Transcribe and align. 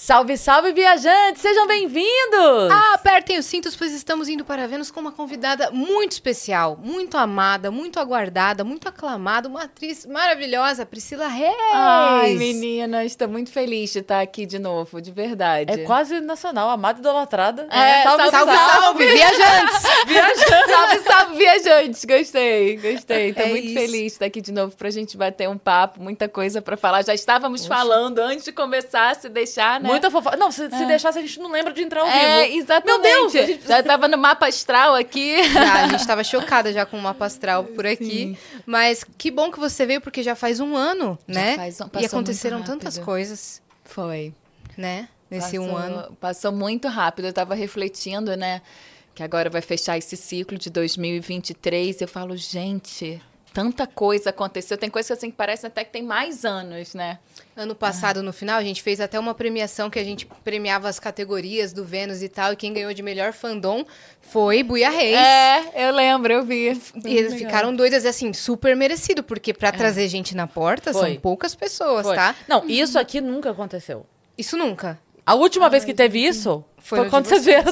Salve, 0.00 0.36
salve, 0.36 0.72
viajantes! 0.72 1.42
Sejam 1.42 1.66
bem-vindos! 1.66 2.70
Ah, 2.70 2.94
apertem 2.94 3.36
os 3.36 3.44
cintos, 3.44 3.74
pois 3.74 3.92
estamos 3.92 4.28
indo 4.28 4.44
para 4.44 4.64
Vênus 4.68 4.92
com 4.92 5.00
uma 5.00 5.10
convidada 5.10 5.72
muito 5.72 6.12
especial, 6.12 6.78
muito 6.80 7.16
amada, 7.16 7.68
muito 7.72 7.98
aguardada, 7.98 8.62
muito 8.62 8.88
aclamada, 8.88 9.48
uma 9.48 9.64
atriz 9.64 10.06
maravilhosa, 10.06 10.86
Priscila 10.86 11.26
Reis. 11.26 11.52
Ai, 11.72 12.36
menina, 12.36 13.04
estou 13.04 13.26
muito 13.26 13.50
feliz 13.50 13.92
de 13.92 13.98
estar 13.98 14.20
aqui 14.20 14.46
de 14.46 14.60
novo, 14.60 15.02
de 15.02 15.10
verdade. 15.10 15.72
É 15.72 15.78
quase 15.78 16.20
nacional, 16.20 16.70
amada 16.70 16.98
e 16.98 17.00
idolatrada. 17.00 17.66
É, 17.68 18.04
salve, 18.04 18.30
salve, 18.30 18.52
salve, 18.54 18.80
salve, 18.80 19.06
viajantes! 19.08 19.82
viajantes! 20.06 20.70
salve, 20.70 20.98
salve, 21.00 21.36
viajantes! 21.38 22.04
Gostei, 22.04 22.76
gostei. 22.76 23.30
Estou 23.30 23.46
é 23.46 23.48
muito 23.48 23.66
isso. 23.66 23.74
feliz 23.74 24.00
de 24.00 24.06
estar 24.06 24.26
aqui 24.26 24.40
de 24.40 24.52
novo 24.52 24.76
para 24.76 24.86
a 24.86 24.92
gente 24.92 25.16
bater 25.16 25.48
um 25.48 25.58
papo, 25.58 26.00
muita 26.00 26.28
coisa 26.28 26.62
para 26.62 26.76
falar. 26.76 27.04
Já 27.04 27.14
estávamos 27.14 27.66
falando 27.66 28.20
antes 28.20 28.44
de 28.44 28.52
começar, 28.52 29.16
se 29.16 29.28
deixar, 29.28 29.80
né? 29.80 29.87
Né? 29.88 29.92
Muita 29.92 30.10
fofoca. 30.10 30.36
Não, 30.36 30.50
se, 30.50 30.64
é. 30.64 30.70
se 30.70 30.86
deixasse, 30.86 31.18
a 31.18 31.22
gente 31.22 31.38
não 31.40 31.50
lembra 31.50 31.72
de 31.72 31.82
entrar 31.82 32.02
ao 32.02 32.06
é, 32.06 32.44
vivo. 32.44 32.58
Exatamente. 32.58 33.02
Meu 33.02 33.30
Deus! 33.30 33.32
Gente... 33.32 33.66
Já 33.66 33.82
tava 33.82 34.08
no 34.08 34.16
mapa 34.16 34.46
astral 34.46 34.94
aqui. 34.94 35.42
Já, 35.52 35.84
a 35.84 35.88
gente 35.88 36.06
tava 36.06 36.22
chocada 36.22 36.72
já 36.72 36.86
com 36.86 36.96
o 36.96 37.02
mapa 37.02 37.26
astral 37.26 37.64
por 37.64 37.86
aqui. 37.86 38.04
Sim. 38.04 38.36
Mas 38.64 39.04
que 39.16 39.30
bom 39.30 39.50
que 39.50 39.58
você 39.58 39.84
veio, 39.84 40.00
porque 40.00 40.22
já 40.22 40.34
faz 40.34 40.60
um 40.60 40.76
ano, 40.76 41.18
já 41.28 41.34
né? 41.34 41.56
Faz, 41.56 41.78
e 42.00 42.06
aconteceram 42.06 42.62
tantas 42.62 42.98
coisas. 42.98 43.60
Foi. 43.84 44.32
Né? 44.76 45.08
Nesse 45.30 45.58
passou, 45.58 45.72
um 45.72 45.76
ano. 45.76 46.16
Passou 46.20 46.52
muito 46.52 46.88
rápido. 46.88 47.26
Eu 47.26 47.32
tava 47.32 47.54
refletindo, 47.54 48.36
né? 48.36 48.62
Que 49.14 49.22
agora 49.22 49.50
vai 49.50 49.60
fechar 49.60 49.98
esse 49.98 50.16
ciclo 50.16 50.56
de 50.56 50.70
2023. 50.70 52.00
Eu 52.00 52.08
falo, 52.08 52.36
gente, 52.36 53.20
tanta 53.58 53.88
coisa 53.88 54.30
aconteceu. 54.30 54.78
Tem 54.78 54.88
coisas 54.88 55.10
assim 55.10 55.32
que 55.32 55.36
parece 55.36 55.66
até 55.66 55.82
que 55.82 55.90
tem 55.90 56.00
mais 56.00 56.44
anos, 56.44 56.94
né? 56.94 57.18
Ano 57.56 57.74
passado, 57.74 58.20
ah. 58.20 58.22
no 58.22 58.32
final, 58.32 58.56
a 58.56 58.62
gente 58.62 58.80
fez 58.80 59.00
até 59.00 59.18
uma 59.18 59.34
premiação 59.34 59.90
que 59.90 59.98
a 59.98 60.04
gente 60.04 60.28
premiava 60.44 60.88
as 60.88 61.00
categorias 61.00 61.72
do 61.72 61.84
Vênus 61.84 62.22
e 62.22 62.28
tal. 62.28 62.52
E 62.52 62.56
quem 62.56 62.72
ganhou 62.72 62.94
de 62.94 63.02
melhor 63.02 63.32
fandom 63.32 63.84
foi 64.22 64.62
Buia 64.62 64.90
Reis. 64.90 65.16
É, 65.16 65.88
eu 65.88 65.92
lembro, 65.92 66.32
eu 66.32 66.44
vi. 66.44 66.80
E 67.04 67.16
eles 67.16 67.32
legal. 67.32 67.38
ficaram 67.38 67.74
doidas, 67.74 68.06
assim, 68.06 68.32
super 68.32 68.76
merecido. 68.76 69.24
Porque 69.24 69.52
para 69.52 69.70
é. 69.70 69.72
trazer 69.72 70.06
gente 70.06 70.36
na 70.36 70.46
porta, 70.46 70.92
foi. 70.92 71.14
são 71.14 71.20
poucas 71.20 71.56
pessoas, 71.56 72.06
foi. 72.06 72.14
tá? 72.14 72.36
Não, 72.46 72.64
isso 72.68 72.96
aqui 72.96 73.20
nunca 73.20 73.50
aconteceu. 73.50 74.06
Isso 74.36 74.56
nunca. 74.56 75.00
A 75.28 75.34
última 75.34 75.66
Ai, 75.66 75.70
vez 75.72 75.84
que 75.84 75.92
teve 75.92 76.18
isso 76.24 76.64
foi, 76.78 77.00
foi 77.00 77.10
quando 77.10 77.26
você 77.26 77.38
veio 77.38 77.62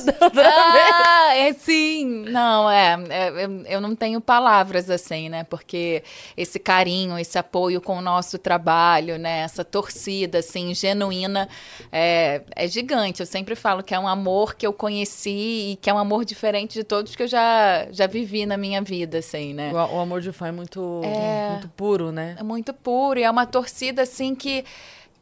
ah, 0.44 1.34
é 1.34 1.55
sim. 1.55 2.05
Não, 2.28 2.71
é, 2.71 2.99
é 3.09 3.28
eu, 3.31 3.62
eu, 3.65 3.81
não 3.81 3.97
tenho 3.97 4.21
palavras 4.21 4.91
assim, 4.91 5.31
né? 5.31 5.43
Porque 5.43 6.03
esse 6.37 6.59
carinho, 6.59 7.19
esse 7.19 7.39
apoio 7.39 7.81
com 7.81 7.97
o 7.97 8.03
nosso 8.03 8.39
trabalho, 8.39 9.19
né? 9.19 9.39
Essa 9.39 9.65
torcida, 9.65 10.41
assim, 10.41 10.75
genuína, 10.75 11.49
é, 11.91 12.43
é 12.55 12.69
gigante. 12.69 13.21
Eu 13.21 13.27
sempre 13.27 13.55
falo 13.55 13.83
que 13.83 13.94
é 13.94 13.99
um 13.99 14.06
amor 14.06 14.55
que 14.55 14.67
eu 14.67 14.73
conheci 14.75 15.71
e 15.73 15.78
que 15.81 15.88
é 15.88 15.94
um 15.94 15.99
amor 15.99 16.27
diferente 16.27 16.75
de 16.75 16.84
todos 16.84 17.17
que 17.17 17.23
eu 17.23 17.28
já, 17.28 17.87
já 17.91 18.06
vivi 18.06 18.44
na 18.44 18.59
minha 18.59 18.83
vida, 18.83 19.17
assim, 19.17 19.55
né? 19.55 19.73
O, 19.73 19.97
o 19.97 20.00
amor 20.00 20.21
de 20.21 20.31
fã 20.31 20.49
é 20.49 20.53
muito, 20.53 21.00
é, 21.03 21.53
muito 21.53 21.69
puro, 21.71 22.12
né? 22.12 22.37
É 22.38 22.43
muito 22.43 22.75
puro 22.75 23.19
e 23.19 23.23
é 23.23 23.31
uma 23.31 23.47
torcida, 23.47 24.03
assim, 24.03 24.34
que 24.34 24.62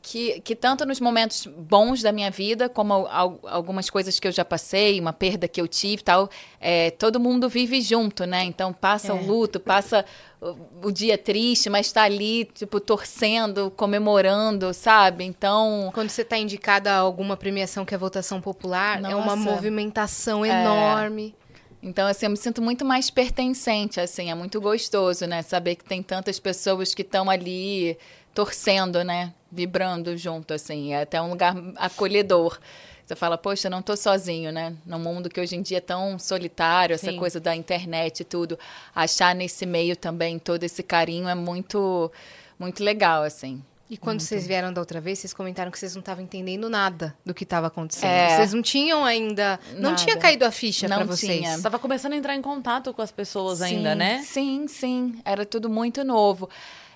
que, 0.05 0.39
que 0.43 0.55
tanto 0.55 0.85
nos 0.85 1.01
momentos 1.01 1.47
bons 1.47 2.03
da 2.03 2.13
minha 2.13 2.31
vida, 2.31 2.69
como 2.69 3.09
algumas 3.43 3.89
coisas 3.89 4.21
que 4.21 4.29
eu 4.29 4.33
já 4.33 4.45
passei, 4.45 5.01
uma 5.01 5.15
perda 5.15 5.49
que 5.49 5.59
eu 5.59 5.67
tive 5.67 6.03
tal, 6.03 6.29
é, 6.61 6.91
todo 6.91 7.19
mundo 7.19 7.49
vive 7.49 7.81
junto, 7.81 8.27
né? 8.27 8.45
Então 8.45 8.71
passa 8.71 9.13
é. 9.13 9.15
o 9.15 9.27
luto, 9.27 9.59
passa 9.59 10.05
o, 10.43 10.89
o 10.89 10.93
dia 10.93 11.17
triste, 11.17 11.71
mas 11.71 11.87
está 11.87 12.03
ali, 12.03 12.45
tipo, 12.45 12.81
torcendo, 12.81 13.71
comemorando, 13.71 14.75
sabe? 14.75 15.25
Então. 15.25 15.91
Quando 15.95 16.11
você 16.11 16.21
está 16.21 16.37
indicada 16.37 16.93
a 16.93 16.99
alguma 16.99 17.35
premiação 17.35 17.87
que 17.87 17.95
é 17.95 17.99
votação 17.99 18.43
popular, 18.43 19.01
Nossa. 19.01 19.15
é 19.15 19.17
uma 19.17 19.35
movimentação 19.35 20.45
enorme. 20.45 21.35
É. 21.41 21.89
Então, 21.89 22.07
assim, 22.07 22.27
eu 22.27 22.31
me 22.31 22.37
sinto 22.37 22.61
muito 22.61 22.85
mais 22.85 23.09
pertencente, 23.09 24.01
assim, 24.01 24.31
é 24.31 24.35
muito 24.35 24.61
gostoso, 24.61 25.27
né? 25.27 25.41
Saber 25.41 25.77
que 25.77 25.85
tem 25.85 26.03
tantas 26.03 26.39
pessoas 26.39 26.95
que 26.95 27.03
estão 27.03 27.31
ali 27.31 27.97
torcendo, 28.35 29.03
né? 29.03 29.33
Vibrando 29.55 30.17
junto, 30.17 30.53
assim. 30.53 30.93
É 30.93 31.03
até 31.03 31.23
um 31.23 31.31
lugar 31.31 31.55
acolhedor. 31.77 32.59
Você 33.07 33.15
fala, 33.15 33.37
poxa, 33.37 33.69
não 33.69 33.81
estou 33.81 33.97
sozinho, 33.97 34.51
né? 34.51 34.75
Num 34.87 34.99
mundo 34.99 35.29
que 35.29 35.39
hoje 35.39 35.55
em 35.55 35.63
dia 35.63 35.79
é 35.79 35.81
tão 35.81 36.19
solitário, 36.19 36.99
Sim. 36.99 37.09
essa 37.09 37.19
coisa 37.19 37.39
da 37.39 37.55
internet 37.55 38.21
e 38.21 38.25
tudo. 38.25 38.59
Achar 38.95 39.35
nesse 39.35 39.67
meio 39.67 39.95
também 39.95 40.39
todo 40.39 40.65
esse 40.65 40.83
carinho 40.83 41.29
é 41.29 41.35
muito, 41.35 42.11
muito 42.59 42.83
legal, 42.83 43.23
assim. 43.23 43.63
E 43.91 43.99
quando 43.99 44.21
muito. 44.21 44.29
vocês 44.29 44.47
vieram 44.47 44.73
da 44.73 44.81
outra 44.81 45.03
vez, 45.03 45.19
vocês 45.19 45.35
comentaram 45.35 45.71
que 45.71 45.79
vocês 45.79 45.95
não 45.95 46.01
estavam 46.01 46.25
entendendo 46.25 46.71
nada 46.71 47.15
do 47.25 47.35
que 47.35 47.45
estava 47.45 47.67
acontecendo. 47.67 48.11
É. 48.11 48.37
Vocês 48.37 48.55
não 48.55 48.63
tinham 48.63 49.05
ainda. 49.05 49.61
Não 49.75 49.91
nada. 49.91 49.97
tinha 49.97 50.17
caído 50.17 50.47
a 50.47 50.51
ficha 50.51 50.89
para 50.89 51.05
vocês. 51.05 51.47
Estava 51.47 51.79
começando 51.79 52.15
a 52.15 52.17
entrar 52.17 52.35
em 52.35 52.41
contato 52.41 52.95
com 52.95 53.03
as 53.03 53.13
pessoas 53.13 53.59
sim, 53.59 53.65
ainda, 53.65 53.95
né? 53.95 54.23
Sim, 54.25 54.67
sim. 54.67 55.21
Era 55.27 55.45
tudo 55.45 55.69
muito 55.69 56.03
novo. 56.03 56.49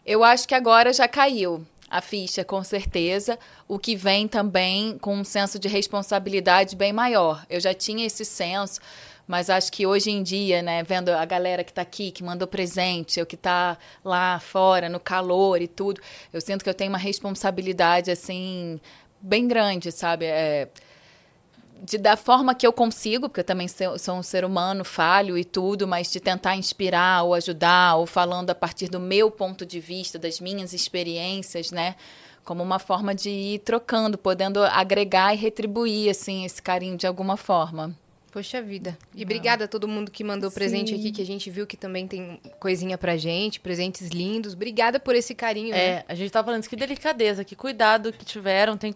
Eu 0.07 0.25
acho 0.25 0.49
que 0.49 0.55
agora 0.55 0.91
já 0.91 1.07
caiu 1.07 1.67
a 1.91 2.01
ficha, 2.01 2.45
com 2.45 2.63
certeza, 2.63 3.39
o 3.67 3.79
que 3.79 3.97
vem 3.97 4.29
também 4.29 4.99
com 4.99 5.15
um 5.17 5.25
senso 5.25 5.59
de 5.59 5.69
responsabilidade 5.69 6.77
bem 6.77 6.93
maior. 6.93 7.45
Eu 7.49 7.61
já 7.61 7.73
tinha 7.73 8.07
esse 8.07 8.25
senso, 8.25 8.81
mas 9.27 9.51
acho 9.51 9.71
que 9.73 9.87
hoje 9.87 10.11
em 10.11 10.23
dia, 10.23 10.63
né, 10.63 10.83
vendo 10.83 11.11
a 11.11 11.25
galera 11.25 11.65
que 11.65 11.71
está 11.71 11.83
aqui, 11.83 12.11
que 12.11 12.23
mandou 12.23 12.47
presente, 12.49 13.21
eu 13.21 13.27
que 13.27 13.35
está 13.35 13.79
lá 14.05 14.39
fora, 14.39 14.89
no 14.89 15.01
calor 15.01 15.61
e 15.61 15.69
tudo, 15.69 16.01
eu 16.33 16.41
sinto 16.41 16.63
que 16.63 16.71
eu 16.71 16.75
tenho 16.75 16.91
uma 16.91 16.99
responsabilidade, 16.99 18.11
assim, 18.11 18.81
bem 19.21 19.47
grande, 19.47 19.93
sabe? 19.93 20.27
É, 20.27 20.69
de 21.83 21.99
da 21.99 22.17
forma 22.17 22.55
que 22.55 22.67
eu 22.67 22.73
consigo, 22.73 23.29
porque 23.29 23.41
eu 23.41 23.45
também 23.45 23.69
sou 23.69 24.15
um 24.15 24.23
ser 24.23 24.45
humano, 24.45 24.85
falho 24.85 25.39
e 25.39 25.45
tudo, 25.45 25.87
mas 25.87 26.11
de 26.11 26.21
tentar 26.21 26.57
inspirar 26.57 27.23
ou 27.25 27.35
ajudar, 27.35 27.97
ou 27.97 28.07
falando 28.07 28.51
a 28.51 28.55
partir 28.55 28.89
do 28.89 29.01
meu 29.01 29.31
ponto 29.31 29.65
de 29.65 29.81
vista, 29.81 30.19
das 30.19 30.41
minhas 30.41 30.73
experiências, 30.73 31.71
né? 31.71 31.95
Como 32.45 32.63
uma 32.63 32.79
forma 32.79 33.15
de 33.15 33.31
ir 33.31 33.59
trocando, 33.61 34.17
podendo 34.17 34.63
agregar 34.65 35.35
e 35.35 35.37
retribuir, 35.37 36.11
assim, 36.11 36.45
esse 36.45 36.63
carinho 36.63 36.97
de 36.97 37.07
alguma 37.07 37.37
forma. 37.37 37.95
Poxa 38.39 38.63
vida. 38.63 38.97
E 39.17 39.25
obrigada 39.25 39.65
a 39.65 39.69
todo 39.69 39.89
mundo 39.89 40.13
que 40.13 40.23
mandou 40.23 40.49
Sim. 40.49 40.55
presente 40.55 40.95
aqui, 40.95 41.11
que 41.11 41.21
a 41.21 41.27
gente 41.27 41.51
viu 41.51 41.67
que 41.67 41.77
também 41.77 42.07
tem 42.07 42.41
coisinha 42.61 42.97
pra 42.97 43.17
gente, 43.17 43.59
presentes 43.59 44.07
lindos. 44.11 44.55
Obrigada 44.55 45.01
por 45.01 45.17
esse 45.17 45.35
carinho. 45.35 45.75
É, 45.75 45.97
né? 45.97 46.05
a 46.07 46.15
gente 46.15 46.31
tava 46.31 46.45
falando 46.47 46.65
que 46.65 46.77
delicadeza, 46.77 47.43
que 47.43 47.57
cuidado 47.57 48.13
que 48.13 48.25
tiveram. 48.25 48.77
Tem, 48.77 48.95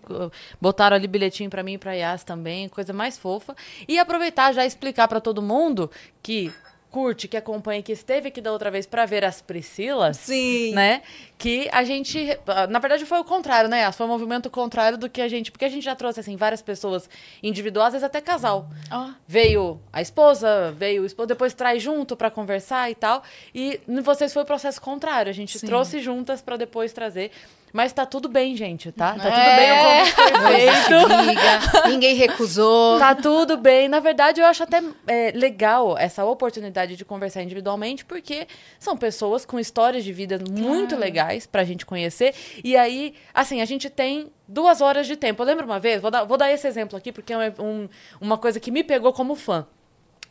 botaram 0.60 0.94
ali 0.94 1.08
bilhetinho 1.08 1.50
pra 1.50 1.60
mim 1.64 1.72
e 1.72 1.78
pra 1.78 1.92
Yas 1.92 2.22
também, 2.22 2.68
coisa 2.68 2.92
mais 2.92 3.18
fofa. 3.18 3.56
E 3.88 3.98
aproveitar 3.98 4.52
já 4.52 4.64
explicar 4.64 5.08
para 5.08 5.20
todo 5.20 5.42
mundo 5.42 5.90
que 6.22 6.52
curte, 6.92 7.26
que 7.26 7.36
acompanha, 7.36 7.82
que 7.82 7.90
esteve 7.90 8.28
aqui 8.28 8.40
da 8.40 8.52
outra 8.52 8.70
vez 8.70 8.84
para 8.84 9.06
ver 9.06 9.24
as 9.24 9.40
Priscilas. 9.40 10.18
Sim. 10.18 10.72
Né? 10.74 11.02
Que 11.38 11.68
a 11.72 11.82
gente. 11.82 12.38
Na 12.68 12.78
verdade, 12.78 13.06
foi 13.06 13.18
o 13.18 13.24
contrário, 13.24 13.68
né? 13.68 13.90
Foi 13.90 14.06
um 14.06 14.10
movimento 14.10 14.50
contrário 14.50 14.98
do 14.98 15.08
que 15.08 15.22
a 15.22 15.26
gente. 15.26 15.50
Porque 15.50 15.64
a 15.64 15.68
gente 15.68 15.82
já 15.82 15.96
trouxe, 15.96 16.20
assim, 16.20 16.36
várias 16.36 16.60
pessoas 16.60 17.08
individuais, 17.42 17.88
às 17.88 17.92
vezes 17.94 18.04
até 18.04 18.20
casal. 18.20 18.68
Oh. 18.92 19.10
Veio 19.26 19.80
a 19.92 20.02
esposa, 20.02 20.70
veio 20.72 21.02
o 21.02 21.06
esposo, 21.06 21.26
depois 21.26 21.54
traz 21.54 21.82
junto 21.82 22.14
para 22.14 22.30
conversar 22.30 22.90
e 22.90 22.94
tal. 22.94 23.22
E 23.54 23.80
vocês 24.04 24.32
foi 24.32 24.42
o 24.42 24.46
processo 24.46 24.80
contrário. 24.80 25.30
A 25.30 25.34
gente 25.34 25.58
Sim. 25.58 25.66
trouxe 25.66 25.98
juntas 26.00 26.42
para 26.42 26.58
depois 26.58 26.92
trazer. 26.92 27.32
Mas 27.72 27.92
tá 27.92 28.04
tudo 28.04 28.28
bem, 28.28 28.54
gente, 28.54 28.92
tá? 28.92 29.14
Tá 29.14 29.22
tudo 29.22 29.34
é. 29.34 29.56
bem, 29.56 29.72
o 29.72 29.84
convite 29.84 30.12
foi 30.12 30.44
feito. 30.44 31.88
Ninguém 31.88 32.14
recusou. 32.14 32.98
Tá 32.98 33.14
tudo 33.14 33.56
bem. 33.56 33.88
Na 33.88 33.98
verdade, 33.98 34.40
eu 34.40 34.46
acho 34.46 34.62
até 34.62 34.82
é, 35.06 35.32
legal 35.34 35.96
essa 35.96 36.24
oportunidade 36.24 36.96
de 36.96 37.04
conversar 37.04 37.42
individualmente, 37.42 38.04
porque 38.04 38.46
são 38.78 38.96
pessoas 38.96 39.46
com 39.46 39.58
histórias 39.58 40.04
de 40.04 40.12
vida 40.12 40.38
muito 40.50 40.96
legais 40.96 41.46
pra 41.46 41.64
gente 41.64 41.86
conhecer. 41.86 42.34
E 42.62 42.76
aí, 42.76 43.14
assim, 43.32 43.62
a 43.62 43.64
gente 43.64 43.88
tem 43.88 44.30
duas 44.46 44.82
horas 44.82 45.06
de 45.06 45.16
tempo. 45.16 45.42
Eu 45.42 45.46
lembro 45.46 45.64
uma 45.64 45.78
vez, 45.78 46.00
vou 46.02 46.10
dar, 46.10 46.24
vou 46.24 46.36
dar 46.36 46.52
esse 46.52 46.66
exemplo 46.68 46.98
aqui, 46.98 47.10
porque 47.10 47.32
é 47.32 47.54
um, 47.58 47.88
uma 48.20 48.36
coisa 48.36 48.60
que 48.60 48.70
me 48.70 48.84
pegou 48.84 49.12
como 49.12 49.34
fã. 49.34 49.66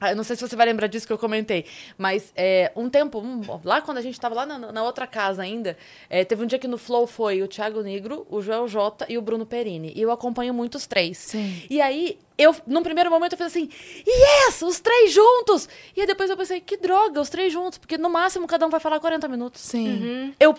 Ah, 0.02 0.12
eu 0.12 0.16
não 0.16 0.24
sei 0.24 0.36
se 0.36 0.42
você 0.42 0.56
vai 0.56 0.66
lembrar 0.66 0.88
disso 0.88 1.06
que 1.06 1.14
eu 1.14 1.18
comentei, 1.18 1.64
mas 1.96 2.34
é, 2.36 2.72
um 2.76 2.90
tempo, 2.90 3.20
um, 3.20 3.44
lá 3.64 3.82
quando 3.82 4.00
a 4.00 4.02
gente 4.02 4.20
tava 4.20 4.34
lá 4.34 4.48
na, 4.48 4.72
na 4.72 4.84
outra 4.84 5.06
casa 5.06 5.44
ainda, 5.44 5.78
é, 6.10 6.26
teve 6.26 6.44
um 6.44 6.48
dia 6.48 6.58
que 6.58 6.68
no 6.68 6.80
Flow 6.80 7.06
foi 7.06 7.44
o 7.44 7.48
Thiago 7.48 7.82
Negro, 7.84 8.26
o 8.28 8.42
Joel 8.42 8.68
Jota 8.68 9.06
e 9.08 9.16
o 9.16 9.22
Bruno 9.22 9.46
Perini. 9.46 9.94
E 9.96 10.02
eu 10.02 10.10
acompanho 10.10 10.56
muito 10.56 10.74
os 10.74 10.88
três. 10.88 11.20
Sim. 11.20 11.62
E 11.70 11.80
aí, 11.80 12.18
eu, 12.36 12.56
num 12.66 12.82
primeiro 12.82 13.12
momento, 13.12 13.34
eu 13.34 13.38
fiz 13.38 13.46
assim, 13.48 13.70
yes, 14.08 14.62
os 14.64 14.80
três 14.80 15.14
juntos! 15.14 15.70
E 15.96 16.02
aí 16.02 16.08
depois 16.08 16.32
eu 16.32 16.36
pensei, 16.36 16.60
que 16.60 16.78
droga, 16.78 17.22
os 17.22 17.30
três 17.30 17.54
juntos, 17.54 17.78
porque 17.78 17.96
no 17.96 18.10
máximo 18.10 18.48
cada 18.48 18.66
um 18.66 18.70
vai 18.72 18.80
falar 18.80 19.00
40 19.00 19.28
minutos. 19.28 19.62
Sim. 19.62 20.34
Eu. 20.40 20.56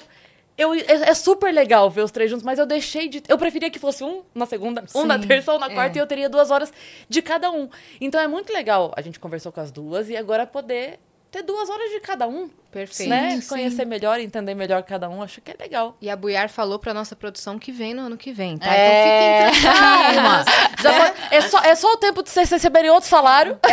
Eu, 0.56 0.74
é, 0.74 0.82
é 0.86 1.14
super 1.14 1.52
legal 1.52 1.88
ver 1.90 2.02
os 2.02 2.10
três 2.10 2.30
juntos, 2.30 2.44
mas 2.44 2.58
eu 2.58 2.66
deixei 2.66 3.08
de. 3.08 3.22
Eu 3.28 3.38
preferia 3.38 3.70
que 3.70 3.78
fosse 3.78 4.04
um 4.04 4.22
na 4.34 4.46
segunda, 4.46 4.84
um 4.94 5.04
na 5.04 5.20
Sim, 5.20 5.26
terça 5.26 5.52
ou 5.52 5.58
na 5.58 5.70
quarta, 5.70 5.98
é. 5.98 6.00
e 6.00 6.02
eu 6.02 6.06
teria 6.06 6.28
duas 6.28 6.50
horas 6.50 6.72
de 7.08 7.22
cada 7.22 7.50
um. 7.50 7.68
Então 8.00 8.20
é 8.20 8.26
muito 8.26 8.52
legal. 8.52 8.92
A 8.96 9.00
gente 9.00 9.18
conversou 9.18 9.50
com 9.50 9.60
as 9.60 9.70
duas 9.70 10.08
e 10.10 10.16
agora 10.16 10.46
poder 10.46 10.98
ter 11.30 11.42
duas 11.42 11.70
horas 11.70 11.90
de 11.90 12.00
cada 12.00 12.28
um. 12.28 12.50
Perfeito. 12.70 13.08
né? 13.08 13.40
sim. 13.40 13.48
Conhecer 13.48 13.86
melhor, 13.86 14.20
entender 14.20 14.54
melhor 14.54 14.82
cada 14.82 15.08
um. 15.08 15.22
Acho 15.22 15.40
que 15.40 15.50
é 15.50 15.56
legal. 15.58 15.96
E 16.00 16.10
a 16.10 16.16
Buiar 16.16 16.48
falou 16.50 16.78
pra 16.78 16.92
nossa 16.92 17.16
produção 17.16 17.58
que 17.58 17.72
vem 17.72 17.94
no 17.94 18.02
ano 18.02 18.16
que 18.18 18.32
vem, 18.32 18.58
tá? 18.58 18.74
É. 18.74 19.48
Então 19.48 19.54
fiquem 19.54 19.62
tranquilos. 19.62 20.44
Pode- 20.82 21.14
é, 21.34 21.40
só, 21.40 21.58
é 21.60 21.74
só 21.74 21.92
o 21.92 21.96
tempo 21.96 22.22
de 22.22 22.28
vocês 22.30 22.50
receberem 22.50 22.90
outro 22.90 23.08
salário. 23.08 23.58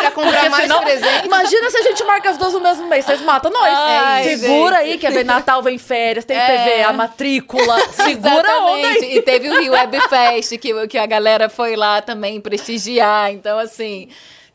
pra 0.00 0.10
comprar 0.10 0.32
Porque 0.32 0.48
mais 0.48 0.62
senão- 0.64 0.80
presentes. 0.80 1.24
Imagina 1.24 1.70
se 1.70 1.76
a 1.78 1.82
gente 1.82 2.04
marca 2.04 2.30
as 2.30 2.36
duas 2.38 2.52
no 2.52 2.60
mesmo 2.60 2.86
mês. 2.88 3.04
Vocês 3.04 3.20
matam 3.20 3.50
nós. 3.50 3.72
Ai, 3.76 4.24
Segura 4.24 4.76
gente. 4.78 4.92
aí, 4.92 4.98
que 4.98 5.10
vem 5.10 5.24
Natal, 5.24 5.62
vem 5.62 5.78
férias, 5.78 6.24
tem 6.24 6.36
É. 6.36 6.46
PV, 6.46 6.82
a 6.84 6.92
matrícula. 6.92 7.78
Segura 7.92 8.50
a 8.50 8.66
onda 8.66 8.88
aí. 8.88 9.16
E 9.16 9.22
teve 9.22 9.48
o 9.48 9.60
Rio 9.60 9.72
Web 9.72 9.98
Fest, 10.08 10.56
que, 10.58 10.86
que 10.88 10.98
a 10.98 11.06
galera 11.06 11.48
foi 11.48 11.76
lá 11.76 12.00
também 12.02 12.40
prestigiar. 12.40 13.30
Então, 13.32 13.58
assim, 13.58 14.08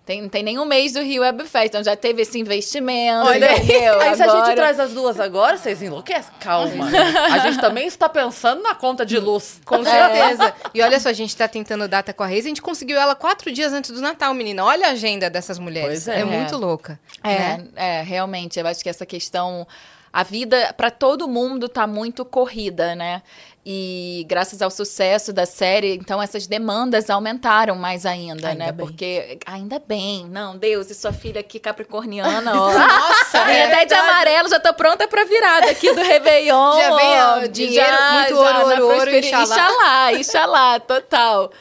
tem, 0.06 0.22
não 0.22 0.30
tem 0.30 0.44
nenhum 0.44 0.66
mês 0.66 0.94
do 0.94 1.02
Rio 1.02 1.24
Web 1.24 1.46
Fest. 1.46 1.66
Então 1.66 1.84
já 1.84 1.96
teve 1.96 2.22
esse 2.22 2.40
investimento, 2.40 3.28
Olha 3.28 3.50
aí. 3.50 3.58
entendeu? 3.58 4.00
Aí 4.00 4.16
se 4.16 4.22
a 4.22 4.28
gente 4.28 4.56
traz 4.56 4.80
as 4.80 4.94
duas 4.94 5.20
agora, 5.20 5.58
vocês 5.58 5.82
enlouquecem? 5.82 6.32
Calma. 6.40 6.86
A 7.32 7.40
gente 7.40 7.60
também 7.60 7.88
está 7.88 8.08
pensando 8.08 8.62
na 8.62 8.76
conta 8.76 9.04
de 9.04 9.18
luz. 9.18 9.60
Com 9.66 9.84
certeza. 9.84 10.54
E 10.76 10.82
olha 10.82 11.00
só, 11.00 11.10
a 11.10 11.14
gente 11.14 11.36
tá 11.36 11.48
tentando 11.48 11.88
data 11.88 12.14
com 12.14 12.22
a 12.22 12.28
Reis, 12.28 12.46
a 12.46 12.50
gente 12.50 12.62
conseguiu 12.62 12.98
ela 12.98 13.16
quatro 13.16 13.52
dias 13.52 13.74
antes 13.74 13.90
do 13.90 14.00
Natal, 14.00 14.32
menina. 14.36 14.64
Olha 14.64 14.88
a 14.88 14.92
agenda 14.92 15.28
dessas 15.28 15.58
mulheres. 15.58 16.04
Pois 16.04 16.08
é. 16.08 16.22
é. 16.22 16.26
muito 16.26 16.56
louca. 16.56 17.00
É, 17.24 17.38
né? 17.38 17.68
é, 17.76 18.02
realmente, 18.04 18.60
eu 18.60 18.68
acho 18.68 18.84
que 18.84 18.90
essa 18.90 19.06
questão. 19.06 19.68
A 20.14 20.24
vida 20.24 20.74
para 20.78 20.90
todo 20.90 21.28
mundo 21.28 21.68
tá 21.68 21.86
muito 21.86 22.24
corrida, 22.24 22.96
né? 22.96 23.22
E 23.68 24.24
graças 24.30 24.62
ao 24.62 24.70
sucesso 24.70 25.34
da 25.34 25.48
série, 25.48 25.96
então 25.96 26.22
essas 26.22 26.46
demandas 26.46 27.10
aumentaram 27.10 27.76
mais 27.76 28.06
ainda, 28.06 28.50
Ainda 28.50 28.66
né? 28.66 28.72
bem. 28.72 28.86
Porque 28.86 29.40
ainda 29.44 29.80
bem, 29.80 30.28
não, 30.30 30.56
Deus, 30.56 30.92
e 30.92 30.94
sua 30.94 31.12
filha 31.12 31.40
aqui 31.42 31.60
capricorniana, 31.60 32.62
ó. 32.62 32.70
Nossa, 32.78 33.44
Vem 33.46 33.56
é 33.56 33.66
até 33.74 33.86
de 33.86 33.94
amarelo, 33.96 34.50
já 34.50 34.60
tô 34.60 34.72
pronta 34.76 35.08
pra 35.08 35.24
virada 35.24 35.72
aqui 35.72 35.92
do 35.92 36.00
Réveillon. 36.04 36.80
Já 36.80 36.96
vem, 36.96 37.22
ó, 37.22 37.38
ó, 37.38 37.48
dinheiro, 37.48 38.04
muito 38.14 38.36
ouro, 38.36 38.54
na 38.54 38.60
ouro, 38.76 38.98
ouro, 39.00 39.16
Inxalá. 39.16 39.44
Inxalá, 39.44 40.14
Inxalá, 40.14 40.80
total. 40.82 41.52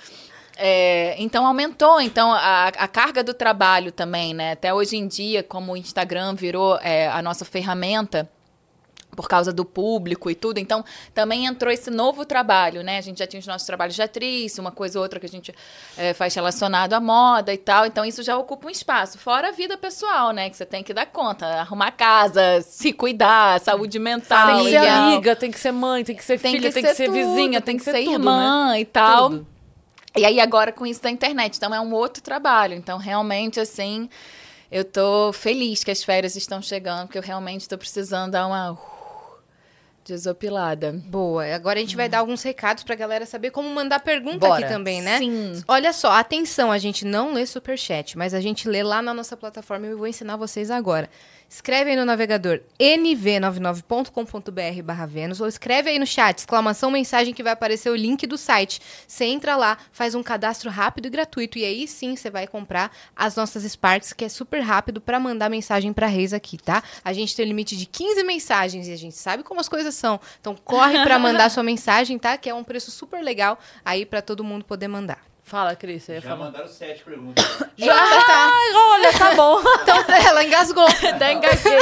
É, 0.58 1.14
então 1.18 1.46
aumentou 1.46 2.00
então 2.02 2.32
a, 2.32 2.66
a 2.68 2.86
carga 2.86 3.24
do 3.24 3.32
trabalho 3.32 3.90
também, 3.90 4.34
né? 4.34 4.52
Até 4.52 4.74
hoje 4.74 4.96
em 4.96 5.08
dia, 5.08 5.42
como 5.42 5.72
o 5.72 5.76
Instagram 5.76 6.34
virou 6.34 6.78
é, 6.82 7.08
a 7.08 7.22
nossa 7.22 7.46
ferramenta 7.46 8.28
por 9.14 9.28
causa 9.28 9.52
do 9.52 9.64
público 9.64 10.31
e 10.31 10.34
tudo, 10.34 10.58
então 10.58 10.84
também 11.12 11.46
entrou 11.46 11.72
esse 11.72 11.90
novo 11.90 12.25
trabalho, 12.25 12.82
né? 12.82 12.99
A 12.99 13.00
gente 13.00 13.19
já 13.19 13.26
tinha 13.26 13.40
os 13.40 13.46
nossos 13.46 13.66
trabalhos 13.66 13.94
de 13.94 14.02
atriz, 14.02 14.58
uma 14.58 14.70
coisa 14.70 14.99
ou 14.99 15.02
outra 15.02 15.20
que 15.20 15.26
a 15.26 15.28
gente 15.28 15.55
é, 15.96 16.12
faz 16.12 16.34
relacionado 16.34 16.93
à 16.93 17.00
moda 17.00 17.52
e 17.52 17.58
tal, 17.58 17.87
então 17.87 18.05
isso 18.05 18.22
já 18.22 18.37
ocupa 18.37 18.66
um 18.66 18.70
espaço. 18.70 19.19
Fora 19.19 19.49
a 19.49 19.52
vida 19.52 19.76
pessoal, 19.76 20.32
né? 20.32 20.50
Que 20.50 20.56
você 20.56 20.66
tem 20.66 20.82
que 20.82 20.93
dar 20.93 21.06
conta, 21.06 21.46
arrumar 21.46 21.93
casa, 21.93 22.61
se 22.62 22.93
cuidar, 22.93 23.61
saúde 23.61 23.99
mental. 23.99 24.46
Tem 24.46 24.64
que 24.64 24.70
ser 24.70 24.81
legal. 24.81 25.08
amiga, 25.08 25.37
tem 25.37 25.50
que 25.50 25.58
ser 25.58 25.72
mãe, 25.72 26.05
tem 26.05 26.17
que 26.17 26.25
ser 26.25 26.38
filha, 26.38 26.72
tem 26.72 26.82
que 26.82 26.94
ser 26.94 27.06
tudo, 27.06 27.14
vizinha, 27.14 27.60
tem 27.60 27.76
que 27.76 27.84
ser, 27.84 27.93
tudo, 27.93 28.12
irmã 28.12 28.72
né? 28.72 28.81
e 28.81 28.84
tal. 28.84 29.31
Tudo. 29.31 29.46
E 30.17 30.25
aí 30.25 30.38
agora 30.38 30.70
com 30.70 30.87
isso 30.87 31.02
da 31.02 31.10
internet, 31.10 31.56
então 31.56 31.75
é 31.75 31.81
um 31.81 31.93
outro 31.93 32.22
trabalho. 32.22 32.75
Então 32.75 32.99
realmente 32.99 33.58
assim, 33.58 34.08
eu 34.70 34.84
tô 34.84 35.32
feliz 35.32 35.82
que 35.82 35.90
as 35.90 36.05
férias 36.05 36.37
estão 36.37 36.62
chegando, 36.62 37.06
porque 37.06 37.19
eu 37.19 37.22
realmente 37.22 37.69
tô 37.69 37.76
precisando 37.76 38.32
dar 38.32 38.46
uma 38.46 38.78
desopilada. 40.04 40.92
Boa. 41.06 41.46
Agora 41.54 41.78
a 41.78 41.82
gente 41.82 41.96
vai 41.96 42.08
dar 42.08 42.18
alguns 42.18 42.42
recados 42.42 42.84
pra 42.84 42.94
galera 42.94 43.26
saber 43.26 43.50
como 43.50 43.68
mandar 43.68 44.00
pergunta 44.00 44.46
Bora. 44.46 44.64
aqui 44.64 44.72
também, 44.72 45.00
né? 45.00 45.18
Sim. 45.18 45.62
Olha 45.66 45.92
só, 45.92 46.12
atenção, 46.12 46.70
a 46.70 46.78
gente 46.78 47.04
não 47.04 47.32
lê 47.32 47.46
superchat, 47.46 48.16
mas 48.16 48.34
a 48.34 48.40
gente 48.40 48.68
lê 48.68 48.82
lá 48.82 49.00
na 49.00 49.14
nossa 49.14 49.36
plataforma 49.36 49.86
e 49.86 49.90
eu 49.90 49.98
vou 49.98 50.06
ensinar 50.06 50.36
vocês 50.36 50.70
agora. 50.70 51.08
Escreve 51.54 51.90
aí 51.90 51.96
no 51.96 52.04
navegador 52.04 52.62
nv99.com.br 52.80 54.82
barra 54.82 55.06
Vênus 55.06 55.40
ou 55.40 55.46
escreve 55.46 55.88
aí 55.88 56.00
no 56.00 56.06
chat, 56.06 56.38
exclamação, 56.38 56.90
mensagem 56.90 57.32
que 57.32 57.44
vai 57.44 57.52
aparecer 57.52 57.90
o 57.90 57.94
link 57.94 58.26
do 58.26 58.36
site. 58.36 58.80
Você 59.06 59.26
entra 59.26 59.54
lá, 59.54 59.78
faz 59.92 60.16
um 60.16 60.22
cadastro 60.22 60.68
rápido 60.68 61.06
e 61.06 61.10
gratuito 61.10 61.56
e 61.56 61.64
aí 61.64 61.86
sim 61.86 62.16
você 62.16 62.28
vai 62.28 62.48
comprar 62.48 62.90
as 63.14 63.36
nossas 63.36 63.62
Sparks, 63.62 64.12
que 64.12 64.24
é 64.24 64.28
super 64.28 64.62
rápido 64.62 65.00
para 65.00 65.20
mandar 65.20 65.48
mensagem 65.48 65.92
para 65.92 66.08
Reis 66.08 66.32
aqui, 66.32 66.58
tá? 66.58 66.82
A 67.04 67.12
gente 67.12 67.36
tem 67.36 67.44
um 67.44 67.48
limite 67.48 67.76
de 67.76 67.86
15 67.86 68.24
mensagens 68.24 68.88
e 68.88 68.92
a 68.92 68.98
gente 68.98 69.14
sabe 69.14 69.44
como 69.44 69.60
as 69.60 69.68
coisas 69.68 69.94
são. 69.94 70.20
Então 70.40 70.56
corre 70.56 71.04
para 71.04 71.20
mandar 71.20 71.48
sua 71.54 71.62
mensagem, 71.62 72.18
tá? 72.18 72.36
Que 72.36 72.50
é 72.50 72.54
um 72.54 72.64
preço 72.64 72.90
super 72.90 73.22
legal 73.22 73.60
aí 73.84 74.04
para 74.04 74.20
todo 74.20 74.42
mundo 74.42 74.64
poder 74.64 74.88
mandar. 74.88 75.33
Fala, 75.46 75.76
Cris, 75.76 76.06
Já 76.06 76.23
falar. 76.23 76.37
mandaram 76.37 76.69
sete 76.69 77.05
perguntas. 77.05 77.44
Já 77.76 77.94
tá. 77.94 78.50
Olha, 78.75 79.12
tá 79.12 79.35
bom. 79.35 79.61
Então 79.85 80.05
ela 80.26 80.43
engasgou. 80.43 80.87
Até 80.87 81.35
engasguei. 81.35 81.79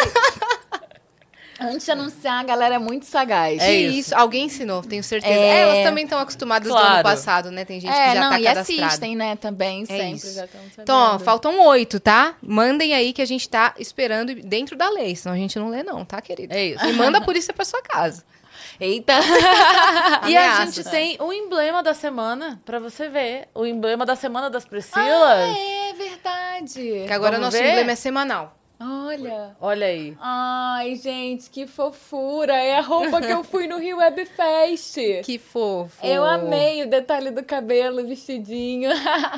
Antes 1.60 1.84
de 1.84 1.92
anunciar, 1.92 2.40
a 2.40 2.42
galera 2.42 2.74
é 2.74 2.78
muito 2.78 3.06
sagaz. 3.06 3.62
É 3.62 3.72
isso. 3.72 3.98
isso. 3.98 4.16
alguém 4.16 4.46
ensinou, 4.46 4.82
tenho 4.82 5.02
certeza. 5.04 5.32
É. 5.32 5.60
Elas 5.60 5.84
também 5.84 6.02
estão 6.02 6.18
acostumadas 6.18 6.66
do 6.68 6.74
ano 6.74 6.86
Claro. 6.88 7.02
passado, 7.04 7.50
né? 7.52 7.64
Tem 7.64 7.78
gente 7.80 7.92
é, 7.92 8.08
que 8.08 8.14
já 8.14 8.20
não, 8.20 8.30
tá 8.30 8.40
e 8.40 8.44
cadastrada. 8.44 8.86
assistem, 8.86 9.14
né, 9.14 9.36
também, 9.36 9.86
sempre. 9.86 10.16
isso. 10.16 10.34
Já. 10.34 10.48
Então, 10.78 10.96
ó, 11.14 11.18
faltam 11.20 11.60
oito, 11.68 12.00
tá? 12.00 12.34
Mandem 12.42 12.94
aí 12.94 13.12
que 13.12 13.22
a 13.22 13.26
gente 13.26 13.48
tá 13.48 13.74
esperando 13.78 14.34
dentro 14.34 14.74
da 14.76 14.90
lei, 14.90 15.14
senão 15.14 15.36
a 15.36 15.38
gente 15.38 15.56
não 15.56 15.68
lê 15.68 15.84
não, 15.84 16.04
tá, 16.04 16.20
querido? 16.20 16.52
É 16.52 16.64
isso. 16.64 16.84
E 16.84 16.92
manda 16.94 17.18
a 17.18 17.20
polícia 17.20 17.54
pra 17.54 17.64
sua 17.64 17.80
casa. 17.80 18.24
Eita! 18.80 19.14
E 20.28 20.36
a 20.36 20.64
gente 20.64 20.84
tem 20.84 21.16
o 21.20 21.32
emblema 21.32 21.82
da 21.82 21.94
semana, 21.94 22.60
pra 22.64 22.78
você 22.78 23.08
ver. 23.08 23.48
O 23.54 23.66
emblema 23.66 24.06
da 24.06 24.14
semana 24.14 24.48
das 24.48 24.64
Priscilas. 24.64 25.08
Ah, 25.10 25.58
é 25.58 25.92
verdade. 25.94 27.04
Que 27.06 27.12
agora 27.12 27.32
Vamos 27.36 27.46
nosso 27.46 27.58
ver? 27.58 27.70
emblema 27.70 27.92
é 27.92 27.96
semanal. 27.96 28.56
Olha. 28.80 29.56
Olha 29.60 29.86
aí. 29.86 30.16
Ai, 30.20 30.96
gente, 30.96 31.48
que 31.50 31.66
fofura. 31.66 32.54
É 32.54 32.76
a 32.78 32.80
roupa 32.80 33.20
que 33.20 33.30
eu 33.30 33.44
fui 33.44 33.66
no 33.66 33.78
Rio 33.78 33.98
Web 33.98 34.24
Fest. 34.26 34.96
Que 35.24 35.38
fofo. 35.38 36.04
Eu 36.04 36.24
amei 36.24 36.82
o 36.82 36.90
detalhe 36.90 37.30
do 37.30 37.44
cabelo, 37.44 38.06
vestidinho. 38.06 38.90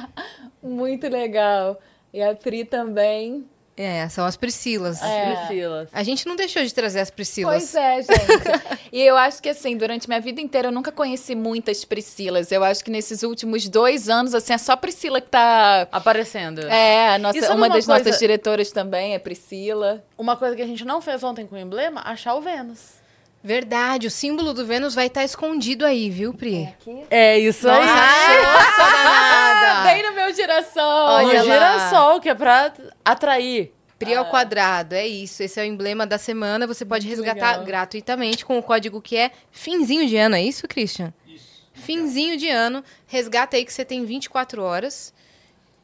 Muito 0.62 1.09
legal. 1.09 1.79
E 2.12 2.23
a 2.23 2.35
Pri 2.35 2.64
também. 2.64 3.47
É, 3.76 4.09
são 4.09 4.25
as 4.25 4.37
Priscilas. 4.37 5.02
As 5.02 5.11
É. 5.11 5.35
Priscilas. 5.37 5.88
A 5.93 6.02
gente 6.04 6.26
não 6.26 6.37
deixou 6.37 6.62
de 6.62 6.73
trazer 6.73 7.00
as 7.00 7.11
Priscilas. 7.11 7.54
Pois 7.73 7.75
é, 7.75 8.02
gente. 8.02 8.88
e 8.93 9.02
eu 9.02 9.16
acho 9.16 9.43
que, 9.43 9.49
assim, 9.49 9.76
durante 9.76 10.07
minha 10.09 10.21
vida 10.21 10.40
inteira 10.40 10.69
eu 10.69 10.73
nunca 10.73 10.93
conheci 10.93 11.35
muitas 11.35 11.85
Priscilas. 11.85 12.52
Eu 12.52 12.62
acho 12.62 12.85
que 12.85 12.90
nesses 12.90 13.23
últimos 13.25 13.69
dois 13.69 14.09
anos, 14.09 14.33
assim, 14.35 14.52
é 14.52 14.59
só 14.59 14.76
Priscila 14.76 15.21
que 15.21 15.28
tá. 15.28 15.88
Aparecendo. 15.90 16.61
É, 16.69 17.14
a 17.14 17.19
nossa, 17.19 17.38
uma 17.49 17.54
uma 17.54 17.69
das 17.69 17.85
coisa- 17.87 18.04
nossas 18.04 18.19
diretoras 18.21 18.71
também 18.71 19.14
é 19.14 19.19
Priscila. 19.19 20.04
Uma 20.16 20.37
coisa 20.37 20.54
que 20.54 20.62
a 20.62 20.66
gente 20.66 20.85
não 20.85 21.00
fez 21.02 21.25
ontem 21.25 21.45
com 21.47 21.57
o 21.57 21.59
emblema, 21.59 22.00
achar 22.04 22.35
o 22.35 22.40
Vênus. 22.40 23.02
Verdade, 23.46 24.06
o 24.06 24.10
símbolo 24.10 24.54
do 24.54 24.64
Vênus 24.64 24.94
vai 24.94 25.06
estar 25.08 25.22
escondido 25.22 25.84
aí, 25.84 26.08
viu, 26.08 26.32
Pri? 26.32 26.74
É 27.10 27.38
isso 27.38 27.66
Nossa, 27.66 27.78
aí. 27.82 28.42
nossa. 28.42 29.82
Bem 29.84 30.02
no 30.02 30.14
meu 30.14 30.34
girassol. 30.34 30.82
Olha 30.82 31.42
no 31.42 31.48
lá. 31.48 31.54
girassol, 31.54 32.20
que 32.22 32.30
é 32.30 32.34
pra 32.34 32.72
atrair. 33.04 33.70
Pri 33.98 34.14
ao 34.14 34.24
quadrado, 34.30 34.94
é 34.94 35.06
isso. 35.06 35.42
Esse 35.42 35.60
é 35.60 35.62
o 35.62 35.66
emblema 35.66 36.06
da 36.06 36.16
semana. 36.16 36.66
Você 36.66 36.86
pode 36.86 37.06
Muito 37.06 37.18
resgatar 37.18 37.50
legal. 37.52 37.64
gratuitamente 37.66 38.46
com 38.46 38.58
o 38.58 38.62
código 38.62 39.00
que 39.02 39.14
é 39.16 39.30
finzinho 39.50 40.06
de 40.08 40.16
ano, 40.16 40.36
é 40.36 40.42
isso, 40.42 40.66
Christian? 40.66 41.12
Isso. 41.28 41.46
Finzinho 41.74 42.38
de 42.38 42.48
ano. 42.48 42.82
Resgata 43.06 43.56
aí 43.58 43.64
que 43.64 43.72
você 43.74 43.84
tem 43.84 44.06
24 44.06 44.62
horas. 44.62 45.12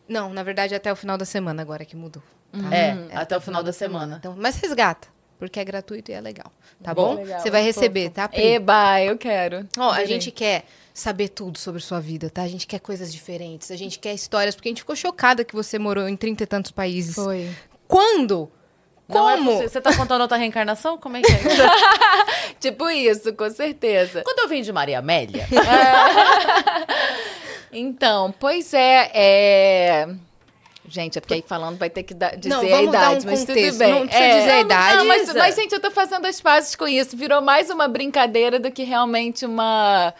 Não, 0.08 0.30
na 0.32 0.42
verdade, 0.42 0.74
até 0.74 0.90
o 0.90 0.96
final 0.96 1.18
da 1.18 1.26
semana 1.26 1.60
agora 1.60 1.84
que 1.84 1.94
mudou. 1.94 2.22
tá? 2.52 2.74
É, 2.74 2.96
até 3.14 3.36
o 3.36 3.40
final 3.40 3.62
da 3.62 3.72
semana. 3.72 4.16
Então, 4.18 4.34
mas 4.36 4.56
resgata, 4.56 5.06
porque 5.40 5.58
é 5.58 5.64
gratuito 5.64 6.12
e 6.12 6.14
é 6.14 6.20
legal. 6.20 6.52
Tá 6.82 6.94
Bom, 6.94 7.16
bom? 7.16 7.22
legal, 7.22 7.40
Você 7.40 7.50
vai 7.50 7.64
fofo. 7.64 7.80
receber, 7.80 8.10
tá, 8.10 8.28
Pri? 8.28 8.42
Eba, 8.42 9.02
eu 9.02 9.18
quero. 9.18 9.66
Ó, 9.78 9.90
a 9.90 10.04
gente 10.04 10.30
quer 10.30 10.64
saber 10.94 11.28
tudo 11.28 11.58
sobre 11.58 11.80
sua 11.80 11.98
vida, 11.98 12.30
tá? 12.30 12.42
A 12.42 12.48
gente 12.48 12.66
quer 12.66 12.78
coisas 12.78 13.12
diferentes, 13.12 13.70
a 13.70 13.76
gente 13.76 13.98
quer 13.98 14.14
histórias, 14.14 14.54
porque 14.54 14.68
a 14.68 14.70
gente 14.70 14.82
ficou 14.82 14.94
chocada 14.94 15.44
que 15.44 15.54
você 15.54 15.78
morou 15.78 16.06
em 16.08 16.16
trinta 16.16 16.44
e 16.44 16.46
tantos 16.46 16.70
países. 16.70 17.14
Foi. 17.14 17.48
Quando? 17.88 18.50
É 19.08 19.12
Como? 19.12 19.44
possível. 19.46 19.68
Você 19.68 19.80
tá 19.80 19.96
contando 19.96 20.20
outra 20.20 20.36
reencarnação? 20.36 20.96
Como 20.96 21.16
é 21.16 21.22
que 21.22 21.32
é? 21.32 21.36
Tipo 22.60 22.88
isso, 22.90 23.32
com 23.32 23.50
certeza. 23.50 24.22
Quando 24.22 24.38
eu 24.40 24.48
vim 24.48 24.62
de 24.62 24.72
Maria 24.72 25.00
Amélia, 25.00 25.48
Então, 27.72 28.34
pois 28.38 28.74
é, 28.74 29.10
é... 29.14 30.08
Gente, 30.90 31.16
é 31.16 31.20
porque 31.20 31.34
aí 31.34 31.44
falando 31.46 31.78
vai 31.78 31.88
ter 31.88 32.02
que 32.02 32.12
dar, 32.12 32.36
dizer 32.36 32.48
Não, 32.48 32.60
a 32.60 32.82
idade, 32.82 33.24
um 33.24 33.30
mas 33.30 33.44
tudo 33.44 33.54
bem. 33.54 33.94
não 33.94 34.08
precisa 34.08 34.38
dizer 34.38 34.50
a 34.50 34.60
idade. 34.60 34.96
Não, 34.96 35.04
mas, 35.06 35.34
mas, 35.34 35.54
gente, 35.54 35.72
eu 35.72 35.80
tô 35.80 35.88
fazendo 35.88 36.26
as 36.26 36.40
pazes 36.40 36.74
com 36.74 36.88
isso. 36.88 37.16
Virou 37.16 37.40
mais 37.40 37.70
uma 37.70 37.86
brincadeira 37.86 38.58
do 38.58 38.72
que 38.72 38.82
realmente 38.82 39.46
uma 39.46 40.12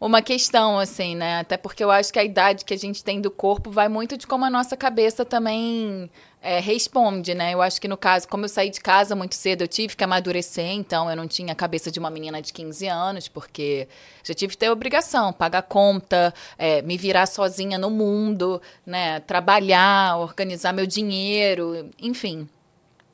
uma 0.00 0.20
questão, 0.20 0.78
assim, 0.78 1.14
né? 1.14 1.40
Até 1.40 1.56
porque 1.56 1.82
eu 1.82 1.90
acho 1.90 2.12
que 2.12 2.18
a 2.18 2.24
idade 2.24 2.64
que 2.64 2.74
a 2.74 2.76
gente 2.76 3.02
tem 3.02 3.20
do 3.20 3.30
corpo 3.30 3.70
vai 3.70 3.88
muito 3.88 4.16
de 4.16 4.26
como 4.26 4.44
a 4.44 4.50
nossa 4.50 4.76
cabeça 4.76 5.24
também 5.24 6.10
é, 6.40 6.60
responde, 6.60 7.34
né? 7.34 7.54
Eu 7.54 7.60
acho 7.60 7.80
que 7.80 7.88
no 7.88 7.96
caso, 7.96 8.28
como 8.28 8.44
eu 8.44 8.48
saí 8.48 8.70
de 8.70 8.80
casa 8.80 9.14
muito 9.16 9.34
cedo, 9.34 9.62
eu 9.62 9.68
tive 9.68 9.96
que 9.96 10.04
amadurecer, 10.04 10.70
então 10.70 11.10
eu 11.10 11.16
não 11.16 11.26
tinha 11.26 11.52
a 11.52 11.56
cabeça 11.56 11.90
de 11.90 11.98
uma 11.98 12.10
menina 12.10 12.40
de 12.40 12.52
15 12.52 12.86
anos, 12.86 13.28
porque 13.28 13.88
já 14.22 14.34
tive 14.34 14.52
que 14.52 14.58
ter 14.58 14.70
obrigação, 14.70 15.32
pagar 15.32 15.62
conta, 15.62 16.32
é, 16.56 16.82
me 16.82 16.96
virar 16.96 17.26
sozinha 17.26 17.78
no 17.78 17.90
mundo, 17.90 18.60
né? 18.86 19.20
Trabalhar, 19.20 20.18
organizar 20.18 20.72
meu 20.72 20.86
dinheiro, 20.86 21.90
enfim 22.00 22.48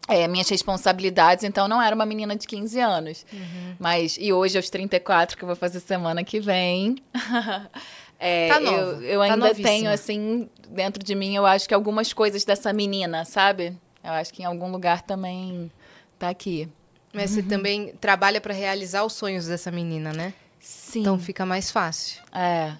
é, 0.08 0.28
minhas 0.28 0.48
responsabilidades, 0.48 1.44
então 1.44 1.66
não 1.66 1.80
era 1.80 1.94
uma 1.94 2.04
menina 2.04 2.36
de 2.36 2.46
15 2.46 2.78
anos. 2.78 3.24
Uhum. 3.32 3.76
Mas, 3.78 4.16
e 4.20 4.32
hoje, 4.32 4.56
aos 4.56 4.68
34, 4.68 5.36
que 5.36 5.44
eu 5.44 5.46
vou 5.46 5.56
fazer 5.56 5.80
semana 5.80 6.22
que 6.22 6.40
vem. 6.40 6.96
é, 8.18 8.48
Tá 8.48 8.60
nova, 8.60 8.76
eu, 8.76 9.02
eu 9.02 9.18
tá 9.18 9.24
ainda 9.24 9.36
novíssima. 9.36 9.68
tenho, 9.68 9.90
assim, 9.90 10.48
dentro 10.68 11.02
de 11.02 11.14
mim, 11.14 11.34
eu 11.34 11.44
acho 11.46 11.68
que 11.68 11.74
algumas 11.74 12.12
coisas 12.12 12.44
dessa 12.44 12.72
menina, 12.72 13.24
sabe? 13.24 13.76
Eu 14.02 14.12
acho 14.12 14.32
que 14.32 14.42
em 14.42 14.44
algum 14.46 14.70
lugar 14.70 15.02
também 15.02 15.70
tá 16.18 16.28
aqui. 16.28 16.68
Mas 17.12 17.30
você 17.30 17.42
também 17.42 17.94
trabalha 18.00 18.40
pra 18.40 18.52
realizar 18.52 19.04
os 19.04 19.12
sonhos 19.12 19.46
dessa 19.46 19.70
menina, 19.70 20.12
né? 20.12 20.34
Sim. 20.60 21.00
Então 21.00 21.18
fica 21.18 21.46
mais 21.46 21.70
fácil. 21.70 22.20
É, 22.34 22.72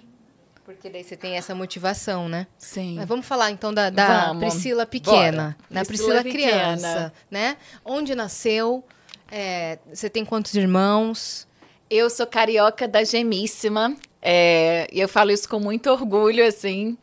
Porque 0.65 0.89
daí 0.89 1.03
você 1.03 1.15
tem 1.15 1.37
essa 1.37 1.53
motivação, 1.55 2.27
né? 2.27 2.47
sim. 2.57 2.95
Mas 2.95 3.07
vamos 3.07 3.25
falar 3.25 3.51
então 3.51 3.73
da, 3.73 3.89
da 3.89 4.27
Vamos. 4.27 4.43
Priscila 4.53 4.85
pequena, 4.85 5.55
Bora. 5.69 5.79
da 5.79 5.85
Priscila 5.85 6.21
Priscila, 6.21 6.23
criança, 6.49 6.87
pequena. 6.87 7.13
né? 7.31 7.57
Onde 7.85 8.13
nasceu? 8.15 8.83
É, 9.31 9.79
você 9.93 10.09
tem 10.09 10.25
quantos 10.25 10.53
irmãos? 10.55 11.47
Eu 11.89 12.09
sou 12.09 12.25
carioca 12.27 12.87
da 12.87 13.03
Gemíssima. 13.03 13.95
É, 14.27 14.87
e 14.91 14.99
eu 14.99 15.07
falo 15.07 15.29
isso 15.29 15.47
com 15.47 15.59
muito 15.59 15.87
orgulho, 15.91 16.43
assim. 16.47 16.97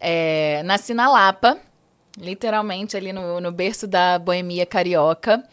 É, 0.00 0.62
nasci 0.64 0.94
na 0.94 1.06
Lapa, 1.06 1.58
literalmente 2.16 2.96
ali 2.96 3.12
no, 3.12 3.42
no 3.42 3.52
berço 3.52 3.86
da 3.86 4.18
boemia 4.18 4.64
carioca. 4.64 5.44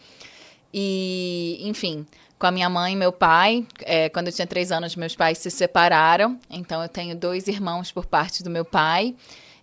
E, 0.72 1.60
enfim, 1.60 2.06
com 2.38 2.46
a 2.46 2.50
minha 2.50 2.70
mãe 2.70 2.94
e 2.94 2.96
meu 2.96 3.12
pai. 3.12 3.66
é, 3.82 4.08
quando 4.08 4.28
eu 4.28 4.32
tinha 4.32 4.46
três 4.46 4.72
anos, 4.72 4.96
meus 4.96 5.14
pais 5.14 5.36
se 5.36 5.50
separaram. 5.50 6.40
Então, 6.48 6.82
eu 6.82 6.88
tenho 6.88 7.14
dois 7.14 7.48
irmãos 7.48 7.92
por 7.92 8.06
parte 8.06 8.42
do 8.42 8.48
meu 8.48 8.64
pai. 8.64 9.14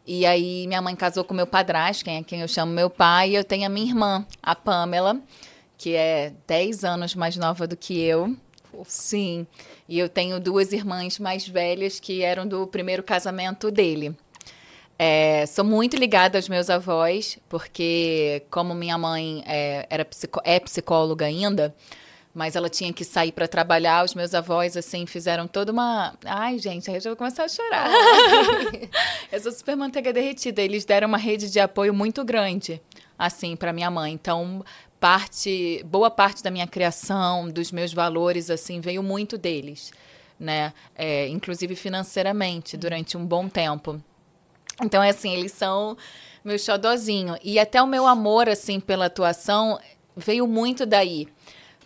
E 0.06 0.28
aí, 0.28 0.68
minha 0.68 0.82
mãe 0.82 0.96
casou 0.96 1.24
com 1.24 1.34
meu 1.34 1.48
padrasto, 1.48 2.06
quem 2.06 2.18
é 2.18 2.24
quem 2.24 2.42
eu 2.42 2.48
chamo 2.48 2.72
meu 2.72 2.90
pai. 2.92 3.32
E 3.32 3.36
eu 3.36 3.44
tenho 3.44 3.66
a 3.66 3.70
minha 3.70 3.88
irmã, 3.88 4.24
a 4.44 4.54
Pamela, 4.54 5.20
que 5.76 5.96
é 5.96 6.34
10 6.46 6.84
anos 6.84 7.16
mais 7.16 7.36
nova 7.36 7.66
do 7.66 7.76
que 7.76 8.00
eu. 8.00 8.38
Sim. 8.86 9.46
E 9.88 9.98
eu 9.98 10.10
tenho 10.10 10.40
duas 10.40 10.72
irmãs 10.72 11.20
mais 11.20 11.48
velhas 11.48 12.00
que 12.00 12.22
eram 12.22 12.48
do 12.48 12.68
primeiro 12.68 13.04
casamento 13.04 13.70
dele. 13.72 14.16
É, 15.00 15.46
sou 15.46 15.64
muito 15.64 15.96
ligada 15.96 16.38
aos 16.38 16.50
meus 16.50 16.70
avós, 16.70 17.38
porque 17.48 18.42
como 18.50 18.74
minha 18.74 18.98
mãe 18.98 19.44
é, 19.46 19.86
era 19.90 20.04
psico- 20.04 20.42
é 20.44 20.60
psicóloga 20.60 21.26
ainda, 21.26 21.76
mas 22.34 22.56
ela 22.56 22.68
tinha 22.70 22.92
que 22.92 23.04
sair 23.04 23.32
para 23.32 23.48
trabalhar, 23.48 24.04
os 24.04 24.16
meus 24.16 24.34
avós, 24.34 24.76
assim, 24.76 25.06
fizeram 25.06 25.48
toda 25.48 25.72
uma... 25.72 26.16
Ai, 26.26 26.58
gente, 26.58 26.90
aí 26.90 26.98
eu 26.98 27.02
já 27.02 27.10
vou 27.12 27.18
começar 27.18 27.44
a 27.44 27.48
chorar. 27.48 27.90
eu 29.32 29.40
sou 29.40 29.52
super 29.52 29.76
manteiga 29.76 30.12
derretida. 30.14 30.62
Eles 30.62 30.86
deram 30.86 31.08
uma 31.08 31.18
rede 31.18 31.50
de 31.52 31.60
apoio 31.60 31.94
muito 31.94 32.24
grande, 32.24 32.82
assim, 33.18 33.56
para 33.56 33.74
minha 33.74 33.90
mãe. 33.90 34.14
Então, 34.14 34.64
parte, 35.00 35.84
boa 35.86 36.10
parte 36.10 36.44
da 36.44 36.52
minha 36.52 36.68
criação, 36.68 37.50
dos 37.50 37.72
meus 37.72 37.94
valores, 37.94 38.50
assim, 38.50 38.80
veio 38.80 39.04
muito 39.04 39.38
deles, 39.38 39.92
né? 40.40 40.74
É, 40.96 41.28
inclusive 41.28 41.76
financeiramente, 41.76 42.76
durante 42.78 43.18
um 43.18 43.26
bom 43.26 43.48
tempo. 43.48 44.02
Então, 44.82 45.02
é 45.02 45.10
assim, 45.10 45.34
eles 45.34 45.52
são 45.52 45.98
meu 46.44 46.58
xodozinho. 46.58 47.36
E 47.44 47.60
até 47.60 47.82
o 47.82 47.88
meu 47.88 48.08
amor, 48.08 48.48
assim, 48.48 48.80
pela 48.80 49.06
atuação 49.06 49.80
veio 50.16 50.48
muito 50.48 50.86
daí. 50.86 51.28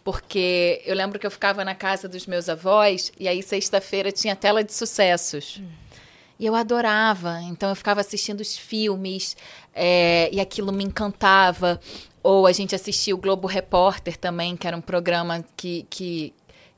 Porque 0.03 0.81
eu 0.85 0.95
lembro 0.95 1.19
que 1.19 1.27
eu 1.27 1.31
ficava 1.31 1.63
na 1.63 1.75
casa 1.75 2.07
dos 2.07 2.25
meus 2.25 2.49
avós 2.49 3.11
e 3.19 3.27
aí 3.27 3.43
sexta-feira 3.43 4.11
tinha 4.11 4.35
tela 4.35 4.63
de 4.63 4.73
sucessos. 4.73 5.61
E 6.39 6.45
eu 6.45 6.55
adorava. 6.55 7.39
Então 7.43 7.69
eu 7.69 7.75
ficava 7.75 8.01
assistindo 8.01 8.41
os 8.41 8.57
filmes 8.57 9.37
é, 9.75 10.27
e 10.31 10.39
aquilo 10.39 10.71
me 10.71 10.83
encantava. 10.83 11.79
Ou 12.23 12.45
a 12.45 12.51
gente 12.51 12.75
assistia 12.75 13.15
o 13.15 13.17
Globo 13.17 13.47
Repórter 13.47 14.17
também, 14.17 14.55
que 14.55 14.67
era 14.67 14.77
um 14.77 14.81
programa 14.81 15.43
que, 15.57 15.85
que, 15.89 16.33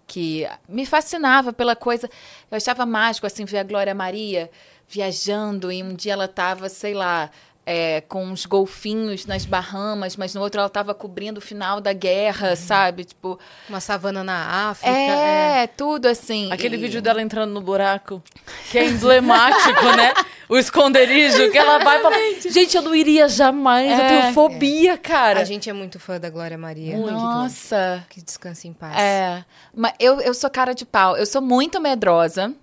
que 0.07 0.47
me 0.67 0.85
fascinava 0.85 1.51
pela 1.51 1.75
coisa. 1.75 2.09
Eu 2.49 2.57
achava 2.57 2.85
mágico, 2.85 3.27
assim, 3.27 3.45
ver 3.45 3.59
a 3.59 3.63
Glória 3.63 3.93
Maria 3.93 4.49
viajando 4.87 5.71
e 5.71 5.81
um 5.81 5.93
dia 5.93 6.13
ela 6.13 6.25
estava, 6.25 6.69
sei 6.69 6.93
lá, 6.93 7.29
é, 7.65 8.01
com 8.01 8.25
uns 8.25 8.45
golfinhos 8.45 9.25
nas 9.25 9.45
Bahamas, 9.45 10.15
mas 10.17 10.33
no 10.35 10.41
outro 10.41 10.59
ela 10.59 10.67
estava 10.67 10.93
cobrindo 10.93 11.37
o 11.37 11.41
final 11.41 11.79
da 11.79 11.93
guerra, 11.93 12.55
sabe? 12.55 13.05
Tipo, 13.05 13.39
Uma 13.69 13.79
savana 13.79 14.23
na 14.23 14.69
África. 14.71 14.91
é, 14.95 15.67
tudo 15.67 16.07
assim. 16.07 16.51
Aquele 16.51 16.75
E- 16.75 16.79
vídeo 16.79 17.01
dela 17.01 17.21
entrando 17.21 17.51
no 17.51 17.61
buraco, 17.61 18.21
que 18.69 18.77
é 18.77 18.85
emblemático, 18.87 19.83
né? 19.95 20.13
O 20.49 20.57
esconderijo, 20.57 21.49
que 21.51 21.57
ela 21.57 21.79
vai 21.79 22.01
falar. 22.01 22.17
Gente, 22.49 22.75
eu 22.75 22.81
não 22.83 22.93
iria 22.93 23.27
jamais, 23.29 23.89
eu 23.97 24.05
É. 24.05 24.07
tenho 24.21 24.33
fobia, 24.33 24.97
cara. 24.97 25.39
A 25.39 25.45
gente 25.45 25.69
é 25.69 25.73
muito 25.73 25.99
fã 25.99 26.19
da 26.19 26.29
Glória 26.29 26.57
Maria. 26.57 26.97
Nossa. 26.97 28.05
Que 28.09 28.21
descanse 28.21 28.67
em 28.67 28.73
paz. 28.73 28.95
É. 28.97 29.43
Mas 29.73 29.93
eu, 29.99 30.19
eu 30.21 30.33
sou 30.33 30.49
cara 30.49 30.73
de 30.75 30.85
pau. 30.85 31.15
Eu 31.17 31.25
sou 31.25 31.41
muito 31.41 31.79
medrosa. 31.79 32.53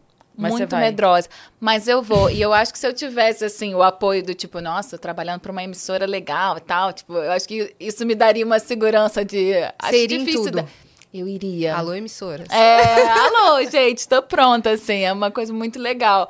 Mas 0.40 0.50
muito 0.52 0.68
medrosa. 0.80 1.28
Mas 1.60 1.86
eu 1.88 2.02
vou. 2.02 2.30
E 2.30 2.40
eu 2.40 2.52
acho 2.52 2.72
que 2.72 2.78
se 2.78 2.86
eu 2.86 2.92
tivesse, 2.92 3.44
assim, 3.44 3.74
o 3.74 3.82
apoio 3.82 4.22
do 4.22 4.34
tipo, 4.34 4.60
nossa, 4.60 4.90
tô 4.96 4.98
trabalhando 4.98 5.40
pra 5.40 5.52
uma 5.52 5.62
emissora 5.62 6.06
legal 6.06 6.56
e 6.56 6.60
tal, 6.60 6.92
tipo, 6.92 7.14
eu 7.14 7.30
acho 7.32 7.46
que 7.46 7.74
isso 7.78 8.04
me 8.06 8.14
daria 8.14 8.44
uma 8.44 8.58
segurança 8.58 9.24
de. 9.24 9.52
Acho 9.78 9.94
iria 9.94 10.16
em 10.16 10.20
difícil 10.20 10.44
tudo? 10.44 10.56
da- 10.62 10.66
Eu 11.12 11.26
iria. 11.26 11.74
Alô, 11.76 11.92
emissoras. 11.94 12.48
É, 12.50 13.08
alô, 13.08 13.62
gente, 13.70 14.06
tô 14.08 14.22
pronta, 14.22 14.70
assim, 14.70 15.00
é 15.04 15.12
uma 15.12 15.30
coisa 15.30 15.52
muito 15.52 15.78
legal. 15.78 16.28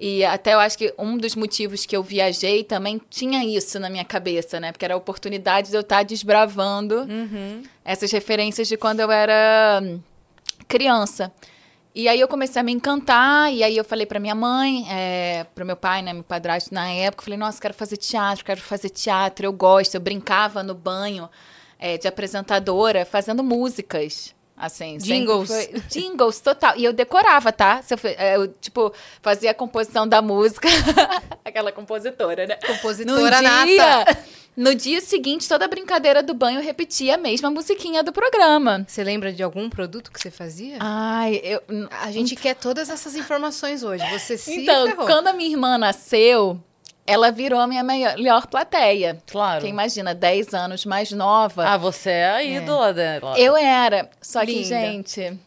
E 0.00 0.24
até 0.24 0.54
eu 0.54 0.60
acho 0.60 0.78
que 0.78 0.94
um 0.96 1.16
dos 1.18 1.34
motivos 1.34 1.84
que 1.84 1.96
eu 1.96 2.04
viajei 2.04 2.62
também 2.62 3.00
tinha 3.10 3.44
isso 3.44 3.80
na 3.80 3.90
minha 3.90 4.04
cabeça, 4.04 4.60
né? 4.60 4.70
Porque 4.70 4.84
era 4.84 4.94
a 4.94 4.96
oportunidade 4.96 5.70
de 5.70 5.76
eu 5.76 5.80
estar 5.80 6.04
desbravando 6.04 7.04
essas 7.84 8.12
referências 8.12 8.68
de 8.68 8.76
quando 8.76 9.00
eu 9.00 9.10
era 9.10 9.82
criança. 10.68 11.32
E 11.98 12.06
aí 12.06 12.20
eu 12.20 12.28
comecei 12.28 12.60
a 12.60 12.62
me 12.62 12.70
encantar, 12.70 13.52
e 13.52 13.60
aí 13.64 13.76
eu 13.76 13.82
falei 13.82 14.06
pra 14.06 14.20
minha 14.20 14.32
mãe, 14.32 14.86
é, 14.88 15.44
pro 15.52 15.66
meu 15.66 15.74
pai, 15.74 16.00
né, 16.00 16.12
meu 16.12 16.22
padrasto 16.22 16.72
na 16.72 16.88
época, 16.88 17.24
falei, 17.24 17.36
nossa, 17.36 17.60
quero 17.60 17.74
fazer 17.74 17.96
teatro, 17.96 18.44
quero 18.44 18.60
fazer 18.60 18.88
teatro, 18.88 19.44
eu 19.44 19.52
gosto. 19.52 19.96
Eu 19.96 20.00
brincava 20.00 20.62
no 20.62 20.76
banho 20.76 21.28
é, 21.76 21.98
de 21.98 22.06
apresentadora, 22.06 23.04
fazendo 23.04 23.42
músicas. 23.42 24.32
Assim, 24.56 24.96
Jingles. 24.98 25.48
foi- 25.48 25.82
jingles, 25.90 26.38
total. 26.38 26.74
E 26.76 26.84
eu 26.84 26.92
decorava, 26.92 27.50
tá? 27.50 27.80
Eu, 27.90 27.98
é, 28.16 28.36
eu, 28.36 28.46
tipo, 28.46 28.92
fazia 29.20 29.50
a 29.50 29.54
composição 29.54 30.06
da 30.06 30.22
música. 30.22 30.68
Aquela 31.44 31.72
compositora, 31.72 32.46
né? 32.46 32.58
Compositora 32.64 33.40
dia, 33.40 33.86
nata. 33.96 34.18
No 34.58 34.74
dia 34.74 35.00
seguinte, 35.00 35.48
toda 35.48 35.66
a 35.66 35.68
brincadeira 35.68 36.20
do 36.20 36.34
banho 36.34 36.58
eu 36.58 36.64
repetia 36.64 37.14
a 37.14 37.16
mesma 37.16 37.48
musiquinha 37.48 38.02
do 38.02 38.12
programa. 38.12 38.84
Você 38.88 39.04
lembra 39.04 39.32
de 39.32 39.40
algum 39.40 39.70
produto 39.70 40.10
que 40.10 40.20
você 40.20 40.32
fazia? 40.32 40.78
Ai, 40.80 41.40
eu. 41.44 41.62
A 42.02 42.10
gente 42.10 42.34
quer 42.34 42.56
todas 42.56 42.90
essas 42.90 43.14
informações 43.14 43.84
hoje. 43.84 44.04
Você 44.10 44.36
se 44.36 44.62
Então, 44.62 44.88
ferrou. 44.88 45.06
quando 45.06 45.28
a 45.28 45.32
minha 45.32 45.48
irmã 45.48 45.78
nasceu, 45.78 46.60
ela 47.06 47.30
virou 47.30 47.60
a 47.60 47.68
minha 47.68 47.84
melhor 47.84 48.48
plateia. 48.48 49.22
Claro. 49.30 49.60
Porque 49.60 49.70
imagina, 49.70 50.12
10 50.12 50.52
anos 50.52 50.84
mais 50.84 51.12
nova. 51.12 51.64
Ah, 51.64 51.76
você 51.76 52.10
é 52.10 52.30
a 52.30 52.42
ídola 52.42 52.92
dela. 52.92 53.38
Eu 53.38 53.56
era. 53.56 54.10
Só 54.20 54.40
que, 54.40 54.46
Linda. 54.54 54.64
gente, 54.64 55.38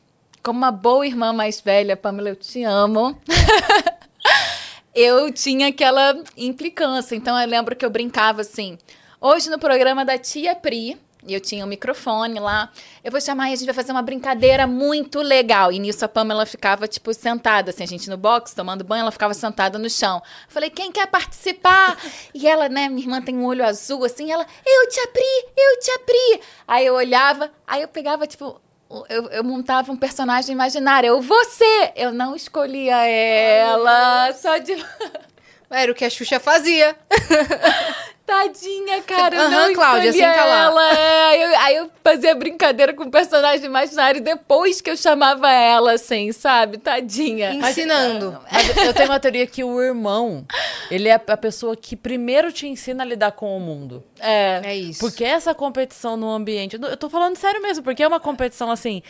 como 0.42 0.58
uma 0.58 0.72
boa 0.72 1.06
irmã 1.06 1.34
mais 1.34 1.60
velha, 1.60 1.98
Pamela, 1.98 2.30
eu 2.30 2.36
te 2.38 2.64
amo. 2.64 3.20
eu 4.96 5.34
tinha 5.34 5.68
aquela 5.68 6.16
implicância. 6.38 7.14
Então 7.14 7.38
eu 7.38 7.46
lembro 7.46 7.76
que 7.76 7.86
eu 7.86 7.90
brincava 7.90 8.40
assim. 8.40 8.78
Hoje 9.24 9.52
no 9.52 9.60
programa 9.60 10.04
da 10.04 10.18
tia 10.18 10.56
Pri, 10.56 10.98
e 11.28 11.36
eu 11.36 11.40
tinha 11.40 11.64
um 11.64 11.68
microfone 11.68 12.40
lá, 12.40 12.72
eu 13.04 13.12
vou 13.12 13.22
chamar 13.22 13.52
e 13.52 13.54
a 13.54 13.56
gente 13.56 13.68
vai 13.68 13.76
fazer 13.76 13.92
uma 13.92 14.02
brincadeira 14.02 14.66
muito 14.66 15.22
legal. 15.22 15.72
E 15.72 15.78
nisso 15.78 16.04
a 16.04 16.08
Pamela 16.08 16.44
ficava, 16.44 16.88
tipo, 16.88 17.14
sentada, 17.14 17.70
assim, 17.70 17.84
a 17.84 17.88
gente 17.88 18.10
no 18.10 18.18
box, 18.18 18.56
tomando 18.56 18.84
banho, 18.84 19.02
ela 19.02 19.12
ficava 19.12 19.36
sentada 19.36 19.78
no 19.78 19.88
chão. 19.92 20.24
Falei, 20.48 20.72
quem 20.72 20.92
quer 20.92 21.06
participar? 21.06 21.96
E 22.34 22.48
ela, 22.48 22.68
né, 22.68 22.90
minha 22.90 23.04
irmã 23.04 23.22
tem 23.22 23.38
um 23.38 23.46
olho 23.46 23.64
azul, 23.64 24.04
assim, 24.04 24.32
ela, 24.32 24.44
eu 24.66 24.90
tia 24.90 25.08
Pri, 25.10 25.46
eu 25.56 25.80
tia 25.80 26.00
Pri. 26.00 26.42
Aí 26.68 26.88
eu 26.88 26.96
olhava, 26.96 27.52
aí 27.68 27.84
eu 27.84 27.88
pegava, 27.88 28.26
tipo, 28.26 28.60
eu, 29.08 29.28
eu 29.28 29.44
montava 29.44 29.92
um 29.92 29.98
personagem 29.98 30.52
imaginário. 30.52 31.10
Eu, 31.10 31.22
você! 31.22 31.92
Eu 31.96 32.12
não 32.12 32.36
escolhia 32.36 33.06
ela, 33.06 34.34
só 34.34 34.58
de. 34.58 34.84
Era 35.70 35.92
o 35.92 35.96
que 35.96 36.04
a 36.04 36.10
Xuxa 36.10 36.40
fazia. 36.40 36.98
Tadinha, 38.26 39.02
cara. 39.02 39.42
Aham, 39.42 39.50
não 39.50 39.74
Cláudia, 39.74 40.10
escolhia 40.10 40.34
senta 40.34 40.46
lá. 40.46 40.64
ela. 40.64 40.94
É, 40.98 41.26
aí, 41.26 41.42
eu, 41.42 41.60
aí 41.60 41.76
eu 41.78 41.92
fazia 42.04 42.34
brincadeira 42.36 42.94
com 42.94 43.04
o 43.04 43.12
personagem 43.12 43.66
imaginário 43.66 44.22
depois 44.22 44.80
que 44.80 44.90
eu 44.90 44.96
chamava 44.96 45.52
ela, 45.52 45.94
assim, 45.94 46.32
sabe? 46.32 46.78
Tadinha. 46.78 47.54
Ensinando. 47.54 48.40
Mas 48.52 48.78
eu 48.78 48.94
tenho 48.94 49.10
uma 49.10 49.20
teoria 49.20 49.46
que 49.46 49.64
o 49.64 49.82
irmão, 49.82 50.46
ele 50.90 51.10
é 51.10 51.22
a 51.28 51.38
pessoa 51.38 51.76
que 51.76 51.96
primeiro 51.96 52.52
te 52.52 52.68
ensina 52.68 53.04
a 53.04 53.06
lidar 53.06 53.34
com 53.34 53.56
o 53.56 53.60
mundo. 53.60 54.04
É. 54.20 54.62
É 54.64 54.76
isso. 54.76 55.00
Porque 55.00 55.24
essa 55.24 55.54
competição 55.54 56.16
no 56.16 56.30
ambiente. 56.30 56.78
Eu 56.82 56.98
tô 56.98 57.10
falando 57.10 57.36
sério 57.36 57.62
mesmo, 57.62 57.84
porque 57.84 58.04
é 58.04 58.08
uma 58.08 58.20
competição 58.20 58.72
assim. 58.72 59.02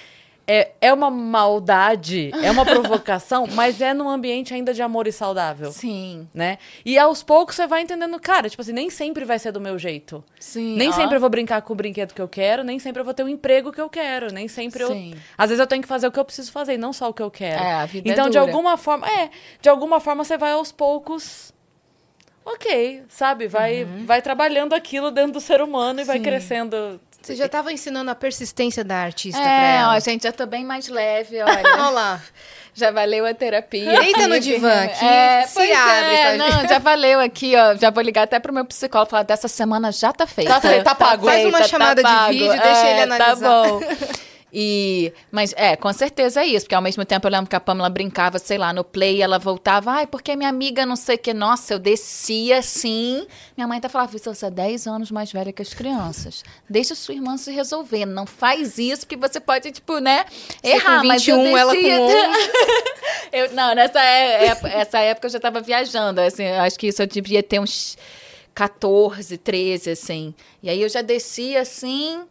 É, 0.53 0.71
é 0.81 0.93
uma 0.93 1.09
maldade, 1.09 2.29
é 2.43 2.51
uma 2.51 2.65
provocação, 2.65 3.47
mas 3.55 3.79
é 3.79 3.93
num 3.93 4.09
ambiente 4.09 4.53
ainda 4.53 4.73
de 4.73 4.81
amor 4.81 5.07
e 5.07 5.11
saudável. 5.13 5.71
Sim. 5.71 6.27
Né? 6.33 6.57
E 6.83 6.99
aos 6.99 7.23
poucos 7.23 7.55
você 7.55 7.65
vai 7.65 7.83
entendendo, 7.83 8.19
cara, 8.19 8.49
tipo 8.49 8.61
assim, 8.61 8.73
nem 8.73 8.89
sempre 8.89 9.23
vai 9.23 9.39
ser 9.39 9.53
do 9.53 9.61
meu 9.61 9.79
jeito. 9.79 10.21
Sim. 10.41 10.75
Nem 10.75 10.89
ó. 10.89 10.91
sempre 10.91 11.15
eu 11.15 11.21
vou 11.21 11.29
brincar 11.29 11.61
com 11.61 11.71
o 11.71 11.75
brinquedo 11.75 12.13
que 12.13 12.21
eu 12.21 12.27
quero, 12.27 12.65
nem 12.65 12.79
sempre 12.79 12.99
eu 12.99 13.05
vou 13.05 13.13
ter 13.13 13.23
o 13.23 13.29
emprego 13.29 13.71
que 13.71 13.79
eu 13.79 13.89
quero, 13.89 14.33
nem 14.33 14.49
sempre 14.49 14.85
Sim. 14.85 15.13
eu. 15.13 15.19
Às 15.37 15.51
vezes 15.51 15.61
eu 15.61 15.67
tenho 15.67 15.81
que 15.81 15.87
fazer 15.87 16.07
o 16.07 16.11
que 16.11 16.19
eu 16.19 16.25
preciso 16.25 16.51
fazer, 16.51 16.73
e 16.73 16.77
não 16.77 16.91
só 16.91 17.07
o 17.07 17.13
que 17.13 17.23
eu 17.23 17.31
quero. 17.31 17.63
É, 17.63 17.71
a 17.75 17.85
vida 17.85 18.09
é 18.09 18.11
então, 18.11 18.25
de 18.25 18.37
dura. 18.37 18.41
alguma 18.41 18.75
forma, 18.75 19.07
é, 19.07 19.29
de 19.61 19.69
alguma 19.69 20.01
forma 20.01 20.25
você 20.25 20.37
vai 20.37 20.51
aos 20.51 20.69
poucos. 20.69 21.53
Ok, 22.43 23.03
sabe? 23.07 23.47
Vai, 23.47 23.85
vai 24.05 24.21
trabalhando 24.21 24.73
aquilo 24.73 25.11
dentro 25.11 25.33
do 25.33 25.39
ser 25.39 25.61
humano 25.61 26.01
e 26.01 26.03
vai 26.03 26.17
Sim. 26.17 26.23
crescendo. 26.23 26.99
Você 27.21 27.35
já 27.35 27.47
tava 27.47 27.71
ensinando 27.71 28.09
a 28.09 28.15
persistência 28.15 28.83
da 28.83 28.95
artista 28.97 29.39
É, 29.39 29.77
ela. 29.77 29.95
ó, 29.95 29.99
gente, 29.99 30.23
já 30.23 30.31
tô 30.31 30.45
bem 30.47 30.65
mais 30.65 30.87
leve, 30.87 31.39
olha. 31.41 31.61
Olha 31.73 31.89
lá. 31.89 32.21
Já 32.73 32.89
valeu 32.89 33.25
a 33.25 33.33
terapia. 33.33 33.99
Deita 33.99 34.27
no 34.29 34.39
divã, 34.39 34.71
firme. 34.71 34.95
que 34.97 35.05
é, 35.05 35.45
se 35.45 35.53
pois 35.55 35.69
abre 35.71 36.15
É, 36.15 36.37
pra 36.37 36.37
não, 36.37 36.67
já 36.69 36.79
valeu 36.79 37.19
aqui, 37.19 37.53
ó. 37.55 37.75
Já 37.75 37.89
vou 37.89 38.01
ligar 38.01 38.23
até 38.23 38.39
pro 38.39 38.53
meu 38.53 38.63
psicólogo 38.65 39.11
falar: 39.11 39.23
dessa 39.23 39.47
semana 39.49 39.91
já 39.91 40.13
tá 40.13 40.25
feita. 40.25 40.53
Tá 40.53 40.61
feito, 40.61 40.83
tá 40.83 40.95
pago. 40.95 41.25
Faz 41.25 41.45
uma 41.45 41.63
chamada 41.67 41.95
de 42.01 42.09
pago. 42.09 42.29
vídeo, 42.31 42.47
deixa 42.49 42.87
É, 42.87 42.91
ele 42.91 43.01
analisar. 43.13 43.35
Tá 43.35 43.35
bom. 43.35 43.81
E, 44.53 45.13
mas 45.31 45.53
é, 45.55 45.75
com 45.77 45.91
certeza 45.93 46.41
é 46.41 46.45
isso, 46.45 46.65
porque 46.65 46.75
ao 46.75 46.81
mesmo 46.81 47.05
tempo 47.05 47.25
eu 47.25 47.31
lembro 47.31 47.49
que 47.49 47.55
a 47.55 47.59
Pamela 47.59 47.89
brincava, 47.89 48.37
sei 48.37 48.57
lá, 48.57 48.73
no 48.73 48.83
play, 48.83 49.21
ela 49.21 49.39
voltava, 49.39 49.91
ai, 49.91 50.07
porque 50.07 50.35
minha 50.35 50.49
amiga 50.49 50.85
não 50.85 50.95
sei 50.97 51.15
o 51.15 51.19
que, 51.19 51.33
nossa, 51.33 51.73
eu 51.73 51.79
descia 51.79 52.57
assim. 52.57 53.25
Minha 53.55 53.67
mãe 53.67 53.77
até 53.77 53.87
falava, 53.87 54.11
você 54.17 54.45
é 54.45 54.49
10 54.49 54.87
anos 54.87 55.09
mais 55.11 55.31
velha 55.31 55.53
que 55.53 55.61
as 55.61 55.73
crianças. 55.73 56.43
Deixa 56.69 56.95
sua 56.95 57.13
irmã 57.15 57.37
se 57.37 57.49
resolver, 57.51 58.05
não 58.05 58.25
faz 58.25 58.77
isso, 58.77 59.07
que 59.07 59.15
você 59.15 59.39
pode, 59.39 59.71
tipo, 59.71 59.99
né, 59.99 60.25
Você 60.61 60.71
errar, 60.73 61.01
com 61.01 61.07
mas 61.07 61.25
eu 61.27 61.37
21, 61.37 61.57
ela 61.57 61.73
com 61.75 61.81
descia. 61.81 62.01
11. 62.01 62.51
Eu, 63.31 63.53
não, 63.53 63.73
nessa 63.73 64.01
é- 64.03 64.47
é- 64.47 64.81
essa 64.81 64.99
época 64.99 65.27
eu 65.27 65.31
já 65.31 65.39
tava 65.39 65.61
viajando, 65.61 66.19
assim, 66.19 66.45
acho 66.47 66.77
que 66.77 66.87
isso 66.87 67.01
eu 67.01 67.07
devia 67.07 67.41
ter 67.41 67.59
uns 67.59 67.97
14, 68.53 69.37
13, 69.37 69.91
assim. 69.91 70.33
E 70.61 70.69
aí 70.69 70.81
eu 70.81 70.89
já 70.89 71.01
descia 71.01 71.61
assim. 71.61 72.23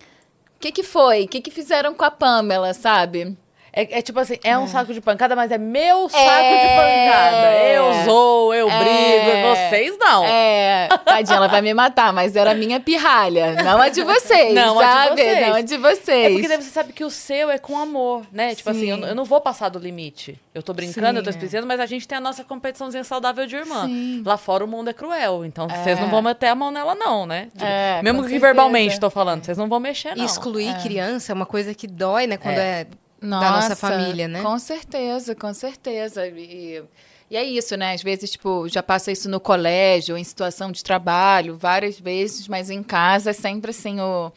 Que 0.61 0.71
que 0.71 0.83
foi? 0.83 1.25
O 1.25 1.29
que 1.29 1.41
que 1.41 1.51
fizeram 1.51 1.95
com 1.95 2.05
a 2.05 2.11
Pamela, 2.11 2.75
sabe? 2.75 3.37
É, 3.73 3.99
é 3.99 4.03
tipo 4.03 4.19
assim, 4.19 4.37
é 4.43 4.59
um 4.59 4.67
saco 4.67 4.93
de 4.93 5.01
pancada, 5.01 5.37
mas 5.37 5.51
é 5.51 5.59
meu 5.59 6.09
saco 6.09 6.23
É. 6.25 6.61
de 6.61 6.67
pancada. 6.77 7.57
Eu 7.69 8.05
sou, 8.05 8.55
eu 8.55 8.67
brigo, 8.69 9.31
É. 9.31 9.69
vocês 9.71 9.97
não. 9.99 10.25
É, 10.25 10.89
tadinha, 11.05 11.37
ela 11.37 11.47
vai 11.49 11.63
me 11.63 11.73
matar, 11.73 12.13
mas 12.13 12.35
era 12.37 12.51
a 12.51 12.55
minha 12.55 12.81
pirralha, 12.81 13.55
não 13.63 13.81
a 13.81 13.89
de 13.89 14.03
vocês, 14.03 14.55
Não, 14.55 14.79
a 14.79 14.83
de 14.85 14.91
sabe? 14.91 15.23
vocês. 15.23 15.47
Não 15.47 15.55
a 15.55 15.61
de 15.61 15.77
vocês. 15.77 16.27
É 16.27 16.31
porque 16.31 16.49
daí 16.49 16.57
você 16.63 16.71
sabe 16.71 16.93
que 16.93 17.05
o 17.05 17.11
seu 17.11 17.51
é 17.51 17.59
com 17.59 17.79
amor, 17.79 18.23
né? 18.33 18.55
Tipo 18.55 18.71
assim, 18.71 18.81
Sim. 18.81 18.91
eu, 18.91 18.97
não- 18.97 19.09
eu 19.09 19.15
não 19.15 19.25
vou 19.25 19.41
passar 19.41 19.69
do 19.69 19.79
limite. 19.79 20.39
Eu 20.55 20.63
tô 20.63 20.73
brincando, 20.73 21.09
Sim, 21.11 21.17
eu 21.17 21.23
tô 21.23 21.31
é. 21.31 21.33
explicando, 21.33 21.67
mas 21.67 21.79
a 21.81 21.87
gente 21.87 22.09
tem 22.09 22.19
a 22.19 22.21
nossa 22.21 22.43
competiçãozinha 22.43 23.05
saudável 23.05 23.47
de 23.47 23.55
irmã. 23.57 23.87
Sim. 23.87 24.23
Lá 24.27 24.37
fora 24.37 24.65
o 24.65 24.69
mundo 24.69 24.91
é 24.91 24.93
cruel, 24.93 25.45
então 25.45 25.69
vocês 25.69 25.99
não 26.01 26.09
vão 26.09 26.23
meter 26.23 26.49
a 26.49 26.55
mão 26.55 26.71
nela 26.71 26.95
não, 26.95 27.25
né? 27.25 27.49
Tipo, 27.53 27.65
É, 27.65 28.03
mesmo 28.03 28.19
que 28.23 28.29
certeza. 28.31 28.47
verbalmente 28.47 28.99
tô 28.99 29.09
falando, 29.11 29.45
vocês 29.45 29.57
não 29.57 29.69
vão 29.69 29.79
mexer 29.79 30.17
não. 30.17 30.23
E 30.23 30.27
excluir 30.27 30.75
criança 30.83 31.33
é 31.33 31.35
uma 31.35 31.47
coisa 31.47 31.73
que 31.75 31.87
dói, 31.87 32.27
né? 32.27 32.37
Quando 32.37 32.59
é, 32.59 32.87
da 33.21 33.51
nossa 33.51 33.77
família, 33.77 34.27
né? 34.27 34.43
Com 34.43 34.59
certeza, 34.59 35.35
com 35.35 35.53
certeza. 35.53 36.27
E, 36.27 36.83
e 37.31 37.37
é 37.37 37.45
isso, 37.45 37.77
né? 37.77 37.93
Às 37.93 38.03
vezes, 38.03 38.31
tipo, 38.31 38.69
já 38.69 38.83
passa 38.83 39.13
isso 39.13 39.29
no 39.29 39.39
colégio, 39.39 40.17
em 40.17 40.25
situação 40.25 40.73
de 40.73 40.83
trabalho, 40.83 41.57
várias 41.57 42.01
vezes, 42.01 42.49
mas 42.49 42.71
em 42.71 42.83
casa 42.83 43.31
é 43.31 43.33
sempre 43.33 43.71
assim, 43.71 44.01
o... 44.01 44.33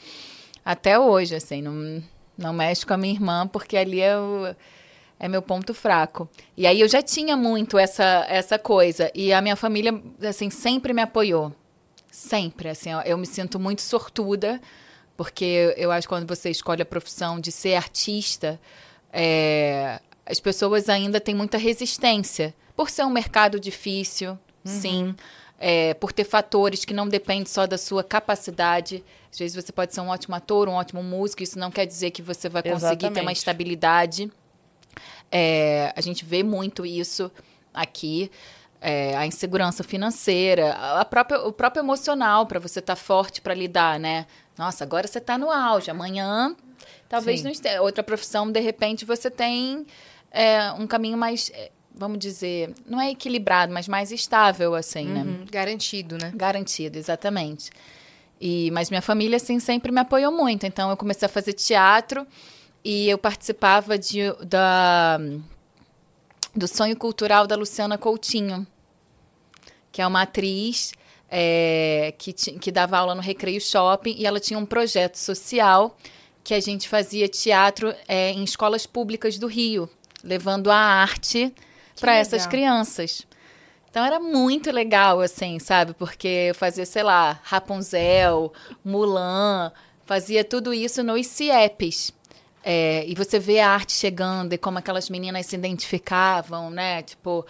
até 0.63 0.99
hoje, 0.99 1.35
assim, 1.35 1.61
não, 1.61 2.03
não 2.37 2.53
mexe 2.53 2.85
com 2.85 2.93
a 2.93 2.97
minha 2.97 3.13
irmã, 3.13 3.47
porque 3.47 3.77
ali 3.77 4.01
é 4.01 4.17
o. 4.17 4.55
É 5.19 5.27
meu 5.29 5.41
ponto 5.41 5.73
fraco. 5.73 6.27
E 6.57 6.67
aí 6.67 6.81
eu 6.81 6.87
já 6.89 7.01
tinha 7.01 7.37
muito 7.37 7.77
essa, 7.77 8.25
essa 8.27 8.59
coisa. 8.59 9.09
E 9.15 9.31
a 9.31 9.41
minha 9.41 9.55
família, 9.55 9.97
assim, 10.27 10.49
sempre 10.49 10.91
me 10.91 11.01
apoiou. 11.01 11.53
Sempre, 12.11 12.69
assim, 12.69 12.89
eu 13.05 13.17
me 13.17 13.25
sinto 13.25 13.57
muito 13.57 13.81
sortuda, 13.81 14.59
porque 15.15 15.73
eu 15.77 15.91
acho 15.91 16.07
que 16.07 16.13
quando 16.13 16.27
você 16.27 16.49
escolhe 16.49 16.81
a 16.81 16.85
profissão 16.85 17.39
de 17.39 17.51
ser 17.51 17.75
artista, 17.75 18.59
é, 19.11 19.99
as 20.25 20.39
pessoas 20.39 20.89
ainda 20.89 21.19
têm 21.19 21.35
muita 21.35 21.57
resistência. 21.57 22.53
Por 22.75 22.89
ser 22.89 23.03
um 23.03 23.09
mercado 23.09 23.59
difícil, 23.59 24.37
sim. 24.65 25.15
é, 25.59 25.93
por 25.93 26.11
ter 26.11 26.23
fatores 26.23 26.83
que 26.83 26.93
não 26.93 27.07
dependem 27.07 27.45
só 27.45 27.67
da 27.67 27.77
sua 27.77 28.03
capacidade. 28.03 29.03
Às 29.31 29.37
vezes 29.37 29.55
você 29.55 29.71
pode 29.71 29.93
ser 29.93 30.01
um 30.01 30.09
ótimo 30.09 30.35
ator, 30.35 30.67
um 30.67 30.73
ótimo 30.73 31.03
músico, 31.03 31.43
isso 31.43 31.59
não 31.59 31.69
quer 31.69 31.85
dizer 31.85 32.11
que 32.11 32.21
você 32.21 32.49
vai 32.49 32.63
conseguir 32.63 32.97
ter 32.97 33.05
uma 33.05 33.09
Exatamente. 33.11 33.37
estabilidade. 33.37 34.31
É, 35.31 35.93
a 35.95 36.01
gente 36.01 36.25
vê 36.25 36.41
muito 36.43 36.85
isso 36.85 37.31
aqui. 37.73 38.31
é, 38.83 39.15
a 39.15 39.25
insegurança 39.25 39.81
financeira, 39.81 40.73
a 40.73 41.05
própria, 41.05 41.39
o 41.47 41.53
próprio 41.53 41.81
emocional, 41.81 42.45
para 42.45 42.59
você 42.59 42.79
estar 42.79 42.97
forte 42.97 43.39
para 43.39 43.53
lidar, 43.53 43.97
né? 43.97 44.27
Nossa, 44.57 44.83
agora 44.83 45.07
você 45.07 45.17
está 45.17 45.37
no 45.37 45.49
auge, 45.49 45.89
amanhã 45.89 46.55
talvez 47.09 47.39
Sim. 47.39 47.45
não 47.45 47.51
esteja. 47.51 47.81
Outra 47.81 48.03
profissão, 48.03 48.51
de 48.51 48.59
repente, 48.59 49.05
você 49.05 49.29
tem 49.29 49.85
é, 50.31 50.71
um 50.73 50.87
caminho 50.87 51.17
mais, 51.17 51.51
é, 51.53 51.71
vamos 51.93 52.17
dizer, 52.19 52.73
não 52.87 52.99
é 52.99 53.11
equilibrado, 53.11 53.71
mas 53.71 53.87
mais 53.87 54.11
estável, 54.11 54.73
assim, 54.73 55.05
né? 55.05 55.21
Hum, 55.21 55.45
Garantido, 55.51 56.17
né? 56.17 56.31
Garantido, 56.35 56.97
exatamente. 56.97 57.71
E, 58.41 58.71
mas 58.71 58.89
minha 58.89 59.01
família, 59.01 59.37
assim, 59.37 59.59
sempre 59.59 59.91
me 59.91 60.01
apoiou 60.01 60.31
muito. 60.31 60.65
Então, 60.65 60.89
eu 60.89 60.97
comecei 60.97 61.25
a 61.25 61.29
fazer 61.29 61.53
teatro 61.53 62.25
e 62.83 63.09
eu 63.09 63.17
participava 63.17 63.97
de, 63.97 64.21
da, 64.45 65.19
do 66.55 66.67
Sonho 66.67 66.97
Cultural 66.97 67.47
da 67.47 67.55
Luciana 67.55 67.97
Coutinho, 67.97 68.67
que 69.91 70.01
é 70.01 70.07
uma 70.07 70.23
atriz 70.23 70.93
é, 71.35 72.13
que, 72.15 72.31
que 72.31 72.71
dava 72.71 72.95
aula 72.95 73.15
no 73.15 73.21
Recreio 73.21 73.59
Shopping 73.59 74.15
e 74.19 74.27
ela 74.27 74.39
tinha 74.39 74.59
um 74.59 74.67
projeto 74.67 75.15
social 75.15 75.97
que 76.43 76.53
a 76.53 76.59
gente 76.59 76.87
fazia 76.87 77.27
teatro 77.27 77.91
é, 78.07 78.29
em 78.29 78.43
escolas 78.43 78.85
públicas 78.85 79.39
do 79.39 79.47
Rio, 79.47 79.89
levando 80.23 80.69
a 80.69 80.77
arte 80.77 81.51
para 81.99 82.13
essas 82.13 82.45
crianças. 82.45 83.25
Então 83.89 84.05
era 84.05 84.19
muito 84.19 84.71
legal, 84.71 85.21
assim, 85.21 85.57
sabe? 85.57 85.95
Porque 85.95 86.27
eu 86.49 86.55
fazia, 86.55 86.85
sei 86.85 87.01
lá, 87.01 87.39
Rapunzel, 87.41 88.53
Mulan, 88.85 89.71
fazia 90.05 90.43
tudo 90.43 90.71
isso 90.71 91.01
nos 91.01 91.25
CIEPs. 91.25 92.13
É, 92.63 93.05
e 93.07 93.15
você 93.15 93.39
vê 93.39 93.59
a 93.59 93.71
arte 93.71 93.91
chegando 93.91 94.53
e 94.53 94.57
como 94.57 94.77
aquelas 94.77 95.09
meninas 95.09 95.47
se 95.47 95.55
identificavam, 95.55 96.69
né? 96.69 97.01
Tipo, 97.01 97.45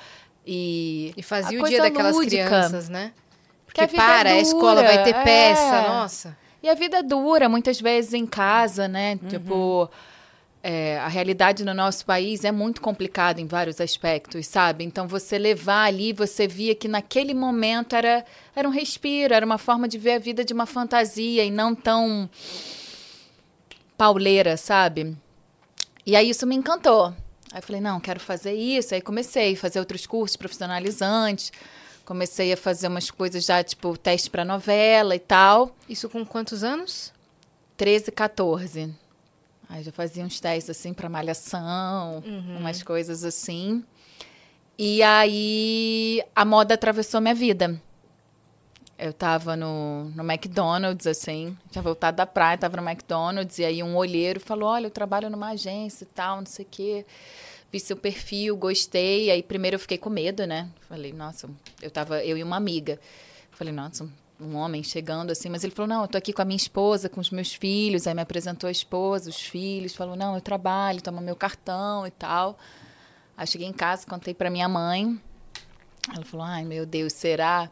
e... 0.46 1.14
E 1.18 1.22
fazia 1.22 1.62
o 1.62 1.68
dia 1.68 1.82
daquelas 1.82 2.16
lúdica. 2.16 2.46
crianças, 2.46 2.90
né? 2.90 3.14
Que 3.74 3.82
a 3.82 3.88
Porque 3.88 4.00
é 4.00 4.06
para, 4.06 4.30
a 4.30 4.40
escola 4.40 4.84
vai 4.84 5.04
ter 5.04 5.14
peça, 5.24 5.76
é. 5.76 5.88
nossa. 5.88 6.38
E 6.62 6.70
a 6.70 6.76
vida 6.76 7.02
dura, 7.04 7.50
muitas 7.50 7.82
vezes 7.82 8.14
em 8.14 8.26
casa, 8.26 8.88
né? 8.88 9.18
Tipo, 9.28 9.90
é, 10.64 10.98
a 11.00 11.10
realidade 11.10 11.66
no 11.66 11.74
nosso 11.74 12.06
país 12.06 12.46
é 12.46 12.52
muito 12.52 12.80
complicada 12.80 13.42
em 13.42 13.46
vários 13.46 13.82
aspectos, 13.82 14.48
sabe? 14.48 14.86
Então, 14.86 15.06
você 15.06 15.38
levar 15.38 15.84
ali, 15.84 16.14
você 16.14 16.48
via 16.48 16.74
que 16.74 16.88
naquele 16.88 17.34
momento 17.34 17.98
era, 17.98 18.24
era 18.56 18.66
um 18.66 18.72
respiro, 18.72 19.34
era 19.34 19.46
uma 19.46 19.58
forma 19.58 19.90
de 19.90 19.98
ver 19.98 20.14
a 20.14 20.20
vida 20.20 20.46
de 20.46 20.54
uma 20.54 20.66
fantasia 20.66 21.44
e 21.44 21.52
não 21.52 21.76
tão 21.76 22.30
pauleira, 23.98 24.56
sabe? 24.56 25.18
E 26.06 26.16
aí 26.16 26.30
isso 26.30 26.48
me 26.48 26.56
encantou. 26.56 27.08
Aí 27.52 27.60
eu 27.60 27.62
falei, 27.62 27.82
não, 27.82 28.00
quero 28.00 28.22
fazer 28.22 28.54
isso. 28.54 28.96
Aí 28.96 29.02
comecei 29.02 29.54
a 29.54 29.58
fazer 29.58 29.80
outros 29.80 30.06
cursos 30.08 30.38
profissionalizantes. 30.38 31.52
Comecei 32.06 32.52
a 32.52 32.58
fazer 32.58 32.88
umas 32.88 33.10
coisas 33.10 33.46
já, 33.46 33.64
tipo, 33.64 33.98
teste 33.98 34.30
para 34.30 34.44
novela 34.44 35.16
e 35.16 35.20
tal. 35.20 35.74
Isso 35.88 36.10
com 36.10 36.26
quantos 36.26 36.64
anos? 36.64 37.14
13, 37.78 38.12
14. 38.12 38.94
Aí 39.70 39.84
já 39.84 39.92
fazia 39.92 40.24
uns 40.24 40.40
testes 40.40 40.70
assim 40.70 40.94
para 40.94 41.08
malhação, 41.10 42.22
Uhum. 42.26 42.58
umas 42.58 42.84
coisas 42.84 43.24
assim. 43.24 43.84
E 44.78 45.02
aí 45.02 46.22
a 46.36 46.44
moda 46.44 46.74
atravessou 46.74 47.22
minha 47.22 47.34
vida. 47.34 47.80
Eu 48.98 49.12
tava 49.12 49.56
no, 49.56 50.06
no 50.16 50.24
McDonald's, 50.24 51.08
assim, 51.08 51.58
tinha 51.72 51.82
voltado 51.82 52.18
da 52.18 52.26
praia, 52.26 52.58
tava 52.58 52.78
no 52.78 52.88
McDonald's, 52.88 53.58
e 53.60 53.66
aí 53.66 53.82
um 53.82 53.96
olheiro 53.96 54.40
falou: 54.40 54.70
Olha, 54.70 54.86
eu 54.88 54.92
trabalho 54.92 55.30
numa 55.30 55.50
agência 55.50 56.04
e 56.04 56.08
tal, 56.08 56.38
não 56.38 56.46
sei 56.46 56.66
o 56.66 56.68
quê. 56.70 57.06
Vi 57.74 57.80
seu 57.80 57.98
perfil, 57.98 58.56
gostei. 58.56 59.32
Aí 59.32 59.42
primeiro 59.42 59.76
eu 59.76 59.80
fiquei 59.80 59.98
com 59.98 60.10
medo, 60.10 60.46
né? 60.46 60.70
Falei, 60.88 61.12
nossa, 61.12 61.50
eu 61.82 61.90
tava, 61.90 62.24
eu 62.24 62.38
e 62.38 62.44
uma 62.44 62.56
amiga. 62.56 63.00
Falei, 63.52 63.74
nossa, 63.74 64.08
um 64.40 64.56
homem 64.56 64.84
chegando 64.84 65.32
assim, 65.32 65.50
mas 65.50 65.64
ele 65.64 65.74
falou: 65.74 65.88
"Não, 65.88 66.02
eu 66.04 66.08
tô 66.08 66.18
aqui 66.18 66.32
com 66.32 66.42
a 66.42 66.46
minha 66.46 66.58
esposa, 66.58 67.10
com 67.10 67.20
os 67.20 67.32
meus 67.32 67.54
filhos". 67.54 68.06
Aí 68.06 68.14
me 68.14 68.22
apresentou 68.22 68.68
a 68.68 68.72
esposa, 68.72 69.30
os 69.30 69.42
filhos, 69.42 69.96
falou: 69.96 70.16
"Não, 70.16 70.36
eu 70.36 70.42
trabalho, 70.42 71.02
toma 71.02 71.22
meu 71.22 71.36
cartão 71.36 72.06
e 72.06 72.12
tal". 72.12 72.58
Aí 73.36 73.48
cheguei 73.48 73.68
em 73.68 73.74
casa, 73.74 74.06
contei 74.06 74.34
para 74.34 74.50
minha 74.50 74.68
mãe. 74.68 75.20
Ela 76.14 76.26
falou: 76.26 76.46
"Ai, 76.46 76.64
meu 76.64 76.86
Deus, 76.86 77.14
será?" 77.14 77.70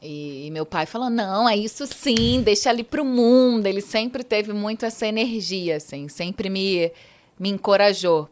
E, 0.00 0.46
e 0.46 0.50
meu 0.50 0.64
pai 0.64 0.86
falou: 0.86 1.10
"Não, 1.10 1.48
é 1.48 1.56
isso 1.56 1.86
sim, 1.86 2.42
deixa 2.42 2.70
ali 2.70 2.84
pro 2.84 3.04
mundo". 3.04 3.66
Ele 3.66 3.80
sempre 3.80 4.22
teve 4.22 4.52
muito 4.52 4.86
essa 4.86 5.06
energia 5.06 5.76
assim, 5.76 6.08
sempre 6.08 6.48
me 6.48 6.92
me 7.38 7.48
encorajou. 7.48 8.28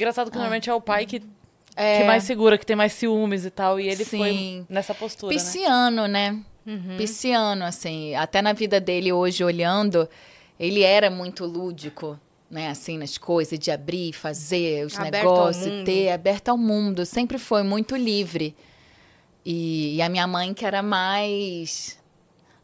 Engraçado 0.00 0.30
que 0.30 0.38
ah. 0.38 0.40
normalmente 0.40 0.70
é 0.70 0.74
o 0.74 0.80
pai 0.80 1.04
que, 1.04 1.22
é. 1.76 1.98
que 1.98 2.04
mais 2.04 2.24
segura, 2.24 2.56
que 2.56 2.64
tem 2.64 2.74
mais 2.74 2.94
ciúmes 2.94 3.44
e 3.44 3.50
tal. 3.50 3.78
E 3.78 3.86
ele 3.86 4.02
Sim. 4.02 4.16
foi 4.16 4.64
nessa 4.66 4.94
postura. 4.94 5.30
Né? 5.30 5.38
Pisciano, 5.38 6.08
né? 6.08 6.30
né? 6.64 6.72
Uhum. 6.72 6.96
Pisciano, 6.96 7.66
assim. 7.66 8.14
Até 8.14 8.40
na 8.40 8.54
vida 8.54 8.80
dele 8.80 9.12
hoje, 9.12 9.44
olhando, 9.44 10.08
ele 10.58 10.82
era 10.82 11.10
muito 11.10 11.44
lúdico. 11.44 12.18
Né, 12.50 12.68
assim, 12.68 12.98
nas 12.98 13.16
coisas, 13.16 13.56
de 13.56 13.70
abrir, 13.70 14.12
fazer 14.12 14.84
os 14.84 14.98
aberto 14.98 15.12
negócios, 15.12 15.84
ter, 15.84 16.10
aberto 16.10 16.48
ao 16.48 16.58
mundo. 16.58 17.06
Sempre 17.06 17.38
foi 17.38 17.62
muito 17.62 17.94
livre. 17.94 18.56
E, 19.46 19.94
e 19.94 20.02
a 20.02 20.08
minha 20.08 20.26
mãe, 20.26 20.52
que 20.52 20.66
era 20.66 20.82
mais 20.82 21.96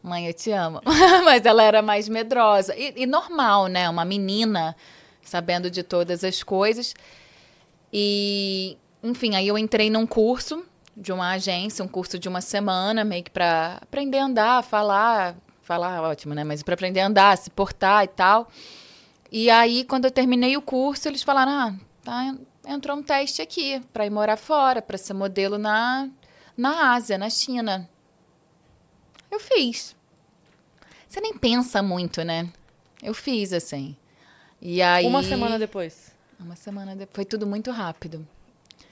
mãe, 0.03 0.27
eu 0.27 0.33
te 0.33 0.51
amo. 0.51 0.81
Mas 1.23 1.45
ela 1.45 1.63
era 1.63 1.81
mais 1.81 2.09
medrosa. 2.09 2.75
E, 2.75 2.95
e, 2.97 3.05
normal, 3.05 3.67
né? 3.67 3.89
Uma 3.89 4.03
menina 4.03 4.75
sabendo 5.23 5.69
de 5.69 5.83
todas 5.83 6.21
as 6.23 6.43
coisas. 6.43 6.93
E, 7.91 8.77
enfim, 9.03 9.35
aí 9.35 9.47
eu 9.47 9.57
entrei 9.57 9.89
num 9.89 10.05
curso 10.05 10.65
de 10.95 11.11
uma 11.11 11.31
agência, 11.31 11.83
um 11.85 11.87
curso 11.87 12.17
de 12.17 12.27
uma 12.27 12.41
semana, 12.41 13.03
meio 13.03 13.23
que 13.23 13.31
para 13.31 13.77
aprender 13.81 14.17
a 14.17 14.25
andar, 14.25 14.63
falar, 14.63 15.35
falar 15.61 16.01
ótimo, 16.01 16.33
né? 16.33 16.43
Mas 16.43 16.63
para 16.63 16.73
aprender 16.73 17.01
a 17.01 17.07
andar, 17.07 17.37
se 17.37 17.49
portar 17.49 18.03
e 18.03 18.07
tal. 18.07 18.49
E 19.31 19.49
aí, 19.49 19.83
quando 19.83 20.05
eu 20.05 20.11
terminei 20.11 20.57
o 20.57 20.61
curso, 20.61 21.07
eles 21.07 21.21
falaram: 21.21 21.51
ah, 21.51 21.75
tá, 22.03 22.35
entrou 22.67 22.97
um 22.97 23.03
teste 23.03 23.41
aqui 23.41 23.81
para 23.93 24.05
ir 24.05 24.09
morar 24.09 24.37
fora, 24.37 24.81
para 24.81 24.97
ser 24.97 25.13
modelo 25.13 25.57
na, 25.57 26.09
na 26.55 26.93
Ásia, 26.93 27.17
na 27.17 27.29
China. 27.29 27.89
Eu 29.29 29.39
fiz. 29.39 29.95
Você 31.07 31.21
nem 31.21 31.37
pensa 31.37 31.81
muito, 31.81 32.23
né? 32.23 32.49
Eu 33.01 33.13
fiz, 33.13 33.53
assim. 33.53 33.95
E 34.61 34.81
aí... 34.81 35.05
Uma 35.05 35.23
semana 35.23 35.59
depois. 35.59 36.06
Uma 36.39 36.55
semana 36.55 36.95
depois. 36.95 37.15
Foi 37.15 37.25
tudo 37.25 37.47
muito 37.47 37.71
rápido. 37.71 38.27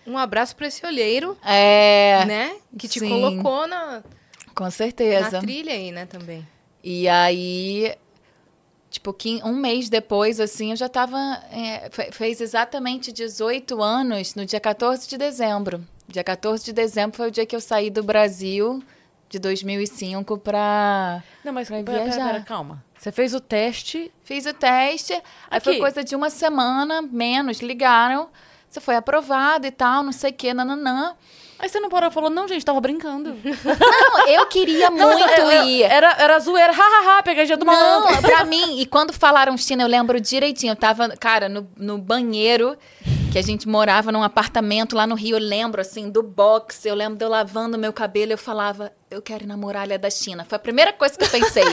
Um 0.06 0.18
abraço 0.18 0.56
para 0.56 0.68
esse 0.68 0.86
olheiro. 0.86 1.38
É. 1.44 2.24
Né? 2.26 2.56
Que 2.78 2.88
te 2.88 3.00
sim. 3.00 3.10
colocou 3.10 3.68
na. 3.68 4.04
Com 4.54 4.70
certeza. 4.70 5.32
Na 5.32 5.40
trilha 5.40 5.74
aí, 5.74 5.92
né, 5.92 6.06
também. 6.06 6.48
E 6.84 7.10
aí, 7.10 7.96
tipo, 8.90 9.16
um 9.44 9.56
mês 9.56 9.90
depois, 9.90 10.40
assim, 10.40 10.72
eu 10.72 10.76
já 10.76 10.88
tava. 10.88 11.18
É, 11.52 11.90
fez 12.12 12.40
exatamente 12.40 13.12
18 13.12 13.82
anos 13.82 14.36
no 14.36 14.46
dia 14.46 14.60
14 14.60 15.08
de 15.08 15.18
dezembro. 15.18 15.86
Dia 16.08 16.24
14 16.24 16.64
de 16.64 16.74
dezembro 16.74 17.18
foi 17.18 17.30
o 17.30 17.32
dia 17.32 17.46
que 17.46 17.56
eu 17.56 17.62
saí 17.62 17.90
do 17.90 18.04
Brasil 18.04 18.84
de 19.28 19.40
2005 19.40 20.38
pra. 20.38 21.24
Não, 21.44 21.52
mas 21.52 21.68
pra 21.68 21.84
pera, 21.84 22.04
viajar. 22.04 22.16
Pera, 22.16 22.34
pera, 22.34 22.44
calma. 22.44 22.84
Você 23.06 23.12
fez 23.12 23.36
o 23.36 23.40
teste? 23.40 24.12
Fiz 24.24 24.48
o 24.48 24.54
teste. 24.54 25.14
Aqui. 25.14 25.24
Aí 25.52 25.60
foi 25.60 25.78
coisa 25.78 26.04
de 26.04 26.16
uma 26.16 26.32
semana, 26.32 27.04
menos, 27.04 27.60
ligaram. 27.60 28.30
Você 28.68 28.82
foi 28.82 28.96
aprovado 28.96 29.68
e 29.68 29.70
tal, 29.70 30.02
não 30.02 30.12
sei 30.12 30.32
o 30.32 30.34
quê, 30.34 30.56
nananã. 30.56 31.16
Aí 31.60 31.70
você 31.70 31.80
não 31.80 31.88
parou 31.88 32.10
e 32.10 32.12
falou, 32.12 32.32
não, 32.32 32.48
gente, 32.48 32.66
tava 32.66 32.82
brincando. 32.82 33.36
Não, 33.46 34.28
eu 34.28 34.46
queria 34.48 34.90
muito 34.90 35.06
não, 35.06 35.52
eu, 35.52 35.68
ir. 35.68 35.84
Era, 35.84 36.14
era 36.18 36.40
zoeira, 36.40 36.74
hahaha, 36.74 37.24
pegadinha 37.24 37.56
do 37.56 37.66
malandro. 37.66 38.12
Não, 38.12 38.22
pra 38.22 38.44
mim, 38.44 38.80
e 38.82 38.86
quando 38.86 39.14
falaram 39.14 39.56
China, 39.56 39.84
eu 39.84 39.88
lembro 39.88 40.20
direitinho. 40.20 40.72
Eu 40.72 40.76
tava, 40.76 41.10
cara, 41.10 41.48
no, 41.48 41.66
no 41.78 41.98
banheiro, 41.98 42.76
que 43.32 43.38
a 43.38 43.42
gente 43.42 43.70
morava 43.70 44.12
num 44.12 44.24
apartamento 44.24 44.96
lá 44.96 45.08
no 45.08 45.16
Rio, 45.16 45.38
eu 45.38 45.42
lembro, 45.42 45.80
assim, 45.80 46.10
do 46.10 46.24
box. 46.24 46.86
Eu 46.86 46.96
lembro 46.96 47.18
de 47.18 47.24
eu 47.24 47.30
lavando 47.30 47.78
meu 47.78 47.94
cabelo, 47.94 48.34
eu 48.34 48.38
falava, 48.38 48.92
eu 49.10 49.22
quero 49.22 49.44
ir 49.44 49.48
na 49.48 49.56
muralha 49.56 50.00
da 50.00 50.10
China. 50.10 50.44
Foi 50.44 50.56
a 50.56 50.60
primeira 50.60 50.92
coisa 50.92 51.16
que 51.18 51.24
eu 51.24 51.30
pensei. 51.30 51.64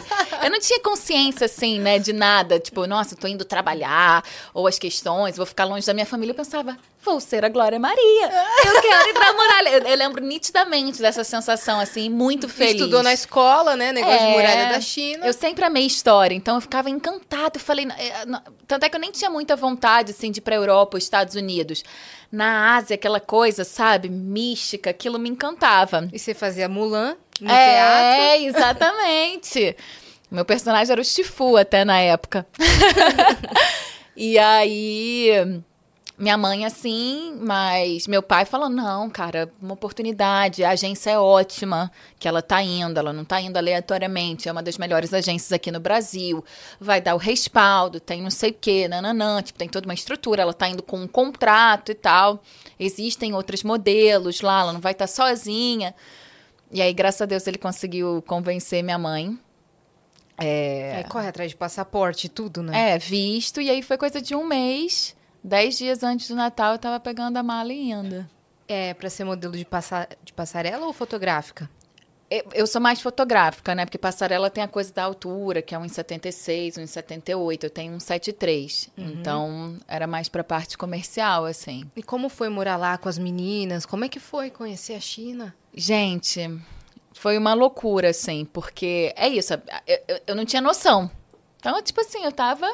eu 0.45 0.51
não 0.51 0.61
tinha 0.61 0.81
consciência, 0.81 1.47
assim, 1.47 1.81
né, 1.81 1.99
de 1.99 2.12
nada. 2.12 2.61
Tipo, 2.61 2.87
nossa, 2.87 3.16
tô 3.16 3.27
indo 3.27 3.45
trabalhar, 3.45 4.23
ou 4.53 4.66
as 4.66 4.79
questões, 4.79 5.37
vou 5.37 5.47
ficar 5.47 5.64
longe 5.64 5.87
da 5.87 5.95
minha 5.95 6.05
família. 6.05 6.33
Eu 6.33 6.37
pensava, 6.37 6.77
vou 7.03 7.21
ser 7.21 7.45
a 7.45 7.49
Glória 7.49 7.79
Maria. 7.79 8.31
Eu 8.64 8.83
quero 8.83 9.09
ir 9.09 9.14
pra 9.14 9.33
muralha. 9.33 9.68
Eu, 9.71 9.81
eu 9.83 9.97
lembro 9.97 10.23
nitidamente 10.23 11.01
dessa 11.01 11.25
sensação, 11.25 11.81
assim, 11.81 12.11
muito 12.11 12.49
feliz. 12.49 12.75
Estudou 12.75 13.03
na 13.03 13.14
escola, 13.14 13.77
né, 13.77 13.92
negócio 13.92 14.14
é, 14.14 14.27
de 14.27 14.33
muralha 14.33 14.68
da 14.68 14.81
China. 14.81 15.27
Eu 15.27 15.33
sempre 15.33 15.64
amei 15.64 15.87
história, 15.87 16.35
então 16.35 16.57
eu 16.57 16.61
ficava 16.61 16.90
encantada. 16.90 17.57
Eu 17.57 17.61
falei, 17.61 17.88
é, 17.99 18.25
tanto 18.66 18.85
é 18.85 18.90
que 18.90 18.97
eu 18.97 19.01
nem 19.01 19.11
tinha 19.11 19.31
muita 19.31 19.57
vontade, 19.57 20.12
assim, 20.12 20.31
de 20.31 20.38
ir 20.38 20.42
pra 20.42 20.55
Europa 20.55 20.97
ou 20.97 20.99
Estados 20.99 21.35
Unidos 21.35 21.83
na 22.33 22.77
Ásia, 22.77 22.95
aquela 22.95 23.21
coisa, 23.21 23.62
sabe, 23.62 24.09
mística, 24.09 24.88
aquilo 24.88 25.18
me 25.18 25.29
encantava. 25.29 26.09
E 26.11 26.18
você 26.18 26.33
fazia 26.33 26.66
Mulan 26.66 27.14
no 27.38 27.51
é, 27.51 27.75
teatro? 27.75 28.23
É, 28.23 28.42
exatamente. 28.45 29.77
Meu 30.31 30.45
personagem 30.47 30.90
era 30.90 31.01
o 31.01 31.05
Shifu 31.05 31.59
até 31.59 31.85
na 31.85 32.01
época. 32.01 32.47
e 34.16 34.38
aí 34.38 35.62
minha 36.22 36.37
mãe 36.37 36.64
assim, 36.64 37.37
mas 37.40 38.06
meu 38.06 38.22
pai 38.22 38.44
falou: 38.44 38.68
não, 38.68 39.11
cara, 39.11 39.50
uma 39.61 39.74
oportunidade, 39.74 40.62
a 40.62 40.70
agência 40.70 41.11
é 41.11 41.18
ótima, 41.18 41.90
que 42.16 42.28
ela 42.28 42.40
tá 42.40 42.62
indo, 42.62 42.96
ela 42.96 43.12
não 43.12 43.24
tá 43.24 43.40
indo 43.40 43.56
aleatoriamente, 43.56 44.48
é 44.48 44.52
uma 44.52 44.62
das 44.62 44.78
melhores 44.78 45.12
agências 45.12 45.50
aqui 45.50 45.72
no 45.72 45.80
Brasil, 45.80 46.44
vai 46.78 47.00
dar 47.00 47.16
o 47.16 47.18
respaldo, 47.18 47.98
tem 47.98 48.22
não 48.22 48.30
sei 48.30 48.50
o 48.50 48.54
quê, 48.54 48.87
nananã, 48.87 49.42
tipo, 49.42 49.58
tem 49.58 49.68
toda 49.68 49.85
uma 49.85 49.94
estrutura, 49.94 50.42
ela 50.42 50.54
tá 50.54 50.68
indo 50.68 50.80
com 50.80 51.00
um 51.00 51.08
contrato 51.08 51.90
e 51.90 51.94
tal. 51.96 52.40
Existem 52.78 53.35
outros 53.35 53.64
modelos 53.64 54.42
lá, 54.42 54.61
ela 54.61 54.72
não 54.72 54.80
vai 54.80 54.92
estar 54.92 55.08
tá 55.08 55.12
sozinha. 55.12 55.92
E 56.70 56.80
aí, 56.80 56.92
graças 56.92 57.22
a 57.22 57.26
Deus, 57.26 57.44
ele 57.48 57.58
conseguiu 57.58 58.22
convencer 58.28 58.80
minha 58.85 58.96
mãe. 58.96 59.37
É... 60.38 60.98
Aí 60.98 61.04
corre 61.04 61.26
atrás 61.26 61.50
de 61.50 61.56
passaporte 61.56 62.28
e 62.28 62.30
tudo, 62.30 62.62
né? 62.62 62.92
É, 62.92 62.98
visto, 62.98 63.61
e 63.61 63.68
aí 63.68 63.82
foi 63.82 63.98
coisa 63.98 64.22
de 64.22 64.37
um 64.37 64.46
mês 64.46 65.16
Dez 65.42 65.76
dias 65.76 66.02
antes 66.02 66.28
do 66.28 66.37
Natal, 66.37 66.72
eu 66.72 66.78
tava 66.78 67.00
pegando 67.00 67.37
a 67.37 67.42
mala 67.42 67.72
e 67.72 67.90
indo. 67.90 68.26
É 68.68 68.94
para 68.94 69.11
ser 69.11 69.24
modelo 69.24 69.57
de, 69.57 69.64
passa 69.64 70.09
de 70.22 70.33
passarela 70.33 70.87
ou 70.87 70.92
fotográfica? 70.92 71.68
Eu, 72.31 72.44
eu, 72.55 72.66
sou 72.66 72.81
mais 72.81 72.98
fotográfica, 73.02 73.74
né? 73.74 73.85
Porque 73.85 73.98
passarela 73.98 74.48
tem 74.48 74.64
a 74.64 74.68
coisa 74.68 74.90
da 74.90 75.05
altura, 75.05 75.61
que 75.61 75.74
é 75.74 75.78
1,76, 75.78 76.78
1,78. 76.78 77.64
Eu 77.64 77.68
tenho 77.70 77.92
1,73. 77.94 78.88
Uhum. 78.96 79.09
Então, 79.11 79.76
era 79.87 80.07
mais 80.07 80.31
pra 80.31 80.42
parte 80.42 80.78
comercial, 80.78 81.44
assim. 81.44 81.85
E 81.94 82.02
como 82.02 82.31
foi 82.31 82.48
morar 82.48 82.78
lá 82.78 82.96
com 82.96 83.07
as 83.07 83.18
meninas? 83.18 83.85
Como 83.85 84.07
é 84.07 84.09
que 84.09 84.18
foi 84.18 84.48
conhecer 84.48 84.94
a 84.94 85.00
China? 85.00 85.55
Gente, 85.74 86.59
foi 87.12 87.37
uma 87.37 87.52
loucura, 87.52 88.09
assim. 88.09 88.46
Porque 88.46 89.12
é 89.14 89.28
isso, 89.28 89.52
eu, 89.87 90.20
eu, 90.28 90.35
não 90.35 90.46
tinha 90.46 90.62
noção. 90.62 91.11
Então, 91.59 91.83
tipo 91.83 92.00
assim, 92.00 92.24
eu 92.24 92.33
tava 92.33 92.66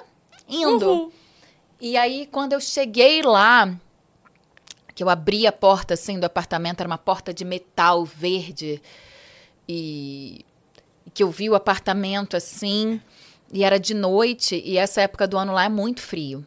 indo. 0.48 0.88
Uhum. 0.88 1.12
E 1.81 1.97
aí, 1.97 2.29
quando 2.31 2.53
eu 2.53 2.61
cheguei 2.61 3.23
lá, 3.23 3.73
que 4.95 5.03
eu 5.03 5.09
abri 5.09 5.47
a 5.47 5.53
porta 5.53 5.95
assim 5.95 6.19
do 6.19 6.25
apartamento, 6.25 6.81
era 6.81 6.88
uma 6.88 6.99
porta 6.99 7.33
de 7.33 7.45
metal 7.45 8.05
verde, 8.05 8.83
e 9.69 10.45
que 11.14 11.23
eu 11.23 11.31
vi 11.31 11.49
o 11.49 11.55
apartamento 11.55 12.37
assim, 12.37 13.01
e 13.53 13.62
era 13.62 13.79
de 13.79 13.95
noite, 13.95 14.61
e 14.64 14.77
essa 14.77 15.03
época 15.03 15.27
do 15.27 15.38
ano 15.38 15.53
lá 15.53 15.64
é 15.64 15.69
muito 15.69 16.01
frio. 16.01 16.45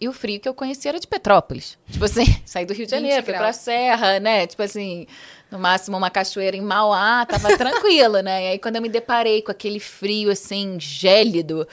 E 0.00 0.08
o 0.08 0.12
frio 0.12 0.40
que 0.40 0.48
eu 0.48 0.54
conhecia 0.54 0.90
era 0.90 0.98
de 0.98 1.06
Petrópolis. 1.06 1.78
Tipo 1.90 2.04
assim, 2.04 2.24
saí 2.44 2.66
do 2.66 2.74
Rio 2.74 2.84
de 2.84 2.90
Janeiro, 2.90 3.22
fui 3.22 3.32
pra 3.32 3.52
Serra, 3.52 4.18
né? 4.18 4.46
Tipo 4.46 4.62
assim, 4.62 5.06
no 5.50 5.58
máximo 5.58 5.96
uma 5.96 6.10
cachoeira 6.10 6.56
em 6.56 6.60
Mauá, 6.60 7.24
tava 7.24 7.56
tranquila, 7.56 8.22
né? 8.22 8.44
E 8.44 8.48
aí 8.48 8.58
quando 8.58 8.76
eu 8.76 8.82
me 8.82 8.88
deparei 8.88 9.40
com 9.40 9.52
aquele 9.52 9.78
frio 9.78 10.30
assim, 10.30 10.78
gélido, 10.80 11.66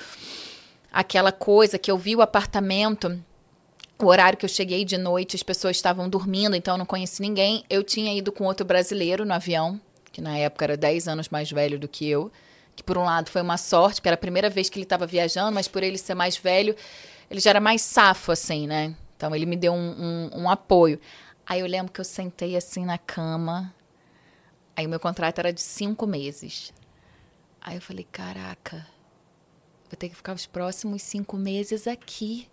aquela 0.92 1.32
coisa 1.32 1.80
que 1.80 1.90
eu 1.90 1.98
vi 1.98 2.16
o 2.16 2.22
apartamento, 2.22 3.22
o 3.98 4.06
horário 4.06 4.38
que 4.38 4.46
eu 4.46 4.50
cheguei 4.50 4.84
de 4.84 4.98
noite, 4.98 5.36
as 5.36 5.44
pessoas 5.44 5.76
estavam 5.76 6.10
dormindo, 6.10 6.56
então 6.56 6.74
eu 6.74 6.78
não 6.80 6.86
conheci 6.86 7.22
ninguém. 7.22 7.64
Eu 7.70 7.84
tinha 7.84 8.14
ido 8.14 8.32
com 8.32 8.44
outro 8.44 8.66
brasileiro 8.66 9.26
no 9.26 9.34
avião, 9.34 9.80
que 10.12 10.22
na 10.22 10.38
época 10.38 10.66
era 10.66 10.78
10 10.78 11.08
anos 11.08 11.30
mais 11.30 11.50
velho 11.52 11.80
do 11.80 11.88
que 11.88 12.08
eu. 12.10 12.32
Que 12.76 12.84
por 12.84 12.98
um 12.98 13.04
lado 13.04 13.30
foi 13.30 13.42
uma 13.42 13.58
sorte, 13.58 13.96
porque 13.96 14.10
era 14.10 14.16
a 14.16 14.18
primeira 14.18 14.50
vez 14.50 14.70
que 14.70 14.78
ele 14.78 14.86
estava 14.86 15.06
viajando, 15.06 15.52
mas 15.52 15.68
por 15.68 15.84
ele 15.84 15.98
ser 15.98 16.16
mais 16.16 16.38
velho, 16.38 16.76
ele 17.30 17.40
já 17.40 17.52
era 17.52 17.60
mais 17.60 17.82
safo, 17.82 18.32
assim, 18.32 18.66
né? 18.68 18.96
Então 19.16 19.36
ele 19.36 19.46
me 19.46 19.56
deu 19.56 19.74
um, 19.74 20.30
um, 20.34 20.42
um 20.42 20.50
apoio. 20.50 21.00
Aí 21.46 21.60
eu 21.60 21.68
lembro 21.68 21.92
que 21.92 22.02
eu 22.02 22.06
sentei 22.06 22.56
assim 22.56 22.86
na 22.86 22.98
cama. 22.98 23.74
Aí 24.76 24.86
o 24.86 24.90
meu 24.90 25.00
contrato 25.00 25.40
era 25.40 25.54
de 25.54 25.62
cinco 25.62 26.08
meses. 26.08 26.74
Aí 27.62 27.76
eu 27.76 27.82
falei, 27.82 28.08
caraca, 28.12 28.88
Vou 29.92 29.98
ter 29.98 30.08
que 30.10 30.16
ficar 30.16 30.34
os 30.34 30.46
próximos 30.46 31.02
cinco 31.02 31.36
meses 31.38 31.86
aqui. 31.86 32.48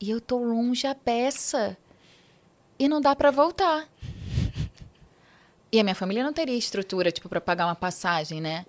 E 0.00 0.10
eu 0.10 0.20
tô 0.20 0.38
longe 0.38 0.86
a 0.86 0.94
beça. 0.94 1.76
e 2.78 2.88
não 2.88 3.00
dá 3.00 3.14
para 3.14 3.30
voltar. 3.30 3.88
E 5.70 5.78
a 5.78 5.84
minha 5.84 5.94
família 5.94 6.24
não 6.24 6.32
teria 6.32 6.56
estrutura, 6.56 7.12
tipo, 7.12 7.28
para 7.28 7.40
pagar 7.40 7.66
uma 7.66 7.74
passagem, 7.76 8.40
né? 8.40 8.66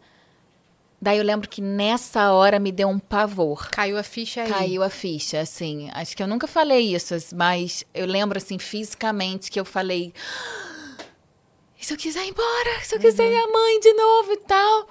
Daí 1.02 1.18
eu 1.18 1.24
lembro 1.24 1.50
que 1.50 1.60
nessa 1.62 2.32
hora 2.32 2.58
me 2.60 2.72
deu 2.72 2.88
um 2.88 2.98
pavor. 3.00 3.70
Caiu 3.72 3.98
a 3.98 4.04
ficha 4.04 4.44
aí. 4.44 4.50
Caiu 4.50 4.84
a 4.84 4.90
ficha, 4.90 5.40
assim. 5.40 5.90
Acho 5.94 6.16
que 6.16 6.22
eu 6.24 6.28
nunca 6.28 6.48
falei 6.48 6.96
isso, 6.96 7.16
mas 7.36 7.84
eu 7.94 8.06
lembro, 8.06 8.38
assim, 8.38 8.58
fisicamente, 8.60 9.50
que 9.52 9.60
eu 9.60 9.66
falei. 9.66 10.14
"Ah, 10.18 11.04
se 11.80 11.94
eu 11.94 11.98
quiser 11.98 12.24
ir 12.26 12.30
embora? 12.30 12.80
Se 12.84 12.96
eu 12.96 13.00
quiser 13.00 13.28
minha 13.28 13.48
mãe 13.48 13.80
de 13.80 13.94
novo 13.94 14.32
e 14.34 14.38
tal. 14.38 14.88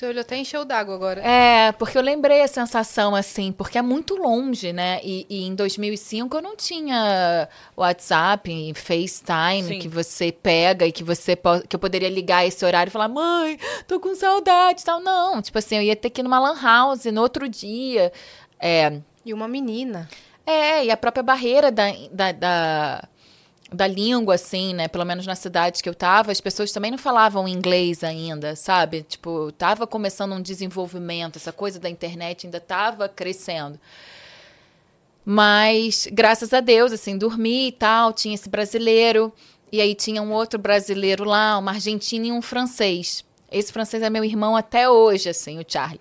Seu 0.00 0.08
olho 0.08 0.22
até 0.22 0.34
encheu 0.38 0.64
d'água 0.64 0.94
agora. 0.94 1.20
É, 1.20 1.72
porque 1.72 1.98
eu 1.98 2.00
lembrei 2.00 2.40
a 2.40 2.48
sensação, 2.48 3.14
assim, 3.14 3.52
porque 3.52 3.76
é 3.76 3.82
muito 3.82 4.16
longe, 4.16 4.72
né? 4.72 4.98
E, 5.04 5.26
e 5.28 5.44
em 5.44 5.54
2005 5.54 6.38
eu 6.38 6.40
não 6.40 6.56
tinha 6.56 7.46
WhatsApp, 7.76 8.72
FaceTime, 8.74 9.74
Sim. 9.74 9.78
que 9.78 9.88
você 9.88 10.32
pega 10.32 10.86
e 10.86 10.90
que 10.90 11.04
você 11.04 11.36
que 11.68 11.76
eu 11.76 11.78
poderia 11.78 12.08
ligar 12.08 12.46
esse 12.46 12.64
horário 12.64 12.88
e 12.88 12.90
falar, 12.90 13.08
mãe, 13.08 13.58
tô 13.86 14.00
com 14.00 14.14
saudade 14.14 14.80
e 14.80 14.84
tal. 14.86 15.00
Não, 15.00 15.42
tipo 15.42 15.58
assim, 15.58 15.76
eu 15.76 15.82
ia 15.82 15.94
ter 15.94 16.08
que 16.08 16.22
ir 16.22 16.24
numa 16.24 16.40
lan 16.40 16.58
house 16.58 17.04
no 17.04 17.20
outro 17.20 17.46
dia. 17.46 18.10
É, 18.58 19.02
E 19.22 19.34
uma 19.34 19.46
menina. 19.46 20.08
é, 20.46 20.82
e 20.82 20.90
a 20.90 20.96
própria 20.96 21.22
barreira 21.22 21.70
da, 21.70 21.92
da, 22.10 22.32
da, 22.32 23.08
da 23.72 23.86
língua, 23.86 24.34
assim, 24.34 24.74
né? 24.74 24.88
Pelo 24.88 25.04
menos 25.04 25.26
na 25.26 25.34
cidade 25.34 25.82
que 25.82 25.88
eu 25.88 25.94
tava, 25.94 26.32
as 26.32 26.40
pessoas 26.40 26.72
também 26.72 26.90
não 26.90 26.98
falavam 26.98 27.46
inglês 27.46 28.02
ainda, 28.02 28.56
sabe? 28.56 29.02
Tipo, 29.02 29.52
tava 29.52 29.86
começando 29.86 30.32
um 30.32 30.42
desenvolvimento, 30.42 31.36
essa 31.36 31.52
coisa 31.52 31.78
da 31.78 31.88
internet 31.88 32.46
ainda 32.46 32.60
tava 32.60 33.08
crescendo. 33.08 33.78
Mas, 35.24 36.08
graças 36.10 36.52
a 36.52 36.60
Deus, 36.60 36.92
assim, 36.92 37.16
dormi 37.16 37.68
e 37.68 37.72
tal, 37.72 38.12
tinha 38.12 38.34
esse 38.34 38.48
brasileiro, 38.48 39.32
e 39.70 39.80
aí 39.80 39.94
tinha 39.94 40.20
um 40.20 40.32
outro 40.32 40.58
brasileiro 40.58 41.24
lá, 41.24 41.56
uma 41.58 41.72
argentina 41.72 42.26
e 42.26 42.32
um 42.32 42.42
francês. 42.42 43.24
Esse 43.52 43.72
francês 43.72 44.02
é 44.02 44.10
meu 44.10 44.24
irmão 44.24 44.56
até 44.56 44.88
hoje, 44.88 45.28
assim, 45.28 45.58
o 45.58 45.64
Charlie. 45.66 46.00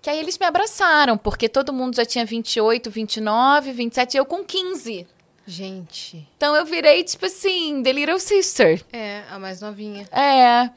Que 0.00 0.08
aí 0.10 0.18
eles 0.18 0.38
me 0.38 0.46
abraçaram, 0.46 1.16
porque 1.18 1.48
todo 1.48 1.72
mundo 1.72 1.96
já 1.96 2.04
tinha 2.04 2.24
28, 2.24 2.90
29, 2.90 3.72
27, 3.72 4.14
e 4.14 4.18
eu 4.18 4.24
com 4.24 4.44
15. 4.44 5.06
Gente. 5.46 6.26
Então 6.36 6.54
eu 6.56 6.64
virei, 6.64 7.04
tipo 7.04 7.26
assim, 7.26 7.82
The 7.82 7.92
Little 7.92 8.18
Sister. 8.18 8.82
É, 8.92 9.22
a 9.30 9.38
mais 9.38 9.60
novinha. 9.60 10.06
É. 10.10 10.70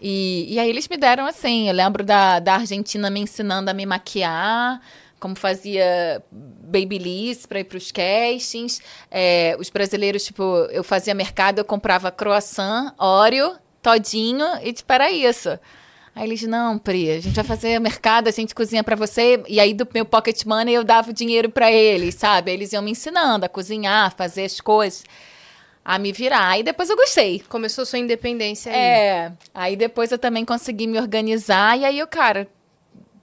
E, 0.00 0.46
e 0.54 0.58
aí 0.58 0.68
eles 0.68 0.88
me 0.88 0.96
deram 0.96 1.26
assim. 1.26 1.68
Eu 1.68 1.74
lembro 1.74 2.04
da, 2.04 2.38
da 2.38 2.54
Argentina 2.54 3.10
me 3.10 3.20
ensinando 3.20 3.70
a 3.70 3.74
me 3.74 3.84
maquiar, 3.84 4.80
como 5.20 5.34
fazia 5.36 6.22
babyliss 6.30 7.46
para 7.46 7.60
ir 7.60 7.64
para 7.64 7.78
os 7.78 7.92
castings. 7.92 8.80
É, 9.10 9.56
os 9.58 9.68
brasileiros, 9.68 10.24
tipo, 10.24 10.42
eu 10.70 10.84
fazia 10.84 11.14
mercado, 11.14 11.58
eu 11.58 11.64
comprava 11.64 12.10
croissant, 12.10 12.94
Oreo, 12.98 13.56
todinho, 13.82 14.46
e 14.62 14.72
tipo, 14.72 14.92
era 14.92 15.10
isso. 15.10 15.58
Aí 16.18 16.24
eles, 16.26 16.42
não, 16.42 16.76
Pri, 16.76 17.12
a 17.12 17.20
gente 17.20 17.36
vai 17.36 17.44
fazer 17.44 17.78
mercado, 17.78 18.26
a 18.26 18.32
gente 18.32 18.52
cozinha 18.52 18.82
pra 18.82 18.96
você. 18.96 19.40
E 19.46 19.60
aí, 19.60 19.72
do 19.72 19.86
meu 19.94 20.04
pocket 20.04 20.44
money, 20.44 20.74
eu 20.74 20.82
dava 20.82 21.10
o 21.10 21.12
dinheiro 21.12 21.48
pra 21.48 21.70
eles, 21.70 22.16
sabe? 22.16 22.50
Eles 22.50 22.72
iam 22.72 22.82
me 22.82 22.90
ensinando 22.90 23.46
a 23.46 23.48
cozinhar, 23.48 24.12
fazer 24.16 24.44
as 24.44 24.60
coisas, 24.60 25.04
a 25.84 25.96
me 25.96 26.10
virar. 26.10 26.48
Aí 26.48 26.64
depois 26.64 26.90
eu 26.90 26.96
gostei. 26.96 27.38
Começou 27.48 27.86
sua 27.86 28.00
independência 28.00 28.72
aí. 28.72 28.78
É. 28.78 29.32
Aí 29.54 29.76
depois 29.76 30.10
eu 30.10 30.18
também 30.18 30.44
consegui 30.44 30.88
me 30.88 30.98
organizar. 30.98 31.78
E 31.78 31.84
aí 31.84 32.00
eu, 32.00 32.06
cara, 32.08 32.48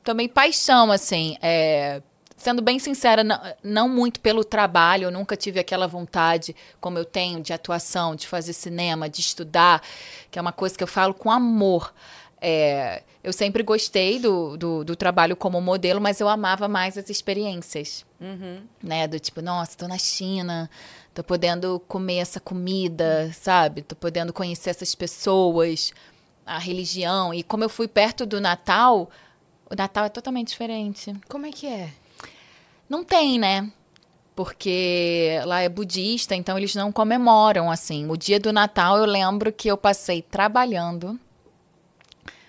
tomei 0.01 0.29
paixão, 0.29 0.89
assim. 0.89 1.35
é, 1.41 2.01
Sendo 2.37 2.61
bem 2.61 2.79
sincera, 2.79 3.23
não, 3.23 3.39
não 3.63 3.89
muito 3.89 4.19
pelo 4.19 4.43
trabalho, 4.43 5.05
eu 5.05 5.11
nunca 5.11 5.35
tive 5.35 5.59
aquela 5.59 5.87
vontade 5.87 6.55
como 6.79 6.97
eu 6.97 7.03
tenho 7.05 7.41
de 7.41 7.51
atuação, 7.51 8.15
de 8.15 8.27
fazer 8.27 8.53
cinema, 8.53 9.09
de 9.09 9.21
estudar, 9.21 9.81
que 10.29 10.37
é 10.37 10.41
uma 10.41 10.51
coisa 10.51 10.77
que 10.77 10.83
eu 10.83 10.87
falo 10.87 11.13
com 11.13 11.31
amor. 11.31 11.93
É, 12.41 13.01
eu 13.23 13.33
sempre 13.33 13.63
gostei 13.63 14.19
do, 14.19 14.57
do, 14.57 14.83
do 14.83 14.95
trabalho 14.95 15.35
como 15.35 15.59
modelo, 15.61 15.99
mas 15.99 16.19
eu 16.19 16.27
amava 16.27 16.67
mais 16.67 16.97
as 16.97 17.09
experiências 17.09 18.05
né? 18.81 19.07
Do 19.07 19.19
tipo, 19.19 19.41
nossa, 19.41 19.77
tô 19.77 19.87
na 19.87 19.97
China, 19.97 20.69
tô 21.13 21.23
podendo 21.23 21.79
comer 21.87 22.17
essa 22.17 22.39
comida, 22.39 23.31
sabe? 23.33 23.81
Tô 23.81 23.95
podendo 23.95 24.33
conhecer 24.33 24.69
essas 24.69 24.95
pessoas, 24.95 25.93
a 26.45 26.57
religião. 26.57 27.33
E 27.33 27.43
como 27.43 27.63
eu 27.63 27.69
fui 27.69 27.87
perto 27.87 28.25
do 28.25 28.39
Natal, 28.39 29.09
o 29.69 29.75
Natal 29.75 30.05
é 30.05 30.09
totalmente 30.09 30.49
diferente. 30.49 31.13
Como 31.27 31.45
é 31.45 31.51
que 31.51 31.67
é? 31.67 31.91
Não 32.89 33.03
tem, 33.03 33.39
né? 33.39 33.71
Porque 34.35 35.39
lá 35.45 35.61
é 35.61 35.69
budista, 35.69 36.35
então 36.35 36.57
eles 36.57 36.75
não 36.75 36.91
comemoram 36.91 37.71
assim. 37.71 38.09
O 38.09 38.17
dia 38.17 38.39
do 38.39 38.51
Natal 38.51 38.97
eu 38.97 39.05
lembro 39.05 39.51
que 39.51 39.69
eu 39.69 39.77
passei 39.77 40.21
trabalhando. 40.21 41.19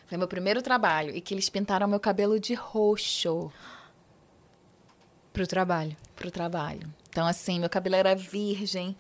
Foi 0.07 0.17
meu 0.17 0.29
primeiro 0.29 0.63
trabalho 0.63 1.15
e 1.15 1.21
que 1.21 1.35
eles 1.35 1.49
pintaram 1.49 1.89
meu 1.89 1.99
cabelo 2.01 2.39
de 2.39 2.55
roxo 2.55 3.51
Pro 5.33 5.47
trabalho. 5.47 5.97
pro 6.15 6.31
trabalho. 6.31 6.89
Então, 7.11 7.27
assim, 7.27 7.59
meu 7.61 7.69
cabelo 7.69 7.97
era 7.97 8.15
virgem, 8.15 8.97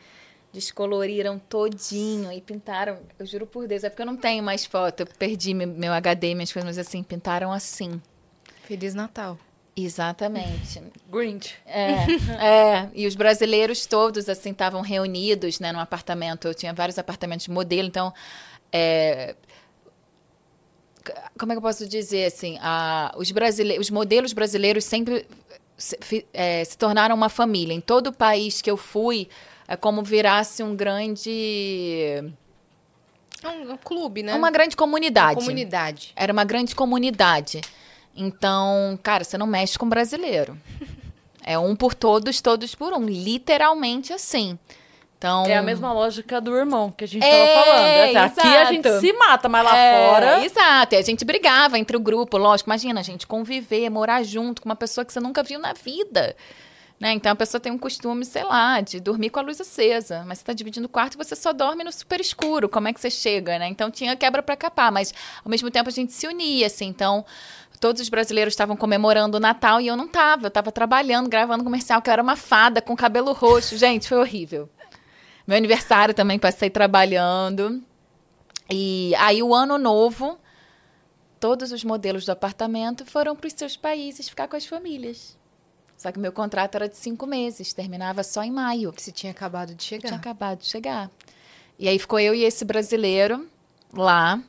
descoloriram 0.52 1.38
todinho 1.38 2.30
e 2.32 2.40
pintaram. 2.40 2.98
Eu 3.18 3.24
juro 3.26 3.46
por 3.46 3.66
Deus, 3.66 3.84
é 3.84 3.88
porque 3.90 4.02
eu 4.02 4.06
não 4.06 4.16
tenho 4.16 4.42
mais 4.42 4.64
foto, 4.66 5.00
eu 5.00 5.06
perdi 5.06 5.54
meu, 5.54 5.66
meu 5.68 5.92
HD, 5.92 6.34
minhas 6.34 6.52
coisas, 6.52 6.66
mas 6.76 6.78
assim, 6.78 7.02
pintaram 7.02 7.52
assim. 7.52 8.00
Feliz 8.64 8.94
Natal. 8.94 9.38
Exatamente. 9.74 10.82
Grinch. 11.10 11.54
É, 11.66 11.92
é, 12.42 12.90
e 12.94 13.06
os 13.06 13.14
brasileiros 13.14 13.84
todos, 13.86 14.28
assim, 14.28 14.50
estavam 14.50 14.80
reunidos, 14.80 15.60
né, 15.60 15.70
num 15.72 15.78
apartamento. 15.80 16.48
Eu 16.48 16.54
tinha 16.54 16.72
vários 16.72 16.98
apartamentos 16.98 17.44
de 17.44 17.50
modelo, 17.50 17.86
então, 17.86 18.12
é, 18.72 19.36
como 21.38 21.52
é 21.52 21.54
que 21.54 21.58
eu 21.58 21.62
posso 21.62 21.86
dizer, 21.86 22.26
assim, 22.26 22.58
a, 22.60 23.14
os, 23.16 23.30
brasile 23.30 23.78
os 23.78 23.90
modelos 23.90 24.32
brasileiros 24.32 24.84
sempre 24.84 25.26
se, 25.76 26.26
é, 26.32 26.64
se 26.64 26.76
tornaram 26.76 27.14
uma 27.14 27.28
família. 27.28 27.74
Em 27.74 27.80
todo 27.80 28.08
o 28.08 28.12
país 28.12 28.62
que 28.62 28.70
eu 28.70 28.76
fui, 28.76 29.28
é 29.68 29.76
como 29.76 30.02
virasse 30.02 30.62
um 30.62 30.74
grande... 30.74 32.24
É 33.42 33.48
um, 33.48 33.72
um 33.72 33.76
clube, 33.76 34.22
né? 34.22 34.34
Uma 34.34 34.50
grande 34.50 34.76
comunidade. 34.76 35.40
Uma 35.40 35.46
comunidade. 35.46 36.12
Era 36.16 36.32
uma 36.32 36.44
grande 36.44 36.74
comunidade. 36.74 37.60
Então, 38.14 38.98
cara, 39.02 39.24
você 39.24 39.36
não 39.36 39.46
mexe 39.46 39.78
com 39.78 39.88
brasileiro. 39.88 40.56
É 41.48 41.56
um 41.56 41.76
por 41.76 41.94
todos, 41.94 42.40
todos 42.40 42.74
por 42.74 42.92
um. 42.92 43.06
Literalmente 43.06 44.12
assim. 44.12 44.58
Então. 45.18 45.46
É 45.46 45.56
a 45.56 45.62
mesma 45.62 45.92
lógica 45.92 46.40
do 46.40 46.54
irmão 46.54 46.90
que 46.90 47.04
a 47.04 47.08
gente 47.08 47.24
É, 47.24 47.54
tava 47.54 47.64
falando. 47.64 47.86
Assim, 47.86 48.40
aqui 48.40 48.48
a 48.48 48.60
exato. 48.60 48.72
gente 48.74 49.00
se 49.00 49.12
mata, 49.14 49.48
mas 49.48 49.64
lá 49.64 49.76
É, 49.76 50.08
fora. 50.10 50.44
Exato. 50.44 50.94
E 50.94 50.98
a 50.98 51.02
gente 51.02 51.24
brigava 51.24 51.78
entre 51.78 51.96
o 51.96 52.00
grupo, 52.00 52.36
lógico. 52.36 52.68
Imagina, 52.68 53.00
a 53.00 53.02
gente 53.02 53.26
conviver, 53.26 53.88
morar 53.90 54.22
junto 54.22 54.60
com 54.62 54.68
uma 54.68 54.76
pessoa 54.76 55.04
que 55.04 55.12
você 55.12 55.20
nunca 55.20 55.42
viu 55.42 55.58
na 55.58 55.72
vida. 55.72 56.36
Né? 56.98 57.12
Então 57.12 57.32
a 57.32 57.34
pessoa 57.34 57.60
tem 57.60 57.70
um 57.72 57.76
costume, 57.78 58.24
sei 58.24 58.42
lá, 58.44 58.80
de 58.80 59.00
dormir 59.00 59.28
com 59.30 59.38
a 59.38 59.42
luz 59.42 59.60
acesa. 59.60 60.22
Mas 60.26 60.38
você 60.38 60.42
está 60.42 60.52
dividindo 60.52 60.86
o 60.86 60.88
quarto 60.88 61.14
e 61.14 61.18
você 61.18 61.34
só 61.36 61.52
dorme 61.52 61.84
no 61.84 61.92
super 61.92 62.20
escuro. 62.20 62.68
Como 62.68 62.88
é 62.88 62.92
que 62.92 63.00
você 63.00 63.10
chega, 63.10 63.58
né? 63.58 63.68
Então 63.68 63.90
tinha 63.90 64.16
quebra 64.16 64.42
para 64.42 64.56
capar, 64.56 64.90
mas 64.92 65.12
ao 65.44 65.50
mesmo 65.50 65.70
tempo 65.70 65.88
a 65.88 65.92
gente 65.92 66.12
se 66.12 66.26
unia, 66.26 66.66
assim. 66.66 66.86
Então 66.86 67.24
todos 67.80 68.00
os 68.00 68.08
brasileiros 68.08 68.52
estavam 68.52 68.76
comemorando 68.76 69.36
o 69.36 69.40
Natal 69.40 69.78
e 69.80 69.86
eu 69.86 69.96
não 69.96 70.08
tava. 70.08 70.46
Eu 70.46 70.50
tava 70.50 70.72
trabalhando, 70.72 71.28
gravando 71.28 71.62
comercial, 71.64 72.00
que 72.00 72.08
eu 72.08 72.12
era 72.12 72.22
uma 72.22 72.36
fada 72.36 72.80
com 72.80 72.96
cabelo 72.96 73.32
roxo. 73.32 73.76
Gente, 73.76 74.08
foi 74.08 74.18
horrível. 74.18 74.66
Meu 75.46 75.56
aniversário 75.56 76.14
também 76.14 76.38
passei 76.38 76.68
trabalhando. 76.68 77.82
E 78.68 79.14
aí 79.16 79.42
o 79.42 79.54
ano 79.54 79.78
novo, 79.78 80.38
todos 81.38 81.70
os 81.70 81.84
modelos 81.84 82.24
do 82.24 82.32
apartamento 82.32 83.06
foram 83.06 83.36
para 83.36 83.46
os 83.46 83.52
seus 83.52 83.76
países 83.76 84.28
ficar 84.28 84.48
com 84.48 84.56
as 84.56 84.66
famílias. 84.66 85.36
Só 85.96 86.12
que 86.12 86.18
meu 86.18 86.32
contrato 86.32 86.74
era 86.74 86.88
de 86.88 86.96
cinco 86.96 87.26
meses, 87.26 87.72
terminava 87.72 88.22
só 88.22 88.42
em 88.42 88.50
maio. 88.50 88.92
Você 88.96 89.12
tinha 89.12 89.32
acabado 89.32 89.74
de 89.74 89.82
chegar. 89.82 90.08
Tinha 90.08 90.18
acabado 90.18 90.58
de 90.58 90.66
chegar. 90.66 91.10
E 91.78 91.88
aí 91.88 91.98
ficou 91.98 92.18
eu 92.18 92.34
e 92.34 92.44
esse 92.44 92.64
brasileiro 92.64 93.48
lá. 93.92 94.42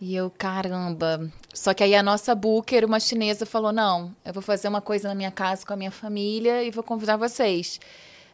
E 0.00 0.14
eu, 0.14 0.30
caramba. 0.30 1.30
Só 1.54 1.72
que 1.72 1.82
aí 1.84 1.94
a 1.94 2.02
nossa 2.02 2.34
booker, 2.34 2.84
uma 2.84 3.00
chinesa, 3.00 3.46
falou: 3.46 3.72
não, 3.72 4.14
eu 4.24 4.32
vou 4.32 4.42
fazer 4.42 4.68
uma 4.68 4.80
coisa 4.80 5.08
na 5.08 5.14
minha 5.14 5.30
casa 5.30 5.64
com 5.64 5.72
a 5.72 5.76
minha 5.76 5.90
família 5.90 6.62
e 6.62 6.70
vou 6.70 6.82
convidar 6.82 7.16
vocês. 7.16 7.80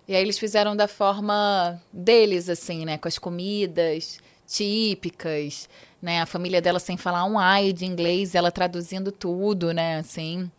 E 0.07 0.15
aí 0.15 0.23
eles 0.23 0.39
fizeram 0.39 0.75
da 0.75 0.89
forma 0.89 1.81
deles, 1.93 2.49
assim, 2.49 2.85
né? 2.85 2.99
Com 2.99 3.09
as 3.09 3.19
comidas 3.19 4.19
típicas, 4.47 5.69
né? 6.01 6.21
A 6.21 6.27
família 6.27 6.61
dela 6.61 6.79
sem 6.79 6.97
falar 6.97 7.25
um 7.25 7.39
ai 7.39 7.73
de 7.73 7.87
inglês, 7.87 8.35
ela 8.35 8.51
traduzindo 8.51 9.13
tudo, 9.13 9.73
né? 9.73 9.99
Assim. 9.99 10.51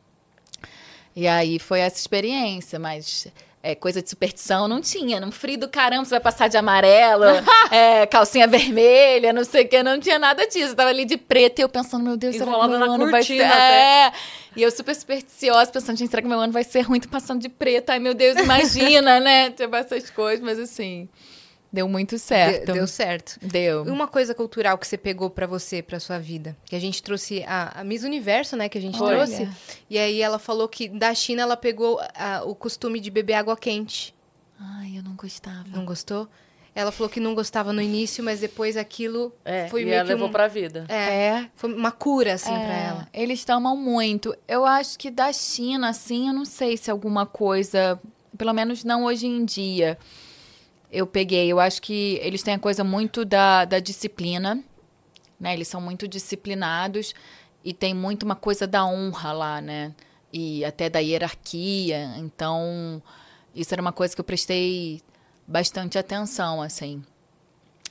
E 1.15 1.27
aí 1.27 1.59
foi 1.59 1.79
essa 1.79 1.97
experiência, 1.97 2.79
mas 2.79 3.27
é, 3.61 3.75
coisa 3.75 4.01
de 4.01 4.09
superstição 4.09 4.67
não 4.67 4.81
tinha. 4.81 5.19
Num 5.19 5.31
frio 5.31 5.57
do 5.57 5.69
caramba, 5.69 6.03
você 6.03 6.11
vai 6.11 6.19
passar 6.19 6.49
de 6.49 6.57
amarelo, 6.57 7.23
é, 7.71 8.05
calcinha 8.05 8.47
vermelha, 8.47 9.31
não 9.31 9.43
sei 9.43 9.63
o 9.63 9.67
que, 9.67 9.81
não 9.81 9.99
tinha 9.99 10.19
nada 10.19 10.45
disso. 10.47 10.71
Eu 10.71 10.75
tava 10.75 10.89
ali 10.89 11.05
de 11.05 11.17
preto 11.17 11.59
e 11.59 11.61
eu 11.61 11.69
pensando, 11.69 12.03
meu 12.03 12.17
Deus, 12.17 12.35
será 12.35 12.51
que 12.51 12.67
meu 12.67 12.79
na 12.79 12.85
ano 12.85 13.09
vai 13.09 13.23
ser... 13.23 13.41
É, 13.41 14.11
e 14.55 14.61
eu 14.61 14.71
super 14.71 14.95
supersticiosa, 14.95 15.71
pensando, 15.71 15.97
gente, 15.97 16.09
será 16.09 16.21
que 16.21 16.27
meu 16.27 16.39
ano 16.39 16.53
vai 16.53 16.63
ser 16.63 16.81
ruim? 16.81 16.99
Tô 16.99 17.09
passando 17.09 17.41
de 17.41 17.49
preto, 17.49 17.89
ai 17.89 17.99
meu 17.99 18.13
Deus, 18.13 18.37
imagina, 18.37 19.19
né? 19.21 19.49
Tipo 19.51 19.75
essas 19.75 20.09
coisas, 20.09 20.43
mas 20.43 20.59
assim... 20.59 21.09
Deu 21.73 21.89
muito 21.89 22.19
certo. 22.19 22.67
Deu, 22.67 22.75
deu 22.75 22.87
certo. 22.87 23.39
Deu. 23.41 23.83
E 23.87 23.89
uma 23.89 24.07
coisa 24.07 24.35
cultural 24.35 24.77
que 24.77 24.85
você 24.85 24.95
pegou 24.95 25.27
para 25.27 25.47
você, 25.47 25.81
para 25.81 25.99
sua 25.99 26.19
vida? 26.19 26.55
Que 26.65 26.75
a 26.75 26.79
gente 26.79 27.01
trouxe 27.01 27.43
a, 27.47 27.79
a 27.79 27.83
Miss 27.83 28.03
Universo, 28.03 28.55
né? 28.55 28.69
Que 28.69 28.77
a 28.77 28.81
gente 28.81 29.01
Olha. 29.01 29.15
trouxe. 29.15 29.49
E 29.89 29.97
aí 29.97 30.21
ela 30.21 30.37
falou 30.37 30.67
que 30.67 30.87
da 30.87 31.15
China 31.15 31.41
ela 31.41 31.57
pegou 31.57 31.99
a, 32.13 32.43
o 32.43 32.53
costume 32.53 32.99
de 32.99 33.09
beber 33.09 33.33
água 33.33 33.57
quente. 33.57 34.13
Ai, 34.59 34.99
eu 34.99 35.01
não 35.01 35.15
gostava. 35.15 35.65
Não 35.67 35.83
gostou? 35.83 36.29
Ela 36.75 36.91
falou 36.91 37.09
que 37.09 37.19
não 37.19 37.35
gostava 37.35 37.71
no 37.71 37.81
início, 37.81 38.23
mas 38.23 38.39
depois 38.39 38.75
aquilo 38.75 39.31
é, 39.45 39.67
foi 39.67 39.83
e 39.83 39.85
meio 39.85 39.95
ela 39.97 40.05
que 40.05 40.13
levou 40.13 40.27
um, 40.27 40.31
pra 40.31 40.47
vida. 40.47 40.85
É, 40.89 40.95
é, 40.95 41.49
foi 41.55 41.71
uma 41.71 41.91
cura, 41.91 42.33
assim, 42.33 42.53
é, 42.53 42.65
pra 42.65 42.75
ela. 42.75 43.07
Eles 43.13 43.45
tomam 43.45 43.77
muito. 43.77 44.35
Eu 44.47 44.65
acho 44.65 44.97
que 44.97 45.11
da 45.11 45.31
China, 45.31 45.89
assim, 45.89 46.27
eu 46.27 46.33
não 46.33 46.45
sei 46.45 46.75
se 46.75 46.89
alguma 46.89 47.25
coisa... 47.25 47.99
Pelo 48.35 48.53
menos 48.53 48.83
não 48.83 49.03
hoje 49.03 49.27
em 49.27 49.45
dia 49.45 49.97
eu 50.91 51.05
peguei. 51.05 51.51
Eu 51.51 51.59
acho 51.59 51.81
que 51.81 52.19
eles 52.23 52.41
têm 52.41 52.55
a 52.55 52.59
coisa 52.59 52.83
muito 52.83 53.23
da, 53.23 53.65
da 53.65 53.79
disciplina, 53.79 54.63
né? 55.39 55.53
Eles 55.53 55.67
são 55.67 55.79
muito 55.79 56.07
disciplinados 56.07 57.13
e 57.63 57.73
tem 57.73 57.93
muito 57.93 58.23
uma 58.23 58.35
coisa 58.35 58.65
da 58.65 58.83
honra 58.85 59.31
lá, 59.31 59.61
né? 59.61 59.93
E 60.31 60.65
até 60.65 60.89
da 60.89 60.99
hierarquia. 60.99 62.15
Então, 62.17 63.01
isso 63.53 63.73
era 63.73 63.81
uma 63.81 63.91
coisa 63.91 64.15
que 64.15 64.21
eu 64.21 64.25
prestei 64.25 65.01
bastante 65.47 65.97
atenção, 65.97 66.61
assim. 66.61 67.03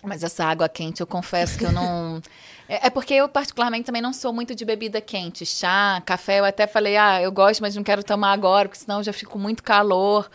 Mas 0.03 0.25
essa 0.25 0.45
água 0.45 0.69
quente, 0.69 1.01
eu 1.01 1.07
confesso 1.07 1.57
que 1.57 1.65
eu 1.65 1.71
não. 1.71 2.21
é, 2.69 2.89
é, 2.89 2.91
porque 2.91 3.15
eu, 3.15 3.29
particularmente, 3.29 3.85
também 3.85 4.03
não 4.03 4.13
sou 4.13 4.33
muito 4.33 4.55
de 4.55 4.65
bebida 4.65 5.01
quente. 5.01 5.47
Chá, 5.47 6.03
café, 6.05 6.41
eu 6.41 6.45
até 6.45 6.67
falei, 6.67 6.97
ah, 6.97 7.23
eu 7.23 7.31
gosto, 7.31 7.61
mas 7.61 7.77
não 7.77 7.85
quero 7.85 8.03
tomar 8.03 8.33
agora, 8.33 8.69
porque 8.69 8.83
senão 8.83 8.99
eu 8.99 9.05
já 9.05 9.13
fico 9.13 9.39
muito 9.39 9.63
calor. 9.63 10.29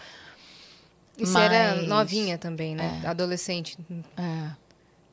E 1.17 1.25
você 1.25 1.33
Mas... 1.33 1.51
era 1.51 1.81
novinha 1.81 2.37
também, 2.37 2.75
né? 2.75 3.01
É. 3.03 3.07
Adolescente. 3.07 3.77
É. 4.15 4.66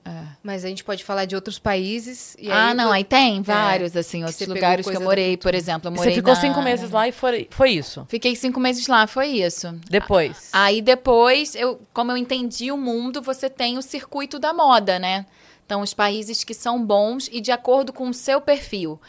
É. 0.05 0.25
Mas 0.43 0.65
a 0.65 0.69
gente 0.69 0.85
pode 0.85 1.03
falar 1.03 1.25
de 1.25 1.35
outros 1.35 1.59
países. 1.59 2.37
ah, 2.51 2.69
aí, 2.69 2.75
não, 2.75 2.93
aí 2.93 3.05
tem 3.05 3.41
vários, 3.41 3.97
é, 3.97 4.01
assim, 4.01 4.23
outros 4.23 4.47
lugares 4.47 4.87
que 4.87 4.95
eu 4.95 5.01
morei, 5.01 5.37
por 5.37 5.55
exemplo. 5.55 5.89
Eu 5.89 5.93
morei 5.93 6.13
você 6.13 6.17
ficou 6.17 6.35
na... 6.35 6.41
cinco 6.41 6.63
meses 6.63 6.91
lá 6.91 7.09
e 7.09 7.13
foi, 7.13 7.49
foi 7.51 7.71
isso? 7.71 8.05
Fiquei 8.09 8.37
cinco 8.37 8.61
meses 8.61 8.87
lá, 8.87 9.07
foi 9.07 9.29
isso. 9.29 9.73
Depois? 9.89 10.51
Aí 10.53 10.83
depois, 10.83 11.55
eu, 11.55 11.81
como 11.95 12.13
eu 12.13 12.19
entendi 12.19 12.71
o 12.71 12.77
mundo, 12.77 13.23
você 13.23 13.49
tem 13.49 13.79
o 13.79 13.83
circuito 13.83 14.39
da 14.39 14.53
moda, 14.53 14.99
né? 14.99 15.25
Então, 15.65 15.81
os 15.81 15.95
países 15.95 16.45
que 16.45 16.53
são 16.53 16.85
bons 16.85 17.29
e 17.33 17.41
de 17.41 17.51
acordo 17.51 17.93
com 17.93 18.09
o 18.09 18.15
seu 18.15 18.41
perfil. 18.41 19.01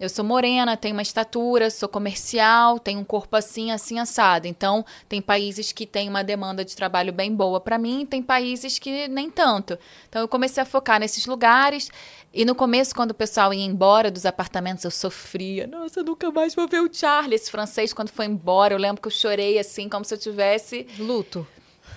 Eu 0.00 0.08
sou 0.08 0.24
morena, 0.24 0.78
tenho 0.78 0.94
uma 0.94 1.02
estatura, 1.02 1.68
sou 1.68 1.86
comercial, 1.86 2.78
tenho 2.78 3.00
um 3.00 3.04
corpo 3.04 3.36
assim, 3.36 3.70
assim 3.70 3.98
assado. 3.98 4.48
Então, 4.48 4.82
tem 5.06 5.20
países 5.20 5.72
que 5.72 5.84
têm 5.84 6.08
uma 6.08 6.24
demanda 6.24 6.64
de 6.64 6.74
trabalho 6.74 7.12
bem 7.12 7.34
boa 7.34 7.60
para 7.60 7.76
mim, 7.76 8.06
tem 8.06 8.22
países 8.22 8.78
que 8.78 9.06
nem 9.08 9.30
tanto. 9.30 9.78
Então, 10.08 10.22
eu 10.22 10.26
comecei 10.26 10.62
a 10.62 10.64
focar 10.64 10.98
nesses 10.98 11.26
lugares. 11.26 11.90
E 12.32 12.46
no 12.46 12.54
começo, 12.54 12.94
quando 12.94 13.10
o 13.10 13.14
pessoal 13.14 13.52
ia 13.52 13.62
embora 13.62 14.10
dos 14.10 14.24
apartamentos, 14.24 14.84
eu 14.84 14.90
sofria. 14.90 15.66
Nossa, 15.66 16.00
eu 16.00 16.04
nunca 16.04 16.30
mais 16.30 16.54
vou 16.54 16.66
ver 16.66 16.80
o 16.80 16.88
Charlie, 16.90 17.34
esse 17.34 17.50
francês, 17.50 17.92
quando 17.92 18.08
foi 18.08 18.24
embora. 18.24 18.72
Eu 18.72 18.78
lembro 18.78 19.02
que 19.02 19.08
eu 19.08 19.12
chorei 19.12 19.58
assim, 19.58 19.86
como 19.86 20.06
se 20.06 20.14
eu 20.14 20.18
tivesse. 20.18 20.86
Luto. 20.98 21.46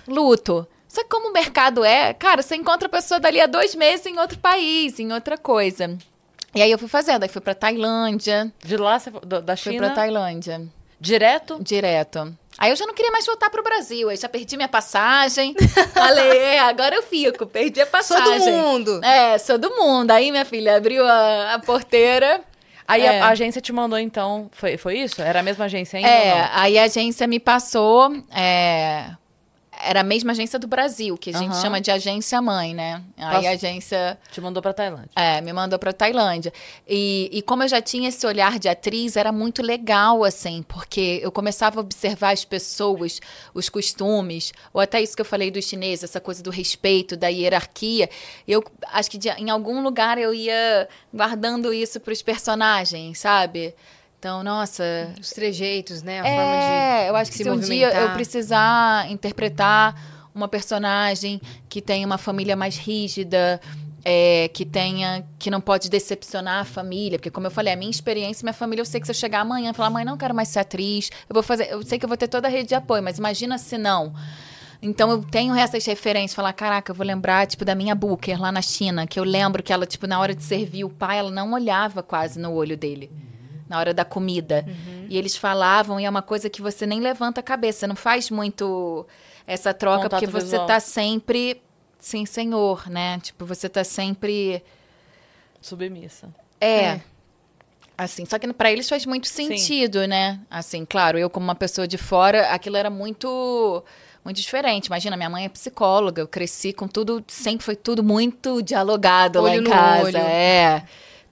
Luto. 0.05 0.67
Só 0.89 1.03
que 1.03 1.09
como 1.09 1.29
o 1.29 1.33
mercado 1.33 1.85
é, 1.85 2.13
cara, 2.13 2.41
você 2.41 2.57
encontra 2.57 2.89
a 2.89 2.91
pessoa 2.91 3.17
dali 3.17 3.39
a 3.39 3.47
dois 3.47 3.73
meses 3.75 4.05
em 4.05 4.19
outro 4.19 4.37
país, 4.39 4.99
em 4.99 5.13
outra 5.13 5.37
coisa. 5.37 5.97
E 6.55 6.61
aí 6.61 6.71
eu 6.71 6.77
fui 6.77 6.87
fazendo, 6.87 7.23
aí 7.23 7.29
fui 7.29 7.41
pra 7.41 7.55
Tailândia. 7.55 8.51
De 8.63 8.77
lá, 8.77 8.99
você, 8.99 9.11
da 9.43 9.55
China? 9.55 9.77
Fui 9.77 9.87
pra 9.87 9.95
Tailândia. 9.95 10.61
Direto? 10.99 11.57
Direto. 11.61 12.33
Aí 12.57 12.69
eu 12.69 12.75
já 12.75 12.85
não 12.85 12.93
queria 12.93 13.11
mais 13.11 13.25
voltar 13.25 13.49
pro 13.49 13.63
Brasil, 13.63 14.09
aí 14.09 14.15
já 14.15 14.29
perdi 14.29 14.55
minha 14.55 14.69
passagem. 14.69 15.55
Falei, 15.93 16.37
é, 16.37 16.59
agora 16.59 16.95
eu 16.95 17.03
fico, 17.03 17.45
perdi 17.45 17.81
a 17.81 17.85
passagem. 17.85 18.39
Sou 18.39 18.51
do 18.51 18.57
mundo. 18.57 19.03
É, 19.03 19.37
sou 19.37 19.57
do 19.57 19.69
mundo. 19.71 20.11
Aí 20.11 20.31
minha 20.31 20.45
filha 20.45 20.77
abriu 20.77 21.05
a, 21.05 21.55
a 21.55 21.59
porteira. 21.59 22.41
Aí 22.87 23.01
é. 23.01 23.21
a, 23.21 23.25
a, 23.25 23.29
agência 23.29 23.61
te 23.61 23.73
mandou, 23.73 23.97
então, 23.97 24.49
foi, 24.51 24.77
foi 24.77 24.99
isso? 24.99 25.21
Era 25.21 25.39
a 25.39 25.43
mesma 25.43 25.65
agência 25.65 25.97
ainda? 25.97 26.09
É, 26.09 26.49
aí 26.53 26.77
a 26.77 26.83
agência 26.83 27.25
me 27.25 27.39
passou 27.39 28.13
é, 28.31 29.07
era 29.83 29.99
a 29.99 30.03
mesma 30.03 30.31
agência 30.31 30.57
do 30.57 30.67
Brasil, 30.67 31.17
que 31.17 31.29
a 31.29 31.37
gente 31.37 31.53
uhum. 31.53 31.61
chama 31.61 31.81
de 31.81 31.91
agência 31.91 32.41
mãe, 32.41 32.73
né? 32.73 33.01
Aí 33.17 33.35
Posso... 33.35 33.47
a 33.47 33.51
agência. 33.51 34.17
Te 34.31 34.41
mandou 34.41 34.61
pra 34.61 34.73
Tailândia. 34.73 35.09
É, 35.15 35.41
me 35.41 35.51
mandou 35.51 35.77
pra 35.77 35.91
Tailândia. 35.91 36.53
E, 36.87 37.29
e 37.31 37.41
como 37.41 37.63
eu 37.63 37.67
já 37.67 37.81
tinha 37.81 38.09
esse 38.09 38.25
olhar 38.25 38.57
de 38.57 38.69
atriz, 38.69 39.17
era 39.17 39.31
muito 39.31 39.61
legal, 39.61 40.23
assim, 40.23 40.63
porque 40.67 41.19
eu 41.21 41.31
começava 41.31 41.79
a 41.79 41.81
observar 41.81 42.31
as 42.31 42.45
pessoas, 42.45 43.19
os 43.53 43.69
costumes, 43.69 44.53
ou 44.73 44.81
até 44.81 45.01
isso 45.01 45.15
que 45.15 45.21
eu 45.21 45.25
falei 45.25 45.51
dos 45.51 45.65
chineses, 45.65 46.03
essa 46.05 46.19
coisa 46.19 46.41
do 46.41 46.49
respeito, 46.49 47.17
da 47.17 47.27
hierarquia. 47.27 48.09
Eu 48.47 48.63
acho 48.91 49.11
que 49.11 49.17
de, 49.17 49.29
em 49.29 49.49
algum 49.49 49.81
lugar 49.83 50.17
eu 50.17 50.33
ia 50.33 50.87
guardando 51.13 51.73
isso 51.73 51.99
pros 51.99 52.21
personagens, 52.21 53.19
sabe? 53.19 53.75
Então, 54.23 54.41
nossa. 54.41 55.13
Os 55.19 55.31
trejeitos, 55.31 56.01
né? 56.01 56.21
A 56.21 56.25
é, 56.25 56.35
forma 56.37 57.03
de. 57.03 57.09
Eu 57.09 57.15
acho 57.17 57.29
que 57.29 57.37
se, 57.37 57.43
se 57.43 57.49
um 57.49 57.59
dia 57.59 57.89
eu 57.89 58.13
precisar 58.13 59.11
interpretar 59.11 60.01
uma 60.33 60.47
personagem 60.47 61.41
que 61.67 61.81
tem 61.81 62.05
uma 62.05 62.17
família 62.17 62.55
mais 62.55 62.77
rígida, 62.77 63.59
é, 64.01 64.49
que 64.53 64.63
tenha, 64.63 65.25
que 65.37 65.51
não 65.51 65.59
pode 65.59 65.89
decepcionar 65.89 66.61
a 66.61 66.63
família, 66.63 67.19
porque 67.19 67.29
como 67.29 67.47
eu 67.47 67.51
falei, 67.51 67.73
a 67.73 67.75
minha 67.75 67.91
experiência, 67.91 68.45
minha 68.45 68.53
família, 68.53 68.79
eu 68.79 68.85
sei 68.85 69.01
que 69.01 69.07
se 69.07 69.11
eu 69.11 69.15
chegar 69.15 69.41
amanhã 69.41 69.71
e 69.71 69.73
falar, 69.73 69.89
mãe, 69.89 70.05
não 70.05 70.15
quero 70.15 70.33
mais 70.33 70.47
ser 70.47 70.59
atriz, 70.59 71.09
eu 71.27 71.33
vou 71.33 71.43
fazer, 71.43 71.69
eu 71.69 71.83
sei 71.83 71.99
que 71.99 72.05
eu 72.05 72.07
vou 72.07 72.17
ter 72.17 72.29
toda 72.29 72.47
a 72.47 72.49
rede 72.49 72.69
de 72.69 72.75
apoio, 72.75 73.03
mas 73.03 73.17
imagina 73.17 73.57
se 73.57 73.77
não. 73.77 74.13
Então 74.81 75.11
eu 75.11 75.21
tenho 75.21 75.53
essas 75.53 75.85
referências, 75.85 76.33
falar, 76.33 76.53
caraca, 76.53 76.93
eu 76.93 76.95
vou 76.95 77.05
lembrar, 77.05 77.45
tipo, 77.45 77.65
da 77.65 77.75
minha 77.75 77.93
Booker 77.93 78.39
lá 78.39 78.53
na 78.53 78.61
China, 78.61 79.05
que 79.05 79.19
eu 79.19 79.25
lembro 79.25 79.61
que 79.61 79.73
ela, 79.73 79.85
tipo, 79.85 80.07
na 80.07 80.17
hora 80.17 80.33
de 80.33 80.43
servir 80.43 80.85
o 80.85 80.89
pai, 80.89 81.19
ela 81.19 81.29
não 81.29 81.51
olhava 81.51 82.01
quase 82.01 82.39
no 82.39 82.53
olho 82.53 82.77
dele 82.77 83.11
na 83.73 83.79
hora 83.79 83.93
da 83.93 84.05
comida. 84.05 84.63
Uhum. 84.67 85.07
E 85.09 85.17
eles 85.17 85.35
falavam, 85.35 85.99
e 85.99 86.05
é 86.05 86.09
uma 86.09 86.21
coisa 86.21 86.47
que 86.47 86.61
você 86.61 86.85
nem 86.85 86.99
levanta 86.99 87.39
a 87.39 87.43
cabeça, 87.43 87.87
não 87.87 87.95
faz 87.95 88.29
muito 88.29 89.03
essa 89.47 89.73
troca, 89.73 90.03
Contato 90.03 90.19
porque 90.19 90.31
você 90.31 90.45
visual. 90.45 90.67
tá 90.67 90.79
sempre. 90.79 91.59
Sim, 91.97 92.23
senhor, 92.23 92.87
né? 92.87 93.19
Tipo, 93.19 93.45
você 93.47 93.67
tá 93.67 93.83
sempre. 93.83 94.63
Submissa. 95.59 96.29
É. 96.61 96.83
é. 96.83 97.01
Assim, 97.97 98.25
só 98.25 98.37
que 98.37 98.51
para 98.53 98.71
eles 98.71 98.87
faz 98.87 99.07
muito 99.07 99.27
sentido, 99.27 100.01
Sim. 100.01 100.07
né? 100.07 100.39
Assim, 100.51 100.85
claro, 100.85 101.17
eu 101.17 101.29
como 101.29 101.43
uma 101.43 101.55
pessoa 101.55 101.87
de 101.87 101.97
fora, 101.97 102.49
aquilo 102.49 102.77
era 102.77 102.89
muito 102.91 103.83
muito 104.23 104.37
diferente. 104.37 104.87
Imagina, 104.87 105.17
minha 105.17 105.29
mãe 105.29 105.45
é 105.45 105.49
psicóloga, 105.49 106.21
eu 106.21 106.27
cresci 106.27 106.73
com 106.73 106.87
tudo, 106.87 107.23
sempre 107.27 107.65
foi 107.65 107.75
tudo 107.75 108.03
muito 108.03 108.61
dialogado 108.61 109.41
olho 109.41 109.47
lá 109.47 109.55
em 109.55 109.63
casa. 109.63 110.03
Olho. 110.05 110.17
É 110.17 110.83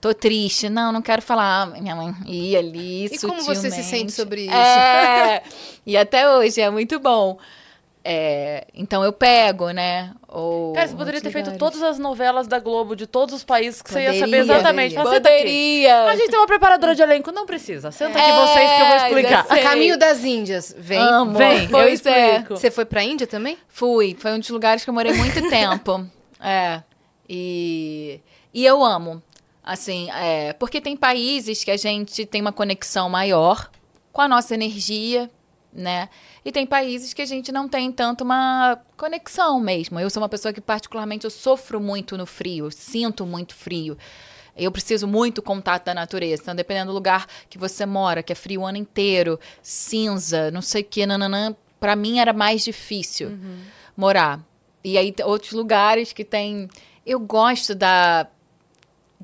tô 0.02 0.12
triste. 0.12 0.68
Não, 0.68 0.92
não 0.92 1.00
quero 1.00 1.22
falar. 1.22 1.68
Minha 1.80 1.94
mãe 1.94 2.12
ia 2.26 2.58
ali, 2.58 3.06
E 3.06 3.18
como 3.20 3.40
você 3.42 3.70
se 3.70 3.84
sente 3.84 4.10
sobre 4.12 4.42
isso? 4.42 4.54
É, 4.54 5.42
e 5.86 5.96
até 5.96 6.28
hoje 6.28 6.60
é 6.60 6.68
muito 6.68 6.98
bom. 6.98 7.38
É, 8.04 8.66
então 8.74 9.04
eu 9.04 9.12
pego, 9.12 9.70
né? 9.70 10.10
Ou 10.26 10.72
Cara, 10.72 10.88
você 10.88 10.96
poderia 10.96 11.20
ter 11.20 11.28
lugares. 11.28 11.48
feito 11.50 11.58
todas 11.58 11.80
as 11.84 12.00
novelas 12.00 12.48
da 12.48 12.58
Globo 12.58 12.96
de 12.96 13.06
todos 13.06 13.32
os 13.32 13.44
países 13.44 13.80
que 13.80 13.90
poderia, 13.90 14.10
você 14.10 14.18
ia 14.18 14.24
saber 14.24 14.38
exatamente. 14.38 14.94
Poderia. 14.96 15.20
poderia. 15.20 16.04
A 16.06 16.16
gente 16.16 16.30
tem 16.30 16.38
uma 16.40 16.48
preparadora 16.48 16.96
de 16.96 17.02
elenco, 17.02 17.30
não 17.30 17.46
precisa. 17.46 17.92
Senta 17.92 18.18
aqui 18.18 18.28
é, 18.28 18.34
vocês 18.34 18.70
que 18.72 18.80
eu 18.80 18.86
vou 18.86 18.96
explicar. 18.96 19.46
A 19.48 19.62
caminho 19.62 19.96
das 19.96 20.24
Índias. 20.24 20.74
Vem, 20.76 20.98
Amo. 20.98 21.38
vem. 21.38 21.70
eu 21.70 21.78
é. 21.78 21.92
explico. 21.92 22.56
Você 22.56 22.72
foi 22.72 22.84
pra 22.84 23.04
Índia 23.04 23.28
também? 23.28 23.56
Fui. 23.68 24.16
Foi 24.18 24.32
um 24.32 24.40
dos 24.40 24.50
lugares 24.50 24.82
que 24.82 24.90
eu 24.90 24.94
morei 24.94 25.12
muito 25.12 25.48
tempo. 25.48 26.04
É. 26.44 26.82
E, 27.28 28.20
e 28.52 28.66
eu 28.66 28.84
amo. 28.84 29.22
Assim, 29.64 30.10
é, 30.10 30.52
porque 30.54 30.80
tem 30.80 30.96
países 30.96 31.62
que 31.62 31.70
a 31.70 31.76
gente 31.76 32.26
tem 32.26 32.40
uma 32.40 32.52
conexão 32.52 33.08
maior 33.08 33.70
com 34.12 34.20
a 34.20 34.28
nossa 34.28 34.54
energia, 34.54 35.30
né? 35.72 36.08
E 36.44 36.50
tem 36.50 36.66
países 36.66 37.14
que 37.14 37.22
a 37.22 37.26
gente 37.26 37.52
não 37.52 37.68
tem 37.68 37.90
tanto 37.92 38.24
uma 38.24 38.78
conexão 38.96 39.60
mesmo. 39.60 39.98
Eu 40.00 40.10
sou 40.10 40.20
uma 40.20 40.28
pessoa 40.28 40.52
que 40.52 40.60
particularmente 40.60 41.24
eu 41.24 41.30
sofro 41.30 41.80
muito 41.80 42.16
no 42.16 42.26
frio, 42.26 42.70
sinto 42.70 43.24
muito 43.24 43.54
frio. 43.54 43.96
Eu 44.56 44.70
preciso 44.70 45.06
muito 45.06 45.40
contato 45.40 45.84
da 45.84 45.94
natureza. 45.94 46.42
Então, 46.42 46.54
dependendo 46.54 46.90
do 46.90 46.94
lugar 46.94 47.26
que 47.48 47.56
você 47.56 47.86
mora, 47.86 48.22
que 48.22 48.32
é 48.32 48.34
frio 48.34 48.62
o 48.62 48.66
ano 48.66 48.76
inteiro, 48.76 49.40
cinza, 49.62 50.50
não 50.50 50.60
sei 50.60 50.82
o 50.82 50.84
que, 50.84 51.06
nananã, 51.06 51.56
para 51.80 51.96
mim 51.96 52.18
era 52.18 52.32
mais 52.32 52.62
difícil 52.62 53.28
uhum. 53.28 53.60
morar. 53.96 54.40
E 54.84 54.98
aí, 54.98 55.14
outros 55.24 55.52
lugares 55.52 56.12
que 56.12 56.24
tem. 56.24 56.68
Eu 57.06 57.18
gosto 57.18 57.74
da 57.74 58.28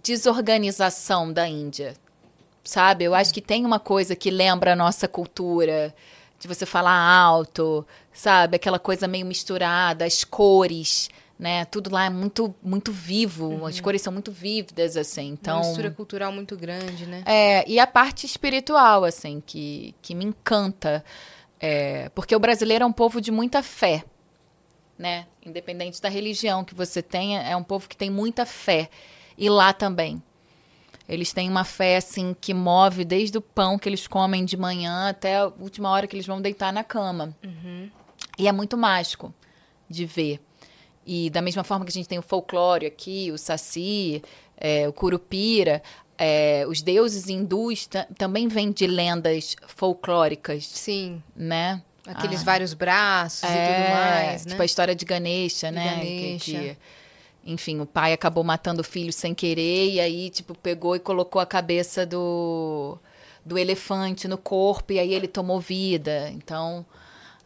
desorganização 0.03 1.33
da 1.33 1.47
Índia. 1.49 1.95
Sabe? 2.65 3.05
Eu 3.05 3.15
acho 3.15 3.33
que 3.33 3.41
tem 3.41 3.65
uma 3.65 3.81
coisa 3.81 4.15
que 4.15 4.31
lembra 4.31 4.75
a 4.75 4.77
nossa 4.77 5.09
cultura, 5.09 5.95
de 6.39 6.47
você 6.47 6.65
falar 6.65 6.97
alto, 6.97 7.87
sabe? 8.13 8.57
Aquela 8.57 8.79
coisa 8.79 9.09
meio 9.09 9.27
misturada, 9.27 10.05
as 10.05 10.23
cores, 10.23 11.09
né? 11.39 11.65
Tudo 11.65 11.91
lá 11.91 12.05
é 12.05 12.11
muito 12.11 12.55
muito 12.63 12.93
vivo, 12.93 13.47
uhum. 13.49 13.67
as 13.67 13.81
cores 13.81 14.03
são 14.03 14.13
muito 14.13 14.31
vívidas 14.31 14.97
assim. 14.97 15.29
Então, 15.31 15.57
uma 15.57 15.67
mistura 15.67 15.91
cultural 15.91 16.31
muito 16.31 16.57
grande, 16.57 17.07
né? 17.07 17.23
É, 17.27 17.69
e 17.69 17.81
a 17.81 17.87
parte 17.87 18.27
espiritual 18.27 19.05
assim 19.05 19.43
que 19.45 19.95
que 20.01 20.15
me 20.15 20.25
encanta, 20.27 21.05
é, 21.59 22.09
porque 22.11 22.37
o 22.37 22.41
brasileiro 22.41 22.85
é 22.85 22.87
um 22.87 22.93
povo 22.93 23.21
de 23.21 23.31
muita 23.31 23.63
fé. 23.63 24.05
né? 24.99 25.27
Independente 25.47 26.03
da 26.03 26.09
religião 26.09 26.65
que 26.65 26.75
você 26.75 27.01
tenha, 27.01 27.41
é 27.43 27.57
um 27.57 27.63
povo 27.63 27.89
que 27.89 27.97
tem 27.97 28.11
muita 28.11 28.45
fé. 28.45 28.91
E 29.39 29.49
lá 29.49 29.73
também. 29.73 30.21
Eles 31.09 31.33
têm 31.33 31.49
uma 31.49 31.65
fé, 31.65 31.97
assim, 31.97 32.37
que 32.39 32.53
move 32.53 33.05
desde 33.05 33.39
o 33.39 33.41
pão 33.41 33.79
que 33.79 33.89
eles 33.89 34.07
comem 34.07 34.45
de 34.45 34.57
manhã 34.59 35.09
até 35.09 35.37
a 35.37 35.47
última 35.47 35.89
hora 35.89 36.07
que 36.07 36.15
eles 36.15 36.27
vão 36.27 36.43
deitar 36.43 36.71
na 36.71 36.85
cama. 36.85 37.35
Uhum. 37.43 37.89
E 38.37 38.47
é 38.47 38.53
muito 38.53 38.77
mágico 38.77 39.33
de 39.89 40.05
ver. 40.05 40.41
E 41.07 41.31
da 41.31 41.41
mesma 41.41 41.65
forma 41.65 41.87
que 41.87 41.91
a 41.91 41.95
gente 41.95 42.09
tem 42.09 42.19
o 42.19 42.23
folclore 42.23 42.85
aqui, 42.85 43.33
o 43.33 43.39
saci, 43.39 44.23
é, 44.55 44.87
o 44.87 44.93
curupira, 44.93 45.83
é, 46.19 46.67
os 46.69 46.83
deuses 46.83 47.29
hindus 47.29 47.89
também 48.19 48.49
vêm 48.49 48.71
de 48.71 48.87
lendas 48.87 49.57
folclóricas. 49.67 50.67
Sim. 50.67 51.23
Né? 51.35 51.81
Aqueles 52.07 52.43
ah. 52.43 52.45
vários 52.45 52.75
braços 52.75 53.45
é, 53.45 53.47
e 53.47 53.67
tudo 53.67 53.95
mais, 53.95 54.45
né? 54.45 54.51
Tipo 54.51 54.63
a 54.63 54.65
história 54.67 54.95
de 54.95 55.05
Ganesha, 55.07 55.71
né? 55.71 55.95
Ganesha. 55.95 56.59
Que, 56.59 56.75
que, 56.75 56.77
enfim, 57.49 57.81
o 57.81 57.87
pai 57.87 58.13
acabou 58.13 58.45
matando 58.45 58.83
o 58.83 58.85
filho 58.85 59.13
sem 59.13 59.35
querer 59.35 59.91
e 59.91 60.01
aí, 60.01 60.29
tipo, 60.29 60.55
pegou 60.55 60.95
e 60.95 61.01
colocou 61.01 61.41
a 61.41 61.47
cabeça 61.47 62.05
do, 62.05 62.99
do 63.45 63.57
elefante 63.57 64.29
no 64.29 64.37
corpo 64.37 64.93
e 64.93 64.99
aí 64.99 65.15
ele 65.15 65.27
tomou 65.27 65.59
vida. 65.59 66.31
Então, 66.35 66.85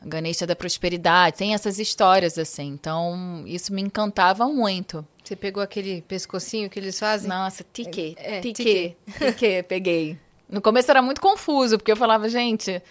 Ganesha 0.04 0.44
da 0.44 0.56
prosperidade. 0.56 1.36
Tem 1.36 1.54
essas 1.54 1.78
histórias, 1.78 2.36
assim. 2.36 2.66
Então, 2.66 3.44
isso 3.46 3.72
me 3.72 3.80
encantava 3.80 4.46
muito. 4.48 5.06
Você 5.22 5.36
pegou 5.36 5.62
aquele 5.62 6.02
pescocinho 6.02 6.68
que 6.68 6.80
eles 6.80 6.98
fazem? 6.98 7.28
Nossa, 7.28 7.64
tique. 7.72 8.16
É, 8.18 8.40
tique. 8.40 8.96
Tique, 9.18 9.62
peguei. 9.68 10.18
No 10.48 10.60
começo 10.60 10.90
era 10.90 11.00
muito 11.00 11.20
confuso, 11.20 11.78
porque 11.78 11.92
eu 11.92 11.96
falava, 11.96 12.28
gente, 12.28 12.82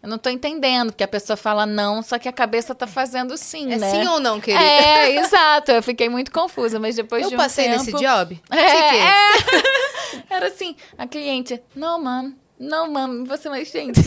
eu 0.00 0.08
não 0.08 0.16
tô 0.16 0.30
entendendo, 0.30 0.92
porque 0.92 1.02
a 1.02 1.08
pessoa 1.08 1.36
fala 1.36 1.66
não, 1.66 2.02
só 2.02 2.18
que 2.18 2.28
a 2.28 2.32
cabeça 2.32 2.72
tá 2.72 2.86
fazendo 2.86 3.36
sim, 3.36 3.72
é 3.72 3.76
né? 3.76 3.90
sim 3.90 4.06
ou 4.06 4.20
não, 4.20 4.40
querida? 4.40 4.62
É, 4.62 5.16
exato. 5.16 5.72
Eu 5.72 5.82
fiquei 5.82 6.08
muito 6.08 6.30
confusa, 6.30 6.78
mas 6.78 6.94
depois 6.94 7.24
eu 7.24 7.30
de 7.30 7.34
um 7.34 7.38
passei 7.38 7.64
tempo... 7.68 7.78
nesse 7.78 7.92
job? 7.92 8.40
É, 8.50 8.98
é. 8.98 10.24
Era 10.30 10.46
assim, 10.48 10.76
a 10.96 11.06
cliente, 11.06 11.60
não, 11.74 12.00
mano, 12.00 12.34
não, 12.58 12.90
mano, 12.90 13.24
você 13.24 13.48
mais 13.48 13.70
gente, 13.70 14.00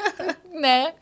né? 0.52 0.92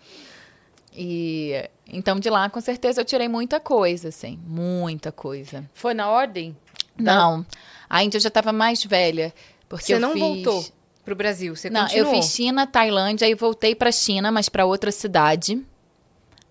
E 0.94 1.68
então 1.88 2.18
de 2.20 2.30
lá, 2.30 2.48
com 2.48 2.60
certeza, 2.60 3.00
eu 3.00 3.04
tirei 3.04 3.28
muita 3.28 3.58
coisa, 3.58 4.08
assim, 4.08 4.38
muita 4.46 5.10
coisa. 5.10 5.68
Foi 5.74 5.94
na 5.94 6.08
ordem? 6.08 6.56
Não, 6.96 7.44
a 7.90 8.04
Índia 8.04 8.20
já 8.20 8.28
estava 8.28 8.52
mais 8.52 8.84
velha, 8.84 9.34
porque 9.68 9.86
Você 9.86 9.94
eu 9.94 10.00
não 10.00 10.12
fiz... 10.12 10.20
voltou 10.20 10.77
pro 11.08 11.16
Brasil, 11.16 11.56
você 11.56 11.70
Não, 11.70 11.82
continuou? 11.82 12.14
eu 12.14 12.22
fiz 12.22 12.30
China, 12.30 12.66
Tailândia, 12.66 13.26
aí 13.26 13.34
voltei 13.34 13.74
para 13.74 13.90
China, 13.90 14.30
mas 14.30 14.50
para 14.50 14.66
outra 14.66 14.92
cidade. 14.92 15.64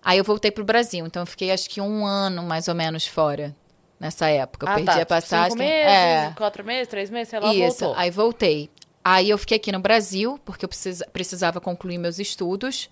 Aí 0.02 0.18
eu 0.18 0.24
voltei 0.24 0.50
pro 0.50 0.64
Brasil, 0.64 1.06
então 1.06 1.22
eu 1.22 1.26
fiquei 1.26 1.52
acho 1.52 1.70
que 1.70 1.80
um 1.80 2.04
ano 2.04 2.42
mais 2.42 2.66
ou 2.66 2.74
menos 2.74 3.06
fora 3.06 3.54
nessa 4.00 4.28
época. 4.28 4.66
Eu 4.66 4.70
ah, 4.70 4.74
perdi 4.74 4.92
tá. 4.92 5.02
a 5.02 5.06
passagem. 5.06 5.50
Cinco 5.52 5.62
meses, 5.62 5.86
é. 5.86 6.32
quatro 6.36 6.64
meses, 6.64 6.88
três 6.88 7.10
meses, 7.10 7.28
sei 7.28 7.38
lá, 7.38 7.54
Isso, 7.54 7.84
voltou. 7.84 7.94
aí 8.00 8.10
voltei. 8.10 8.70
Aí 9.04 9.30
eu 9.30 9.38
fiquei 9.38 9.56
aqui 9.58 9.70
no 9.70 9.78
Brasil, 9.78 10.40
porque 10.44 10.64
eu 10.64 10.68
precis, 10.68 11.02
precisava 11.12 11.60
concluir 11.60 11.98
meus 11.98 12.18
estudos. 12.18 12.90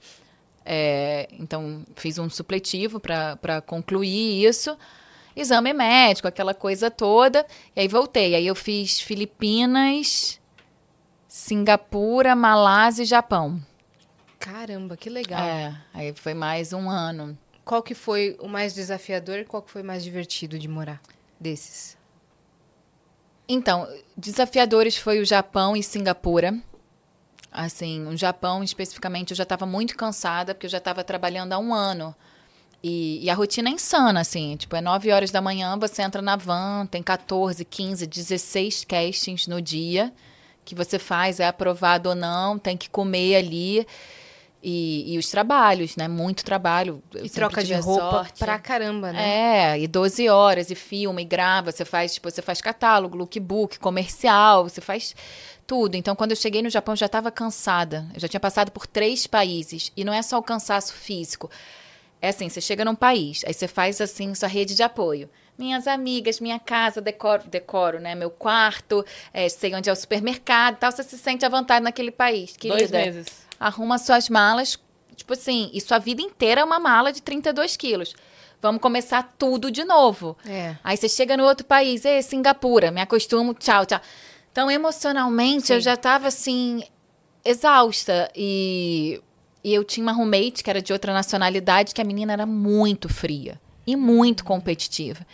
É, 0.65 1.29
então, 1.33 1.85
fiz 1.97 2.17
um 2.19 2.31
supletivo 2.31 3.01
para 3.01 3.61
concluir 3.67 4.45
isso. 4.47 4.77
Exame 5.35 5.73
médico, 5.73 6.29
aquela 6.29 6.55
coisa 6.55 6.91
toda. 6.91 7.45
E 7.75 7.81
aí 7.81 7.89
voltei. 7.89 8.35
Aí 8.35 8.47
eu 8.47 8.55
fiz 8.55 9.01
Filipinas, 9.01 10.41
Singapura, 11.37 12.35
Malásia 12.35 13.03
e 13.03 13.07
Japão. 13.07 13.63
Caramba, 14.39 14.97
que 14.97 15.11
legal. 15.11 15.39
É, 15.39 15.79
aí 15.93 16.15
foi 16.15 16.33
mais 16.33 16.73
um 16.73 16.89
ano. 16.89 17.37
Qual 17.63 17.83
que 17.83 17.95
foi 17.95 18.39
o 18.41 18.49
mais 18.49 18.73
desafiador 18.73 19.41
e 19.41 19.45
qual 19.45 19.63
que 19.63 19.71
foi 19.71 19.83
mais 19.83 20.03
divertido 20.03 20.59
de 20.59 20.67
morar 20.67 20.99
desses? 21.39 21.95
Então, 23.47 23.87
desafiadores 24.17 24.97
foi 24.97 25.21
o 25.21 25.27
Japão 25.27 25.77
e 25.77 25.83
Singapura. 25.83 26.59
Assim, 27.53 28.01
no 28.01 28.17
Japão 28.17 28.65
especificamente, 28.65 29.33
eu 29.33 29.37
já 29.37 29.43
estava 29.43 29.67
muito 29.67 29.95
cansada, 29.95 30.55
porque 30.55 30.65
eu 30.65 30.71
já 30.71 30.79
estava 30.79 31.05
trabalhando 31.05 31.53
há 31.53 31.59
um 31.59 31.75
ano. 31.75 32.17
E, 32.83 33.23
e, 33.23 33.29
a 33.29 33.35
rotina 33.35 33.69
é 33.69 33.73
insana, 33.73 34.21
assim. 34.21 34.57
Tipo, 34.57 34.75
é 34.75 34.81
9 34.81 35.13
horas 35.13 35.31
da 35.31 35.43
manhã, 35.43 35.79
você 35.79 36.01
entra 36.01 36.23
na 36.23 36.35
van, 36.35 36.87
tem 36.87 37.03
14, 37.03 37.63
15, 37.63 38.07
16 38.07 38.87
castings 38.87 39.47
no 39.47 39.61
dia 39.61 40.11
que 40.67 40.75
você 40.75 40.99
faz, 40.99 41.41
é 41.41 41.47
aprovado 41.47 42.11
ou 42.11 42.15
não, 42.15 42.59
tem 42.59 42.77
que 42.77 42.91
comer 42.91 43.37
ali. 43.37 43.87
E, 44.63 45.15
e 45.15 45.19
os 45.19 45.31
trabalhos, 45.31 45.95
né? 45.95 46.09
Muito 46.09 46.45
trabalho. 46.45 47.01
E 47.15 47.31
troca 47.31 47.63
de 47.63 47.73
roupa 47.75 48.11
sorte. 48.11 48.39
pra 48.41 48.59
caramba, 48.59 49.13
né? 49.13 49.75
É, 49.75 49.81
e 49.81 49.87
12 49.87 50.29
horas, 50.29 50.71
e 50.71 50.75
filma, 50.75 51.23
e 51.23 51.25
grava. 51.25 51.71
Você 51.71 51.85
faz, 51.85 52.15
tipo, 52.15 52.29
você 52.29 52.43
faz 52.43 52.61
catálogo, 52.61 53.17
lookbook, 53.17 53.79
comercial, 53.79 54.65
você 54.65 54.81
faz 54.81 55.15
tudo. 55.69 55.95
Então, 55.95 56.17
quando 56.17 56.33
eu 56.33 56.37
cheguei 56.37 56.63
no 56.63 56.71
Japão, 56.71 56.95
eu 56.95 56.99
já 56.99 57.07
estava 57.07 57.31
cansada. 57.31 58.09
Eu 58.13 58.19
já 58.19 58.27
tinha 58.27 58.41
passado 58.41 58.73
por 58.73 58.89
três 58.89 59.25
países. 59.25 59.93
E 59.97 60.03
não 60.03 60.13
é 60.13 60.21
só 60.21 60.37
o 60.37 60.43
cansaço 60.43 60.95
físico. 60.95 61.49
É 62.21 62.31
assim, 62.31 62.49
você 62.49 62.61
chega 62.61 62.85
num 62.85 62.95
país, 62.97 63.45
aí 63.47 63.55
você 63.55 63.69
faz, 63.69 64.01
assim, 64.01 64.35
sua 64.35 64.49
rede 64.49 64.75
de 64.75 64.83
apoio 64.83 65.31
minhas 65.59 65.87
amigas, 65.87 66.41
minha 66.41 66.59
casa, 66.59 67.01
decoro, 67.01 67.45
decoro 67.47 67.99
né? 67.99 68.15
Meu 68.15 68.31
quarto, 68.31 69.05
é, 69.33 69.49
sei 69.49 69.75
onde 69.75 69.89
é 69.89 69.93
o 69.93 69.97
supermercado 69.97 70.77
tal. 70.77 70.93
Você 70.93 71.03
se 71.03 71.19
sente 71.19 71.45
à 71.45 71.49
vontade 71.49 71.83
naquele 71.83 72.11
país, 72.11 72.57
querida. 72.57 72.79
Dois 72.79 72.91
meses. 72.91 73.27
Arruma 73.59 73.99
suas 73.99 74.29
malas, 74.29 74.79
tipo 75.15 75.33
assim, 75.33 75.71
e 75.73 75.81
sua 75.81 75.99
vida 75.99 76.21
inteira 76.21 76.61
é 76.61 76.65
uma 76.65 76.79
mala 76.79 77.13
de 77.13 77.23
32 77.23 77.77
quilos. 77.77 78.15
Vamos 78.61 78.81
começar 78.81 79.35
tudo 79.39 79.71
de 79.71 79.85
novo. 79.85 80.37
É. 80.47 80.77
Aí 80.83 80.97
você 80.97 81.09
chega 81.09 81.37
no 81.37 81.45
outro 81.45 81.67
país, 81.67 82.05
é 82.05 82.21
Singapura, 82.21 82.91
me 82.91 83.01
acostumo, 83.01 83.55
tchau, 83.55 83.87
tchau. 83.87 84.01
Então, 84.51 84.71
emocionalmente, 84.71 85.69
Sim. 85.69 85.75
eu 85.75 85.81
já 85.81 85.95
estava 85.95 86.29
assim, 86.29 86.83
exausta. 87.45 88.31
E, 88.35 89.21
e 89.63 89.75
eu 89.75 89.85
tinha 89.85 90.03
uma 90.03 90.13
roommate 90.13 90.65
que 90.65 90.71
era 90.71 90.81
de 90.81 90.93
outra 90.93 91.13
nacionalidade, 91.13 91.95
que 91.95 92.01
a 92.01 92.05
menina 92.05 92.33
era 92.33 92.47
muito 92.47 93.09
fria 93.09 93.61
e 93.87 93.95
muito 93.97 94.45
competitiva. 94.45 95.25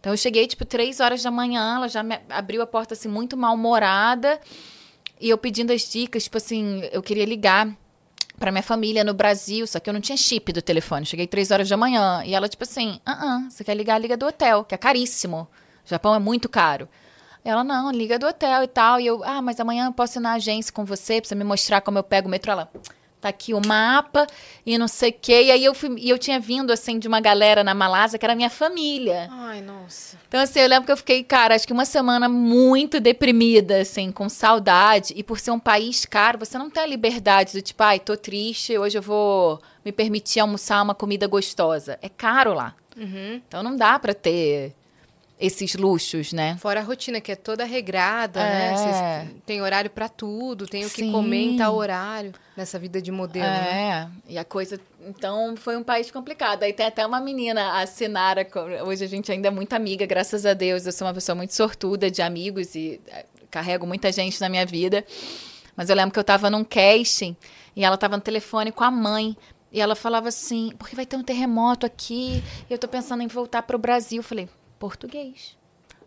Então 0.00 0.12
eu 0.12 0.16
cheguei, 0.16 0.46
tipo, 0.46 0.64
três 0.64 0.98
horas 0.98 1.22
da 1.22 1.30
manhã, 1.30 1.76
ela 1.76 1.88
já 1.88 2.04
abriu 2.28 2.60
a 2.60 2.66
porta, 2.66 2.94
assim, 2.94 3.08
muito 3.08 3.36
mal-humorada. 3.36 4.40
E 5.20 5.30
eu 5.30 5.38
pedindo 5.38 5.72
as 5.72 5.88
dicas, 5.88 6.24
tipo 6.24 6.36
assim, 6.36 6.82
eu 6.90 7.00
queria 7.00 7.24
ligar 7.24 7.68
para 8.36 8.50
minha 8.50 8.62
família 8.62 9.04
no 9.04 9.14
Brasil, 9.14 9.64
só 9.68 9.78
que 9.78 9.88
eu 9.88 9.94
não 9.94 10.00
tinha 10.00 10.16
chip 10.16 10.52
do 10.52 10.60
telefone. 10.60 11.06
Cheguei 11.06 11.28
três 11.28 11.52
horas 11.52 11.68
da 11.68 11.76
manhã. 11.76 12.24
E 12.24 12.34
ela, 12.34 12.48
tipo 12.48 12.64
assim, 12.64 13.00
ah, 13.06 13.46
você 13.48 13.62
quer 13.62 13.76
ligar? 13.76 14.00
Liga 14.00 14.16
do 14.16 14.26
hotel, 14.26 14.64
que 14.64 14.74
é 14.74 14.78
caríssimo. 14.78 15.46
O 15.86 15.88
Japão 15.88 16.12
é 16.12 16.18
muito 16.18 16.48
caro. 16.48 16.88
Ela, 17.44 17.62
não, 17.62 17.92
liga 17.92 18.18
do 18.18 18.26
hotel 18.26 18.64
e 18.64 18.66
tal. 18.66 18.98
E 18.98 19.06
eu, 19.06 19.22
ah, 19.22 19.40
mas 19.40 19.60
amanhã 19.60 19.86
eu 19.86 19.92
posso 19.92 20.18
ir 20.18 20.22
na 20.22 20.32
agência 20.32 20.72
com 20.72 20.84
você 20.84 21.20
você 21.20 21.36
me 21.36 21.44
mostrar 21.44 21.80
como 21.80 21.98
eu 21.98 22.02
pego 22.02 22.26
o 22.26 22.30
metrô. 22.30 22.52
Ela, 22.52 22.68
tá 23.22 23.28
aqui 23.28 23.54
o 23.54 23.64
mapa 23.64 24.26
e 24.66 24.76
não 24.76 24.88
sei 24.88 25.10
o 25.10 25.14
quê. 25.18 25.44
E 25.44 25.50
aí 25.52 25.64
eu, 25.64 25.72
fui, 25.72 25.94
e 25.96 26.10
eu 26.10 26.18
tinha 26.18 26.40
vindo, 26.40 26.72
assim, 26.72 26.98
de 26.98 27.06
uma 27.06 27.20
galera 27.20 27.62
na 27.62 27.72
Malásia 27.72 28.18
que 28.18 28.26
era 28.26 28.34
minha 28.34 28.50
família. 28.50 29.28
Ai, 29.30 29.60
nossa. 29.60 30.18
Então, 30.26 30.40
assim, 30.40 30.58
eu 30.58 30.68
lembro 30.68 30.84
que 30.84 30.92
eu 30.92 30.96
fiquei, 30.96 31.22
cara, 31.22 31.54
acho 31.54 31.64
que 31.66 31.72
uma 31.72 31.84
semana 31.84 32.28
muito 32.28 32.98
deprimida, 32.98 33.80
assim, 33.80 34.10
com 34.10 34.28
saudade. 34.28 35.14
E 35.16 35.22
por 35.22 35.38
ser 35.38 35.52
um 35.52 35.58
país 35.58 36.04
caro, 36.04 36.40
você 36.40 36.58
não 36.58 36.68
tem 36.68 36.82
a 36.82 36.86
liberdade 36.86 37.52
do 37.52 37.62
tipo, 37.62 37.80
ai, 37.82 38.00
tô 38.00 38.16
triste, 38.16 38.76
hoje 38.76 38.98
eu 38.98 39.02
vou 39.02 39.62
me 39.84 39.92
permitir 39.92 40.40
almoçar 40.40 40.82
uma 40.82 40.94
comida 40.94 41.28
gostosa. 41.28 41.98
É 42.02 42.08
caro 42.08 42.52
lá. 42.54 42.74
Uhum. 42.96 43.40
Então 43.46 43.62
não 43.62 43.76
dá 43.76 43.98
para 43.98 44.12
ter 44.12 44.74
esses 45.44 45.74
luxos, 45.74 46.32
né? 46.32 46.56
Fora 46.60 46.80
a 46.80 46.82
rotina 46.82 47.20
que 47.20 47.32
é 47.32 47.36
toda 47.36 47.64
regrada, 47.64 48.40
É. 48.40 48.44
né? 48.44 48.76
Vocês 48.76 49.42
tem 49.44 49.60
horário 49.60 49.90
pra 49.90 50.08
tudo, 50.08 50.66
tem 50.66 50.84
o 50.84 50.90
que 50.90 51.02
Sim. 51.02 51.12
comer 51.12 51.42
em 51.42 51.56
tal 51.56 51.74
horário 51.74 52.32
nessa 52.56 52.78
vida 52.78 53.02
de 53.02 53.10
modelo, 53.10 53.44
né? 53.46 54.08
É, 54.28 54.32
e 54.32 54.38
a 54.38 54.44
coisa. 54.44 54.80
Então 55.06 55.56
foi 55.56 55.76
um 55.76 55.82
país 55.82 56.10
complicado. 56.10 56.62
Aí 56.62 56.72
tem 56.72 56.86
até 56.86 57.04
uma 57.06 57.20
menina, 57.20 57.80
a 57.80 57.86
Sinara, 57.86 58.46
hoje 58.86 59.04
a 59.04 59.08
gente 59.08 59.32
ainda 59.32 59.48
é 59.48 59.50
muito 59.50 59.72
amiga, 59.72 60.06
graças 60.06 60.46
a 60.46 60.54
Deus. 60.54 60.86
Eu 60.86 60.92
sou 60.92 61.06
uma 61.06 61.14
pessoa 61.14 61.34
muito 61.34 61.52
sortuda 61.54 62.10
de 62.10 62.22
amigos 62.22 62.74
e 62.74 63.00
eh, 63.08 63.26
carrego 63.50 63.86
muita 63.86 64.12
gente 64.12 64.40
na 64.40 64.48
minha 64.48 64.64
vida. 64.64 65.04
Mas 65.76 65.90
eu 65.90 65.96
lembro 65.96 66.12
que 66.12 66.18
eu 66.18 66.24
tava 66.24 66.48
num 66.50 66.62
casting 66.62 67.36
e 67.74 67.84
ela 67.84 67.96
tava 67.96 68.16
no 68.16 68.22
telefone 68.22 68.70
com 68.70 68.84
a 68.84 68.90
mãe. 68.90 69.36
E 69.72 69.80
ela 69.80 69.96
falava 69.96 70.28
assim: 70.28 70.70
porque 70.78 70.94
vai 70.94 71.06
ter 71.06 71.16
um 71.16 71.22
terremoto 71.22 71.86
aqui 71.86 72.44
e 72.68 72.72
eu 72.72 72.78
tô 72.78 72.86
pensando 72.86 73.22
em 73.22 73.26
voltar 73.26 73.62
pro 73.62 73.78
Brasil. 73.78 74.18
Eu 74.18 74.22
falei: 74.22 74.48
português. 74.86 75.56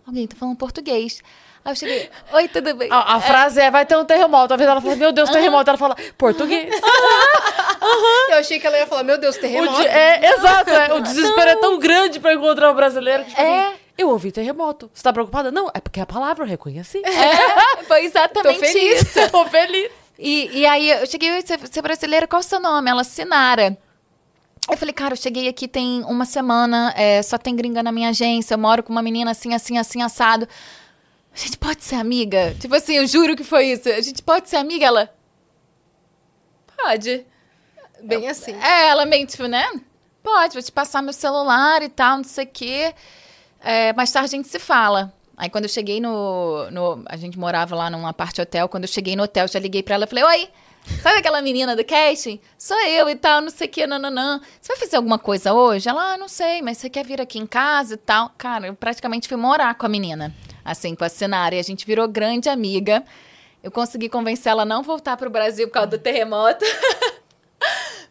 Alguém 0.06 0.28
tá 0.28 0.36
falando 0.36 0.58
português. 0.58 1.22
Aí 1.64 1.72
eu 1.72 1.76
cheguei: 1.76 2.10
oi, 2.34 2.48
tudo 2.50 2.76
bem? 2.76 2.90
A, 2.92 3.16
a 3.16 3.20
frase 3.22 3.60
é, 3.62 3.72
vai 3.72 3.86
ter 3.86 3.96
um 3.98 4.04
terremoto. 4.06 4.54
Às 4.54 4.58
vezes 4.60 4.70
ela 4.72 4.82
fala, 4.82 4.96
meu 4.98 5.12
Deus, 5.14 5.30
terremoto. 5.30 5.70
Ela 5.70 5.78
fala, 5.78 5.96
português. 6.18 6.70
Eu 8.30 8.38
achei 8.38 8.60
que 8.60 8.66
ela 8.68 8.78
ia 8.78 8.88
falar, 8.88 9.04
meu 9.04 9.18
Deus, 9.18 9.38
terremoto. 9.38 9.80
de- 9.82 9.88
é, 9.88 10.34
exato, 10.34 10.70
é. 10.70 10.94
O 10.94 11.00
desespero 11.02 11.50
é 11.52 11.56
tão 11.56 11.78
grande 11.80 12.20
pra 12.20 12.34
encontrar 12.34 12.72
um 12.72 12.76
brasileiro 12.76 13.24
que, 13.24 13.30
tipo 13.30 13.42
É. 13.42 13.68
assim, 13.68 13.76
eu 13.98 14.10
ouvi 14.10 14.32
terremoto. 14.32 14.90
Você 14.94 15.04
tá 15.04 15.14
preocupada? 15.14 15.52
Não, 15.52 15.70
é 15.74 15.80
porque 15.80 16.00
a 16.02 16.06
palavra 16.06 16.44
eu 16.44 16.50
reconheci. 16.50 17.02
É, 17.06 17.84
foi 17.86 18.04
exatamente 18.06 18.60
Tô 18.60 18.66
feliz. 18.66 19.02
isso. 19.02 19.30
Tô 19.32 19.46
feliz. 19.46 19.92
E, 20.18 20.60
e 20.60 20.66
aí 20.66 20.90
eu 20.92 21.06
cheguei, 21.06 21.32
"Oi, 21.32 21.42
você 21.42 21.58
você 21.58 21.80
é 21.80 21.82
brasileira, 21.82 22.28
qual 22.28 22.40
o 22.40 22.44
seu 22.44 22.60
nome? 22.60 22.90
Ela, 22.90 23.04
Sinara. 23.04 23.78
Eu 24.70 24.78
falei, 24.78 24.94
cara, 24.94 25.14
eu 25.14 25.18
cheguei 25.18 25.48
aqui 25.48 25.68
tem 25.68 26.04
uma 26.06 26.26
semana, 26.26 26.94
é, 26.98 27.22
só 27.22 27.38
tem 27.38 27.56
gringa 27.56 27.84
na 27.84 27.92
minha 27.92 28.10
agência, 28.10 28.56
eu 28.56 28.58
moro 28.58 28.82
com 28.82 28.92
uma 28.92 29.02
menina 29.02 29.32
assim, 29.32 29.54
assim, 29.54 29.78
assim, 29.78 30.02
assado. 30.02 30.48
A 31.34 31.38
gente 31.38 31.58
pode 31.58 31.84
ser 31.84 31.96
amiga? 31.96 32.56
Tipo 32.60 32.74
assim, 32.76 32.94
eu 32.94 33.06
juro 33.06 33.36
que 33.36 33.44
foi 33.44 33.68
isso. 33.68 33.90
A 33.90 34.02
gente 34.02 34.24
pode 34.24 34.50
ser 34.50 34.56
amiga? 34.56 34.86
Ela. 34.86 35.14
Pode. 36.78 37.26
Bem 38.02 38.28
assim. 38.28 38.54
É, 38.54 38.88
ela 38.88 39.06
meio 39.06 39.28
tipo, 39.28 39.46
né? 39.46 39.66
Pode, 40.24 40.54
vou 40.54 40.64
te 40.64 40.72
passar 40.72 41.02
meu 41.02 41.14
celular 41.14 41.84
e 41.84 41.90
tal, 41.90 42.18
não 42.18 42.24
sei 42.24 42.46
o 42.46 42.48
quê. 42.48 42.96
É, 43.60 43.94
mais 43.94 44.12
tarde 44.12 44.28
a 44.28 44.38
gente 44.38 44.48
se 44.48 44.60
fala. 44.60 45.14
Aí 45.38 45.50
quando 45.50 45.66
eu 45.66 45.70
cheguei 45.70 46.00
no, 46.00 46.70
no. 46.72 47.04
A 47.08 47.18
gente 47.18 47.38
morava 47.38 47.76
lá 47.76 47.90
numa 47.90 48.14
parte 48.14 48.42
hotel. 48.42 48.70
Quando 48.70 48.86
eu 48.86 48.90
cheguei 48.90 49.16
no 49.16 49.24
hotel, 49.24 49.48
já 49.48 49.60
liguei 49.60 49.84
pra 49.84 49.96
ela 49.96 50.06
e 50.06 50.08
falei: 50.08 50.24
Oi, 50.24 50.50
sabe 51.02 51.20
aquela 51.20 51.42
menina 51.42 51.76
do 51.76 51.84
casting? 51.84 52.40
Sou 52.58 52.80
eu 52.88 53.10
e 53.10 53.16
tal, 53.16 53.42
não 53.42 53.50
sei 53.50 53.68
o 53.68 53.70
que, 53.70 53.88
nananã. 53.88 54.40
Você 54.62 54.74
vai 54.74 54.78
fazer 54.78 54.98
alguma 54.98 55.20
coisa 55.20 55.54
hoje? 55.54 55.90
Ela, 55.90 56.14
ah, 56.14 56.18
não 56.18 56.28
sei, 56.28 56.62
mas 56.62 56.78
você 56.78 56.90
quer 56.90 57.06
vir 57.06 57.22
aqui 57.22 57.40
em 57.40 57.46
casa 57.46 57.96
e 57.96 57.98
tal? 57.98 58.32
Cara, 58.38 58.68
eu 58.68 58.74
praticamente 58.74 59.28
fui 59.28 59.38
morar 59.38 59.76
com 59.76 59.86
a 59.86 59.90
menina, 59.90 60.34
assim, 60.64 60.96
com 60.96 61.04
a. 61.04 61.08
E 61.54 61.60
a 61.60 61.64
gente 61.64 61.86
virou 61.86 62.08
grande 62.08 62.50
amiga. 62.50 63.04
Eu 63.64 63.72
consegui 63.72 64.10
convencer 64.10 64.52
ela 64.52 64.62
a 64.62 64.66
não 64.66 64.84
voltar 64.84 65.18
pro 65.18 65.30
Brasil 65.30 65.68
por 65.68 65.74
causa 65.74 65.88
do 65.88 65.98
terremoto. 65.98 66.64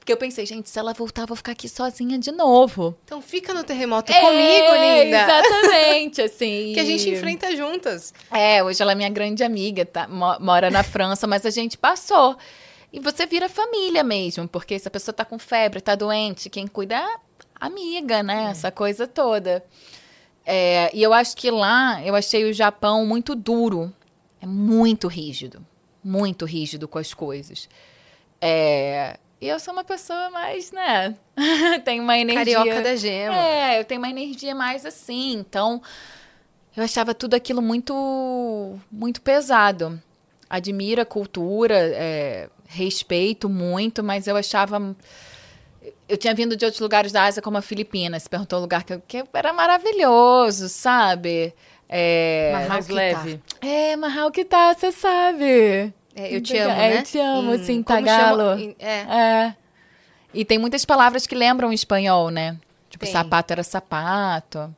Porque 0.04 0.12
eu 0.12 0.18
pensei, 0.18 0.44
gente, 0.44 0.68
se 0.68 0.78
ela 0.78 0.92
voltar, 0.92 1.22
eu 1.22 1.26
vou 1.26 1.36
ficar 1.36 1.52
aqui 1.52 1.66
sozinha 1.66 2.18
de 2.18 2.30
novo. 2.30 2.94
Então 3.06 3.22
fica 3.22 3.54
no 3.54 3.64
terremoto 3.64 4.12
é, 4.12 4.20
comigo, 4.20 4.74
linda. 4.74 5.22
Exatamente, 5.22 6.20
assim. 6.22 6.72
que 6.74 6.80
a 6.80 6.84
gente 6.84 7.08
enfrenta 7.08 7.56
juntas. 7.56 8.12
É, 8.30 8.62
hoje 8.62 8.82
ela 8.82 8.92
é 8.92 8.94
minha 8.94 9.08
grande 9.08 9.42
amiga, 9.42 9.86
tá? 9.86 10.06
Mora 10.06 10.70
na 10.70 10.82
França, 10.82 11.26
mas 11.26 11.46
a 11.46 11.50
gente 11.50 11.78
passou. 11.78 12.36
E 12.95 13.01
você 13.01 13.26
vira 13.26 13.49
família 13.49 14.05
mesmo, 14.05 14.47
porque 14.47 14.78
se 14.78 14.86
a 14.86 14.90
pessoa 14.90 15.12
tá 15.12 15.24
com 15.24 15.36
febre, 15.36 15.80
tá 15.80 15.97
doente, 15.97 16.49
quem 16.49 16.64
cuida 16.64 16.95
é 16.95 17.16
amiga, 17.61 18.22
né? 18.22 18.45
É. 18.45 18.51
Essa 18.53 18.70
coisa 18.70 19.05
toda. 19.05 19.64
É, 20.47 20.95
e 20.95 21.03
eu 21.03 21.12
acho 21.12 21.36
que 21.36 21.51
lá 21.51 22.01
eu 22.07 22.14
achei 22.14 22.49
o 22.49 22.53
Japão 22.53 23.05
muito 23.05 23.34
duro. 23.34 23.92
É 24.40 24.47
muito 24.47 25.09
rígido. 25.09 25.66
Muito 26.05 26.45
rígido 26.45 26.86
com 26.86 26.97
as 26.97 27.12
coisas. 27.12 27.68
É, 28.40 29.18
e 29.40 29.49
eu 29.49 29.59
sou 29.59 29.74
uma 29.74 29.82
pessoa 29.82 30.30
mais, 30.30 30.70
né? 30.70 31.16
tenho 31.84 32.05
uma 32.05 32.16
energia. 32.16 32.59
Carioca 32.59 32.80
da 32.80 32.95
gema. 32.95 33.34
É, 33.36 33.80
eu 33.80 33.84
tenho 33.84 34.01
uma 34.01 34.09
energia 34.09 34.55
mais 34.55 34.86
assim. 34.86 35.32
Então, 35.32 35.82
eu 36.76 36.84
achava 36.84 37.12
tudo 37.12 37.34
aquilo 37.34 37.61
muito, 37.61 38.78
muito 38.88 39.20
pesado. 39.20 40.01
Admiro 40.49 41.03
a 41.03 41.05
cultura, 41.05 41.74
é, 41.74 42.49
respeito 42.74 43.48
muito, 43.48 44.02
mas 44.02 44.26
eu 44.26 44.36
achava. 44.36 44.94
Eu 46.08 46.16
tinha 46.16 46.34
vindo 46.34 46.56
de 46.56 46.64
outros 46.64 46.80
lugares 46.80 47.12
da 47.12 47.24
Ásia, 47.24 47.42
como 47.42 47.56
a 47.56 47.62
Filipinas. 47.62 48.24
Se 48.24 48.28
perguntou 48.28 48.58
um 48.58 48.62
lugar 48.62 48.84
que, 48.84 48.98
que 49.06 49.24
era 49.32 49.52
maravilhoso, 49.52 50.68
sabe? 50.68 51.54
É, 51.88 52.66
mais 52.68 52.88
leve. 52.88 53.38
Tá. 53.38 53.66
É, 53.66 53.96
Mahal 53.96 54.30
que 54.30 54.44
tá, 54.44 54.74
você 54.74 54.90
sabe. 54.90 55.92
É, 56.16 56.34
eu 56.34 56.40
te 56.40 56.56
amo, 56.56 56.74
né? 56.74 56.98
Eu 56.98 57.02
te 57.02 57.18
amo, 57.18 57.52
em, 57.52 57.54
assim, 57.54 57.82
tagalo. 57.82 58.58
Chama? 58.58 58.74
É. 58.78 58.98
é. 59.00 59.56
E 60.32 60.44
tem 60.44 60.58
muitas 60.58 60.84
palavras 60.84 61.26
que 61.26 61.34
lembram 61.34 61.72
espanhol, 61.72 62.30
né? 62.30 62.58
Tipo, 62.90 63.04
tem. 63.04 63.12
sapato 63.12 63.52
era 63.52 63.62
sapato. 63.62 64.74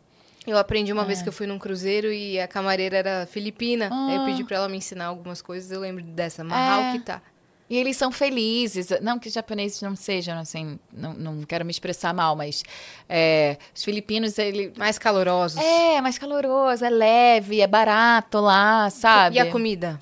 Eu 0.46 0.56
aprendi 0.56 0.92
uma 0.92 1.02
é. 1.02 1.04
vez 1.06 1.22
que 1.22 1.28
eu 1.28 1.32
fui 1.32 1.46
num 1.46 1.58
cruzeiro 1.58 2.12
e 2.12 2.38
a 2.40 2.46
camareira 2.46 2.96
era 2.96 3.26
filipina. 3.26 3.88
Ah. 3.90 4.08
Aí 4.10 4.16
eu 4.16 4.24
pedi 4.24 4.44
pra 4.44 4.58
ela 4.58 4.68
me 4.68 4.76
ensinar 4.76 5.06
algumas 5.06 5.42
coisas, 5.42 5.70
eu 5.72 5.80
lembro 5.80 6.04
dessa, 6.04 6.42
é. 6.42 6.92
que 6.92 7.00
tá. 7.00 7.20
E 7.68 7.76
eles 7.76 7.96
são 7.96 8.12
felizes. 8.12 8.88
Não 9.02 9.18
que 9.18 9.28
os 9.28 9.34
japoneses 9.34 9.82
não 9.82 9.96
sejam, 9.96 10.38
assim, 10.38 10.78
não, 10.92 11.14
não 11.14 11.42
quero 11.42 11.64
me 11.64 11.70
expressar 11.70 12.14
mal, 12.14 12.36
mas 12.36 12.62
é, 13.08 13.58
os 13.74 13.82
filipinos, 13.82 14.38
ele... 14.38 14.72
Mais 14.76 14.98
calorosos. 14.98 15.60
É, 15.60 16.00
mais 16.00 16.18
caloroso, 16.18 16.84
é 16.84 16.90
leve, 16.90 17.60
é 17.60 17.66
barato 17.66 18.38
lá, 18.38 18.88
sabe? 18.90 19.36
E 19.36 19.40
a 19.40 19.50
comida? 19.50 20.00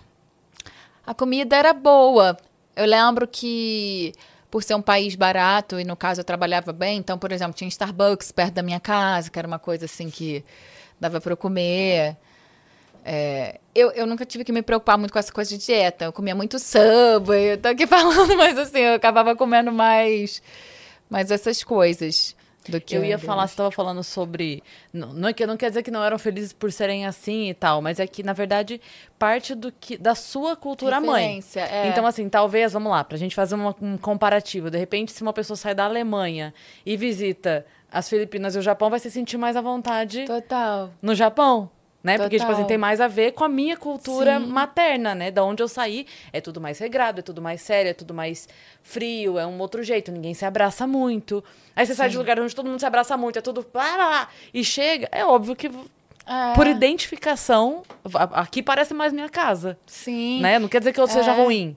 a 1.07 1.15
comida 1.15 1.57
era 1.57 1.73
boa. 1.73 2.37
Eu 2.75 2.87
lembro 2.87 3.27
que 3.29 4.13
por 4.51 4.63
ser 4.63 4.75
um 4.75 4.83
país 4.83 5.15
barato 5.15 5.81
e 5.81 5.85
no 5.85 5.97
caso 5.97 6.21
eu 6.21 6.25
trabalhava 6.25 6.73
bem, 6.73 6.99
então, 6.99 7.19
por 7.19 7.33
exemplo, 7.33 7.55
tinha 7.55 7.69
Starbucks 7.69 8.31
perto 8.31 8.55
da 8.55 8.63
minha 8.63 8.81
casa, 8.81 9.31
que 9.31 9.39
era 9.39 9.49
uma 9.49 9.59
coisa 9.59 9.85
assim 9.85 10.11
que 10.11 10.45
dava 10.99 11.21
para 11.21 11.33
eu 11.33 11.37
comer. 11.37 12.17
É, 13.05 13.61
eu, 13.75 13.91
eu 13.91 14.07
nunca 14.07 14.25
tive 14.25 14.45
que 14.45 14.53
me 14.53 14.63
preocupar 14.63 14.97
muito 14.97 15.13
com 15.13 15.19
essa 15.19 15.33
coisa 15.33 15.51
de 15.51 15.65
dieta. 15.65 16.07
Eu 16.07 16.13
comia 16.13 16.35
muito 16.35 16.59
Subway, 16.59 17.53
eu 17.53 17.59
tô 17.59 17.69
aqui 17.69 17.87
falando, 17.87 18.35
mas 18.37 18.57
assim, 18.59 18.79
eu 18.79 18.95
acabava 18.95 19.37
comendo 19.37 19.71
mais, 19.71 20.43
mais 21.11 21.31
essas 21.31 21.63
coisas. 21.63 22.35
Do 22.67 22.81
que 22.81 22.97
eu 22.97 23.05
ia 23.05 23.19
falar, 23.19 23.47
você 23.47 23.53
estava 23.53 23.71
falando 23.71 24.03
sobre. 24.03 24.63
Não, 24.91 25.13
não, 25.13 25.29
é 25.29 25.47
não 25.47 25.55
quer 25.55 25.69
dizer 25.69 25.83
que 25.83 25.91
não 25.91 26.03
eram 26.03 26.19
felizes 26.19 26.55
por 26.55 26.73
serem 26.73 27.05
assim 27.05 27.51
e 27.51 27.53
tal, 27.53 27.83
mas 27.83 28.01
é 28.01 28.07
que, 28.07 28.23
na 28.23 28.33
verdade, 28.33 28.81
parte 29.19 29.55
do 29.55 29.71
que 29.71 29.99
da 29.99 30.15
sua 30.15 30.57
cultura 30.57 30.99
mãe. 30.99 31.45
É. 31.57 31.89
Então, 31.89 32.07
assim, 32.07 32.27
talvez, 32.27 32.73
vamos 32.73 32.91
lá, 32.91 33.05
pra 33.05 33.19
gente 33.19 33.35
fazer 33.35 33.55
uma, 33.55 33.77
um 33.83 33.99
comparativo. 33.99 34.71
De 34.71 34.79
repente, 34.79 35.13
se 35.13 35.21
uma 35.21 35.35
pessoa 35.35 35.59
sai 35.59 35.75
da 35.75 35.85
Alemanha 35.85 36.55
e 36.87 36.97
visita 36.97 37.67
as 37.93 38.09
Filipinas 38.09 38.57
e 38.57 38.59
o 38.59 38.63
Japão, 38.63 38.89
vai 38.89 38.99
se 38.99 39.11
sentir 39.11 39.37
mais 39.37 39.57
à 39.57 39.61
vontade. 39.61 40.25
Total. 40.25 40.91
No 41.03 41.15
Japão 41.15 41.71
né? 42.05 42.13
Total. 42.13 42.27
Porque, 42.27 42.39
tipo 42.39 42.53
assim, 42.53 42.65
tem 42.65 42.77
mais 42.77 43.01
a 43.01 43.09
ver 43.09 43.33
com 43.33 43.43
a 43.43 43.49
minha 43.49 43.79
cultura 43.79 44.39
Sim. 44.39 44.47
materna, 44.47 45.15
né? 45.15 45.31
Da 45.31 45.43
onde 45.43 45.63
eu 45.63 45.69
saí, 45.69 46.07
é 46.35 46.41
tudo 46.41 46.61
mais 46.61 46.79
regrado, 46.79 47.21
é 47.21 47.23
tudo 47.23 47.41
mais 47.41 47.63
sério, 47.63 47.89
é 47.91 47.95
tudo 47.95 48.13
mais 48.13 48.47
frio, 48.83 49.39
é 49.39 49.47
um 49.47 49.59
outro 49.59 49.83
jeito, 49.83 50.13
ninguém 50.13 50.35
se 50.35 50.45
abraça 50.45 50.87
muito. 50.87 51.43
Aí 51.75 51.87
você 51.87 51.95
Sim. 51.95 51.97
sai 51.97 52.11
de 52.11 52.19
lugar 52.19 52.39
onde 52.39 52.55
todo 52.55 52.69
mundo 52.69 52.79
se 52.79 52.85
abraça 52.85 53.17
muito, 53.17 53.39
é 53.39 53.43
tudo 53.43 53.67
lá, 53.73 53.97
lá, 53.97 54.11
lá, 54.11 54.29
e 54.53 54.63
chega, 54.63 55.09
é 55.11 55.25
óbvio 55.25 55.57
que 55.57 55.69
é. 55.69 56.53
por 56.55 56.67
identificação, 56.67 57.83
aqui 58.33 58.63
parece 58.63 58.93
mais 58.93 59.11
minha 59.11 59.31
casa. 59.31 59.79
Sim. 59.87 60.43
Né? 60.43 60.59
Não 60.59 60.69
quer 60.69 60.81
dizer 60.81 60.93
que 60.93 61.01
eu 61.01 61.05
é. 61.05 61.09
seja 61.09 61.33
ruim. 61.33 61.75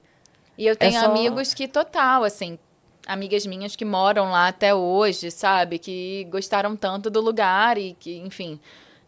E 0.58 0.68
eu 0.68 0.76
tenho 0.76 0.98
é 0.98 1.00
só... 1.00 1.06
amigos 1.06 1.54
que 1.54 1.70
total, 1.70 2.26
assim, 2.26 2.60
amigas 3.08 3.46
minhas 3.46 3.78
que 3.78 3.86
moram 3.86 4.30
lá 4.30 4.50
até 4.50 4.76
hoje, 4.76 5.32
sabe? 5.32 5.80
Que 5.80 6.28
gostaram 6.30 6.76
tanto 6.76 7.10
do 7.10 7.22
lugar 7.22 7.78
e 7.78 7.96
que, 7.98 8.18
enfim, 8.18 8.60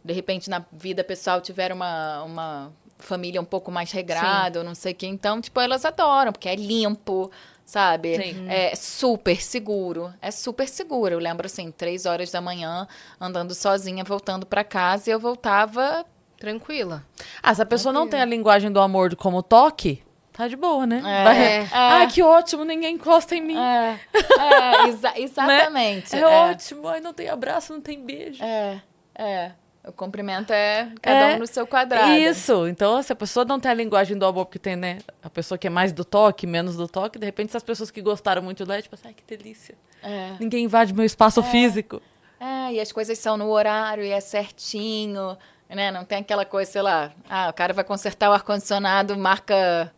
de 0.03 0.13
repente 0.13 0.49
na 0.49 0.63
vida 0.71 1.03
pessoal 1.03 1.41
tiver 1.41 1.71
uma, 1.71 2.23
uma 2.23 2.71
família 2.97 3.41
um 3.41 3.45
pouco 3.45 3.71
mais 3.71 3.91
regrada, 3.91 4.59
ou 4.59 4.65
não 4.65 4.75
sei 4.75 4.91
o 4.91 4.95
que, 4.95 5.07
então, 5.07 5.41
tipo, 5.41 5.59
elas 5.59 5.85
adoram, 5.85 6.31
porque 6.31 6.49
é 6.49 6.55
limpo, 6.55 7.31
sabe? 7.65 8.15
Sim. 8.17 8.49
É 8.49 8.75
super 8.75 9.41
seguro. 9.41 10.13
É 10.21 10.31
super 10.31 10.67
seguro. 10.67 11.13
Eu 11.13 11.19
lembro, 11.19 11.45
assim, 11.45 11.71
três 11.71 12.05
horas 12.05 12.31
da 12.31 12.41
manhã, 12.41 12.87
andando 13.19 13.53
sozinha, 13.53 14.03
voltando 14.03 14.45
para 14.45 14.63
casa, 14.63 15.09
e 15.09 15.13
eu 15.13 15.19
voltava 15.19 16.05
tranquila. 16.37 17.05
Ah, 17.43 17.53
se 17.53 17.61
a 17.61 17.65
pessoa 17.65 17.93
Tranquila. 17.93 18.05
não 18.05 18.09
tem 18.09 18.21
a 18.21 18.25
linguagem 18.25 18.71
do 18.71 18.79
amor 18.79 19.15
como 19.15 19.43
toque, 19.43 20.01
tá 20.33 20.47
de 20.47 20.55
boa, 20.55 20.87
né? 20.87 20.97
É, 20.99 21.23
Vai... 21.23 21.37
é. 21.37 21.69
Ai, 21.71 22.07
que 22.07 22.23
ótimo, 22.23 22.63
ninguém 22.63 22.95
encosta 22.95 23.35
em 23.35 23.41
mim. 23.41 23.57
É, 23.57 23.99
é 24.39 24.87
exa 24.87 25.13
exatamente. 25.19 26.15
né? 26.15 26.21
É, 26.21 26.25
ótimo, 26.25 26.87
ai, 26.87 27.01
não 27.01 27.13
tem 27.13 27.29
abraço, 27.29 27.73
não 27.73 27.81
tem 27.81 28.03
beijo. 28.03 28.41
É, 28.43 28.81
é. 29.13 29.51
O 29.85 29.91
cumprimento 29.91 30.51
é 30.51 30.91
cada 31.01 31.31
é, 31.31 31.35
um 31.35 31.39
no 31.39 31.47
seu 31.47 31.65
quadrado. 31.65 32.11
Isso. 32.11 32.67
Então, 32.67 33.01
se 33.01 33.13
a 33.13 33.15
pessoa 33.15 33.45
não 33.45 33.59
tem 33.59 33.71
a 33.71 33.73
linguagem 33.73 34.17
do 34.17 34.25
amor, 34.25 34.45
porque 34.45 34.59
tem, 34.59 34.75
né? 34.75 34.99
A 35.23 35.29
pessoa 35.29 35.57
que 35.57 35.67
é 35.67 35.69
mais 35.69 35.93
do 35.93 36.03
toque, 36.03 36.45
menos 36.45 36.75
do 36.75 36.87
toque, 36.87 37.17
de 37.17 37.25
repente, 37.25 37.49
essas 37.49 37.63
pessoas 37.63 37.89
que 37.89 38.01
gostaram 38.01 38.41
muito 38.41 38.65
dela, 38.65 38.81
tipo 38.81 38.95
assim, 38.95 39.07
ai, 39.07 39.13
que 39.13 39.23
delícia. 39.23 39.75
É. 40.03 40.33
Ninguém 40.39 40.65
invade 40.65 40.93
meu 40.93 41.05
espaço 41.05 41.39
é. 41.39 41.43
físico. 41.43 42.01
É, 42.39 42.73
e 42.73 42.79
as 42.79 42.91
coisas 42.91 43.17
são 43.19 43.37
no 43.37 43.49
horário 43.49 44.03
e 44.03 44.11
é 44.11 44.19
certinho, 44.19 45.37
né? 45.69 45.91
Não 45.91 46.03
tem 46.03 46.19
aquela 46.19 46.45
coisa, 46.45 46.69
sei 46.69 46.81
lá, 46.81 47.11
ah, 47.29 47.49
o 47.49 47.53
cara 47.53 47.73
vai 47.73 47.83
consertar 47.83 48.29
o 48.29 48.33
ar-condicionado, 48.33 49.17
marca 49.17 49.91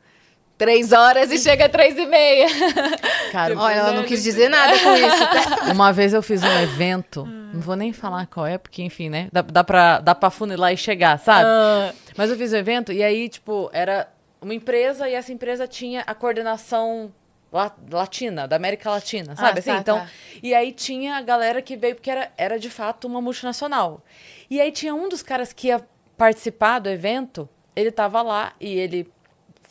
três 0.62 0.91
horas 0.91 1.32
e 1.32 1.39
chega 1.39 1.68
três 1.68 1.97
e 1.97 2.05
meia. 2.05 2.45
Cara, 3.32 3.57
olha, 3.57 3.74
ela 3.74 3.93
não 3.93 4.03
quis 4.03 4.22
dizer 4.22 4.47
nada 4.47 4.78
com 4.78 4.93
isso. 4.93 5.18
Tá? 5.18 5.74
Uma 5.74 5.91
vez 5.91 6.14
eu 6.14 6.22
fiz 6.22 6.43
um 6.43 6.59
evento, 6.62 7.26
não 7.26 7.59
vou 7.59 7.76
nem 7.76 7.91
falar 7.91 8.28
qual 8.28 8.45
é, 8.45 8.59
porque, 8.59 8.84
enfim, 8.84 9.09
né? 9.09 9.28
Dá, 9.32 9.41
dá, 9.41 9.64
pra, 9.64 9.99
dá 9.99 10.14
pra 10.14 10.30
funilar 10.30 10.72
e 10.72 10.78
chegar, 10.78 11.18
sabe? 11.18 11.45
Ah. 11.47 11.91
Mas 12.16 12.30
eu 12.30 12.38
fiz 12.38 12.53
um 12.53 12.57
evento 12.57 12.93
e 12.93 13.01
aí, 13.01 13.28
tipo, 13.28 13.72
era 13.74 14.07
uma 14.39 14.53
empresa 14.53 15.09
e 15.09 15.16
essa 15.16 15.34
empresa 15.34 15.68
tinha 15.68 16.03
a 16.05 16.14
coordenação 16.14 17.12
latina, 17.91 18.47
da 18.47 18.55
América 18.55 18.91
Latina, 18.91 19.36
sabe? 19.36 19.57
Ah, 19.57 19.59
assim, 19.59 19.72
tá, 19.72 19.78
então, 19.80 19.97
tá. 19.97 20.09
e 20.43 20.53
aí 20.53 20.72
tinha 20.72 21.16
a 21.16 21.22
galera 21.24 21.59
que 21.59 21.76
veio 21.76 21.95
porque 21.95 22.12
era, 22.12 22.32
era 22.38 22.59
de 22.59 22.70
fato 22.70 23.07
uma 23.07 23.20
multinacional. 23.20 24.05
E 24.47 24.62
aí 24.62 24.72
tinha 24.72 24.93
um 24.93 25.09
dos 25.09 25.24
caras 25.24 25.51
que 25.51 25.70
ia 25.70 25.82
participar 26.16 26.78
do 26.78 26.88
evento, 26.88 27.49
ele 27.76 27.89
tava 27.89 28.22
lá 28.22 28.53
e 28.59 28.78
ele 28.78 29.12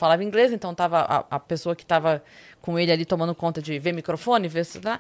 falava 0.01 0.25
inglês, 0.25 0.53
então 0.53 0.75
tava 0.75 1.01
a, 1.01 1.37
a 1.37 1.39
pessoa 1.39 1.77
que 1.77 1.83
estava 1.83 2.23
com 2.61 2.79
ele 2.79 2.91
ali 2.91 3.05
tomando 3.05 3.35
conta 3.35 3.61
de 3.61 3.79
ver 3.79 3.93
microfone, 3.93 4.49
ver 4.49 4.65
se 4.65 4.81
tá. 4.81 4.99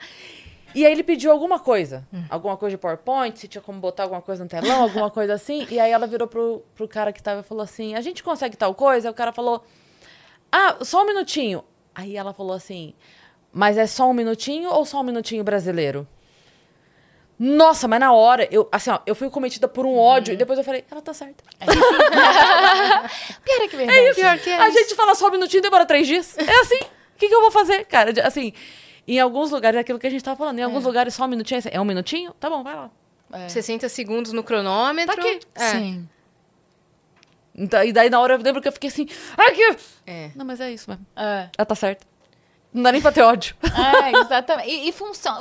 E 0.75 0.87
aí 0.87 0.93
ele 0.93 1.03
pediu 1.03 1.33
alguma 1.33 1.59
coisa. 1.59 2.07
Hum. 2.13 2.23
Alguma 2.29 2.57
coisa 2.57 2.77
de 2.77 2.81
PowerPoint, 2.81 3.37
se 3.37 3.49
tinha 3.49 3.61
como 3.61 3.81
botar 3.81 4.05
alguma 4.05 4.23
coisa 4.23 4.45
no 4.45 4.49
telão, 4.49 4.83
alguma 4.83 5.11
coisa 5.11 5.35
assim. 5.35 5.67
E 5.71 5.81
aí 5.81 5.91
ela 5.91 6.07
virou 6.07 6.29
pro, 6.29 6.63
pro 6.77 6.87
cara 6.87 7.13
que 7.13 7.23
tava 7.23 7.41
e 7.41 7.43
falou 7.43 7.65
assim: 7.65 7.95
a 7.95 8.01
gente 8.01 8.23
consegue 8.23 8.57
tal 8.57 8.75
coisa? 8.75 9.09
Aí 9.09 9.13
o 9.13 9.15
cara 9.15 9.33
falou: 9.33 9.65
Ah, 10.53 10.77
só 10.83 11.03
um 11.03 11.07
minutinho. 11.07 11.65
Aí 11.93 12.17
ela 12.17 12.33
falou 12.33 12.53
assim: 12.53 12.95
mas 13.53 13.77
é 13.77 13.87
só 13.87 14.09
um 14.09 14.13
minutinho 14.13 14.71
ou 14.71 14.85
só 14.85 15.01
um 15.01 15.03
minutinho 15.03 15.43
brasileiro? 15.43 16.07
Nossa, 17.43 17.88
mas 17.88 17.99
na 17.99 18.12
hora, 18.12 18.47
eu, 18.51 18.68
assim, 18.70 18.91
ó, 18.91 18.99
eu 19.07 19.14
fui 19.14 19.30
cometida 19.30 19.66
por 19.66 19.86
um 19.86 19.97
ódio 19.97 20.34
e 20.34 20.36
depois 20.36 20.59
eu 20.59 20.64
falei, 20.64 20.84
ela 20.91 21.01
tá 21.01 21.14
certa. 21.14 21.43
Pior 23.43 23.62
é 23.62 23.66
que 23.68 23.76
verdade. 23.76 23.99
É 23.99 24.11
isso. 24.11 24.20
Pior 24.20 24.38
que 24.38 24.51
é 24.51 24.61
a 24.61 24.68
isso. 24.68 24.78
gente 24.78 24.95
fala 24.95 25.14
só 25.14 25.28
um 25.28 25.30
minutinho 25.30 25.61
e 25.61 25.62
demora 25.62 25.86
três 25.86 26.07
dias. 26.07 26.36
É 26.36 26.61
assim. 26.61 26.76
O 26.76 27.18
que, 27.18 27.28
que 27.28 27.34
eu 27.34 27.41
vou 27.41 27.51
fazer, 27.51 27.86
cara? 27.86 28.12
Assim, 28.26 28.53
em 29.09 29.18
alguns 29.18 29.51
lugares, 29.51 29.78
é 29.78 29.80
aquilo 29.80 29.99
que 29.99 30.07
a 30.07 30.11
gente 30.11 30.22
tava 30.22 30.36
falando, 30.36 30.59
em 30.59 30.62
alguns 30.62 30.84
lugares 30.84 31.14
só 31.14 31.24
um 31.24 31.28
minutinho. 31.28 31.57
é 31.57 31.61
assim, 31.61 31.70
É 31.72 31.80
um 31.80 31.84
minutinho? 31.84 32.34
Tá 32.38 32.51
bom, 32.51 32.62
vai 32.62 32.74
lá. 32.76 32.91
60 33.49 33.88
segundos 33.88 34.34
no 34.34 34.45
cronômetro. 34.45 35.16
Tá 35.16 35.22
aqui. 35.22 35.41
É. 35.55 35.70
Sim. 35.70 36.09
Então, 37.55 37.82
e 37.82 37.91
daí 37.91 38.11
na 38.11 38.20
hora 38.20 38.34
eu 38.34 38.38
lembro 38.38 38.61
que 38.61 38.68
eu 38.68 38.72
fiquei 38.72 38.88
assim, 38.88 39.09
aqui. 39.36 39.76
É. 40.07 40.30
Não, 40.34 40.45
mas 40.45 40.61
é 40.61 40.70
isso 40.70 40.91
mesmo. 40.91 41.07
É. 41.16 41.49
Ela 41.57 41.66
tá 41.66 41.74
certa. 41.74 42.10
Não 42.73 42.85
dá 42.85 42.93
nem 42.93 43.03
pra 43.03 43.11
ter 43.11 43.23
ódio. 43.23 43.57
É, 43.64 44.11
exatamente. 44.21 44.68
E, 44.71 44.89
e 44.89 44.93
funciona. 44.93 45.41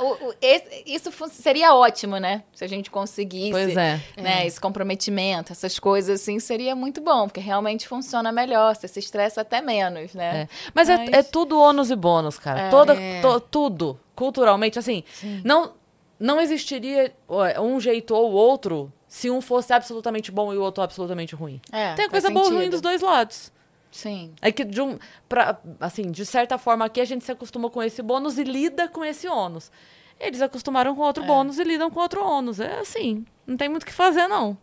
isso 0.84 1.12
fun- 1.12 1.28
seria 1.28 1.74
ótimo, 1.74 2.16
né? 2.18 2.42
Se 2.52 2.64
a 2.64 2.68
gente 2.68 2.90
conseguisse. 2.90 3.52
Pois 3.52 3.76
é. 3.76 4.00
Né, 4.16 4.46
Esse 4.46 4.60
comprometimento, 4.60 5.52
essas 5.52 5.78
coisas 5.78 6.20
assim, 6.20 6.40
seria 6.40 6.74
muito 6.74 7.00
bom, 7.00 7.28
porque 7.28 7.38
realmente 7.40 7.86
funciona 7.86 8.32
melhor. 8.32 8.74
Você 8.74 8.88
se 8.88 8.98
estressa 8.98 9.42
até 9.42 9.60
menos, 9.60 10.12
né? 10.14 10.42
É. 10.42 10.48
Mas, 10.74 10.88
É, 10.88 11.06
é 11.12 11.22
tudo 11.22 11.58
ônus 11.60 11.90
e 11.90 11.96
bônus, 11.96 12.38
cara. 12.38 12.68
Toda, 12.70 12.94
É. 12.94 13.20
to- 13.20 13.40
tudo, 13.40 14.00
culturalmente, 14.16 14.78
assim, 14.78 15.04
não, 15.44 15.72
não 16.18 16.40
existiria 16.40 17.12
um 17.60 17.78
jeito 17.80 18.14
ou 18.14 18.32
outro 18.32 18.92
se 19.06 19.30
um 19.30 19.40
fosse 19.40 19.72
absolutamente 19.72 20.30
bom 20.32 20.52
e 20.52 20.56
o 20.58 20.62
outro 20.62 20.82
absolutamente 20.82 21.34
ruim. 21.34 21.60
É, 21.72 21.94
Tem 21.94 22.08
coisa 22.08 22.28
boa 22.30 22.46
e 22.48 22.54
ruim 22.56 22.70
dos 22.70 22.80
dois 22.80 23.00
lados. 23.02 23.52
Sim. 23.90 24.32
É 24.40 24.52
que, 24.52 24.64
de, 24.64 24.80
um, 24.80 24.98
pra, 25.28 25.58
assim, 25.80 26.10
de 26.10 26.24
certa 26.24 26.56
forma, 26.58 26.84
aqui 26.84 27.00
a 27.00 27.04
gente 27.04 27.24
se 27.24 27.32
acostuma 27.32 27.68
com 27.68 27.82
esse 27.82 28.00
bônus 28.02 28.38
e 28.38 28.44
lida 28.44 28.88
com 28.88 29.04
esse 29.04 29.26
ônus. 29.28 29.70
Eles 30.18 30.40
acostumaram 30.42 30.94
com 30.94 31.02
É. 31.02 31.06
outro 31.06 31.24
bônus 31.24 31.58
e 31.58 31.64
lidam 31.64 31.90
com 31.90 31.98
outro 32.00 32.22
ônus. 32.24 32.60
É 32.60 32.78
assim, 32.80 33.24
não 33.46 33.56
tem 33.56 33.68
muito 33.68 33.82
o 33.82 33.86
que 33.86 33.92
fazer, 33.92 34.28
não. 34.28 34.56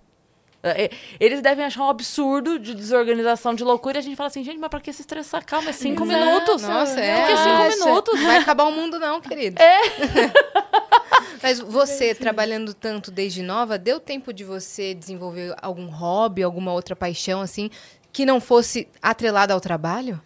É, 0.64 0.86
é, 0.86 0.90
Eles 1.20 1.42
devem 1.42 1.64
achar 1.66 1.84
um 1.84 1.90
absurdo 1.90 2.58
de 2.58 2.74
desorganização, 2.74 3.54
de 3.54 3.64
loucura, 3.64 3.98
e 3.98 4.00
a 4.00 4.02
gente 4.02 4.16
fala 4.16 4.28
assim, 4.28 4.44
gente, 4.44 4.58
mas 4.58 4.70
pra 4.70 4.80
que 4.80 4.92
se 4.92 5.02
estressar? 5.02 5.46
Calma, 5.46 5.70
é 5.70 5.74
cinco 5.74 6.04
Exato. 6.04 6.20
minutos. 6.26 6.64
Nossa, 6.64 7.00
é. 7.00 7.16
Por 7.22 7.28
que 7.28 7.38
cinco 7.38 7.50
Acha? 7.50 7.86
minutos? 7.86 8.22
Vai 8.22 8.38
acabar 8.38 8.64
o 8.66 8.72
mundo, 8.72 8.98
não, 9.00 9.22
querido. 9.22 9.62
É. 9.62 9.78
Mas 11.42 11.60
você, 11.60 12.16
trabalhando 12.16 12.74
tanto 12.74 13.12
desde 13.12 13.44
nova, 13.44 13.78
deu 13.78 14.00
tempo 14.00 14.34
de 14.34 14.44
você 14.44 14.94
desenvolver 14.96 15.54
algum 15.62 15.88
hobby, 15.88 16.42
alguma 16.42 16.74
outra 16.74 16.96
paixão, 16.96 17.42
assim, 17.42 17.70
que 18.18 18.26
não 18.26 18.42
fosse 18.42 18.88
atrelada 19.00 19.54
ao 19.54 19.62
trabalho? 19.62 20.20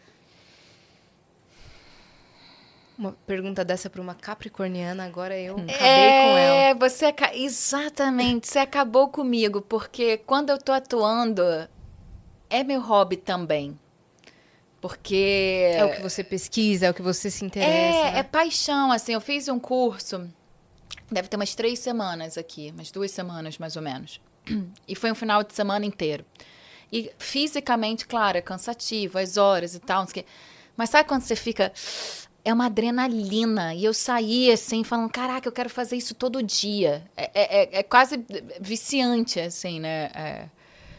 Uma 2.98 3.12
pergunta 3.28 3.66
dessa 3.66 3.90
para 3.90 4.02
uma 4.02 4.16
capricorniana, 4.16 5.04
agora 5.04 5.38
eu 5.38 5.56
acabei 5.56 5.76
com 5.76 6.38
ela. 6.38 6.56
É, 6.56 6.74
você 6.74 7.14
exatamente, 7.34 8.48
você 8.48 8.60
acabou 8.60 9.10
comigo, 9.10 9.62
porque 9.62 10.20
quando 10.20 10.52
eu 10.52 10.58
tô 10.58 10.72
atuando 10.72 11.44
é 12.50 12.64
meu 12.64 12.80
hobby 12.80 13.18
também. 13.18 13.78
Porque 14.80 15.74
É 15.76 15.84
o 15.84 15.92
que 15.92 16.02
você 16.02 16.24
pesquisa, 16.24 16.86
é 16.86 16.92
o 16.92 16.94
que 16.94 17.02
você 17.02 17.30
se 17.30 17.44
interessa. 17.44 18.08
É, 18.08 18.12
né? 18.14 18.20
é 18.20 18.24
paixão, 18.24 18.90
assim, 18.94 19.12
eu 19.16 19.20
fiz 19.20 19.50
um 19.50 19.60
curso, 19.60 20.32
deve 21.12 21.28
ter 21.28 21.36
umas 21.36 21.54
três 21.54 21.78
semanas 21.80 22.38
aqui, 22.38 22.72
umas 22.74 22.90
duas 22.90 23.12
semanas 23.12 23.58
mais 23.58 23.76
ou 23.76 23.82
menos. 23.82 24.22
E 24.88 24.96
foi 24.96 25.12
um 25.12 25.16
final 25.16 25.44
de 25.44 25.54
semana 25.54 25.86
inteiro. 25.86 26.26
E 26.92 27.12
fisicamente, 27.18 28.06
claro, 28.06 28.38
é 28.38 28.42
cansativo, 28.42 29.18
as 29.18 29.38
horas 29.38 29.76
e 29.76 29.80
tal, 29.80 30.02
não 30.02 30.08
sei. 30.08 30.26
Mas 30.76 30.90
sabe 30.90 31.08
quando 31.08 31.22
você 31.22 31.36
fica. 31.36 31.72
É 32.44 32.52
uma 32.52 32.66
adrenalina. 32.66 33.74
E 33.76 33.86
eu 33.86 33.94
saí 33.94 34.52
assim, 34.52 34.84
falando: 34.84 35.10
caraca, 35.12 35.48
eu 35.48 35.52
quero 35.52 35.70
fazer 35.70 35.96
isso 35.96 36.16
todo 36.16 36.42
dia. 36.42 37.04
É, 37.16 37.32
é, 37.34 37.64
é- 37.64 37.80
é 37.80 37.84
quase 37.84 38.24
viciante, 38.60 39.40
assim, 39.40 39.80
né? 39.80 40.06
É, 40.16 40.46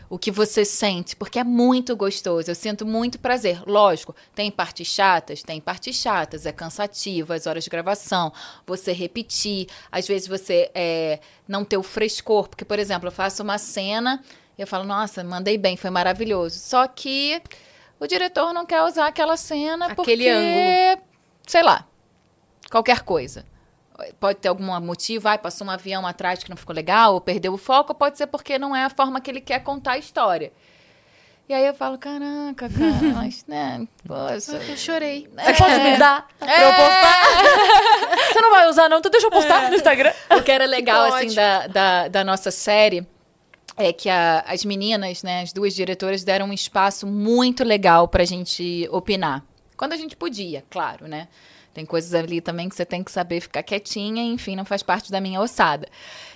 o 0.09 0.19
que 0.19 0.31
você 0.31 0.63
sente, 0.65 1.17
porque 1.17 1.39
é 1.39 1.45
muito 1.45 1.97
gostoso. 1.97 2.51
Eu 2.51 2.55
sinto 2.55 2.85
muito 2.87 3.19
prazer. 3.19 3.63
Lógico, 3.67 4.15
tem 4.35 4.51
partes 4.51 4.87
chatas, 4.87 5.43
tem 5.43 5.59
partes 5.61 5.97
chatas, 5.97 6.45
é 6.45 6.53
cansativo, 6.53 7.33
as 7.33 7.47
horas 7.47 7.65
de 7.65 7.71
gravação, 7.71 8.31
você 8.67 8.93
repetir, 8.93 9.69
às 9.91 10.07
vezes 10.07 10.29
você 10.29 10.71
é, 10.75 11.19
não 11.49 11.65
ter 11.65 11.79
o 11.79 11.83
frescor, 11.83 12.47
porque, 12.49 12.65
por 12.65 12.79
exemplo, 12.79 13.09
eu 13.09 13.13
faço 13.13 13.43
uma 13.43 13.57
cena 13.57 14.23
eu 14.59 14.67
falo, 14.67 14.85
nossa, 14.85 15.25
mandei 15.25 15.57
bem, 15.57 15.77
foi 15.77 15.91
maravilhoso. 15.91 16.59
Só 16.59 16.87
que 16.87 17.41
o 17.99 18.07
diretor 18.07 18.53
não 18.53 18.67
quer 18.67 18.83
usar 18.83 19.07
aquela 19.07 19.37
cena 19.37 19.87
Aquele 19.87 19.97
porque, 19.97 20.29
ângulo. 20.29 21.07
sei 21.47 21.63
lá, 21.63 21.87
qualquer 22.71 23.01
coisa. 23.01 23.45
Pode 24.19 24.41
ter 24.41 24.49
algum 24.49 24.65
motivo, 24.81 25.29
ai, 25.29 25.39
passou 25.39 25.67
um 25.67 25.71
avião 25.71 26.07
atrás 26.07 26.43
que 26.43 26.51
não 26.51 26.57
ficou 26.57 26.75
legal, 26.75 27.15
ou 27.15 27.21
perdeu 27.21 27.53
o 27.53 27.59
foco, 27.59 27.95
pode 27.95 28.19
ser 28.19 28.27
porque 28.27 28.59
não 28.59 28.75
é 28.75 28.85
a 28.85 28.91
forma 28.91 29.21
que 29.21 29.31
ele 29.31 29.41
quer 29.41 29.61
contar 29.61 29.93
a 29.93 29.99
história. 29.99 30.53
E 31.49 31.55
aí 31.55 31.67
eu 31.67 31.75
falo, 31.75 31.99
caraca, 31.99 32.69
cara, 32.69 33.15
mas, 33.15 33.45
né, 33.47 33.87
poxa. 34.07 34.57
Eu 34.57 34.77
chorei. 34.77 35.29
Você 35.37 35.55
pode 35.55 35.79
me 35.81 35.97
dar 35.99 36.27
pra 36.39 36.61
eu 36.61 36.73
postar? 36.73 38.33
Você 38.33 38.41
não 38.41 38.51
vai 38.51 38.69
usar, 38.69 38.89
não? 38.89 38.99
Então 38.99 39.11
deixa 39.11 39.27
eu 39.27 39.31
postar 39.31 39.69
no 39.69 39.77
Instagram. 39.77 40.13
O 40.31 40.43
que 40.43 40.51
era 40.51 40.65
legal, 40.67 41.13
assim, 41.13 41.35
da, 41.35 41.67
da, 41.67 42.09
da 42.09 42.25
nossa 42.25 42.51
série 42.51 43.07
é 43.77 43.93
que 43.93 44.09
a- 44.09 44.45
as 44.47 44.65
meninas, 44.65 45.23
né, 45.23 45.43
as 45.43 45.53
duas 45.53 45.75
diretoras, 45.75 46.25
deram 46.25 46.47
um 46.47 46.53
espaço 46.53 47.07
muito 47.07 47.65
legal 47.65 48.07
pra 48.09 48.25
gente 48.25 48.89
opinar. 48.91 49.45
Quando 49.77 49.93
a 49.95 49.97
gente 49.97 50.15
podia, 50.17 50.65
claro, 50.71 51.09
né? 51.09 51.29
Tem 51.75 51.87
coisas 51.87 52.13
ali 52.15 52.41
também 52.41 52.69
que 52.69 52.75
você 52.75 52.85
tem 52.85 53.03
que 53.03 53.11
saber 53.11 53.41
ficar 53.41 53.63
quietinha, 53.63 54.23
enfim, 54.23 54.55
não 54.57 54.65
faz 54.65 54.83
parte 54.83 55.11
da 55.11 55.21
minha 55.21 55.41
ossada. 55.41 55.89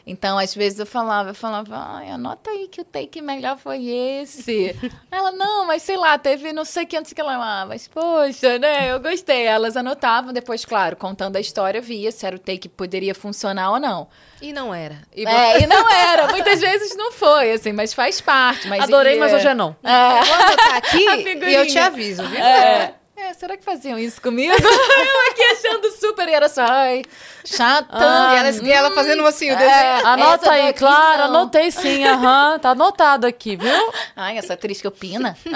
Então, 0.07 0.39
às 0.39 0.55
vezes 0.55 0.79
eu 0.79 0.87
falava, 0.87 1.31
eu 1.31 1.35
falava, 1.35 1.77
ai, 1.77 2.11
anota 2.11 2.49
aí 2.49 2.69
que 2.69 2.81
o 2.81 2.85
take 2.85 3.21
melhor 3.21 3.59
foi 3.59 3.85
esse. 3.87 4.75
Ela, 5.11 5.33
não, 5.33 5.67
mas 5.67 5.83
sei 5.83 5.97
lá, 5.97 6.17
teve 6.17 6.53
não 6.53 6.65
sei 6.65 6.87
que 6.87 6.97
antes 6.97 7.13
que 7.13 7.21
ela, 7.21 7.35
ah, 7.63 7.67
mas 7.67 7.89
poxa, 7.89 8.59
né, 8.59 8.93
eu 8.93 9.01
gostei. 9.01 9.43
Elas 9.45 9.77
anotavam, 9.77 10.33
depois, 10.33 10.65
claro, 10.65 10.95
contando 10.97 11.37
a 11.37 11.41
história, 11.41 11.81
via 11.81 12.11
se 12.13 12.25
era 12.25 12.37
o 12.37 12.39
take 12.39 12.61
que 12.61 12.69
poderia 12.69 13.15
funcionar 13.15 13.73
ou 13.73 13.81
não. 13.81 14.09
E 14.41 14.53
não 14.53 14.73
era. 14.73 14.97
E 15.15 15.27
É, 15.27 15.63
e 15.63 15.67
não 15.67 15.91
era, 15.91 16.29
muitas 16.29 16.61
vezes 16.61 16.97
não 16.97 17.11
foi, 17.13 17.53
assim, 17.53 17.73
mas 17.73 17.93
faz 17.93 18.21
parte. 18.21 18.69
Mas 18.69 18.85
Adorei, 18.85 19.17
e- 19.17 19.19
mas 19.19 19.33
hoje 19.33 19.49
é 19.49 19.55
não. 19.55 19.75
É. 19.83 20.25
Vou 20.25 20.35
anotar 20.35 20.77
aqui 20.77 21.05
e 21.51 21.55
eu 21.55 21.67
te 21.67 21.79
aviso, 21.79 22.23
viu? 22.29 22.39
É. 22.39 22.95
É, 23.19 23.33
será 23.33 23.57
que 23.57 23.65
faziam 23.65 23.99
isso 23.99 24.21
comigo? 24.21 24.53
eu 24.55 25.31
aqui 25.31 25.43
achando 25.43 25.91
super, 25.93 26.29
e 26.29 26.35
era 26.35 26.49
só, 26.51 26.63
ai, 26.69 27.03
chata. 27.47 27.97
e, 27.97 28.37
ela, 28.37 28.51
e 28.51 28.71
ela 28.73 28.91
fazendo 28.91 29.25
assim, 29.27 29.51
o 29.51 29.57
desenho. 29.57 29.71
É, 29.75 30.03
Anota 30.05 30.51
aí, 30.53 30.73
claro, 30.75 31.23
não. 31.33 31.41
anotei 31.41 31.71
sim, 31.71 32.05
aham. 32.05 32.59
Tá 32.59 32.71
anotado 32.71 33.27
aqui, 33.27 33.57
viu? 33.57 33.93
Ai, 34.15 34.37
essa 34.37 34.53
atriz 34.53 34.81
que 34.81 34.89
opina. 34.89 35.37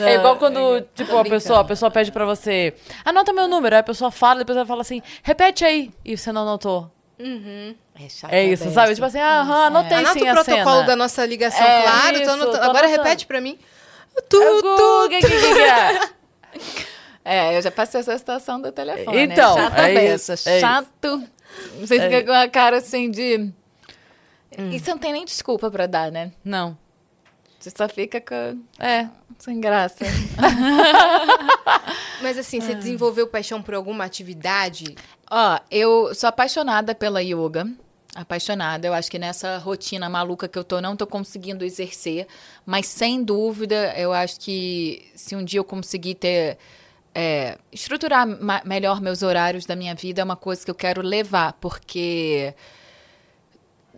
É 0.00 0.14
igual 0.14 0.36
quando, 0.36 0.80
tipo, 0.94 1.16
a 1.16 1.22
pessoa, 1.24 1.60
a 1.60 1.64
pessoa 1.64 1.90
pede 1.90 2.10
pra 2.10 2.24
você, 2.24 2.74
anota 3.04 3.32
meu 3.32 3.46
número, 3.46 3.74
aí 3.74 3.80
a 3.80 3.84
pessoa 3.84 4.10
fala, 4.10 4.38
depois 4.38 4.56
ela 4.56 4.66
fala 4.66 4.80
assim, 4.80 5.02
repete 5.22 5.64
aí, 5.64 5.90
e 6.04 6.16
você 6.16 6.32
não 6.32 6.42
anotou. 6.42 6.90
É, 7.20 8.08
chata 8.08 8.34
É 8.34 8.44
isso, 8.44 8.68
sabe? 8.72 8.94
Tipo 8.94 9.06
assim, 9.06 9.20
aham, 9.20 9.66
anotei 9.66 9.98
Anota 9.98 10.12
sim 10.14 10.24
o 10.24 10.30
a 10.30 10.34
protocolo 10.34 10.74
cena. 10.76 10.86
da 10.86 10.96
nossa 10.96 11.24
ligação, 11.26 11.64
É, 11.64 11.82
claro. 11.82 12.16
tô 12.16 12.22
isso, 12.22 12.30
anotando. 12.30 12.50
tô 12.58 12.64
Agora 12.64 12.86
anotando. 12.86 13.04
repete 13.04 13.26
pra 13.26 13.40
mim. 13.40 13.58
É 14.16 15.08
que, 15.08 15.20
que, 15.20 15.54
que 15.54 15.60
é? 15.60 16.08
É, 17.24 17.56
eu 17.56 17.62
já 17.62 17.70
passei 17.70 18.00
essa 18.00 18.16
situação 18.18 18.60
do 18.60 18.72
telefone. 18.72 19.20
Então, 19.20 19.54
né? 19.54 19.62
chata 19.62 19.82
é 19.82 19.94
dessa, 19.94 20.34
isso, 20.34 20.48
é 20.48 20.60
chato. 20.60 21.22
Você 21.80 22.00
fica 22.00 22.24
com 22.24 22.32
a 22.32 22.48
cara 22.48 22.78
assim 22.78 23.10
de. 23.10 23.50
E 24.58 24.78
você 24.78 24.90
não 24.90 24.98
tem 24.98 25.12
nem 25.12 25.24
desculpa 25.24 25.70
pra 25.70 25.86
dar, 25.86 26.10
né? 26.10 26.32
Não. 26.44 26.76
Você 27.58 27.70
só 27.70 27.88
fica 27.88 28.20
com... 28.20 28.60
É. 28.78 29.08
sem 29.38 29.60
graça. 29.60 30.04
Mas 32.20 32.36
assim, 32.36 32.60
você 32.60 32.74
desenvolveu 32.74 33.28
paixão 33.28 33.62
por 33.62 33.72
alguma 33.72 34.04
atividade? 34.04 34.96
Ó, 35.30 35.60
eu 35.70 36.12
sou 36.12 36.28
apaixonada 36.28 36.92
pela 36.92 37.22
yoga. 37.22 37.66
Apaixonada. 38.14 38.86
Eu 38.86 38.92
acho 38.92 39.10
que 39.10 39.18
nessa 39.18 39.56
rotina 39.58 40.08
maluca 40.08 40.46
que 40.46 40.58
eu 40.58 40.64
tô, 40.64 40.80
não 40.80 40.94
tô 40.96 41.06
conseguindo 41.06 41.64
exercer. 41.64 42.26
Mas 42.66 42.86
sem 42.86 43.24
dúvida, 43.24 43.94
eu 43.96 44.12
acho 44.12 44.38
que 44.38 45.10
se 45.14 45.34
um 45.34 45.44
dia 45.44 45.60
eu 45.60 45.64
conseguir 45.64 46.14
ter. 46.16 46.58
é, 47.14 47.58
estruturar 47.70 48.26
melhor 48.64 48.98
meus 48.98 49.22
horários 49.22 49.66
da 49.66 49.76
minha 49.76 49.94
vida 49.94 50.22
é 50.22 50.24
uma 50.24 50.34
coisa 50.34 50.64
que 50.64 50.70
eu 50.70 50.74
quero 50.74 51.02
levar, 51.02 51.52
porque 51.60 52.54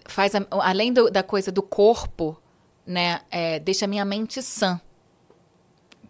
faz 0.04 0.34
a- 0.34 0.44
além 0.50 0.92
do- 0.92 1.08
da 1.08 1.22
coisa 1.22 1.52
do 1.52 1.62
corpo, 1.62 2.36
né, 2.84 3.20
é, 3.30 3.60
deixa 3.60 3.84
a 3.84 3.88
minha 3.88 4.04
mente 4.04 4.42
sã. 4.42 4.80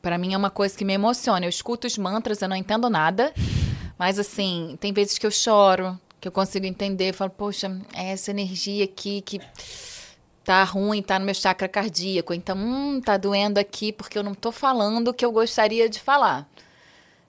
Pra 0.00 0.16
mim 0.16 0.32
é 0.32 0.36
uma 0.38 0.48
coisa 0.48 0.74
que 0.76 0.82
me 0.82 0.94
emociona. 0.94 1.44
Eu 1.44 1.50
escuto 1.50 1.86
os 1.86 1.98
mantras, 1.98 2.40
eu 2.40 2.48
não 2.48 2.56
entendo 2.56 2.88
nada. 2.88 3.34
Mas 3.98 4.18
assim, 4.18 4.76
tem 4.80 4.90
vezes 4.92 5.18
que 5.18 5.26
eu 5.26 5.30
choro, 5.30 6.00
que 6.24 6.28
eu 6.28 6.32
consigo 6.32 6.64
entender, 6.64 7.10
eu 7.10 7.14
falo, 7.14 7.30
poxa, 7.30 7.78
é 7.92 8.12
essa 8.12 8.30
energia 8.30 8.86
aqui 8.86 9.20
que 9.20 9.38
tá 10.42 10.64
ruim, 10.64 11.02
tá 11.02 11.18
no 11.18 11.26
meu 11.26 11.34
chakra 11.34 11.68
cardíaco. 11.68 12.32
Então, 12.32 12.56
hum, 12.56 12.98
tá 12.98 13.18
doendo 13.18 13.60
aqui 13.60 13.92
porque 13.92 14.16
eu 14.16 14.22
não 14.22 14.32
tô 14.32 14.50
falando 14.50 15.08
o 15.08 15.14
que 15.14 15.22
eu 15.22 15.30
gostaria 15.30 15.86
de 15.86 16.00
falar. 16.00 16.48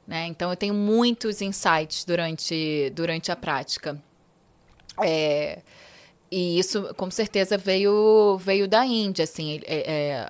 Né? 0.07 0.27
Então, 0.27 0.49
eu 0.49 0.55
tenho 0.55 0.73
muitos 0.73 1.41
insights 1.41 2.05
durante, 2.05 2.89
durante 2.95 3.33
a 3.33 3.35
prática. 3.35 4.01
É, 5.03 5.59
e 6.31 6.57
isso, 6.57 6.93
com 6.95 7.11
certeza, 7.11 7.57
veio, 7.57 8.37
veio 8.37 8.65
da 8.65 8.85
Índia. 8.85 9.23
Assim, 9.23 9.59
é, 9.65 9.91
é, 9.91 10.29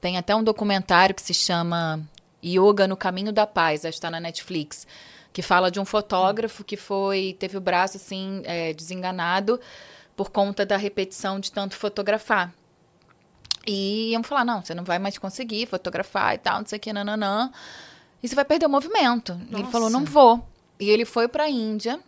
tem 0.00 0.16
até 0.16 0.36
um 0.36 0.44
documentário 0.44 1.16
que 1.16 1.22
se 1.22 1.34
chama 1.34 2.00
Yoga 2.44 2.86
no 2.86 2.96
Caminho 2.96 3.32
da 3.32 3.44
Paz, 3.44 3.84
está 3.84 4.08
na 4.08 4.20
Netflix, 4.20 4.86
que 5.34 5.42
fala 5.42 5.68
de 5.68 5.80
um 5.80 5.84
fotógrafo 5.84 6.62
que 6.62 6.76
foi 6.76 7.36
teve 7.40 7.58
o 7.58 7.60
braço 7.60 7.96
assim 7.96 8.40
é, 8.44 8.72
desenganado 8.72 9.60
por 10.14 10.30
conta 10.30 10.64
da 10.64 10.76
repetição 10.76 11.40
de 11.40 11.50
tanto 11.50 11.74
fotografar. 11.74 12.54
E 13.66 14.12
iam 14.12 14.22
falar, 14.22 14.44
não, 14.44 14.62
você 14.62 14.74
não 14.74 14.84
vai 14.84 15.00
mais 15.00 15.18
conseguir 15.18 15.66
fotografar 15.66 16.36
e 16.36 16.38
tal, 16.38 16.60
não 16.60 16.66
sei 16.66 16.78
o 16.78 16.80
que, 16.80 16.92
nananã. 16.92 17.50
E 18.22 18.28
você 18.28 18.34
vai 18.36 18.44
perder 18.44 18.66
o 18.66 18.70
movimento. 18.70 19.38
E 19.50 19.54
ele 19.56 19.64
falou, 19.64 19.90
não 19.90 20.04
vou. 20.04 20.46
E 20.78 20.88
ele 20.88 21.04
foi 21.04 21.26
para 21.26 21.44
a 21.44 21.50
Índia 21.50 21.98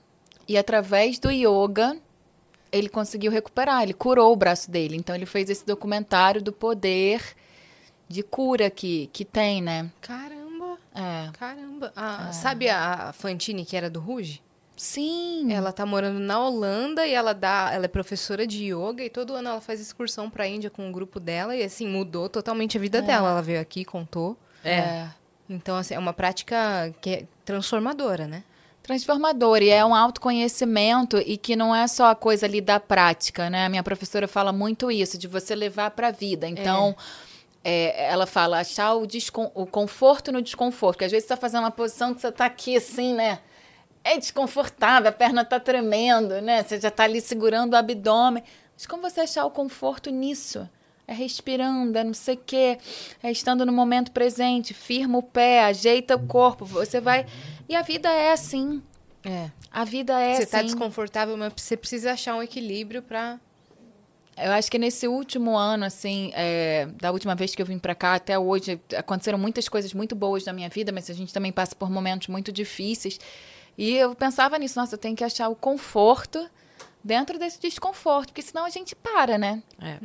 e 0.46 0.56
através 0.56 1.18
do 1.18 1.28
yoga 1.28 1.98
ele 2.70 2.88
conseguiu 2.88 3.32
recuperar, 3.32 3.82
ele 3.82 3.94
curou 3.94 4.32
o 4.32 4.36
braço 4.36 4.70
dele. 4.70 4.96
Então 4.96 5.16
ele 5.16 5.26
fez 5.26 5.50
esse 5.50 5.66
documentário 5.66 6.40
do 6.40 6.52
poder 6.52 7.20
de 8.08 8.22
cura 8.22 8.70
que, 8.70 9.08
que 9.12 9.24
tem, 9.24 9.60
né? 9.60 9.90
Caramba! 10.00 10.35
É. 10.96 11.30
Caramba! 11.38 11.92
Ah, 11.94 12.32
Sabe 12.32 12.68
a 12.68 13.12
Fantine, 13.12 13.64
que 13.64 13.76
era 13.76 13.90
do 13.90 14.00
Ruge? 14.00 14.42
Sim. 14.76 15.52
Ela 15.52 15.72
tá 15.72 15.86
morando 15.86 16.18
na 16.18 16.38
Holanda 16.38 17.06
e 17.06 17.12
ela 17.14 17.32
dá, 17.32 17.70
ela 17.72 17.86
é 17.86 17.88
professora 17.88 18.46
de 18.46 18.64
yoga 18.72 19.02
e 19.02 19.08
todo 19.10 19.34
ano 19.34 19.48
ela 19.48 19.60
faz 19.60 19.80
excursão 19.80 20.28
pra 20.28 20.46
Índia 20.46 20.68
com 20.68 20.88
o 20.88 20.92
grupo 20.92 21.18
dela 21.18 21.56
e 21.56 21.62
assim 21.62 21.86
mudou 21.88 22.28
totalmente 22.28 22.76
a 22.76 22.80
vida 22.80 23.00
dela. 23.00 23.30
Ela 23.30 23.42
veio 23.42 23.60
aqui, 23.60 23.84
contou. 23.84 24.36
É. 24.64 25.08
Então 25.48 25.76
assim, 25.76 25.94
é 25.94 25.98
uma 25.98 26.12
prática 26.12 26.94
que 27.00 27.10
é 27.10 27.24
transformadora, 27.44 28.26
né? 28.26 28.42
Transformador, 28.82 29.62
e 29.62 29.68
é 29.68 29.84
um 29.84 29.94
autoconhecimento 29.94 31.18
e 31.18 31.36
que 31.36 31.56
não 31.56 31.74
é 31.74 31.88
só 31.88 32.10
a 32.10 32.14
coisa 32.14 32.46
ali 32.46 32.60
da 32.60 32.78
prática, 32.78 33.50
né? 33.50 33.66
A 33.66 33.68
minha 33.68 33.82
professora 33.82 34.28
fala 34.28 34.52
muito 34.52 34.92
isso, 34.92 35.18
de 35.18 35.26
você 35.26 35.56
levar 35.56 35.90
para 35.90 36.08
a 36.08 36.12
vida. 36.12 36.46
Então, 36.46 36.94
é, 36.96 37.02
ela 37.68 38.26
fala 38.26 38.60
achar 38.60 38.94
o, 38.94 39.06
o 39.54 39.66
conforto 39.66 40.30
no 40.30 40.40
desconforto, 40.40 40.94
porque 40.94 41.06
às 41.06 41.10
vezes 41.10 41.26
você 41.26 41.34
está 41.34 41.40
fazendo 41.40 41.64
uma 41.64 41.70
posição 41.70 42.14
que 42.14 42.20
você 42.20 42.28
está 42.28 42.46
aqui 42.46 42.76
assim, 42.76 43.14
né? 43.14 43.40
É 44.04 44.16
desconfortável, 44.16 45.08
a 45.08 45.12
perna 45.12 45.42
está 45.42 45.58
tremendo, 45.58 46.40
né? 46.40 46.62
Você 46.62 46.80
já 46.80 46.88
está 46.88 47.04
ali 47.04 47.20
segurando 47.20 47.72
o 47.72 47.76
abdômen. 47.76 48.44
Mas 48.72 48.86
como 48.86 49.02
você 49.02 49.22
achar 49.22 49.44
o 49.44 49.50
conforto 49.50 50.10
nisso? 50.10 50.68
É 51.08 51.12
respirando, 51.12 51.96
é 51.98 52.04
não 52.04 52.14
sei 52.14 52.34
o 52.34 52.40
quê, 52.44 52.78
é 53.22 53.30
estando 53.30 53.64
no 53.64 53.72
momento 53.72 54.10
presente, 54.12 54.74
firma 54.74 55.18
o 55.18 55.22
pé, 55.22 55.64
ajeita 55.64 56.16
o 56.16 56.26
corpo, 56.26 56.64
você 56.64 57.00
vai. 57.00 57.26
E 57.68 57.74
a 57.74 57.82
vida 57.82 58.08
é 58.12 58.32
assim. 58.32 58.82
É. 59.24 59.50
A 59.72 59.84
vida 59.84 60.20
é 60.20 60.34
você 60.34 60.42
assim. 60.42 60.50
tá 60.52 60.62
desconfortável, 60.62 61.36
mas 61.36 61.52
você 61.56 61.76
precisa 61.76 62.12
achar 62.12 62.36
um 62.36 62.42
equilíbrio 62.42 63.02
pra. 63.02 63.40
Eu 64.36 64.52
acho 64.52 64.70
que 64.70 64.78
nesse 64.78 65.08
último 65.08 65.56
ano, 65.56 65.84
assim, 65.84 66.30
é, 66.34 66.86
da 67.00 67.10
última 67.10 67.34
vez 67.34 67.54
que 67.54 67.62
eu 67.62 67.66
vim 67.66 67.78
pra 67.78 67.94
cá 67.94 68.14
até 68.14 68.38
hoje, 68.38 68.78
aconteceram 68.96 69.38
muitas 69.38 69.68
coisas 69.68 69.94
muito 69.94 70.14
boas 70.14 70.44
na 70.44 70.52
minha 70.52 70.68
vida, 70.68 70.92
mas 70.92 71.08
a 71.08 71.14
gente 71.14 71.32
também 71.32 71.50
passa 71.50 71.74
por 71.74 71.90
momentos 71.90 72.28
muito 72.28 72.52
difíceis. 72.52 73.18
E 73.78 73.94
eu 73.94 74.14
pensava 74.14 74.58
nisso, 74.58 74.78
nossa, 74.78 74.94
eu 74.94 74.98
tenho 74.98 75.16
que 75.16 75.24
achar 75.24 75.48
o 75.48 75.54
conforto 75.54 76.48
dentro 77.02 77.38
desse 77.38 77.60
desconforto, 77.60 78.28
porque 78.28 78.42
senão 78.42 78.64
a 78.64 78.70
gente 78.70 78.94
para, 78.94 79.38
né? 79.38 79.62
É. 79.80 79.98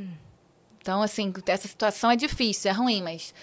Então, 0.79 1.01
assim, 1.01 1.33
essa 1.47 1.67
situação 1.67 2.09
é 2.09 2.15
difícil, 2.15 2.71
é 2.71 2.73
ruim, 2.73 3.01
mas 3.01 3.33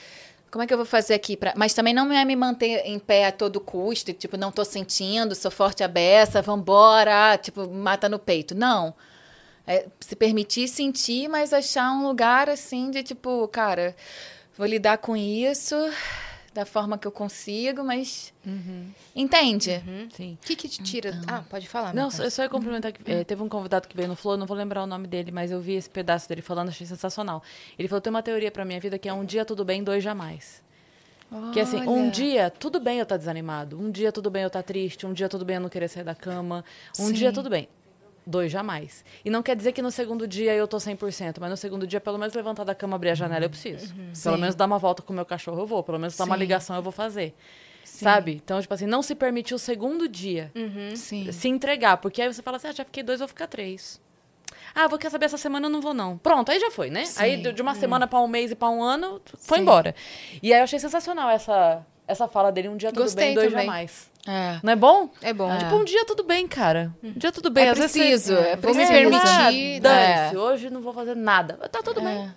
como 0.50 0.62
é 0.64 0.66
que 0.66 0.72
eu 0.72 0.78
vou 0.78 0.86
fazer 0.86 1.14
aqui? 1.14 1.36
Pra... 1.36 1.52
Mas 1.56 1.74
também 1.74 1.92
não 1.92 2.10
é 2.10 2.24
me 2.24 2.34
manter 2.34 2.82
em 2.86 2.98
pé 2.98 3.26
a 3.26 3.32
todo 3.32 3.60
custo, 3.60 4.12
tipo, 4.12 4.36
não 4.36 4.50
tô 4.50 4.64
sentindo, 4.64 5.34
sou 5.34 5.50
forte 5.50 5.84
a 5.84 5.88
beça, 5.88 6.40
vambora, 6.40 7.36
tipo, 7.36 7.68
mata 7.68 8.08
no 8.08 8.18
peito. 8.18 8.54
Não. 8.54 8.94
É 9.68 9.86
se 10.00 10.16
permitir 10.16 10.66
sentir, 10.66 11.28
mas 11.28 11.52
achar 11.52 11.92
um 11.92 12.06
lugar 12.06 12.48
assim 12.48 12.90
de 12.90 13.02
tipo, 13.02 13.46
cara, 13.48 13.94
vou 14.56 14.66
lidar 14.66 14.98
com 14.98 15.16
isso 15.16 15.76
da 16.58 16.64
forma 16.64 16.98
que 16.98 17.06
eu 17.06 17.12
consigo, 17.12 17.84
mas. 17.84 18.32
Entende? 19.14 19.82
Sim. 20.12 20.38
O 20.42 20.46
que 20.46 20.56
que 20.56 20.68
te 20.68 20.82
tira? 20.82 21.20
Ah, 21.26 21.44
pode 21.48 21.68
falar. 21.68 21.94
Não, 21.94 22.08
Marta. 22.08 22.24
eu 22.24 22.30
só 22.30 22.42
ia 22.42 22.48
complementar 22.48 22.90
que 22.90 23.00
eh, 23.10 23.22
teve 23.22 23.42
um 23.42 23.48
convidado 23.48 23.86
que 23.86 23.96
veio 23.96 24.08
no 24.08 24.16
Flow, 24.16 24.36
não 24.36 24.46
vou 24.46 24.56
lembrar 24.56 24.82
o 24.82 24.86
nome 24.86 25.06
dele, 25.06 25.30
mas 25.30 25.50
eu 25.50 25.60
vi 25.60 25.74
esse 25.74 25.88
pedaço 25.88 26.28
dele 26.28 26.42
falando, 26.42 26.70
achei 26.70 26.86
sensacional. 26.86 27.42
Ele 27.78 27.86
falou: 27.86 28.00
tem 28.00 28.10
uma 28.10 28.22
teoria 28.22 28.50
pra 28.50 28.64
minha 28.64 28.80
vida 28.80 28.98
que 28.98 29.08
é 29.08 29.12
um 29.12 29.24
dia 29.24 29.44
tudo 29.44 29.64
bem, 29.64 29.84
dois 29.84 30.02
jamais. 30.02 30.62
Que 31.52 31.60
assim, 31.60 31.86
um 31.86 32.08
dia 32.08 32.50
tudo 32.50 32.80
bem 32.80 32.98
eu 32.98 33.02
estar 33.02 33.18
desanimado, 33.18 33.78
um 33.78 33.90
dia 33.90 34.10
tudo 34.10 34.30
bem 34.30 34.42
eu 34.42 34.46
estar 34.46 34.62
triste, 34.62 35.06
um 35.06 35.12
dia 35.12 35.28
tudo 35.28 35.44
bem 35.44 35.56
eu 35.56 35.60
não 35.60 35.68
querer 35.68 35.86
sair 35.86 36.02
da 36.02 36.14
cama, 36.14 36.64
um 36.98 37.08
Sim. 37.08 37.12
dia 37.12 37.30
tudo 37.30 37.50
bem. 37.50 37.68
Dois 38.28 38.52
jamais. 38.52 39.06
E 39.24 39.30
não 39.30 39.42
quer 39.42 39.56
dizer 39.56 39.72
que 39.72 39.80
no 39.80 39.90
segundo 39.90 40.28
dia 40.28 40.54
eu 40.54 40.68
tô 40.68 40.76
100%, 40.76 41.38
mas 41.40 41.48
no 41.48 41.56
segundo 41.56 41.86
dia, 41.86 41.98
pelo 41.98 42.18
menos 42.18 42.34
levantar 42.34 42.62
da 42.62 42.74
cama, 42.74 42.94
abrir 42.94 43.08
a 43.08 43.14
janela, 43.14 43.46
eu 43.46 43.48
preciso. 43.48 43.94
Pelo 43.94 44.12
Sim. 44.34 44.40
menos 44.42 44.54
dar 44.54 44.66
uma 44.66 44.78
volta 44.78 45.00
com 45.02 45.14
o 45.14 45.16
meu 45.16 45.24
cachorro, 45.24 45.62
eu 45.62 45.66
vou. 45.66 45.82
Pelo 45.82 45.98
menos 45.98 46.14
dar 46.14 46.24
uma 46.24 46.34
Sim. 46.36 46.40
ligação, 46.40 46.76
eu 46.76 46.82
vou 46.82 46.92
fazer. 46.92 47.34
Sabe? 47.82 48.34
Então, 48.44 48.60
tipo 48.60 48.74
assim, 48.74 48.84
não 48.84 49.00
se 49.02 49.14
permitir 49.14 49.54
o 49.54 49.58
segundo 49.58 50.06
dia 50.06 50.52
Sim. 50.94 51.32
se 51.32 51.48
entregar. 51.48 51.96
Porque 51.96 52.20
aí 52.20 52.30
você 52.30 52.42
fala 52.42 52.58
assim, 52.58 52.68
ah, 52.68 52.72
já 52.72 52.84
fiquei 52.84 53.02
dois, 53.02 53.18
vou 53.18 53.28
ficar 53.28 53.46
três. 53.46 53.98
Ah, 54.74 54.86
vou 54.86 54.98
quer 54.98 55.10
saber 55.10 55.24
essa 55.24 55.38
semana 55.38 55.64
eu 55.66 55.70
não 55.70 55.80
vou 55.80 55.94
não. 55.94 56.18
Pronto, 56.18 56.52
aí 56.52 56.60
já 56.60 56.70
foi, 56.70 56.90
né? 56.90 57.04
Aí 57.16 57.40
de 57.50 57.62
uma 57.62 57.74
semana 57.74 58.06
pra 58.06 58.20
um 58.20 58.28
mês 58.28 58.50
e 58.50 58.54
pra 58.54 58.68
um 58.68 58.82
ano, 58.82 59.22
foi 59.38 59.56
Sim. 59.56 59.62
embora. 59.62 59.94
E 60.42 60.52
aí 60.52 60.60
eu 60.60 60.64
achei 60.64 60.78
sensacional 60.78 61.30
essa, 61.30 61.82
essa 62.08 62.26
fala 62.26 62.50
dele, 62.50 62.68
um 62.68 62.76
dia 62.76 62.90
tudo 62.90 63.02
Gostei 63.02 63.26
bem, 63.26 63.34
dois 63.34 63.50
também. 63.50 63.66
jamais. 63.66 64.10
É. 64.26 64.58
Não 64.62 64.72
é 64.72 64.76
bom? 64.76 65.08
É 65.22 65.32
bom. 65.32 65.56
Tipo, 65.56 65.76
um 65.76 65.84
dia 65.84 66.04
tudo 66.04 66.24
bem, 66.24 66.48
cara. 66.48 66.92
Um 67.02 67.12
dia 67.12 67.30
tudo 67.30 67.50
bem. 67.50 67.66
É 67.66 67.70
Às 67.70 67.78
vezes 67.78 67.92
preciso, 67.92 68.34
você- 68.34 68.40
é 68.40 68.56
Vou 68.56 68.74
me 68.74 68.86
preciso. 68.86 68.92
permitir, 68.92 69.86
Ah, 69.86 69.90
É. 70.32 70.36
hoje 70.38 70.68
não 70.70 70.80
vou 70.82 70.92
fazer 70.92 71.14
nada. 71.14 71.54
Tá 71.70 71.80
tudo 71.82 72.00
bem. 72.00 72.16
É. 72.24 72.30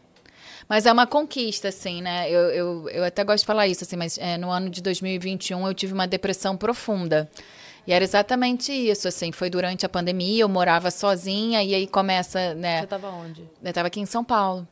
Mas 0.69 0.85
é 0.85 0.91
uma 0.91 1.05
conquista, 1.05 1.67
assim, 1.67 2.01
né? 2.01 2.29
Eu, 2.29 2.39
eu, 2.51 2.89
eu 2.89 3.03
até 3.03 3.23
gosto 3.25 3.39
de 3.41 3.45
falar 3.47 3.67
isso, 3.67 3.83
assim, 3.83 3.97
mas 3.97 4.17
é, 4.17 4.37
no 4.37 4.49
ano 4.49 4.69
de 4.69 4.81
2021 4.81 5.67
eu 5.67 5.73
tive 5.73 5.91
uma 5.93 6.07
depressão 6.07 6.55
profunda. 6.55 7.29
E 7.85 7.91
era 7.91 8.03
exatamente 8.03 8.71
isso, 8.71 9.07
assim, 9.07 9.31
foi 9.33 9.49
durante 9.49 9.85
a 9.85 9.89
pandemia, 9.89 10.43
eu 10.43 10.47
morava 10.47 10.89
sozinha 10.91 11.61
e 11.63 11.73
aí 11.75 11.87
começa, 11.87 12.53
né? 12.53 12.81
Você 12.81 12.87
tava 12.87 13.09
onde? 13.09 13.41
Eu 13.61 13.69
estava 13.69 13.87
aqui 13.87 13.99
em 13.99 14.05
São 14.05 14.23
Paulo. 14.23 14.65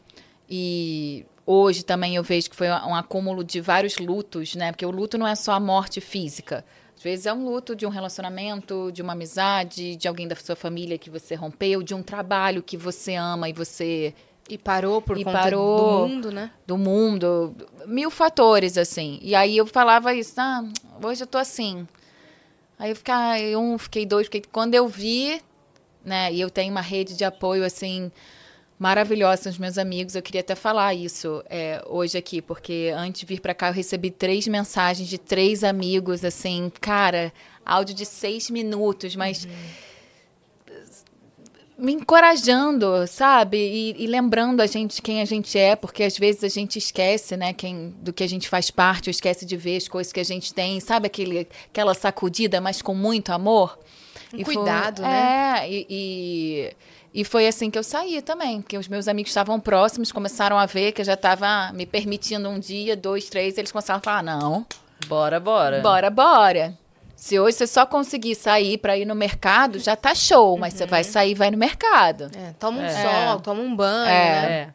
E 0.49 1.25
hoje 1.51 1.83
também 1.83 2.15
eu 2.15 2.23
vejo 2.23 2.49
que 2.49 2.55
foi 2.55 2.69
um 2.69 2.93
acúmulo 2.95 3.43
de 3.43 3.59
vários 3.59 3.97
lutos, 3.97 4.55
né? 4.55 4.71
Porque 4.71 4.85
o 4.85 4.91
luto 4.91 5.17
não 5.17 5.27
é 5.27 5.33
só 5.35 5.53
a 5.53 5.59
morte 5.59 5.99
física. 5.99 6.63
Às 6.95 7.01
vezes 7.03 7.25
é 7.25 7.33
um 7.33 7.45
luto 7.45 7.75
de 7.75 7.85
um 7.85 7.89
relacionamento, 7.89 8.91
de 8.91 9.01
uma 9.01 9.13
amizade, 9.13 9.95
de 9.95 10.07
alguém 10.07 10.27
da 10.27 10.35
sua 10.35 10.55
família 10.55 10.97
que 10.97 11.09
você 11.09 11.33
rompeu, 11.33 11.81
de 11.81 11.93
um 11.95 12.03
trabalho 12.03 12.61
que 12.61 12.75
você 12.77 13.15
ama 13.15 13.47
e 13.49 13.53
você 13.53 14.13
E 14.49 14.57
parou 14.57 15.01
por 15.01 15.17
E 15.17 15.23
conta 15.23 15.39
parou. 15.39 15.77
do 15.77 16.07
mundo, 16.09 16.31
né? 16.31 16.51
do 16.67 16.77
mundo, 16.77 17.55
mil 17.87 18.11
fatores, 18.11 18.77
assim. 18.77 19.17
E 19.21 19.33
aí 19.33 19.55
eu 19.57 19.65
falava 19.65 20.13
isso, 20.13 20.33
ah, 20.37 20.63
hoje 21.01 21.23
eu 21.23 21.27
tô 21.27 21.37
assim. 21.37 21.87
Aí 22.77 22.89
eu 22.91 22.95
fiquei 22.95 23.55
um, 23.55 23.77
fiquei 23.77 24.05
dois, 24.05 24.25
fiquei. 24.27 24.41
Quando 24.51 24.75
eu 24.75 24.87
vi, 24.87 25.41
né, 26.03 26.33
e 26.33 26.41
eu 26.41 26.49
tenho 26.49 26.71
uma 26.71 26.81
rede 26.81 27.15
de 27.15 27.23
apoio, 27.23 27.63
assim, 27.63 28.11
maravilhosa, 28.79 29.43
são 29.43 29.51
os 29.51 29.57
meus 29.57 29.77
amigos, 29.77 30.15
eu 30.15 30.21
queria 30.21 30.39
até 30.41 30.55
falar 30.55 30.93
isso 30.95 31.43
é, 31.49 31.83
hoje 31.85 32.17
aqui, 32.17 32.41
porque 32.41 32.91
antes 32.95 33.19
de 33.19 33.25
vir 33.27 33.41
pra 33.41 33.53
cá 33.53 33.67
eu 33.67 33.73
recebi 33.73 34.09
três 34.09 34.47
mensagens 34.47 35.07
de 35.09 35.17
três 35.17 35.63
amigos, 35.65 36.23
assim, 36.23 36.71
cara, 36.79 37.33
áudio 37.65 37.93
de 37.93 38.05
seis 38.05 38.49
minutos, 38.49 39.15
mas 39.17 39.45
me 41.77 41.93
encorajando, 41.93 43.07
sabe? 43.07 43.57
E, 43.57 44.03
e 44.03 44.07
lembrando 44.07 44.59
a 44.61 44.67
gente 44.67 45.01
quem 45.01 45.21
a 45.21 45.25
gente 45.25 45.57
é, 45.57 45.75
porque 45.77 46.03
às 46.03 46.17
vezes 46.17 46.43
a 46.43 46.49
gente 46.49 46.77
esquece, 46.77 47.37
né, 47.37 47.53
quem, 47.53 47.93
do 48.01 48.11
que 48.11 48.23
a 48.23 48.27
gente 48.27 48.49
faz 48.49 48.69
parte, 48.69 49.09
ou 49.09 49.11
esquece 49.11 49.45
de 49.45 49.55
ver 49.55 49.77
as 49.77 49.87
coisas 49.87 50.11
que 50.11 50.19
a 50.19 50.25
gente 50.25 50.53
tem, 50.53 50.79
sabe? 50.81 51.07
Aquele, 51.07 51.47
aquela 51.71 51.93
sacudida, 51.93 52.59
mas 52.59 52.81
com 52.81 52.93
muito 52.93 53.31
amor. 53.31 53.79
Um 54.33 54.39
E 54.39 54.45
foi- 54.45 54.55
cuidado, 54.55 55.01
né? 55.01 55.61
É, 55.63 55.71
e, 55.71 55.87
e, 55.89 56.73
e 57.13 57.23
foi 57.25 57.47
assim 57.47 57.69
que 57.71 57.77
eu 57.79 57.83
saí 57.83 58.21
também, 58.21 58.61
porque 58.61 58.77
os 58.77 58.87
meus 58.87 59.07
amigos 59.07 59.31
estavam 59.31 59.59
próximos, 59.59 60.11
começaram 60.11 60.57
a 60.57 60.65
ver 60.65 60.91
que 60.91 61.01
eu 61.01 61.05
já 61.05 61.13
estava 61.15 61.71
me 61.73 61.85
permitindo 61.85 62.47
um 62.49 62.59
dia, 62.59 62.95
dois, 62.95 63.29
três, 63.29 63.57
eles 63.57 63.71
começaram 63.71 63.97
a 63.97 64.01
falar, 64.01 64.23
não, 64.23 64.65
Bora, 65.07 65.39
bora. 65.39 65.79
Bora, 65.79 66.09
bora. 66.09 66.77
Se 67.15 67.39
hoje 67.39 67.57
você 67.57 67.67
só 67.67 67.85
conseguir 67.85 68.35
sair 68.35 68.77
para 68.77 68.97
ir 68.97 69.05
no 69.05 69.15
mercado, 69.15 69.79
já 69.79 69.95
tá 69.95 70.13
show, 70.13 70.57
mas 70.57 70.73
você 70.73 70.85
vai 70.85 71.03
sair 71.03 71.31
e 71.31 71.35
vai 71.35 71.49
no 71.51 71.57
mercado. 71.57 72.29
É, 72.35 72.53
toma 72.59 72.79
um 72.79 72.83
É. 72.85 72.89
sol, 73.29 73.39
toma 73.39 73.61
um 73.61 73.75
banho, 73.75 74.09
É. 74.09 74.41
né? 74.41 74.51
É. 74.51 74.69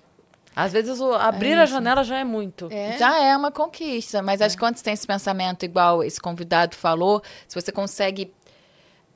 Às 0.57 0.72
vezes 0.72 1.01
o- 1.01 1.12
abrir 1.14 1.55
a 1.59 1.66
janela 1.66 2.05
já 2.05 2.18
é 2.18 2.24
muito. 2.24 2.68
É. 2.70 2.97
Já 2.99 3.20
é 3.22 3.37
uma 3.37 3.51
conquista, 3.51 4.22
mas 4.22 4.41
acho 4.41 4.57
que 4.57 4.61
quando 4.61 4.76
você 4.76 4.85
tem 4.85 4.95
esse 4.95 5.07
pensamento 5.07 5.64
igual 5.64 6.03
esse 6.05 6.20
convidado 6.20 6.74
falou, 6.76 7.22
se 7.49 7.61
você 7.61 7.70
consegue 7.72 8.32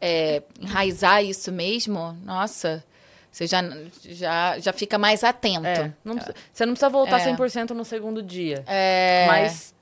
é, 0.01 0.43
enraizar 0.61 1.25
isso 1.25 1.51
mesmo, 1.51 2.17
nossa, 2.25 2.85
você 3.31 3.47
já, 3.47 3.63
já, 4.05 4.59
já 4.59 4.73
fica 4.73 4.99
mais 4.99 5.23
atento. 5.25 5.67
É, 5.67 5.93
não 6.05 6.15
precisa- 6.17 6.35
você 6.53 6.67
não 6.67 6.73
precisa 6.75 6.89
voltar 6.91 7.21
É. 7.21 7.25
100% 7.25 7.71
no 7.71 7.85
segundo 7.85 8.23
dia. 8.23 8.65
É, 8.67 9.27
Mas 9.29 9.75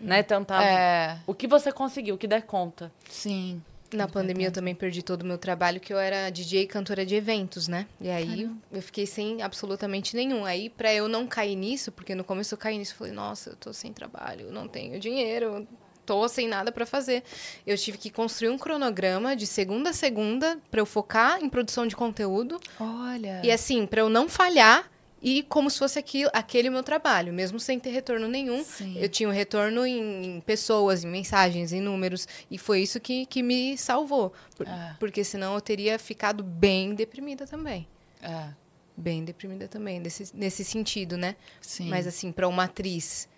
né? 0.00 0.22
Tentar 0.22 0.62
É. 0.62 1.18
o 1.26 1.32
que 1.34 1.46
você 1.46 1.72
conseguiu, 1.72 2.14
o 2.16 2.18
que 2.18 2.26
der 2.26 2.42
conta. 2.42 2.92
Sim. 3.08 3.62
Na 3.92 4.08
pandemia 4.08 4.48
eu 4.48 4.52
também 4.52 4.74
perdi 4.74 5.02
todo 5.02 5.22
o 5.22 5.26
meu 5.26 5.38
trabalho, 5.38 5.78
que 5.78 5.92
eu 5.92 5.98
era 5.98 6.28
DJ 6.28 6.62
e 6.62 6.66
cantora 6.66 7.06
de 7.06 7.14
eventos, 7.14 7.68
né? 7.68 7.86
E 8.00 8.10
aí 8.10 8.50
eu 8.72 8.82
fiquei 8.82 9.06
sem 9.06 9.40
absolutamente 9.40 10.16
nenhum. 10.16 10.44
Aí, 10.44 10.68
pra 10.68 10.92
eu 10.92 11.06
não 11.08 11.28
cair 11.28 11.54
nisso, 11.54 11.92
porque 11.92 12.12
no 12.12 12.24
começo 12.24 12.52
eu 12.52 12.58
caí 12.58 12.76
nisso, 12.76 12.92
eu 12.94 12.96
falei, 12.98 13.12
nossa, 13.12 13.50
eu 13.50 13.56
tô 13.56 13.72
sem 13.72 13.92
trabalho, 13.92 14.50
não 14.50 14.66
tenho 14.66 14.98
dinheiro, 14.98 15.66
tô 16.04 16.28
sem 16.28 16.46
nada 16.48 16.70
pra 16.72 16.84
fazer. 16.86 17.22
Eu 17.66 17.76
tive 17.76 17.98
que 17.98 18.10
construir 18.10 18.48
um 18.50 18.58
cronograma 18.58 19.34
de 19.34 19.46
segunda 19.46 19.90
a 19.90 19.92
segunda 19.92 20.58
pra 20.70 20.80
eu 20.80 20.86
focar 20.86 21.42
em 21.42 21.48
produção 21.48 21.86
de 21.86 21.96
conteúdo. 21.96 22.58
Olha. 22.78 23.40
E 23.44 23.50
assim, 23.50 23.86
pra 23.86 24.00
eu 24.00 24.08
não 24.08 24.28
falhar 24.28 24.90
e 25.22 25.42
como 25.44 25.70
se 25.70 25.78
fosse 25.78 25.98
aquilo, 25.98 26.30
aquele 26.34 26.68
meu 26.68 26.82
trabalho, 26.82 27.32
mesmo 27.32 27.58
sem 27.58 27.80
ter 27.80 27.88
retorno 27.90 28.28
nenhum. 28.28 28.62
Sim. 28.62 28.98
Eu 28.98 29.08
tinha 29.08 29.26
um 29.28 29.32
retorno 29.32 29.86
em, 29.86 30.36
em 30.36 30.40
pessoas, 30.42 31.02
em 31.02 31.08
mensagens, 31.08 31.72
em 31.72 31.80
números. 31.80 32.28
E 32.50 32.58
foi 32.58 32.80
isso 32.82 33.00
que, 33.00 33.24
que 33.24 33.42
me 33.42 33.78
salvou. 33.78 34.34
Por- 34.54 34.68
Ah. 34.68 34.96
Porque 35.00 35.24
senão 35.24 35.54
eu 35.54 35.60
teria 35.62 35.98
ficado 35.98 36.44
bem 36.44 36.94
deprimida 36.94 37.46
também. 37.46 37.88
É, 38.22 38.48
Bem 38.96 39.24
deprimida 39.24 39.66
também, 39.66 39.98
nesse, 39.98 40.30
nesse 40.36 40.62
sentido, 40.64 41.16
né? 41.16 41.34
sim. 41.60 41.88
Mas 41.88 42.06
assim, 42.06 42.30
para 42.30 42.46
uma 42.46 42.64
atriz 42.64 43.28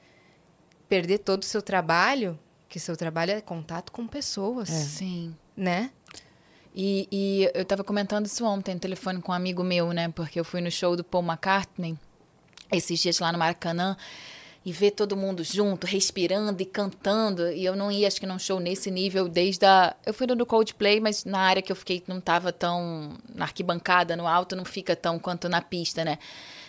perder 0.89 1.19
todo 1.19 1.43
o 1.43 1.47
seu 1.47 1.63
trabalho, 1.63 2.39
que 2.69 2.81
seu 2.81 2.97
trabalho 2.97 3.33
é 3.33 3.41
contato 3.41 3.93
com 3.93 4.07
pessoas, 4.07 4.69
Sim. 4.69 5.35
né? 5.57 5.91
E, 6.75 7.09
e 7.11 7.51
eu 7.55 7.65
tava 7.65 7.83
comentando 7.83 8.27
isso 8.27 8.45
ontem 8.45 8.75
no 8.75 8.81
telefone 8.81 9.23
com 9.23 9.33
um 9.33 9.35
amigo 9.35 9.65
meu, 9.65 9.93
né? 9.93 10.11
Porque 10.11 10.39
eu 10.39 10.45
fui 10.45 10.61
no 10.61 10.71
show 10.71 10.95
do 10.95 11.03
Paul 11.03 11.25
McCartney 11.25 11.99
esses 12.71 13.01
dias 13.01 13.19
lá 13.19 13.33
no 13.33 13.39
Maracanã 13.39 13.97
e 14.67 14.73
ver 14.73 14.91
todo 14.91 15.17
mundo 15.17 15.45
junto, 15.45 15.87
respirando 15.87 16.61
e 16.61 16.67
cantando. 16.67 17.51
E 17.53 17.65
eu 17.65 17.77
não 17.77 17.91
ia, 17.91 18.09
acho 18.09 18.21
que 18.21 18.27
num 18.27 18.39
show 18.39 18.59
nesse 18.59 18.91
nível 18.91 19.29
desde 19.29 19.65
a. 19.65 19.95
Eu 20.05 20.13
fui 20.13 20.27
no 20.27 20.35
do 20.35 20.45
Coldplay, 20.45 21.01
mas 21.01 21.25
na 21.25 21.39
área 21.39 21.63
que 21.63 21.71
eu 21.71 21.77
fiquei 21.77 22.03
não 22.07 22.21
tava 22.21 22.53
tão. 22.53 23.17
Na 23.35 23.45
arquibancada, 23.45 24.17
no 24.17 24.27
alto, 24.27 24.57
não 24.57 24.65
fica 24.65 24.95
tão 24.95 25.19
quanto 25.19 25.49
na 25.49 25.63
pista, 25.63 26.05
né? 26.05 26.19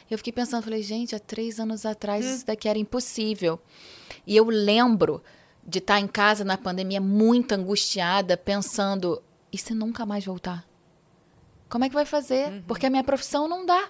E 0.09 0.13
eu 0.13 0.17
fiquei 0.17 0.31
pensando, 0.31 0.63
falei, 0.63 0.83
gente, 0.83 1.15
há 1.15 1.19
três 1.19 1.59
anos 1.59 1.85
atrás 1.85 2.23
isso 2.23 2.45
daqui 2.45 2.69
era 2.69 2.79
impossível. 2.79 3.59
E 4.25 4.37
eu 4.37 4.45
lembro 4.45 5.21
de 5.67 5.79
estar 5.79 5.99
em 5.99 6.07
casa 6.07 6.45
na 6.45 6.57
pandemia 6.57 7.01
muito 7.01 7.51
angustiada, 7.51 8.37
pensando, 8.37 9.21
e 9.51 9.57
se 9.57 9.73
nunca 9.73 10.05
mais 10.05 10.23
voltar? 10.25 10.65
Como 11.67 11.83
é 11.83 11.89
que 11.89 11.95
vai 11.95 12.05
fazer? 12.05 12.63
Porque 12.65 12.85
a 12.85 12.89
minha 12.89 13.03
profissão 13.03 13.49
não 13.49 13.65
dá. 13.65 13.89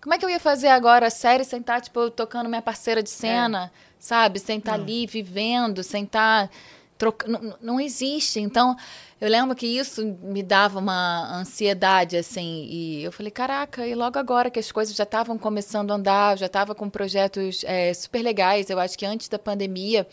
Como 0.00 0.14
é 0.14 0.18
que 0.18 0.24
eu 0.24 0.30
ia 0.30 0.40
fazer 0.40 0.68
agora 0.68 1.08
a 1.08 1.10
série 1.10 1.44
sem 1.44 1.60
estar, 1.60 1.78
tipo, 1.82 2.10
tocando 2.10 2.48
minha 2.48 2.62
parceira 2.62 3.02
de 3.02 3.10
cena, 3.10 3.70
sabe? 3.98 4.38
Sem 4.38 4.56
estar 4.56 4.72
ali 4.72 5.06
vivendo, 5.06 5.82
sem 5.82 6.04
estar 6.04 6.50
trocando. 6.96 7.38
Não, 7.38 7.56
não 7.60 7.80
existe. 7.80 8.40
Então, 8.40 8.74
eu 9.20 9.28
lembro 9.28 9.54
que 9.54 9.66
isso 9.66 10.02
me 10.22 10.42
dava 10.42 10.78
uma 10.78 11.38
ansiedade, 11.38 12.16
assim. 12.16 12.66
E 12.70 13.04
eu 13.04 13.12
falei, 13.12 13.30
caraca, 13.30 13.86
e 13.86 13.94
logo 13.94 14.18
agora 14.18 14.48
que 14.50 14.58
as 14.58 14.72
coisas 14.72 14.96
já 14.96 15.04
estavam 15.04 15.36
começando 15.36 15.90
a 15.90 15.96
andar, 15.96 16.32
eu 16.32 16.38
já 16.38 16.46
estava 16.46 16.74
com 16.74 16.88
projetos 16.88 17.62
é, 17.64 17.92
super 17.92 18.22
legais. 18.22 18.70
Eu 18.70 18.80
acho 18.80 18.96
que 18.96 19.04
antes 19.04 19.28
da 19.28 19.38
pandemia 19.38 20.08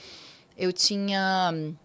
eu 0.57 0.73
tinha 0.73 1.51
hum, 1.53 1.75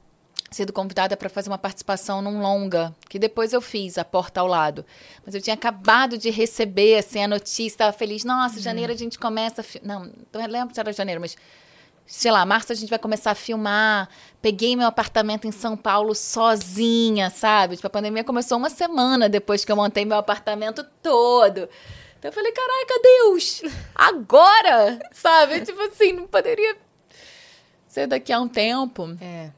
sido 0.51 0.73
convidada 0.73 1.17
para 1.17 1.29
fazer 1.29 1.51
uma 1.51 1.59
participação 1.59 2.23
num 2.23 2.41
longa, 2.41 2.95
que 3.09 3.19
depois 3.19 3.53
eu 3.53 3.61
fiz, 3.61 3.99
A 3.99 4.05
Porta 4.05 4.41
ao 4.41 4.47
Lado. 4.47 4.85
Mas 5.25 5.35
eu 5.35 5.41
tinha 5.41 5.55
acabado 5.55 6.17
de 6.17 6.31
receber 6.31 6.99
assim, 6.99 7.23
a 7.23 7.29
notícia, 7.29 7.67
estava 7.67 7.93
feliz. 7.93 8.25
Nossa, 8.25 8.61
janeiro 8.61 8.93
a 8.93 8.97
gente 8.97 9.19
começa. 9.19 9.65
Não, 9.83 10.11
não 10.33 10.47
lembro 10.47 10.75
se 10.75 10.81
era 10.81 10.93
janeiro, 10.93 11.21
mas. 11.21 11.37
Sei 12.05 12.33
lá, 12.33 12.45
março 12.45 12.73
a 12.73 12.75
gente 12.75 12.91
vai 12.91 12.99
começar 12.99 13.31
a 13.31 13.35
filmar. 13.35 14.09
Peguei 14.43 14.75
meu 14.75 14.89
apartamento 14.89 15.47
em 15.47 15.53
São 15.53 15.77
Paulo 15.77 16.15
sozinha, 16.15 17.31
sabe? 17.31 17.77
Tipo, 17.77 17.87
a 17.87 17.91
pandemia 17.91 18.25
começou 18.25 18.59
uma 18.59 18.69
semana 18.69 19.29
depois 19.29 19.65
que 19.65 19.71
eu 19.71 19.77
montei 19.77 20.05
meu 20.05 20.19
apartamento 20.19 20.85
todo. 21.01 21.69
Então 22.19 22.29
eu 22.29 22.33
falei, 22.33 22.53
caraca, 22.53 23.01
Deus! 23.03 23.63
Agora! 23.95 24.99
Sabe? 25.13 25.61
Tipo 25.63 25.81
assim, 25.83 26.13
não 26.13 26.27
poderia 26.27 26.77
ser 27.93 28.07
daqui 28.07 28.33
a 28.33 28.41
um 28.41 28.49
tempo. 28.49 29.17
É. 29.21 29.51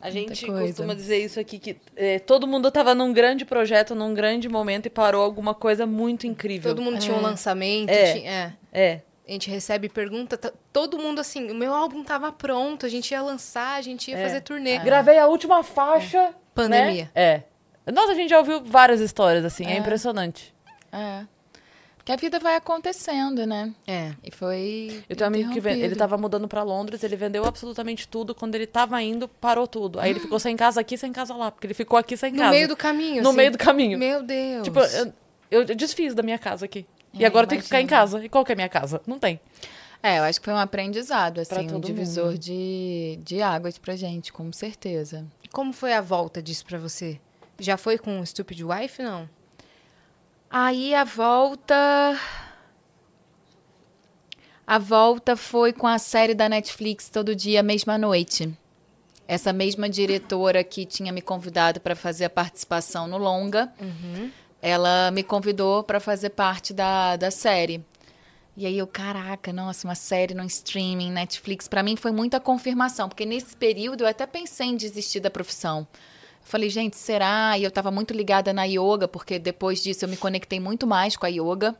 A 0.00 0.10
gente 0.10 0.44
coisa. 0.46 0.66
costuma 0.66 0.94
dizer 0.94 1.18
isso 1.24 1.40
aqui, 1.40 1.58
que 1.58 1.76
é, 1.96 2.18
todo 2.18 2.46
mundo 2.46 2.70
tava 2.70 2.94
num 2.94 3.12
grande 3.12 3.44
projeto, 3.46 3.94
num 3.94 4.12
grande 4.12 4.46
momento 4.48 4.86
e 4.86 4.90
parou 4.90 5.22
alguma 5.22 5.54
coisa 5.54 5.86
muito 5.86 6.26
incrível. 6.26 6.70
Todo 6.74 6.82
mundo 6.82 6.98
tinha 6.98 7.16
um 7.16 7.20
lançamento. 7.22 7.88
É. 7.90 8.12
tinha- 8.12 8.30
é. 8.30 8.52
É. 8.92 9.00
A 9.26 9.32
gente 9.32 9.50
recebe 9.50 9.88
pergunta, 9.88 10.36
tá- 10.36 10.52
todo 10.72 10.98
mundo 10.98 11.18
assim, 11.18 11.50
o 11.50 11.54
meu 11.54 11.74
álbum 11.74 12.04
tava 12.04 12.30
pronto, 12.30 12.84
a 12.86 12.88
gente 12.88 13.10
ia 13.10 13.22
lançar, 13.22 13.76
a 13.78 13.80
gente 13.82 14.10
ia 14.10 14.18
É. 14.18 14.22
fazer 14.22 14.40
turnê. 14.42 14.78
Gravei 14.78 15.18
a 15.18 15.26
última 15.26 15.62
faixa. 15.64 16.32
Pandemia. 16.54 17.10
né? 17.14 17.42
É. 17.86 17.90
Nossa, 17.90 18.12
a 18.12 18.14
gente 18.14 18.30
já 18.30 18.38
ouviu 18.38 18.62
várias 18.64 19.00
histórias, 19.00 19.44
assim, 19.44 19.64
é, 19.66 19.72
É. 19.72 19.78
impressionante. 19.78 20.54
É. 20.92 21.24
Que 22.06 22.12
a 22.12 22.16
vida 22.16 22.38
vai 22.38 22.54
acontecendo, 22.54 23.44
né? 23.44 23.74
É. 23.86 24.12
E 24.22 24.30
foi. 24.30 25.02
Eu 25.08 25.16
tenho 25.16 25.28
um 25.28 25.34
amigo 25.34 25.52
que 25.52 25.58
ven- 25.60 25.80
ele 25.80 25.96
tava 25.96 26.16
mudando 26.16 26.46
pra 26.46 26.62
Londres, 26.62 27.02
ele 27.02 27.16
vendeu 27.16 27.44
absolutamente 27.44 28.06
tudo. 28.06 28.32
Quando 28.32 28.54
ele 28.54 28.64
tava 28.66 29.02
indo, 29.02 29.26
parou 29.26 29.66
tudo. 29.66 29.98
Aí 29.98 30.10
ele 30.10 30.20
ficou 30.20 30.38
sem 30.38 30.56
casa 30.56 30.80
aqui, 30.80 30.96
sem 30.96 31.12
casa 31.12 31.34
lá, 31.34 31.50
porque 31.50 31.66
ele 31.66 31.74
ficou 31.74 31.98
aqui 31.98 32.16
sem 32.16 32.30
No 32.30 32.38
casa. 32.38 32.50
meio 32.52 32.68
do 32.68 32.76
caminho, 32.76 33.22
No 33.24 33.30
assim. 33.30 33.36
meio 33.36 33.50
do 33.50 33.58
caminho. 33.58 33.98
Meu 33.98 34.22
Deus. 34.22 34.62
Tipo, 34.62 34.78
eu, 35.50 35.62
eu 35.62 35.74
desfiz 35.74 36.14
da 36.14 36.22
minha 36.22 36.38
casa 36.38 36.64
aqui. 36.64 36.86
E 37.12 37.24
É, 37.24 37.26
agora 37.26 37.44
eu 37.44 37.48
tenho 37.48 37.60
que 37.60 37.66
ficar 37.66 37.80
em 37.80 37.86
casa. 37.88 38.24
E 38.24 38.28
qual 38.28 38.44
que 38.44 38.52
é 38.52 38.54
a 38.54 38.56
minha 38.56 38.68
casa? 38.68 39.02
Não 39.04 39.18
tem. 39.18 39.40
É, 40.00 40.20
eu 40.20 40.22
acho 40.22 40.38
que 40.40 40.44
foi 40.44 40.54
um 40.54 40.58
aprendizado, 40.58 41.40
assim, 41.40 41.68
um 41.72 41.80
divisor 41.80 42.26
mundo. 42.26 42.38
de, 42.38 43.18
de 43.24 43.42
águas 43.42 43.78
pra 43.78 43.96
gente, 43.96 44.32
com 44.32 44.52
certeza. 44.52 45.26
E 45.42 45.48
como 45.48 45.72
foi 45.72 45.92
a 45.92 46.00
volta 46.00 46.40
disso 46.40 46.64
pra 46.66 46.78
você? 46.78 47.18
Já 47.58 47.76
foi 47.76 47.98
com 47.98 48.20
o 48.20 48.24
Stupid 48.26 48.60
Wife, 48.62 49.02
não? 49.02 49.28
Aí 50.50 50.94
a 50.94 51.04
volta. 51.04 52.18
A 54.66 54.78
volta 54.78 55.36
foi 55.36 55.72
com 55.72 55.86
a 55.86 55.98
série 55.98 56.34
da 56.34 56.48
Netflix 56.48 57.08
Todo 57.08 57.34
Dia, 57.36 57.62
Mesma 57.62 57.96
Noite. 57.96 58.52
Essa 59.28 59.52
mesma 59.52 59.88
diretora 59.88 60.62
que 60.62 60.86
tinha 60.86 61.12
me 61.12 61.20
convidado 61.20 61.80
para 61.80 61.96
fazer 61.96 62.24
a 62.26 62.30
participação 62.30 63.08
no 63.08 63.18
Longa, 63.18 63.72
ela 64.62 65.10
me 65.10 65.22
convidou 65.22 65.82
para 65.82 65.98
fazer 66.00 66.30
parte 66.30 66.72
da, 66.72 67.16
da 67.16 67.30
série. 67.30 67.84
E 68.56 68.64
aí 68.64 68.78
eu, 68.78 68.86
caraca, 68.86 69.52
nossa, 69.52 69.86
uma 69.86 69.94
série 69.94 70.32
no 70.32 70.44
streaming, 70.44 71.10
Netflix, 71.10 71.68
para 71.68 71.82
mim 71.82 71.94
foi 71.94 72.10
muita 72.10 72.40
confirmação, 72.40 73.08
porque 73.08 73.26
nesse 73.26 73.54
período 73.56 74.02
eu 74.04 74.08
até 74.08 74.26
pensei 74.26 74.68
em 74.68 74.76
desistir 74.76 75.20
da 75.20 75.30
profissão. 75.30 75.86
Falei, 76.46 76.70
gente, 76.70 76.96
será? 76.96 77.58
E 77.58 77.64
eu 77.64 77.68
estava 77.68 77.90
muito 77.90 78.14
ligada 78.14 78.52
na 78.52 78.62
yoga, 78.64 79.08
porque 79.08 79.36
depois 79.36 79.82
disso 79.82 80.04
eu 80.04 80.08
me 80.08 80.16
conectei 80.16 80.60
muito 80.60 80.86
mais 80.86 81.16
com 81.16 81.26
a 81.26 81.28
yoga. 81.28 81.74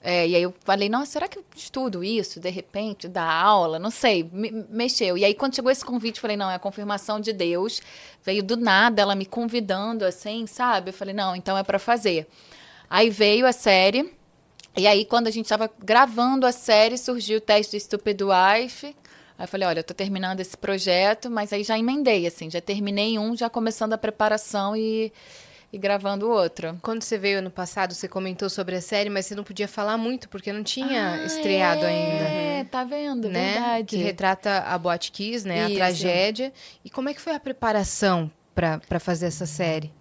É, 0.00 0.28
e 0.28 0.36
aí 0.36 0.42
eu 0.42 0.54
falei, 0.64 0.88
nossa, 0.88 1.10
será 1.10 1.26
que 1.26 1.36
eu 1.40 1.44
estudo 1.56 2.04
isso, 2.04 2.38
de 2.38 2.48
repente, 2.48 3.08
dar 3.08 3.28
aula? 3.28 3.80
Não 3.80 3.90
sei, 3.90 4.22
me- 4.32 4.64
mexeu. 4.70 5.18
E 5.18 5.24
aí 5.24 5.34
quando 5.34 5.56
chegou 5.56 5.72
esse 5.72 5.84
convite, 5.84 6.20
falei, 6.20 6.36
não, 6.36 6.48
é 6.48 6.54
a 6.54 6.58
confirmação 6.60 7.18
de 7.18 7.32
Deus. 7.32 7.82
Veio 8.22 8.40
do 8.44 8.56
nada, 8.56 9.02
ela 9.02 9.16
me 9.16 9.26
convidando, 9.26 10.04
assim, 10.04 10.46
sabe? 10.46 10.90
Eu 10.90 10.94
falei, 10.94 11.12
não, 11.12 11.34
então 11.34 11.58
é 11.58 11.64
para 11.64 11.80
fazer. 11.80 12.28
Aí 12.88 13.10
veio 13.10 13.44
a 13.46 13.52
série, 13.52 14.14
e 14.76 14.86
aí 14.86 15.04
quando 15.04 15.26
a 15.26 15.30
gente 15.32 15.46
estava 15.46 15.68
gravando 15.82 16.46
a 16.46 16.52
série, 16.52 16.96
surgiu 16.96 17.38
o 17.38 17.40
teste 17.40 17.76
do 17.76 17.80
Stupid 17.80 18.20
Wife. 18.22 18.94
Aí 19.38 19.44
eu 19.44 19.48
falei, 19.48 19.68
olha, 19.68 19.78
eu 19.80 19.84
tô 19.84 19.94
terminando 19.94 20.40
esse 20.40 20.56
projeto, 20.56 21.30
mas 21.30 21.52
aí 21.52 21.62
já 21.62 21.78
emendei, 21.78 22.26
assim, 22.26 22.50
já 22.50 22.60
terminei 22.60 23.18
um, 23.20 23.36
já 23.36 23.48
começando 23.48 23.92
a 23.92 23.98
preparação 23.98 24.74
e, 24.76 25.12
e 25.72 25.78
gravando 25.78 26.26
o 26.26 26.30
outro. 26.30 26.76
Quando 26.82 27.02
você 27.04 27.16
veio 27.16 27.38
ano 27.38 27.50
passado, 27.50 27.94
você 27.94 28.08
comentou 28.08 28.50
sobre 28.50 28.74
a 28.74 28.80
série, 28.80 29.08
mas 29.08 29.26
você 29.26 29.36
não 29.36 29.44
podia 29.44 29.68
falar 29.68 29.96
muito, 29.96 30.28
porque 30.28 30.52
não 30.52 30.64
tinha 30.64 31.12
Ah, 31.22 31.24
estreado 31.24 31.84
é, 31.84 32.56
ainda. 32.56 32.68
tá 32.68 32.82
vendo? 32.82 33.28
Né? 33.28 33.52
Verdade. 33.52 33.86
Que 33.86 34.02
retrata 34.02 34.58
a 34.58 34.76
Boate 34.76 35.12
Kiss, 35.12 35.46
né? 35.46 35.66
Isso. 35.66 35.72
A 35.72 35.76
tragédia. 35.76 36.52
E 36.84 36.90
como 36.90 37.08
é 37.08 37.14
que 37.14 37.20
foi 37.20 37.34
a 37.36 37.40
preparação 37.40 38.28
pra 38.54 38.98
fazer 38.98 39.26
essa 39.26 39.46
série? 39.46 39.92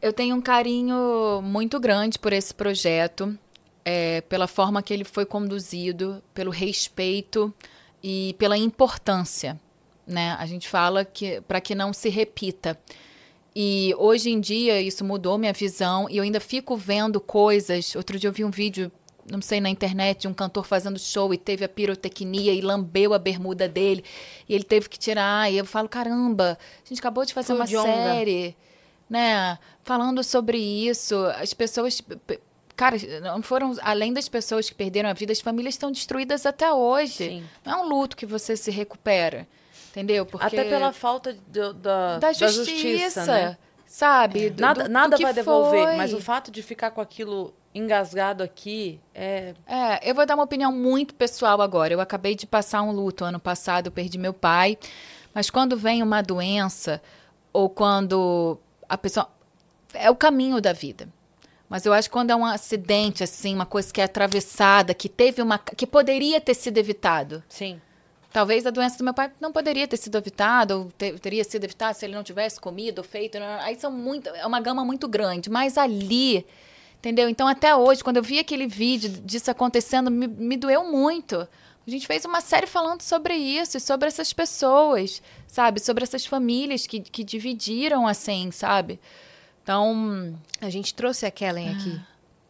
Eu 0.00 0.12
tenho 0.12 0.34
um 0.34 0.40
carinho 0.42 1.40
muito 1.44 1.78
grande 1.78 2.18
por 2.18 2.32
esse 2.32 2.52
projeto, 2.52 3.38
é, 3.84 4.20
pela 4.22 4.48
forma 4.48 4.82
que 4.82 4.92
ele 4.92 5.04
foi 5.04 5.24
conduzido, 5.24 6.20
pelo 6.34 6.50
respeito 6.50 7.54
e 8.02 8.34
pela 8.38 8.56
importância. 8.56 9.58
Né? 10.06 10.36
A 10.38 10.46
gente 10.46 10.68
fala 10.68 11.04
que 11.04 11.40
para 11.42 11.60
que 11.60 11.74
não 11.74 11.92
se 11.92 12.08
repita. 12.08 12.78
E 13.54 13.94
hoje 13.98 14.30
em 14.30 14.40
dia 14.40 14.80
isso 14.80 15.04
mudou 15.04 15.36
minha 15.38 15.52
visão 15.52 16.08
e 16.08 16.16
eu 16.16 16.24
ainda 16.24 16.40
fico 16.40 16.76
vendo 16.76 17.20
coisas. 17.20 17.94
Outro 17.94 18.18
dia 18.18 18.28
eu 18.28 18.32
vi 18.32 18.44
um 18.44 18.50
vídeo, 18.50 18.90
não 19.30 19.42
sei, 19.42 19.60
na 19.60 19.68
internet, 19.68 20.22
de 20.22 20.28
um 20.28 20.34
cantor 20.34 20.64
fazendo 20.64 20.98
show 20.98 21.32
e 21.32 21.38
teve 21.38 21.64
a 21.64 21.68
pirotecnia 21.68 22.52
e 22.52 22.60
lambeu 22.60 23.12
a 23.12 23.18
bermuda 23.18 23.68
dele. 23.68 24.02
E 24.48 24.54
ele 24.54 24.64
teve 24.64 24.88
que 24.88 24.98
tirar. 24.98 25.52
E 25.52 25.58
eu 25.58 25.66
falo, 25.66 25.88
caramba, 25.88 26.58
a 26.84 26.88
gente 26.88 26.98
acabou 26.98 27.24
de 27.24 27.34
fazer 27.34 27.48
Foi 27.48 27.56
uma 27.56 27.66
Djonga. 27.66 27.92
série, 27.92 28.56
né? 29.08 29.58
Falando 29.84 30.24
sobre 30.24 30.58
isso. 30.58 31.14
As 31.38 31.52
pessoas. 31.52 32.02
Cara, 32.76 32.96
não 33.20 33.42
foram. 33.42 33.76
Além 33.82 34.12
das 34.12 34.28
pessoas 34.28 34.68
que 34.68 34.74
perderam 34.74 35.08
a 35.08 35.12
vida, 35.12 35.32
as 35.32 35.40
famílias 35.40 35.74
estão 35.74 35.92
destruídas 35.92 36.46
até 36.46 36.72
hoje. 36.72 37.12
Sim. 37.28 37.44
Não 37.64 37.72
é 37.72 37.76
um 37.82 37.88
luto 37.88 38.16
que 38.16 38.26
você 38.26 38.56
se 38.56 38.70
recupera. 38.70 39.46
Entendeu? 39.90 40.24
Porque 40.24 40.46
Até 40.46 40.64
pela 40.64 40.90
falta 40.92 41.34
de- 41.34 41.72
da, 41.74 42.18
da 42.18 42.32
justiça, 42.32 42.64
justiça, 42.64 43.26
né? 43.26 43.58
sabe? 43.86 44.48
Do- 44.50 44.60
Nada, 44.62 44.84
do- 44.84 44.90
nada 44.90 45.10
do 45.10 45.16
que 45.18 45.22
vai 45.22 45.34
devolver, 45.34 45.84
foi. 45.86 45.96
mas 45.96 46.14
o 46.14 46.20
fato 46.20 46.50
de 46.50 46.62
ficar 46.62 46.90
com 46.92 47.00
aquilo 47.02 47.52
engasgado 47.74 48.42
aqui 48.42 48.98
é. 49.14 49.54
É, 49.66 50.10
eu 50.10 50.14
vou 50.14 50.24
dar 50.24 50.34
uma 50.34 50.44
opinião 50.44 50.72
muito 50.72 51.14
pessoal 51.14 51.60
agora. 51.60 51.92
Eu 51.92 52.00
acabei 52.00 52.34
de 52.34 52.46
passar 52.46 52.80
um 52.82 52.90
luto 52.90 53.22
ano 53.22 53.38
passado, 53.38 53.88
eu 53.88 53.92
perdi 53.92 54.16
meu 54.16 54.32
pai. 54.32 54.78
Mas 55.34 55.50
quando 55.50 55.76
vem 55.76 56.02
uma 56.02 56.22
doença, 56.22 57.00
ou 57.52 57.68
quando 57.68 58.58
a 58.88 58.96
pessoa. 58.96 59.28
É 59.92 60.10
o 60.10 60.16
caminho 60.16 60.58
da 60.58 60.72
vida. 60.72 61.06
Mas 61.72 61.86
eu 61.86 61.92
acho 61.94 62.06
que 62.06 62.12
quando 62.12 62.28
é 62.28 62.36
um 62.36 62.44
acidente, 62.44 63.24
assim, 63.24 63.54
uma 63.54 63.64
coisa 63.64 63.90
que 63.90 63.98
é 63.98 64.04
atravessada, 64.04 64.92
que 64.92 65.08
teve 65.08 65.40
uma. 65.40 65.56
que 65.58 65.86
poderia 65.86 66.38
ter 66.38 66.52
sido 66.52 66.76
evitado. 66.76 67.42
Sim. 67.48 67.80
Talvez 68.30 68.66
a 68.66 68.70
doença 68.70 68.98
do 68.98 69.04
meu 69.04 69.14
pai 69.14 69.30
não 69.40 69.50
poderia 69.50 69.88
ter 69.88 69.96
sido 69.96 70.18
evitada, 70.18 70.76
ou 70.76 70.92
te- 70.98 71.12
teria 71.18 71.42
sido 71.42 71.64
evitada 71.64 71.94
se 71.94 72.04
ele 72.04 72.14
não 72.14 72.22
tivesse 72.22 72.60
comido 72.60 72.98
ou 72.98 73.04
feito. 73.04 73.40
não, 73.40 73.46
não. 73.46 73.60
Aí 73.62 73.74
são 73.80 73.90
muito, 73.90 74.28
é 74.28 74.46
uma 74.46 74.60
gama 74.60 74.84
muito 74.84 75.08
grande. 75.08 75.48
Mas 75.48 75.78
ali, 75.78 76.46
entendeu? 76.98 77.26
Então, 77.26 77.48
até 77.48 77.74
hoje, 77.74 78.04
quando 78.04 78.18
eu 78.18 78.22
vi 78.22 78.38
aquele 78.38 78.66
vídeo 78.66 79.08
disso 79.24 79.50
acontecendo, 79.50 80.10
me, 80.10 80.26
me 80.28 80.58
doeu 80.58 80.84
muito. 80.84 81.48
A 81.86 81.90
gente 81.90 82.06
fez 82.06 82.26
uma 82.26 82.42
série 82.42 82.66
falando 82.66 83.00
sobre 83.00 83.34
isso, 83.34 83.80
sobre 83.80 84.08
essas 84.08 84.30
pessoas, 84.30 85.22
sabe? 85.46 85.80
Sobre 85.80 86.04
essas 86.04 86.26
famílias 86.26 86.86
que, 86.86 87.00
que 87.00 87.24
dividiram 87.24 88.06
assim, 88.06 88.50
sabe? 88.50 89.00
Então, 89.62 90.34
A 90.60 90.68
gente 90.70 90.94
trouxe 90.94 91.24
a 91.26 91.30
Kellen 91.30 91.68
aqui. 91.70 92.00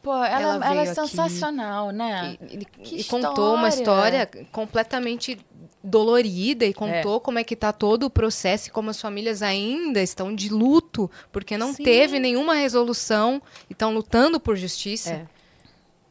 pô, 0.03 0.13
ela, 0.15 0.27
Ela 0.27 0.55
ela, 0.55 0.67
é 0.67 0.69
veio 0.71 0.81
aqui 0.83 0.95
sensacional, 0.95 1.91
né? 1.91 2.37
E, 2.51 2.67
e- 2.97 3.01
e 3.01 3.05
contou 3.05 3.55
uma 3.55 3.69
história 3.69 4.29
completamente 4.51 5.39
dolorida 5.85 6.65
e 6.65 6.73
contou 6.73 7.21
como 7.21 7.39
é 7.39 7.45
que 7.45 7.57
tá 7.57 7.73
todo 7.73 8.05
o 8.05 8.11
processo 8.11 8.69
e 8.69 8.71
como 8.71 8.91
as 8.91 9.01
famílias 9.01 9.43
ainda 9.43 10.01
estão 10.01 10.35
de 10.35 10.49
luto, 10.49 11.11
porque 11.33 11.57
não 11.59 11.73
Sim. 11.75 11.83
teve 11.83 12.19
nenhuma 12.21 12.55
resolução 12.55 13.43
e 13.69 13.73
estão 13.73 13.93
lutando 13.93 14.39
por 14.39 14.57
justiça. 14.57 15.13
É. 15.13 15.27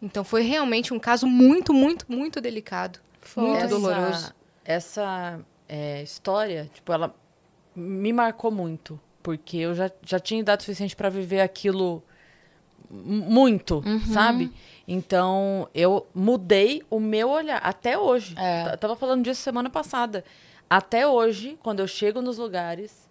Então 0.01 0.23
foi 0.23 0.41
realmente 0.43 0.93
um 0.93 0.99
caso 0.99 1.25
muito, 1.27 1.73
muito, 1.73 2.05
muito 2.09 2.41
delicado. 2.41 2.99
Muito 3.37 3.57
Essa- 3.57 3.67
doloroso. 3.67 4.33
Essa 4.65 5.39
é, 5.69 6.01
história, 6.03 6.69
tipo, 6.73 6.91
ela 6.91 7.15
me 7.75 8.11
marcou 8.11 8.51
muito. 8.51 8.99
Porque 9.21 9.57
eu 9.57 9.73
já, 9.73 9.91
já 10.03 10.19
tinha 10.19 10.39
idade 10.39 10.63
suficiente 10.63 10.95
para 10.95 11.09
viver 11.09 11.41
aquilo 11.41 12.03
muito, 12.89 13.83
sabe? 14.11 14.51
Então, 14.87 15.69
eu 15.73 16.07
mudei 16.13 16.83
o 16.89 16.99
meu 16.99 17.29
olhar. 17.29 17.57
Até 17.57 17.97
hoje. 17.97 18.35
É. 18.37 18.75
Tava 18.77 18.95
falando 18.95 19.23
disso 19.23 19.41
semana 19.41 19.69
passada. 19.69 20.23
Até 20.69 21.07
hoje, 21.07 21.57
quando 21.61 21.79
eu 21.79 21.87
chego 21.87 22.21
nos 22.21 22.37
lugares, 22.37 23.09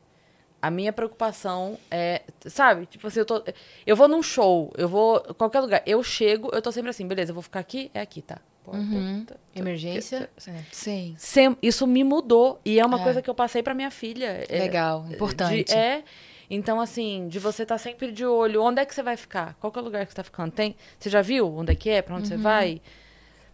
a 0.60 0.70
minha 0.70 0.92
preocupação 0.92 1.78
é, 1.90 2.22
sabe? 2.46 2.86
Tipo 2.86 3.06
assim, 3.06 3.20
eu 3.20 3.24
tô. 3.24 3.42
Eu 3.86 3.96
vou 3.96 4.08
num 4.08 4.22
show, 4.22 4.72
eu 4.76 4.88
vou. 4.88 5.20
Qualquer 5.34 5.60
lugar. 5.60 5.82
Eu 5.86 6.02
chego, 6.02 6.50
eu 6.52 6.60
tô 6.60 6.70
sempre 6.70 6.90
assim, 6.90 7.06
beleza, 7.06 7.30
eu 7.30 7.34
vou 7.34 7.42
ficar 7.42 7.60
aqui, 7.60 7.90
é 7.94 8.00
aqui, 8.00 8.20
tá? 8.22 8.38
Porta, 8.70 9.24
tá, 9.26 9.34
tá. 9.34 9.40
Emergência. 9.54 10.30
Sim. 10.72 11.14
Sem- 11.18 11.56
isso 11.62 11.86
me 11.86 12.02
mudou. 12.04 12.60
E 12.64 12.78
é 12.80 12.84
uma 12.86 13.00
É. 13.00 13.02
coisa 13.02 13.22
que 13.22 13.28
eu 13.30 13.34
passei 13.34 13.62
pra 13.62 13.74
minha 13.74 13.90
filha. 13.90 14.44
É, 14.48 14.58
Legal, 14.60 15.06
importante. 15.10 15.64
de- 15.64 15.74
é. 15.74 16.02
Então, 16.48 16.80
assim, 16.80 17.28
de 17.28 17.38
você 17.38 17.62
estar 17.62 17.78
sempre 17.78 18.10
de 18.10 18.24
olho. 18.26 18.62
Onde 18.62 18.80
é 18.82 18.84
que 18.84 18.94
você 18.94 19.02
vai 19.02 19.16
ficar? 19.16 19.54
Qual 19.60 19.72
que 19.72 19.78
é 19.78 19.82
o 19.82 19.84
lugar 19.84 20.04
que 20.04 20.12
você 20.12 20.16
tá 20.16 20.24
ficando? 20.24 20.50
Tem, 20.50 20.74
você 20.98 21.08
já 21.08 21.22
viu 21.22 21.46
onde 21.54 21.72
é 21.72 21.74
que 21.76 21.88
é? 21.90 22.02
Pra 22.02 22.16
onde 22.16 22.26
você 22.28 22.34
Uhum. 22.34 22.42
vai? 22.42 22.80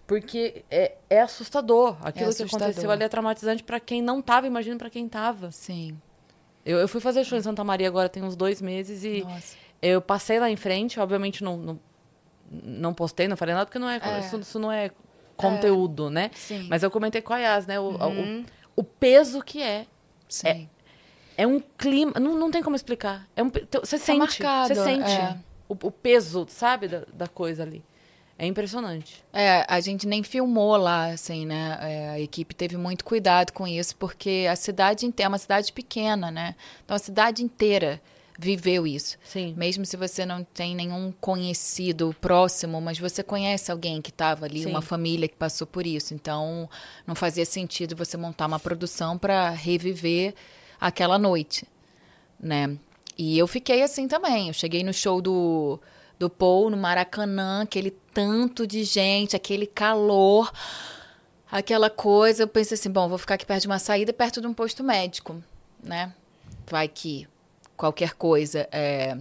Porque 0.06 0.64
é, 0.70 0.92
é 1.10 1.20
assustador. 1.20 1.96
Aquilo 2.00 2.26
que 2.26 2.42
assustador. 2.42 2.68
aconteceu 2.68 2.90
ali 2.90 3.02
é 3.04 3.08
traumatizante 3.08 3.62
pra 3.62 3.80
quem 3.80 4.00
não 4.00 4.22
tava, 4.22 4.46
imagina 4.46 4.76
pra 4.78 4.88
quem 4.88 5.08
tava. 5.08 5.50
Sim. 5.50 5.98
Eu, 6.64 6.78
eu 6.78 6.88
fui 6.88 7.00
fazer 7.00 7.24
show 7.24 7.36
em 7.38 7.42
Santa 7.42 7.62
Maria 7.64 7.86
agora 7.88 8.08
tem 8.08 8.22
uns 8.22 8.34
dois 8.36 8.62
meses 8.62 9.04
e 9.04 9.22
Nossa. 9.24 9.56
eu 9.82 10.00
passei 10.00 10.38
lá 10.40 10.50
em 10.50 10.56
frente, 10.56 10.98
obviamente 10.98 11.44
não, 11.44 11.56
não, 11.56 11.80
não 12.50 12.94
postei, 12.94 13.28
não 13.28 13.36
falei 13.36 13.54
nada, 13.54 13.66
porque 13.66 13.78
não 13.78 13.88
é, 13.90 14.00
É. 14.02 14.20
Isso, 14.20 14.38
isso 14.40 14.58
não 14.58 14.70
é 14.72 14.90
conteúdo, 15.36 16.10
né? 16.10 16.30
Sim. 16.34 16.66
Mas 16.68 16.82
eu 16.82 16.90
comentei 16.90 17.20
com 17.20 17.32
a 17.32 17.38
Yas, 17.38 17.66
né? 17.66 17.78
O, 17.78 17.90
Uhum. 17.90 18.44
o, 18.76 18.80
o 18.80 18.84
peso 18.84 19.42
que 19.42 19.62
é. 19.62 19.86
Sim. 20.28 20.68
É 21.36 21.46
um 21.46 21.60
clima. 21.78 22.12
Não, 22.18 22.34
não 22.34 22.50
tem 22.50 22.62
como 22.62 22.74
explicar. 22.76 23.26
É 23.36 23.42
um, 23.42 23.50
você 23.82 23.98
sente. 23.98 24.18
marcado, 24.18 24.74
Você 24.74 24.82
sente 24.82 25.10
é. 25.10 25.36
o, 25.68 25.74
o 25.74 25.90
peso, 25.90 26.46
sabe, 26.48 26.88
da, 26.88 27.02
da 27.12 27.26
coisa 27.28 27.62
ali. 27.62 27.84
É 28.38 28.44
impressionante. 28.46 29.24
É, 29.32 29.64
a 29.66 29.80
gente 29.80 30.06
nem 30.06 30.22
filmou 30.22 30.76
lá, 30.76 31.06
assim, 31.06 31.46
né? 31.46 31.78
É, 31.80 32.08
a 32.10 32.20
equipe 32.20 32.54
teve 32.54 32.76
muito 32.76 33.02
cuidado 33.04 33.50
com 33.52 33.66
isso, 33.66 33.96
porque 33.96 34.46
a 34.50 34.54
cidade 34.56 35.06
inteira 35.06 35.28
é 35.28 35.30
uma 35.30 35.38
cidade 35.38 35.72
pequena, 35.72 36.30
né? 36.30 36.54
Então 36.84 36.94
a 36.94 36.98
cidade 36.98 37.42
inteira 37.42 38.00
viveu 38.38 38.86
isso. 38.86 39.16
Sim. 39.24 39.54
Mesmo 39.56 39.84
se 39.86 39.96
você 39.96 40.26
não 40.26 40.44
tem 40.44 40.74
nenhum 40.74 41.12
conhecido 41.20 42.14
próximo, 42.20 42.80
mas 42.80 42.98
você 42.98 43.22
conhece 43.22 43.70
alguém 43.70 44.02
que 44.02 44.10
estava 44.10 44.44
ali, 44.44 44.62
Sim. 44.62 44.70
uma 44.70 44.82
família 44.82 45.28
que 45.28 45.36
passou 45.36 45.66
por 45.66 45.86
isso. 45.86 46.14
Então 46.14 46.68
não 47.06 47.14
fazia 47.14 47.44
sentido 47.44 47.96
você 47.96 48.16
montar 48.16 48.46
uma 48.46 48.60
produção 48.60 49.16
para 49.16 49.50
reviver 49.50 50.34
aquela 50.80 51.18
noite, 51.18 51.66
né? 52.38 52.76
E 53.16 53.38
eu 53.38 53.46
fiquei 53.46 53.82
assim 53.82 54.06
também. 54.06 54.48
Eu 54.48 54.54
cheguei 54.54 54.84
no 54.84 54.92
show 54.92 55.22
do, 55.22 55.80
do 56.18 56.28
Paul, 56.28 56.68
no 56.68 56.76
Maracanã, 56.76 57.62
aquele 57.62 57.90
tanto 57.90 58.66
de 58.66 58.84
gente, 58.84 59.34
aquele 59.34 59.66
calor, 59.66 60.52
aquela 61.50 61.88
coisa. 61.88 62.42
Eu 62.42 62.48
pensei 62.48 62.74
assim, 62.74 62.90
bom, 62.90 63.08
vou 63.08 63.16
ficar 63.16 63.34
aqui 63.36 63.46
perto 63.46 63.62
de 63.62 63.68
uma 63.68 63.78
saída, 63.78 64.12
perto 64.12 64.42
de 64.42 64.46
um 64.46 64.52
posto 64.52 64.84
médico, 64.84 65.42
né? 65.82 66.12
Vai 66.68 66.88
que 66.88 67.26
qualquer 67.76 68.14
coisa. 68.14 68.68
é, 68.72 69.16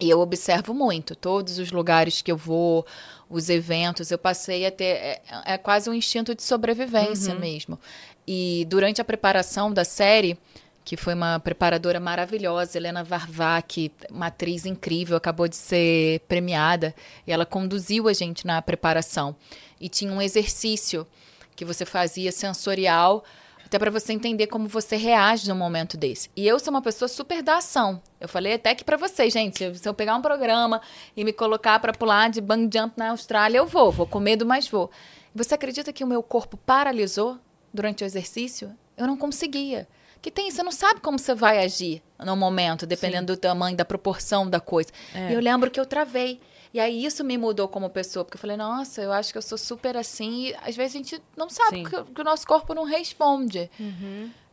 E 0.00 0.08
eu 0.08 0.20
observo 0.20 0.72
muito, 0.72 1.14
todos 1.14 1.58
os 1.58 1.70
lugares 1.70 2.22
que 2.22 2.32
eu 2.32 2.36
vou, 2.36 2.86
os 3.28 3.50
eventos, 3.50 4.10
eu 4.10 4.18
passei 4.18 4.64
a 4.64 4.70
ter. 4.70 4.84
É, 4.84 5.22
é 5.44 5.58
quase 5.58 5.90
um 5.90 5.94
instinto 5.94 6.34
de 6.34 6.42
sobrevivência 6.42 7.34
mesmo. 7.34 7.78
E 8.26 8.66
durante 8.68 9.00
a 9.00 9.04
preparação 9.04 9.72
da 9.72 9.84
série, 9.84 10.38
que 10.84 10.96
foi 10.96 11.14
uma 11.14 11.38
preparadora 11.38 12.00
maravilhosa, 12.00 12.78
Helena 12.78 13.04
Varvac, 13.04 13.92
uma 14.10 14.26
atriz 14.26 14.64
incrível, 14.64 15.16
acabou 15.16 15.46
de 15.46 15.56
ser 15.56 16.20
premiada, 16.20 16.94
e 17.26 17.32
ela 17.32 17.44
conduziu 17.44 18.08
a 18.08 18.12
gente 18.12 18.46
na 18.46 18.60
preparação. 18.62 19.36
E 19.80 19.88
tinha 19.88 20.12
um 20.12 20.22
exercício 20.22 21.06
que 21.54 21.64
você 21.64 21.84
fazia 21.84 22.32
sensorial, 22.32 23.22
até 23.70 23.78
para 23.78 23.90
você 23.92 24.12
entender 24.12 24.48
como 24.48 24.66
você 24.66 24.96
reage 24.96 25.48
num 25.48 25.54
momento 25.54 25.96
desse. 25.96 26.28
E 26.34 26.44
eu 26.44 26.58
sou 26.58 26.72
uma 26.72 26.82
pessoa 26.82 27.08
super 27.08 27.40
da 27.40 27.58
ação. 27.58 28.02
Eu 28.20 28.28
falei 28.28 28.54
até 28.54 28.74
que 28.74 28.82
para 28.82 28.96
vocês, 28.96 29.32
gente, 29.32 29.78
se 29.78 29.88
eu 29.88 29.94
pegar 29.94 30.16
um 30.16 30.20
programa 30.20 30.82
e 31.16 31.22
me 31.22 31.32
colocar 31.32 31.78
para 31.78 31.92
pular 31.92 32.30
de 32.30 32.40
bungee 32.40 32.68
jump 32.74 32.94
na 32.96 33.10
Austrália, 33.10 33.58
eu 33.58 33.66
vou, 33.66 33.92
vou 33.92 34.08
com 34.08 34.18
medo, 34.18 34.44
mas 34.44 34.66
vou. 34.66 34.90
Você 35.32 35.54
acredita 35.54 35.92
que 35.92 36.02
o 36.02 36.06
meu 36.06 36.20
corpo 36.20 36.56
paralisou 36.56 37.38
durante 37.72 38.02
o 38.02 38.04
exercício? 38.04 38.76
Eu 38.96 39.06
não 39.06 39.16
conseguia. 39.16 39.86
Que 40.20 40.32
tem, 40.32 40.50
você 40.50 40.64
não 40.64 40.72
sabe 40.72 41.00
como 41.00 41.16
você 41.16 41.32
vai 41.32 41.64
agir 41.64 42.02
no 42.18 42.34
momento, 42.34 42.84
dependendo 42.84 43.36
do 43.36 43.38
tamanho, 43.38 43.76
da 43.76 43.84
proporção 43.84 44.50
da 44.50 44.58
coisa. 44.58 44.90
É. 45.14 45.30
E 45.30 45.34
eu 45.34 45.40
lembro 45.40 45.70
que 45.70 45.78
eu 45.78 45.86
travei. 45.86 46.40
E 46.72 46.78
aí 46.78 47.04
isso 47.04 47.24
me 47.24 47.36
mudou 47.36 47.66
como 47.68 47.90
pessoa, 47.90 48.24
porque 48.24 48.36
eu 48.36 48.40
falei, 48.40 48.56
nossa, 48.56 49.02
eu 49.02 49.12
acho 49.12 49.32
que 49.32 49.38
eu 49.38 49.42
sou 49.42 49.58
super 49.58 49.96
assim. 49.96 50.46
E 50.48 50.54
às 50.62 50.76
vezes 50.76 50.94
a 50.94 50.98
gente 50.98 51.22
não 51.36 51.48
sabe 51.50 51.82
que, 51.90 52.04
que 52.14 52.20
o 52.20 52.24
nosso 52.24 52.46
corpo 52.46 52.72
não 52.74 52.84
responde, 52.84 53.68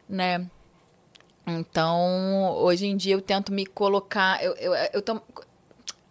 né? 0.09 0.49
Então, 1.45 2.53
hoje 2.57 2.87
em 2.87 2.97
dia 2.97 3.13
eu 3.13 3.21
tento 3.21 3.51
me 3.53 3.65
colocar. 3.65 4.43
Eu, 4.43 4.53
eu, 4.55 4.73
eu 4.93 5.01
tô- 5.01 5.21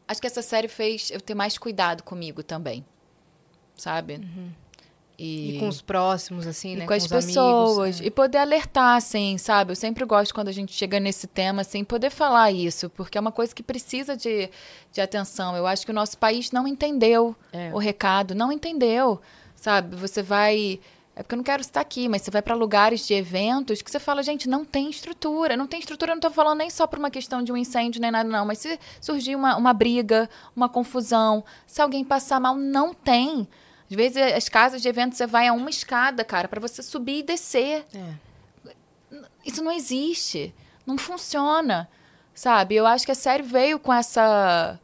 acho 0.09 0.21
que 0.21 0.27
essa 0.27 0.43
série 0.43 0.69
fez 0.69 1.11
eu 1.11 1.21
ter 1.21 1.35
mais 1.35 1.59
cuidado 1.59 2.03
comigo 2.03 2.43
também, 2.43 2.85
sabe? 3.75 4.19
E 5.19 5.57
com 5.59 5.69
os 5.69 5.81
próximos, 5.81 6.47
assim, 6.47 6.73
E 6.73 6.77
né? 6.77 6.87
com 6.87 6.93
as 6.93 7.07
pessoas. 7.07 7.79
amigos. 7.79 8.01
é. 8.03 8.07
E 8.07 8.11
poder 8.11 8.39
alertar, 8.39 8.97
assim, 8.97 9.39
sabe? 9.39 9.73
Eu 9.73 9.77
sempre 9.77 10.05
gosto 10.05 10.35
quando 10.35 10.49
a 10.49 10.53
gente 10.53 10.73
chega 10.75 11.01
nesse 11.01 11.27
tema, 11.27 11.63
assim, 11.63 11.83
poder 11.85 12.11
falar 12.11 12.53
isso, 12.53 12.91
porque 12.91 13.17
é 13.17 13.21
uma 13.21 13.33
coisa 13.33 13.55
que 13.55 13.63
precisa 13.63 14.15
de, 14.17 14.51
de 14.93 15.01
atenção. 15.01 15.57
Eu 15.57 15.67
acho 15.67 15.87
que 15.87 15.91
o 15.91 15.95
nosso 15.95 16.19
país 16.19 16.51
não 16.53 16.69
entendeu 16.69 17.35
É. 17.53 17.71
o 17.73 17.79
recado, 17.79 18.35
não 18.35 18.53
entendeu, 18.53 19.19
sabe? 19.55 19.97
Você 19.97 20.23
vai. 20.23 20.79
É 21.19 21.23
porque 21.23 21.35
eu 21.35 21.39
não 21.39 21.45
quero 21.45 21.63
estar 21.63 21.81
aqui, 21.81 22.11
mas 22.11 22.21
você 22.21 22.31
vai 22.31 22.43
para 22.43 22.55
lugares 22.55 23.07
de 23.07 23.15
eventos 23.15 23.81
que 23.81 23.91
você 23.91 23.99
fala, 23.99 24.23
gente, 24.23 24.47
não 24.47 24.67
tem 24.67 24.91
estrutura. 24.91 25.57
Não 25.57 25.67
tem 25.67 25.81
estrutura, 25.81 26.13
eu 26.13 26.17
não 26.17 26.21
tô 26.21 26.31
falando 26.31 26.59
nem 26.59 26.69
só 26.69 26.87
por 26.87 26.99
uma 26.99 27.11
questão 27.11 27.43
de 27.43 27.51
um 27.51 27.57
incêndio, 27.57 28.03
nem 28.03 28.11
nada, 28.11 28.29
não. 28.29 28.45
Mas 28.45 28.59
se 28.59 28.79
surgir 29.01 29.35
uma, 29.35 29.57
uma 29.57 29.73
briga, 29.73 30.29
uma 30.55 30.69
confusão, 30.69 31.43
se 31.67 31.81
alguém 31.81 32.05
passar 32.05 32.39
mal, 32.39 32.55
não 32.55 32.93
tem. 32.93 33.49
Às 33.91 33.97
vezes, 33.97 34.17
as 34.17 34.49
casas 34.49 34.83
de 34.83 34.89
eventos, 34.89 35.17
você 35.17 35.27
vai 35.27 35.47
a 35.47 35.53
uma 35.53 35.71
escada, 35.71 36.25
cara, 36.25 36.49
para 36.49 36.61
você 36.61 36.83
subir 36.83 37.21
e 37.21 37.23
descer. 37.23 37.85
É. 37.95 39.21
Isso 39.45 39.63
não 39.63 39.71
existe. 39.71 40.53
Não 40.85 40.99
funciona. 40.99 41.89
Sabe? 42.35 42.75
Eu 42.75 42.87
acho 42.87 43.07
que 43.07 43.13
a 43.13 43.17
série 43.17 43.43
veio 43.43 43.79
com 43.79 43.93
essa 43.93 44.79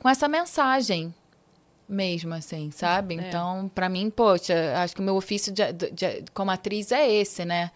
com 0.00 0.08
essa 0.08 0.26
mensagem, 0.26 1.14
mesmo, 1.88 2.34
assim, 2.34 2.72
sabe? 2.72 3.16
É. 3.16 3.28
Então, 3.28 3.70
para 3.72 3.88
mim, 3.88 4.10
poxa, 4.10 4.54
acho 4.82 4.96
que 4.96 5.00
o 5.00 5.04
meu 5.04 5.14
ofício 5.14 5.52
de, 5.52 5.72
de, 5.72 5.90
de, 5.90 6.24
como 6.34 6.50
atriz 6.50 6.90
é 6.90 7.08
esse, 7.08 7.44
né? 7.44 7.70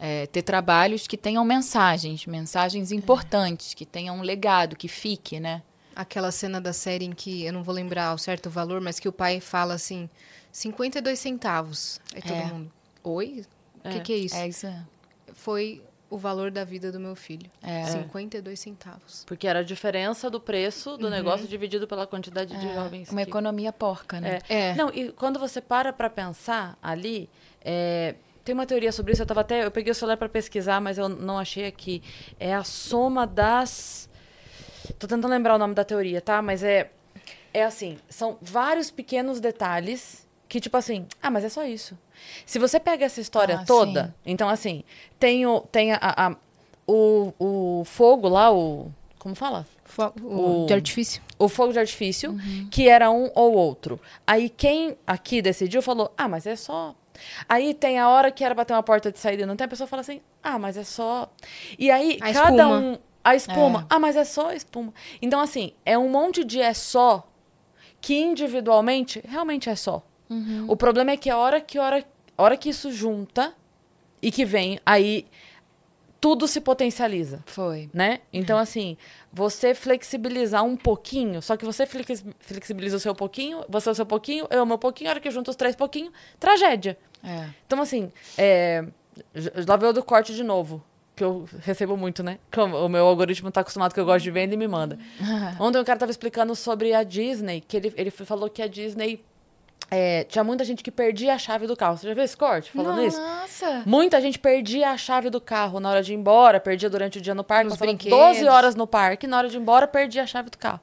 É, 0.00 0.26
ter 0.28 0.42
trabalhos 0.42 1.06
que 1.06 1.16
tenham 1.16 1.44
mensagens, 1.44 2.24
mensagens 2.24 2.92
importantes, 2.92 3.74
que 3.74 3.84
tenham 3.84 4.16
um 4.16 4.22
legado, 4.22 4.76
que 4.76 4.88
fique, 4.88 5.40
né? 5.40 5.60
Aquela 5.98 6.30
cena 6.30 6.60
da 6.60 6.72
série 6.72 7.04
em 7.04 7.12
que, 7.12 7.44
eu 7.44 7.52
não 7.52 7.64
vou 7.64 7.74
lembrar 7.74 8.14
o 8.14 8.18
certo 8.18 8.48
valor, 8.48 8.80
mas 8.80 9.00
que 9.00 9.08
o 9.08 9.12
pai 9.12 9.40
fala 9.40 9.74
assim, 9.74 10.08
52 10.52 11.18
centavos. 11.18 12.00
Aí 12.14 12.22
todo 12.22 12.32
é. 12.36 12.44
mundo, 12.44 12.72
oi? 13.02 13.44
O 13.84 13.90
que, 13.90 14.00
que 14.00 14.12
é 14.12 14.16
isso? 14.16 14.36
É 14.36 14.48
isso. 14.48 14.66
Foi 15.32 15.82
o 16.10 16.16
valor 16.16 16.50
da 16.50 16.64
vida 16.64 16.90
do 16.90 16.98
meu 16.98 17.14
filho. 17.14 17.50
É. 17.62 17.84
52 17.84 18.58
centavos. 18.58 19.24
Porque 19.26 19.46
era 19.46 19.58
a 19.60 19.62
diferença 19.62 20.30
do 20.30 20.40
preço 20.40 20.96
do 20.96 21.04
uhum. 21.04 21.10
negócio 21.10 21.46
dividido 21.46 21.86
pela 21.86 22.06
quantidade 22.06 22.54
é. 22.54 22.58
de 22.58 22.74
jovens. 22.74 23.10
Uma 23.10 23.22
que... 23.22 23.30
economia 23.30 23.72
porca, 23.72 24.20
né? 24.20 24.38
É. 24.48 24.70
é. 24.70 24.74
Não, 24.74 24.90
e 24.90 25.12
quando 25.12 25.38
você 25.38 25.60
para 25.60 25.92
para 25.92 26.08
pensar 26.08 26.78
ali, 26.82 27.28
é, 27.60 28.14
tem 28.44 28.54
uma 28.54 28.64
teoria 28.64 28.90
sobre 28.90 29.12
isso, 29.12 29.22
eu 29.22 29.26
tava 29.26 29.42
até, 29.42 29.64
eu 29.64 29.70
peguei 29.70 29.92
o 29.92 29.94
celular 29.94 30.16
para 30.16 30.28
pesquisar, 30.28 30.80
mas 30.80 30.96
eu 30.96 31.08
não 31.08 31.38
achei 31.38 31.66
aqui. 31.66 32.02
É 32.40 32.54
a 32.54 32.64
soma 32.64 33.26
das 33.26 34.07
Tô 34.94 35.06
tentando 35.06 35.28
lembrar 35.28 35.54
o 35.54 35.58
nome 35.58 35.74
da 35.74 35.84
teoria, 35.84 36.20
tá? 36.20 36.40
Mas 36.40 36.62
é 36.62 36.90
é 37.52 37.64
assim, 37.64 37.98
são 38.08 38.36
vários 38.40 38.90
pequenos 38.90 39.40
detalhes 39.40 40.26
que 40.48 40.60
tipo 40.60 40.76
assim, 40.76 41.06
ah, 41.22 41.30
mas 41.30 41.44
é 41.44 41.48
só 41.48 41.64
isso. 41.64 41.96
Se 42.46 42.58
você 42.58 42.80
pega 42.80 43.04
essa 43.04 43.20
história 43.20 43.56
ah, 43.56 43.64
toda, 43.64 44.06
sim. 44.06 44.12
então 44.24 44.48
assim, 44.48 44.82
tem 45.18 45.46
o, 45.46 45.60
tem 45.60 45.92
a, 45.92 45.98
a, 46.00 46.36
o, 46.86 47.32
o 47.38 47.84
fogo 47.84 48.28
lá, 48.28 48.52
o. 48.52 48.90
Como 49.18 49.34
fala? 49.34 49.66
o, 50.22 50.66
de 50.66 50.74
artifício. 50.74 51.22
O 51.38 51.48
fogo 51.48 51.72
de 51.72 51.78
artifício, 51.78 52.30
uhum. 52.30 52.68
que 52.70 52.88
era 52.88 53.10
um 53.10 53.30
ou 53.34 53.54
outro. 53.54 54.00
Aí 54.26 54.48
quem 54.48 54.96
aqui 55.06 55.42
decidiu 55.42 55.82
falou: 55.82 56.12
ah, 56.16 56.28
mas 56.28 56.46
é 56.46 56.56
só. 56.56 56.94
Aí 57.48 57.74
tem 57.74 57.98
a 57.98 58.08
hora 58.08 58.30
que 58.30 58.44
era 58.44 58.54
bater 58.54 58.72
uma 58.72 58.82
porta 58.82 59.10
de 59.10 59.18
saída 59.18 59.42
e 59.42 59.46
não 59.46 59.56
tem, 59.56 59.64
a 59.64 59.68
pessoa 59.68 59.86
fala 59.86 60.00
assim: 60.00 60.20
ah, 60.42 60.58
mas 60.58 60.76
é 60.76 60.84
só. 60.84 61.30
E 61.78 61.90
aí 61.90 62.18
a 62.20 62.32
cada 62.32 62.62
espuma. 62.62 62.78
um. 62.78 62.98
A 63.28 63.34
espuma. 63.34 63.80
É. 63.80 63.86
Ah, 63.90 63.98
mas 63.98 64.16
é 64.16 64.24
só 64.24 64.52
espuma. 64.52 64.92
Então, 65.20 65.40
assim, 65.40 65.72
é 65.84 65.98
um 65.98 66.08
monte 66.08 66.44
de 66.44 66.60
é 66.60 66.72
só 66.72 67.30
que 68.00 68.14
individualmente 68.14 69.22
realmente 69.26 69.68
é 69.68 69.76
só. 69.76 70.02
Uhum. 70.30 70.64
O 70.68 70.76
problema 70.76 71.10
é 71.10 71.16
que 71.16 71.28
a 71.28 71.36
hora 71.36 71.60
que, 71.60 71.78
hora, 71.78 72.04
hora 72.38 72.56
que 72.56 72.70
isso 72.70 72.90
junta 72.90 73.52
e 74.22 74.30
que 74.30 74.44
vem, 74.44 74.80
aí 74.86 75.26
tudo 76.20 76.48
se 76.48 76.60
potencializa. 76.60 77.42
Foi. 77.44 77.90
Né? 77.92 78.20
Então, 78.32 78.58
assim, 78.58 78.96
você 79.30 79.74
flexibilizar 79.74 80.64
um 80.64 80.76
pouquinho, 80.76 81.42
só 81.42 81.54
que 81.56 81.66
você 81.66 81.86
flexibiliza 81.86 82.96
o 82.96 83.00
seu 83.00 83.14
pouquinho, 83.14 83.62
você 83.68 83.90
o 83.90 83.94
seu 83.94 84.06
pouquinho, 84.06 84.46
eu 84.50 84.62
o 84.62 84.66
meu 84.66 84.78
pouquinho, 84.78 85.10
a 85.10 85.12
hora 85.12 85.20
que 85.20 85.30
junta 85.30 85.50
os 85.50 85.56
três 85.56 85.76
pouquinho, 85.76 86.10
tragédia. 86.40 86.98
É. 87.22 87.50
Então, 87.66 87.80
assim, 87.80 88.10
é, 88.36 88.84
lá 89.66 89.76
veio 89.76 89.92
do 89.92 90.02
corte 90.02 90.34
de 90.34 90.42
novo. 90.42 90.82
Que 91.18 91.24
eu 91.24 91.48
recebo 91.62 91.96
muito, 91.96 92.22
né? 92.22 92.38
O 92.56 92.88
meu 92.88 93.04
algoritmo 93.04 93.50
tá 93.50 93.62
acostumado 93.62 93.92
que 93.92 93.98
eu 93.98 94.04
gosto 94.04 94.22
de 94.22 94.30
venda 94.30 94.54
e 94.54 94.56
me 94.56 94.68
manda. 94.68 94.96
Ontem 95.58 95.80
um 95.80 95.84
cara 95.84 95.98
tava 95.98 96.12
explicando 96.12 96.54
sobre 96.54 96.94
a 96.94 97.02
Disney, 97.02 97.60
que 97.60 97.76
ele, 97.76 97.92
ele 97.96 98.10
falou 98.12 98.48
que 98.48 98.62
a 98.62 98.68
Disney 98.68 99.20
é, 99.90 100.22
tinha 100.24 100.44
muita 100.44 100.64
gente 100.64 100.80
que 100.80 100.92
perdia 100.92 101.34
a 101.34 101.38
chave 101.38 101.66
do 101.66 101.76
carro. 101.76 101.96
Você 101.96 102.06
já 102.06 102.14
viu 102.14 102.22
esse 102.22 102.36
corte 102.36 102.70
falando 102.70 103.02
Nossa. 103.02 103.08
isso? 103.08 103.20
Nossa! 103.20 103.82
Muita 103.84 104.20
gente 104.20 104.38
perdia 104.38 104.90
a 104.90 104.96
chave 104.96 105.28
do 105.28 105.40
carro 105.40 105.80
na 105.80 105.90
hora 105.90 106.02
de 106.04 106.12
ir 106.12 106.16
embora, 106.16 106.60
perdia 106.60 106.88
durante 106.88 107.18
o 107.18 107.20
dia 107.20 107.34
no 107.34 107.42
parque, 107.42 107.70
passava 107.70 107.92
12 107.92 108.46
horas 108.46 108.76
no 108.76 108.86
parque, 108.86 109.26
na 109.26 109.38
hora 109.38 109.48
de 109.48 109.56
ir 109.56 109.60
embora, 109.60 109.88
perdia 109.88 110.22
a 110.22 110.26
chave 110.26 110.50
do 110.50 110.58
carro. 110.58 110.80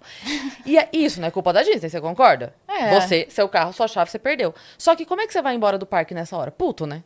e 0.65 0.77
é, 0.77 0.89
isso 0.91 1.21
não 1.21 1.29
é 1.29 1.31
culpa 1.31 1.53
da 1.53 1.63
Disney, 1.63 1.89
você 1.89 2.01
concorda? 2.01 2.53
É. 2.67 2.99
Você, 2.99 3.27
seu 3.29 3.47
carro, 3.47 3.71
sua 3.71 3.87
chave, 3.87 4.11
você 4.11 4.19
perdeu. 4.19 4.53
Só 4.77 4.95
que 4.97 5.05
como 5.05 5.21
é 5.21 5.27
que 5.27 5.31
você 5.31 5.41
vai 5.41 5.55
embora 5.55 5.77
do 5.77 5.85
parque 5.85 6.13
nessa 6.13 6.35
hora? 6.35 6.51
Puto, 6.51 6.85
né? 6.85 7.03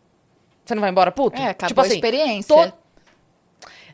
Você 0.66 0.76
não 0.76 0.82
vai 0.82 0.92
embora 0.92 1.12
puto? 1.12 1.42
É, 1.42 1.50
acabou 1.50 1.68
tipo 1.68 1.82
assim, 1.82 1.94
a 1.94 1.96
experiência. 1.96 2.56
To 2.56 2.74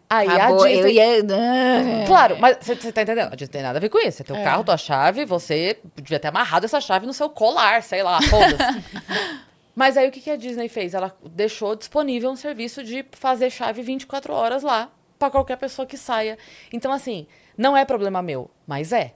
Aí 0.09 0.27
Acabou, 0.27 0.63
a 0.63 0.67
Disney... 0.67 0.93
Ia... 0.93 2.05
Claro, 2.05 2.37
mas 2.39 2.57
você 2.61 2.75
tá 2.75 3.01
entendendo? 3.01 3.33
A 3.33 3.35
Disney 3.35 3.51
tem 3.51 3.61
nada 3.61 3.77
a 3.77 3.81
ver 3.81 3.89
com 3.89 3.97
isso. 3.99 4.17
Você 4.17 4.23
tem 4.23 4.35
o 4.35 4.39
é. 4.39 4.43
carro, 4.43 4.63
tua 4.63 4.77
chave, 4.77 5.25
você 5.25 5.79
devia 5.95 6.19
ter 6.19 6.27
amarrado 6.27 6.65
essa 6.65 6.79
chave 6.79 7.05
no 7.05 7.13
seu 7.13 7.29
colar, 7.29 7.81
sei 7.81 8.03
lá, 8.03 8.21
foda-se. 8.21 8.83
mas 9.75 9.97
aí 9.97 10.07
o 10.07 10.11
que, 10.11 10.21
que 10.21 10.29
a 10.29 10.35
Disney 10.35 10.69
fez? 10.69 10.93
Ela 10.93 11.15
deixou 11.31 11.75
disponível 11.75 12.29
um 12.29 12.35
serviço 12.35 12.83
de 12.83 13.03
fazer 13.11 13.49
chave 13.49 13.81
24 13.81 14.31
horas 14.31 14.61
lá 14.61 14.91
para 15.17 15.31
qualquer 15.31 15.57
pessoa 15.57 15.85
que 15.85 15.97
saia. 15.97 16.37
Então, 16.71 16.91
assim, 16.91 17.25
não 17.57 17.75
é 17.75 17.83
problema 17.83 18.21
meu, 18.21 18.49
mas 18.67 18.93
é. 18.93 19.13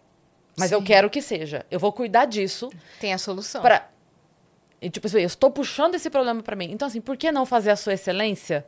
Mas 0.57 0.69
Sim. 0.69 0.75
eu 0.75 0.83
quero 0.83 1.09
que 1.09 1.21
seja. 1.21 1.65
Eu 1.69 1.79
vou 1.79 1.93
cuidar 1.93 2.25
disso. 2.25 2.69
Tem 2.99 3.13
a 3.13 3.17
solução. 3.17 3.61
Pra... 3.61 3.87
E, 4.81 4.89
tipo 4.89 5.05
assim, 5.07 5.19
eu 5.19 5.27
estou 5.27 5.51
puxando 5.51 5.95
esse 5.95 6.09
problema 6.09 6.41
para 6.41 6.55
mim. 6.55 6.71
Então, 6.71 6.87
assim, 6.87 6.99
por 6.99 7.15
que 7.15 7.31
não 7.31 7.45
fazer 7.45 7.69
a 7.69 7.75
sua 7.75 7.93
excelência 7.93 8.65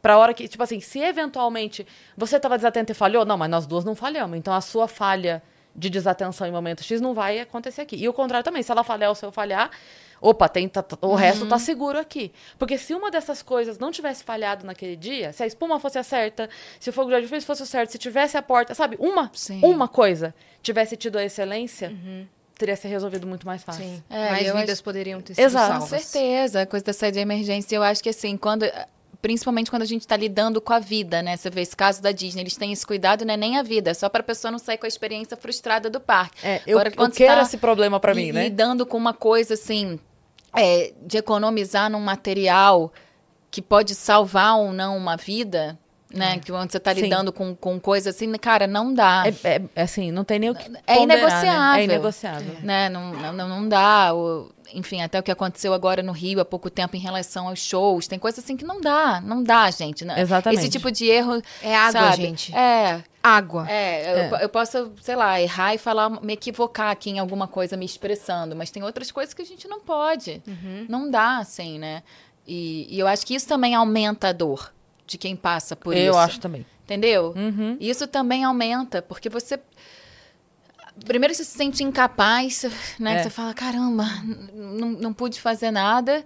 Pra 0.00 0.16
hora 0.16 0.32
que, 0.32 0.46
tipo 0.46 0.62
assim, 0.62 0.80
se 0.80 1.00
eventualmente 1.00 1.86
você 2.16 2.36
estava 2.36 2.56
desatento 2.56 2.92
e 2.92 2.94
falhou, 2.94 3.24
não, 3.24 3.36
mas 3.36 3.50
nós 3.50 3.66
duas 3.66 3.84
não 3.84 3.94
falhamos. 3.94 4.38
Então 4.38 4.54
a 4.54 4.60
sua 4.60 4.86
falha 4.86 5.42
de 5.74 5.90
desatenção 5.90 6.46
em 6.46 6.50
momento 6.50 6.82
X 6.82 7.00
não 7.00 7.14
vai 7.14 7.40
acontecer 7.40 7.82
aqui. 7.82 7.96
E 7.96 8.08
o 8.08 8.12
contrário 8.12 8.44
também, 8.44 8.62
se 8.62 8.70
ela 8.70 8.82
falhar 8.82 9.10
ou 9.10 9.14
se 9.14 9.24
eu 9.24 9.30
falhar, 9.30 9.70
opa, 10.20 10.48
tem, 10.48 10.68
tá, 10.68 10.84
o 11.00 11.08
uhum. 11.08 11.14
resto 11.14 11.46
tá 11.46 11.58
seguro 11.58 11.98
aqui. 11.98 12.32
Porque 12.58 12.76
se 12.76 12.94
uma 12.94 13.10
dessas 13.10 13.42
coisas 13.42 13.78
não 13.78 13.90
tivesse 13.90 14.24
falhado 14.24 14.66
naquele 14.66 14.96
dia, 14.96 15.32
se 15.32 15.42
a 15.42 15.46
espuma 15.46 15.78
fosse 15.78 15.98
a 15.98 16.02
certa, 16.02 16.48
se 16.80 16.90
o 16.90 16.92
fogo 16.92 17.10
de 17.10 17.16
artifício 17.16 17.46
fosse 17.46 17.62
o 17.62 17.66
certo, 17.66 17.90
se 17.90 17.98
tivesse 17.98 18.36
a 18.36 18.42
porta, 18.42 18.74
sabe, 18.74 18.96
uma, 18.98 19.30
Sim. 19.32 19.60
uma 19.62 19.88
coisa 19.88 20.34
tivesse 20.62 20.96
tido 20.96 21.16
a 21.16 21.24
excelência, 21.24 21.90
uhum 21.90 22.26
teria 22.58 22.74
se 22.74 22.88
resolvido 22.88 23.24
muito 23.24 23.46
mais 23.46 23.62
fácil. 23.62 23.84
Sim. 23.84 24.02
É, 24.10 24.30
mais 24.30 24.46
vidas 24.46 24.70
acho... 24.70 24.82
poderiam 24.82 25.20
ter 25.20 25.34
sido 25.34 25.44
Exato. 25.44 25.68
salvas. 25.68 25.90
Com 25.90 25.96
certeza, 25.96 26.62
a 26.62 26.66
coisa 26.66 26.86
da 26.86 26.92
saída 26.92 27.14
de 27.14 27.20
emergência. 27.20 27.76
Eu 27.76 27.84
acho 27.84 28.02
que 28.02 28.08
assim, 28.08 28.36
quando 28.36 28.64
principalmente 29.20 29.70
quando 29.70 29.82
a 29.82 29.86
gente 29.86 30.02
está 30.02 30.16
lidando 30.16 30.60
com 30.60 30.72
a 30.72 30.78
vida, 30.78 31.22
né? 31.22 31.36
Você 31.36 31.50
vê 31.50 31.62
esse 31.62 31.76
caso 31.76 32.00
da 32.00 32.12
Disney, 32.12 32.42
eles 32.42 32.56
têm 32.56 32.72
esse 32.72 32.86
cuidado, 32.86 33.24
não 33.24 33.34
é 33.34 33.36
nem 33.36 33.58
a 33.58 33.62
vida, 33.62 33.90
é 33.90 33.94
só 33.94 34.08
para 34.08 34.20
a 34.20 34.24
pessoa 34.24 34.50
não 34.50 34.58
sair 34.58 34.78
com 34.78 34.86
a 34.86 34.88
experiência 34.88 35.36
frustrada 35.36 35.90
do 35.90 36.00
parque. 36.00 36.46
É, 36.46 36.62
eu, 36.66 36.78
Agora, 36.78 36.94
eu 36.96 37.10
quero 37.10 37.36
tá 37.36 37.42
esse 37.42 37.58
problema 37.58 37.98
para 37.98 38.14
mim, 38.14 38.32
né? 38.32 38.44
Lidando 38.44 38.86
com 38.86 38.96
uma 38.96 39.12
coisa 39.12 39.54
assim, 39.54 39.98
é, 40.56 40.92
de 41.02 41.18
economizar 41.18 41.90
num 41.90 42.00
material 42.00 42.92
que 43.50 43.60
pode 43.60 43.94
salvar 43.94 44.56
ou 44.56 44.72
não 44.72 44.96
uma 44.96 45.16
vida, 45.16 45.78
né? 46.12 46.34
É. 46.34 46.38
Que 46.38 46.50
quando 46.50 46.70
você 46.70 46.78
está 46.78 46.92
lidando 46.92 47.32
com, 47.32 47.54
com 47.54 47.78
coisa 47.78 48.10
assim, 48.10 48.32
cara, 48.34 48.66
não 48.66 48.94
dá. 48.94 49.24
É, 49.26 49.56
é, 49.56 49.62
é 49.74 49.82
assim, 49.82 50.10
não 50.10 50.24
tem 50.24 50.38
nem 50.38 50.50
o 50.50 50.54
que. 50.54 50.70
É 50.86 50.94
ponderar, 50.94 51.02
inegociável. 51.02 51.60
Né? 51.60 51.80
É 51.80 51.84
inegociável. 51.84 52.56
Né? 52.62 52.88
Não, 52.88 53.32
não, 53.32 53.48
não 53.48 53.68
dá. 53.68 54.14
O, 54.14 54.50
enfim, 54.72 55.02
até 55.02 55.18
o 55.18 55.22
que 55.22 55.30
aconteceu 55.30 55.72
agora 55.72 56.02
no 56.02 56.12
Rio 56.12 56.40
há 56.40 56.44
pouco 56.44 56.70
tempo 56.70 56.96
em 56.96 56.98
relação 56.98 57.48
aos 57.48 57.58
shows. 57.58 58.06
Tem 58.06 58.18
coisa 58.18 58.40
assim 58.40 58.56
que 58.56 58.64
não 58.64 58.80
dá, 58.80 59.20
não 59.20 59.42
dá, 59.42 59.70
gente. 59.70 60.04
Né? 60.04 60.20
Exatamente. 60.20 60.60
Esse 60.60 60.68
tipo 60.68 60.90
de 60.90 61.06
erro. 61.06 61.42
É 61.62 61.74
água, 61.76 62.00
sabe? 62.00 62.22
gente. 62.22 62.54
É. 62.54 63.02
Água. 63.22 63.68
É, 63.68 64.02
é. 64.02 64.28
Eu, 64.30 64.36
eu, 64.38 64.48
posso, 64.48 64.92
sei 65.00 65.16
lá, 65.16 65.40
errar 65.40 65.74
e 65.74 65.78
falar, 65.78 66.08
me 66.22 66.32
equivocar 66.32 66.90
aqui 66.90 67.10
em 67.10 67.18
alguma 67.18 67.48
coisa 67.48 67.76
me 67.76 67.84
expressando, 67.84 68.54
mas 68.54 68.70
tem 68.70 68.82
outras 68.82 69.10
coisas 69.10 69.34
que 69.34 69.42
a 69.42 69.46
gente 69.46 69.66
não 69.68 69.80
pode. 69.80 70.42
Uhum. 70.46 70.86
Não 70.88 71.10
dá, 71.10 71.38
assim, 71.38 71.78
né? 71.78 72.02
E, 72.46 72.86
e, 72.88 72.98
eu 72.98 73.06
acho 73.06 73.26
que 73.26 73.34
isso 73.34 73.46
também 73.46 73.74
aumenta 73.74 74.28
a 74.28 74.32
dor 74.32 74.72
de 75.06 75.18
quem 75.18 75.36
passa 75.36 75.76
por 75.76 75.94
eu 75.94 75.98
isso. 75.98 76.08
Eu 76.08 76.18
acho 76.18 76.40
também. 76.40 76.64
Entendeu? 76.84 77.34
Uhum. 77.36 77.76
Isso 77.78 78.06
também 78.06 78.44
aumenta, 78.44 79.02
porque 79.02 79.28
você 79.28 79.60
primeiro 81.04 81.34
você 81.34 81.44
se 81.44 81.56
sente 81.56 81.82
incapaz, 81.82 82.64
né? 82.98 83.16
É. 83.16 83.22
Você 83.22 83.30
fala, 83.30 83.54
caramba, 83.54 84.04
não, 84.54 84.90
não 84.90 85.12
pude 85.12 85.40
fazer 85.40 85.70
nada. 85.70 86.24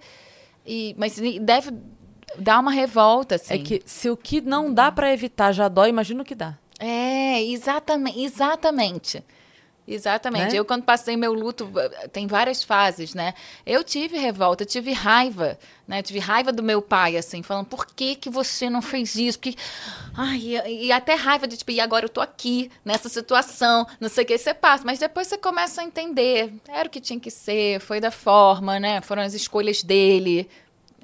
E, 0.66 0.94
mas 0.99 1.16
deve 1.40 1.73
dar 2.39 2.59
uma 2.59 2.70
revolta, 2.70 3.35
assim. 3.36 3.55
É 3.55 3.59
que 3.59 3.82
se 3.85 4.09
o 4.11 4.16
que 4.16 4.40
não 4.40 4.73
dá 4.73 4.90
para 4.90 5.12
evitar 5.12 5.53
já 5.53 5.69
dói, 5.69 5.89
imagina 5.89 6.23
o 6.23 6.24
que 6.24 6.35
dá. 6.35 6.57
É, 6.78 7.43
exatamente. 7.43 8.20
Exatamente. 8.20 9.24
Exatamente. 9.94 10.52
Né? 10.52 10.59
Eu, 10.59 10.64
quando 10.64 10.85
passei 10.85 11.16
meu 11.16 11.32
luto, 11.32 11.70
tem 12.12 12.27
várias 12.27 12.62
fases, 12.62 13.14
né? 13.14 13.35
Eu 13.64 13.85
tive 13.85 14.16
revolta, 14.16 14.64
tive 14.64 14.93
raiva, 14.93 15.59
né? 15.86 15.98
Eu 15.98 16.02
tive 16.02 16.19
raiva 16.19 16.52
do 16.52 16.62
meu 16.62 16.81
pai, 16.81 17.16
assim, 17.16 17.43
falando, 17.43 17.66
por 17.66 17.86
que 17.86 18.14
que 18.14 18.31
você 18.31 18.70
não 18.70 18.82
fez 18.82 19.14
isso? 19.14 19.39
Porque... 19.39 19.56
Ai, 20.16 20.39
e, 20.39 20.86
e 20.86 20.93
até 20.93 21.14
raiva 21.14 21.47
de, 21.47 21.56
tipo, 21.56 21.70
e 21.70 21.81
agora 21.81 22.05
eu 22.05 22.09
tô 22.09 22.20
aqui, 22.20 22.70
nessa 22.85 23.09
situação, 23.09 23.86
não 24.01 24.09
sei 24.09 24.24
o 24.24 24.27
que, 24.27 24.39
você 24.39 24.55
passa. 24.55 24.85
Mas 24.85 24.98
depois 24.98 25.28
você 25.28 25.39
começa 25.39 25.81
a 25.81 25.85
entender, 25.85 26.52
era 26.69 26.89
o 26.89 26.90
que 26.90 27.01
tinha 27.01 27.20
que 27.20 27.31
ser, 27.31 27.81
foi 27.81 28.01
da 28.01 28.10
forma, 28.10 28.78
né? 28.78 29.01
Foram 29.01 29.23
as 29.23 29.35
escolhas 29.35 29.82
dele. 29.82 30.48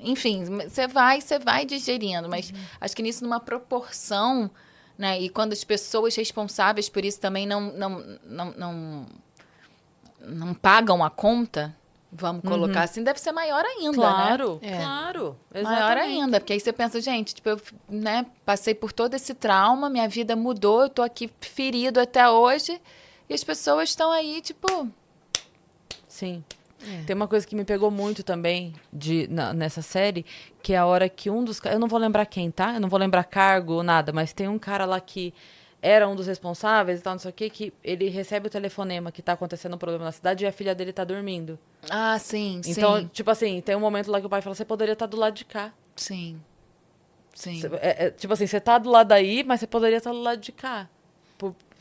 Enfim, 0.01 0.45
você 0.45 0.87
vai, 0.87 1.21
você 1.21 1.39
vai 1.39 1.65
digerindo, 1.65 2.29
mas 2.29 2.51
uhum. 2.51 2.59
acho 2.81 2.95
que 2.95 3.03
nisso, 3.03 3.25
numa 3.25 3.41
proporção 3.41 4.51
né? 4.99 5.21
E 5.21 5.29
quando 5.31 5.53
as 5.53 5.65
pessoas 5.65 6.15
responsáveis 6.17 6.89
por 6.89 7.05
isso 7.05 7.21
também 7.21 7.47
não, 7.47 7.73
não, 7.73 8.19
não, 8.25 8.53
não, 8.53 9.07
não 10.21 10.55
pagam 10.55 11.05
a 11.05 11.09
conta, 11.09 11.75
vamos 12.11 12.43
uhum. 12.43 12.51
colocar 12.51 12.83
assim, 12.83 13.03
deve 13.05 13.21
ser 13.21 13.33
maior 13.33 13.65
ainda, 13.65 13.97
claro, 13.97 14.59
né? 14.61 14.73
É. 14.73 14.77
Claro, 14.77 15.37
exatamente. 15.55 15.81
Maior 15.81 15.97
ainda, 15.97 16.41
porque 16.41 16.53
aí 16.53 16.61
você 16.61 16.73
pensa, 16.73 17.01
gente, 17.01 17.35
tipo, 17.35 17.49
eu 17.49 17.61
né, 17.89 18.27
passei 18.45 18.75
por 18.75 18.93
todo 18.93 19.15
esse 19.15 19.33
trauma, 19.33 19.89
minha 19.89 20.09
vida 20.09 20.35
mudou, 20.35 20.83
eu 20.83 20.89
tô 20.89 21.03
aqui 21.03 21.31
ferido 21.41 22.01
até 22.01 22.29
hoje, 22.29 22.81
e 23.29 23.35
as 23.35 23.45
pessoas 23.45 23.91
estão 23.91 24.11
aí, 24.11 24.41
tipo, 24.41 24.91
Sim. 26.19 26.43
É. 26.83 27.05
Tem 27.05 27.15
uma 27.15 27.29
coisa 27.29 27.47
que 27.47 27.55
me 27.55 27.65
pegou 27.65 27.91
muito 27.91 28.23
também 28.25 28.75
de, 28.93 29.29
na, 29.29 29.53
nessa 29.53 29.83
série, 29.83 30.25
que 30.69 30.75
é 30.75 30.77
a 30.77 30.85
hora 30.85 31.09
que 31.09 31.31
um 31.31 31.43
dos. 31.43 31.65
Eu 31.65 31.79
não 31.79 31.89
vou 31.89 31.99
lembrar 31.99 32.27
quem, 32.27 32.51
tá? 32.51 32.75
Eu 32.75 32.81
não 32.81 32.91
vou 32.91 32.99
lembrar 32.99 33.25
cargo 33.25 33.73
ou 33.73 33.83
nada, 33.83 34.13
mas 34.13 34.35
tem 34.35 34.49
um 34.49 34.59
cara 34.59 34.85
lá 34.85 35.01
que 35.01 35.33
era 35.81 36.07
um 36.07 36.15
dos 36.15 36.27
responsáveis 36.27 37.01
e 37.01 37.03
tal, 37.03 37.15
não 37.15 37.19
sei 37.19 37.31
o 37.31 37.33
quê, 37.33 37.49
que 37.49 37.73
ele 37.83 38.11
recebe 38.11 38.49
o 38.49 38.51
telefonema 38.51 39.11
que 39.11 39.23
tá 39.23 39.33
acontecendo 39.33 39.77
um 39.77 39.79
problema 39.79 40.05
na 40.05 40.13
cidade 40.13 40.45
e 40.45 40.47
a 40.47 40.53
filha 40.53 40.75
dele 40.75 40.93
tá 40.93 41.05
dormindo. 41.05 41.59
Ah, 41.89 42.19
sim, 42.19 42.61
então, 42.67 42.99
sim. 42.99 43.07
tipo 43.11 43.31
assim, 43.31 43.63
tem 43.63 43.75
um 43.77 43.81
momento 43.81 44.11
lá 44.11 44.21
que 44.21 44.27
o 44.27 44.29
pai 44.29 44.43
fala: 44.43 44.55
você 44.55 44.63
poderia 44.63 44.93
estar 44.93 45.07
tá 45.07 45.11
do 45.11 45.17
lado 45.17 45.33
de 45.33 45.47
cá. 45.47 45.73
Sim. 45.97 46.39
Sim. 47.33 47.63
É, 47.81 48.05
é, 48.05 48.11
tipo 48.11 48.35
assim, 48.35 48.47
você 48.47 48.61
tá 48.61 48.77
do 48.77 48.91
lado 48.91 49.09
daí, 49.09 49.43
mas 49.45 49.61
você 49.61 49.67
poderia 49.67 49.97
estar 49.97 50.11
tá 50.11 50.17
do 50.17 50.21
lado 50.21 50.39
de 50.39 50.53
cá. 50.53 50.87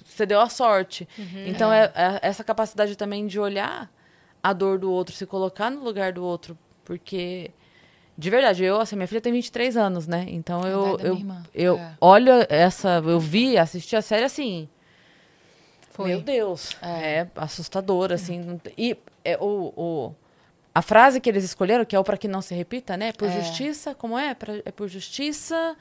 Você 0.06 0.26
deu 0.26 0.40
a 0.40 0.48
sorte. 0.48 1.06
Uhum, 1.20 1.46
então, 1.46 1.74
é. 1.74 1.92
é 1.94 2.20
essa 2.22 2.42
capacidade 2.42 2.96
também 2.96 3.28
de 3.28 3.38
olhar 3.38 3.92
a 4.42 4.54
dor 4.54 4.80
do 4.80 4.90
outro, 4.90 5.14
se 5.14 5.26
colocar 5.26 5.70
no 5.70 5.84
lugar 5.84 6.14
do 6.14 6.24
outro. 6.24 6.58
Porque, 6.86 7.52
de 8.18 8.30
verdade, 8.30 8.64
eu, 8.64 8.82
assim, 8.82 8.96
minha 8.96 9.08
filha 9.08 9.22
tem 9.22 9.32
23 9.32 9.78
anos, 9.78 10.08
né? 10.08 10.26
Então 10.28 10.64
eu, 10.68 10.98
eu, 11.00 11.22
eu 11.54 11.78
é. 11.78 11.92
olho 12.02 12.32
essa, 12.50 13.02
eu 13.06 13.20
vi, 13.20 13.58
assisti 13.58 13.96
a 13.96 14.02
série 14.02 14.24
assim. 14.24 14.68
Foi. 15.92 16.10
Meu 16.10 16.22
Deus. 16.22 16.76
É, 16.82 17.20
é 17.20 17.28
assustador, 17.36 18.12
assim. 18.12 18.60
E 18.78 18.98
é, 19.24 19.38
o, 19.38 19.74
o, 19.76 20.16
a 20.74 20.82
frase 20.82 21.22
que 21.22 21.30
eles 21.30 21.44
escolheram, 21.44 21.86
que 21.86 21.96
é 21.96 22.00
o 22.00 22.04
para 22.04 22.18
que 22.18 22.28
não 22.28 22.42
se 22.42 22.56
repita, 22.56 22.98
né? 22.98 23.12
Por 23.12 23.28
é. 23.28 23.32
justiça, 23.42 23.94
como 23.94 24.18
é? 24.18 24.34
Pra, 24.34 24.54
é 24.66 24.72
por 24.72 24.88
justiça 24.88 25.76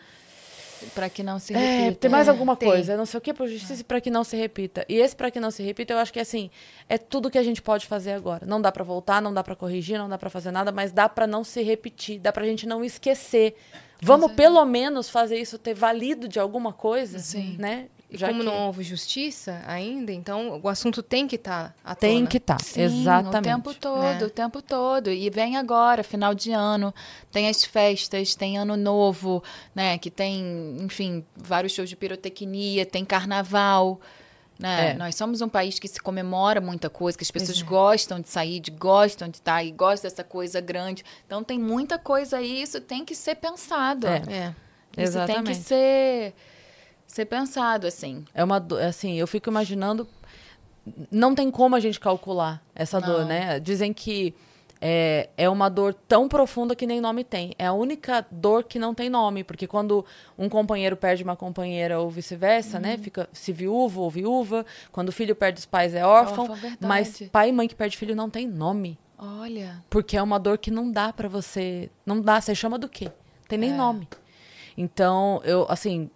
para 0.94 1.08
que 1.08 1.22
não 1.22 1.38
se 1.38 1.54
é, 1.54 1.56
repita. 1.56 1.92
É, 1.92 1.94
tem 1.94 2.10
mais 2.10 2.28
alguma 2.28 2.56
tem. 2.56 2.68
coisa, 2.68 2.96
não 2.96 3.06
sei 3.06 3.18
o 3.18 3.20
que, 3.20 3.32
por 3.32 3.46
justiça 3.48 3.80
é. 3.80 3.84
para 3.84 4.00
que 4.00 4.10
não 4.10 4.24
se 4.24 4.36
repita. 4.36 4.84
E 4.88 4.96
esse 4.96 5.14
para 5.14 5.30
que 5.30 5.40
não 5.40 5.50
se 5.50 5.62
repita, 5.62 5.92
eu 5.92 5.98
acho 5.98 6.12
que 6.12 6.20
assim, 6.20 6.50
é 6.88 6.98
tudo 6.98 7.30
que 7.30 7.38
a 7.38 7.42
gente 7.42 7.62
pode 7.62 7.86
fazer 7.86 8.12
agora. 8.12 8.46
Não 8.46 8.60
dá 8.60 8.70
para 8.70 8.84
voltar, 8.84 9.20
não 9.20 9.32
dá 9.32 9.42
para 9.42 9.56
corrigir, 9.56 9.98
não 9.98 10.08
dá 10.08 10.18
para 10.18 10.30
fazer 10.30 10.50
nada, 10.50 10.72
mas 10.72 10.92
dá 10.92 11.08
para 11.08 11.26
não 11.26 11.44
se 11.44 11.62
repetir, 11.62 12.18
dá 12.18 12.32
pra 12.32 12.44
gente 12.44 12.66
não 12.66 12.84
esquecer. 12.84 13.56
Vamos 14.02 14.32
pelo 14.32 14.64
menos 14.64 15.08
fazer 15.08 15.38
isso 15.38 15.58
ter 15.58 15.74
valido 15.74 16.28
de 16.28 16.38
alguma 16.38 16.72
coisa, 16.72 17.18
Sim. 17.18 17.56
né? 17.58 17.88
E 18.08 18.18
como 18.18 18.38
que... 18.38 18.44
não 18.44 18.66
houve 18.66 18.84
justiça 18.84 19.60
ainda, 19.66 20.12
então 20.12 20.60
o 20.62 20.68
assunto 20.68 21.02
tem 21.02 21.26
que 21.26 21.34
estar 21.34 21.74
tá 21.82 21.94
Tem 21.96 22.24
que 22.24 22.36
estar, 22.36 22.58
tá. 22.58 22.80
exatamente. 22.80 23.38
o 23.38 23.42
tempo 23.42 23.74
todo, 23.74 24.00
né? 24.00 24.24
o 24.24 24.30
tempo 24.30 24.62
todo. 24.62 25.10
E 25.10 25.28
vem 25.28 25.56
agora, 25.56 26.04
final 26.04 26.32
de 26.32 26.52
ano, 26.52 26.94
tem 27.32 27.48
as 27.48 27.64
festas, 27.64 28.36
tem 28.36 28.58
ano 28.58 28.76
novo, 28.76 29.42
né? 29.74 29.98
Que 29.98 30.08
tem, 30.08 30.76
enfim, 30.80 31.24
vários 31.36 31.72
shows 31.72 31.88
de 31.88 31.96
pirotecnia, 31.96 32.86
tem 32.86 33.04
carnaval. 33.04 34.00
Né? 34.56 34.92
É. 34.92 34.94
Nós 34.94 35.16
somos 35.16 35.40
um 35.40 35.48
país 35.48 35.78
que 35.78 35.88
se 35.88 36.00
comemora 36.00 36.60
muita 36.60 36.88
coisa, 36.88 37.18
que 37.18 37.24
as 37.24 37.30
pessoas 37.30 37.60
é. 37.60 37.64
gostam 37.64 38.20
de 38.20 38.28
sair, 38.28 38.60
de, 38.60 38.70
gostam 38.70 39.28
de 39.28 39.38
estar 39.38 39.64
e 39.64 39.72
gostam 39.72 40.08
dessa 40.08 40.22
coisa 40.22 40.60
grande. 40.60 41.04
Então 41.26 41.42
tem 41.42 41.58
muita 41.58 41.98
coisa 41.98 42.38
aí, 42.38 42.62
isso 42.62 42.80
tem 42.80 43.04
que 43.04 43.16
ser 43.16 43.34
pensado. 43.34 44.06
É. 44.06 44.22
é. 44.28 44.54
Isso 44.96 45.18
Exatamente. 45.18 45.44
tem 45.44 45.54
que 45.54 45.60
ser 45.60 46.34
ser 47.06 47.26
pensado, 47.26 47.86
assim. 47.86 48.24
É 48.34 48.42
uma 48.42 48.64
assim, 48.86 49.14
eu 49.14 49.26
fico 49.26 49.48
imaginando. 49.48 50.06
Não 51.10 51.34
tem 51.34 51.50
como 51.50 51.74
a 51.74 51.80
gente 51.80 51.98
calcular 51.98 52.62
essa 52.74 53.00
não. 53.00 53.08
dor, 53.08 53.24
né? 53.24 53.58
Dizem 53.58 53.92
que 53.92 54.34
é, 54.80 55.30
é 55.36 55.48
uma 55.48 55.68
dor 55.68 55.94
tão 55.94 56.28
profunda 56.28 56.76
que 56.76 56.86
nem 56.86 57.00
nome 57.00 57.24
tem. 57.24 57.52
É 57.58 57.66
a 57.66 57.72
única 57.72 58.26
dor 58.30 58.64
que 58.64 58.78
não 58.78 58.94
tem 58.94 59.08
nome, 59.08 59.42
porque 59.42 59.66
quando 59.66 60.04
um 60.38 60.48
companheiro 60.48 60.96
perde 60.96 61.22
uma 61.22 61.36
companheira 61.36 61.98
ou 61.98 62.10
vice-versa, 62.10 62.78
né? 62.78 62.90
uhum. 62.90 62.96
né? 62.96 63.02
Fica 63.02 63.28
se 63.32 63.52
viúvo 63.52 64.02
ou 64.02 64.10
viúva. 64.10 64.64
Quando 64.92 65.08
o 65.08 65.12
filho 65.12 65.34
perde 65.34 65.58
os 65.58 65.66
pais 65.66 65.94
é 65.94 66.04
órfão. 66.04 66.50
órfão 66.50 66.76
mas 66.80 67.22
pai 67.32 67.48
e 67.48 67.52
mãe 67.52 67.66
que 67.68 67.74
perde 67.74 67.96
filho 67.96 68.14
não 68.14 68.30
tem 68.30 68.46
nome. 68.46 68.98
Olha. 69.18 69.82
Porque 69.88 70.16
é 70.16 70.22
uma 70.22 70.38
dor 70.38 70.58
que 70.58 70.70
não 70.70 70.90
dá 70.90 71.12
para 71.12 71.28
você. 71.28 71.90
Não 72.04 72.20
dá. 72.20 72.40
Você 72.40 72.54
chama 72.54 72.78
do 72.78 72.88
quê? 72.88 73.10
Tem 73.48 73.58
nem 73.58 73.72
é. 73.72 73.76
nome. 73.76 74.08
Então, 74.76 75.40
eu, 75.42 75.66
assim, 75.70 76.10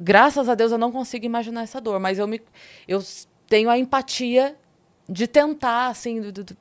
graças 0.00 0.48
a 0.48 0.54
Deus 0.54 0.72
eu 0.72 0.78
não 0.78 0.90
consigo 0.90 1.26
imaginar 1.26 1.62
essa 1.62 1.80
dor, 1.80 2.00
mas 2.00 2.18
eu 2.18 2.26
me 2.26 2.40
eu 2.88 3.02
tenho 3.46 3.68
a 3.68 3.78
empatia 3.78 4.56
de 5.08 5.26
tentar 5.26 5.88
assim, 5.88 6.20
do, 6.20 6.32
do, 6.32 6.56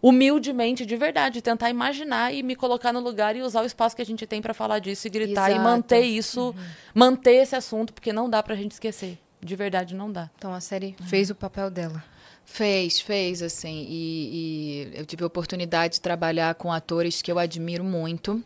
humildemente, 0.00 0.86
de 0.86 0.96
verdade, 0.96 1.42
tentar 1.42 1.70
imaginar 1.70 2.32
e 2.32 2.42
me 2.42 2.54
colocar 2.54 2.92
no 2.92 3.00
lugar 3.00 3.34
e 3.34 3.42
usar 3.42 3.62
o 3.62 3.66
espaço 3.66 3.96
que 3.96 4.02
a 4.02 4.06
gente 4.06 4.26
tem 4.26 4.40
para 4.40 4.54
falar 4.54 4.78
disso 4.78 5.06
e 5.06 5.10
gritar 5.10 5.50
Exato. 5.50 5.60
e 5.60 5.64
manter 5.64 6.02
isso, 6.02 6.48
uhum. 6.48 6.54
manter 6.94 7.34
esse 7.34 7.56
assunto, 7.56 7.92
porque 7.92 8.12
não 8.12 8.30
dá 8.30 8.42
pra 8.42 8.54
gente 8.54 8.72
esquecer. 8.72 9.18
De 9.40 9.54
verdade, 9.54 9.94
não 9.94 10.10
dá. 10.10 10.30
Então 10.36 10.52
a 10.52 10.60
série 10.60 10.94
uhum. 11.00 11.06
fez 11.06 11.30
o 11.30 11.34
papel 11.34 11.70
dela. 11.70 12.04
Fez, 12.44 12.98
fez, 13.00 13.42
assim. 13.42 13.86
E, 13.88 14.88
e, 14.94 14.98
eu 14.98 15.04
tive 15.04 15.22
a 15.22 15.26
oportunidade 15.26 15.94
de 15.94 16.00
trabalhar 16.00 16.54
com 16.54 16.72
atores 16.72 17.20
que 17.20 17.30
eu 17.30 17.38
admiro 17.38 17.84
muito. 17.84 18.42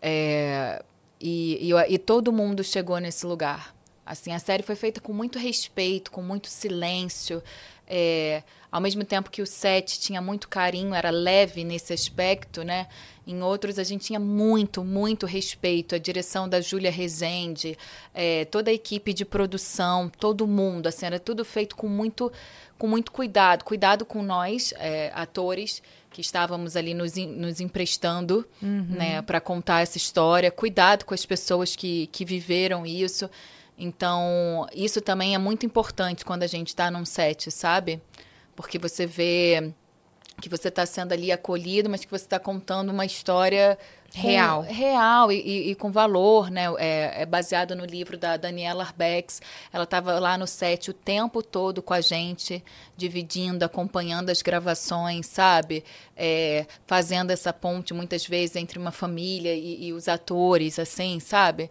É, 0.00 0.82
e, 1.22 1.70
e, 1.70 1.94
e 1.94 1.98
todo 1.98 2.32
mundo 2.32 2.64
chegou 2.64 2.98
nesse 2.98 3.24
lugar. 3.24 3.74
Assim, 4.04 4.32
a 4.32 4.38
série 4.40 4.64
foi 4.64 4.74
feita 4.74 5.00
com 5.00 5.12
muito 5.12 5.38
respeito, 5.38 6.10
com 6.10 6.20
muito 6.20 6.48
silêncio. 6.48 7.40
É, 7.86 8.42
ao 8.70 8.80
mesmo 8.80 9.04
tempo 9.04 9.30
que 9.30 9.40
o 9.40 9.46
set 9.46 10.00
tinha 10.00 10.20
muito 10.20 10.48
carinho, 10.48 10.94
era 10.94 11.10
leve 11.10 11.62
nesse 11.62 11.92
aspecto, 11.92 12.64
né? 12.64 12.88
Em 13.24 13.40
outros 13.42 13.78
a 13.78 13.84
gente 13.84 14.06
tinha 14.06 14.18
muito, 14.18 14.82
muito 14.82 15.26
respeito. 15.26 15.94
A 15.94 15.98
direção 15.98 16.48
da 16.48 16.60
Júlia 16.60 16.90
Rezende, 16.90 17.78
é, 18.12 18.44
toda 18.46 18.70
a 18.70 18.74
equipe 18.74 19.14
de 19.14 19.24
produção, 19.24 20.08
todo 20.08 20.46
mundo, 20.46 20.88
assim, 20.88 21.06
era 21.06 21.20
tudo 21.20 21.44
feito 21.44 21.76
com 21.76 21.86
muito, 21.86 22.32
com 22.76 22.88
muito 22.88 23.12
cuidado. 23.12 23.62
Cuidado 23.62 24.04
com 24.04 24.22
nós, 24.22 24.74
é, 24.78 25.12
atores, 25.14 25.80
que 26.12 26.20
estávamos 26.20 26.76
ali 26.76 26.94
nos, 26.94 27.14
nos 27.14 27.60
emprestando, 27.60 28.46
uhum. 28.62 28.86
né, 28.88 29.22
para 29.22 29.40
contar 29.40 29.80
essa 29.80 29.96
história. 29.96 30.50
Cuidado 30.50 31.04
com 31.04 31.14
as 31.14 31.24
pessoas 31.24 31.74
que, 31.74 32.06
que 32.08 32.24
viveram 32.24 32.84
isso. 32.86 33.28
Então, 33.76 34.66
isso 34.74 35.00
também 35.00 35.34
é 35.34 35.38
muito 35.38 35.64
importante 35.64 36.24
quando 36.24 36.42
a 36.42 36.46
gente 36.46 36.68
está 36.68 36.90
num 36.90 37.04
set, 37.04 37.50
sabe? 37.50 38.00
Porque 38.54 38.78
você 38.78 39.06
vê 39.06 39.72
que 40.40 40.48
você 40.48 40.68
está 40.68 40.84
sendo 40.84 41.12
ali 41.12 41.32
acolhido, 41.32 41.88
mas 41.88 42.04
que 42.04 42.10
você 42.10 42.24
está 42.24 42.38
contando 42.38 42.90
uma 42.90 43.06
história 43.06 43.78
real, 44.14 44.62
real 44.62 45.32
e, 45.32 45.40
e, 45.40 45.70
e, 45.70 45.74
com 45.74 45.90
valor, 45.90 46.50
né? 46.50 46.66
É, 46.78 47.22
é, 47.22 47.26
baseado 47.26 47.74
no 47.74 47.84
livro 47.84 48.18
da 48.18 48.36
Daniela 48.36 48.84
Arbex. 48.84 49.40
Ela 49.72 49.84
estava 49.84 50.18
lá 50.18 50.36
no 50.36 50.46
set 50.46 50.90
o 50.90 50.94
tempo 50.94 51.42
todo 51.42 51.82
com 51.82 51.94
a 51.94 52.00
gente, 52.00 52.62
dividindo, 52.96 53.64
acompanhando 53.64 54.30
as 54.30 54.42
gravações, 54.42 55.26
sabe? 55.26 55.84
É, 56.16 56.66
fazendo 56.86 57.30
essa 57.30 57.52
ponte 57.52 57.94
muitas 57.94 58.26
vezes 58.26 58.56
entre 58.56 58.78
uma 58.78 58.92
família 58.92 59.54
e, 59.54 59.86
e 59.86 59.92
os 59.92 60.08
atores, 60.08 60.78
assim, 60.78 61.18
sabe? 61.18 61.70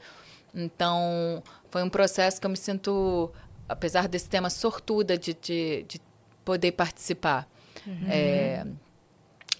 Então 0.53 1.41
foi 1.69 1.83
um 1.83 1.89
processo 1.89 2.39
que 2.39 2.45
eu 2.45 2.51
me 2.51 2.57
sinto, 2.57 3.31
apesar 3.67 4.07
desse 4.07 4.27
tema 4.27 4.49
sortuda 4.49 5.17
de, 5.17 5.33
de, 5.33 5.83
de 5.87 6.01
poder 6.43 6.73
participar. 6.73 7.47
Uhum. 7.85 8.07
É, 8.09 8.65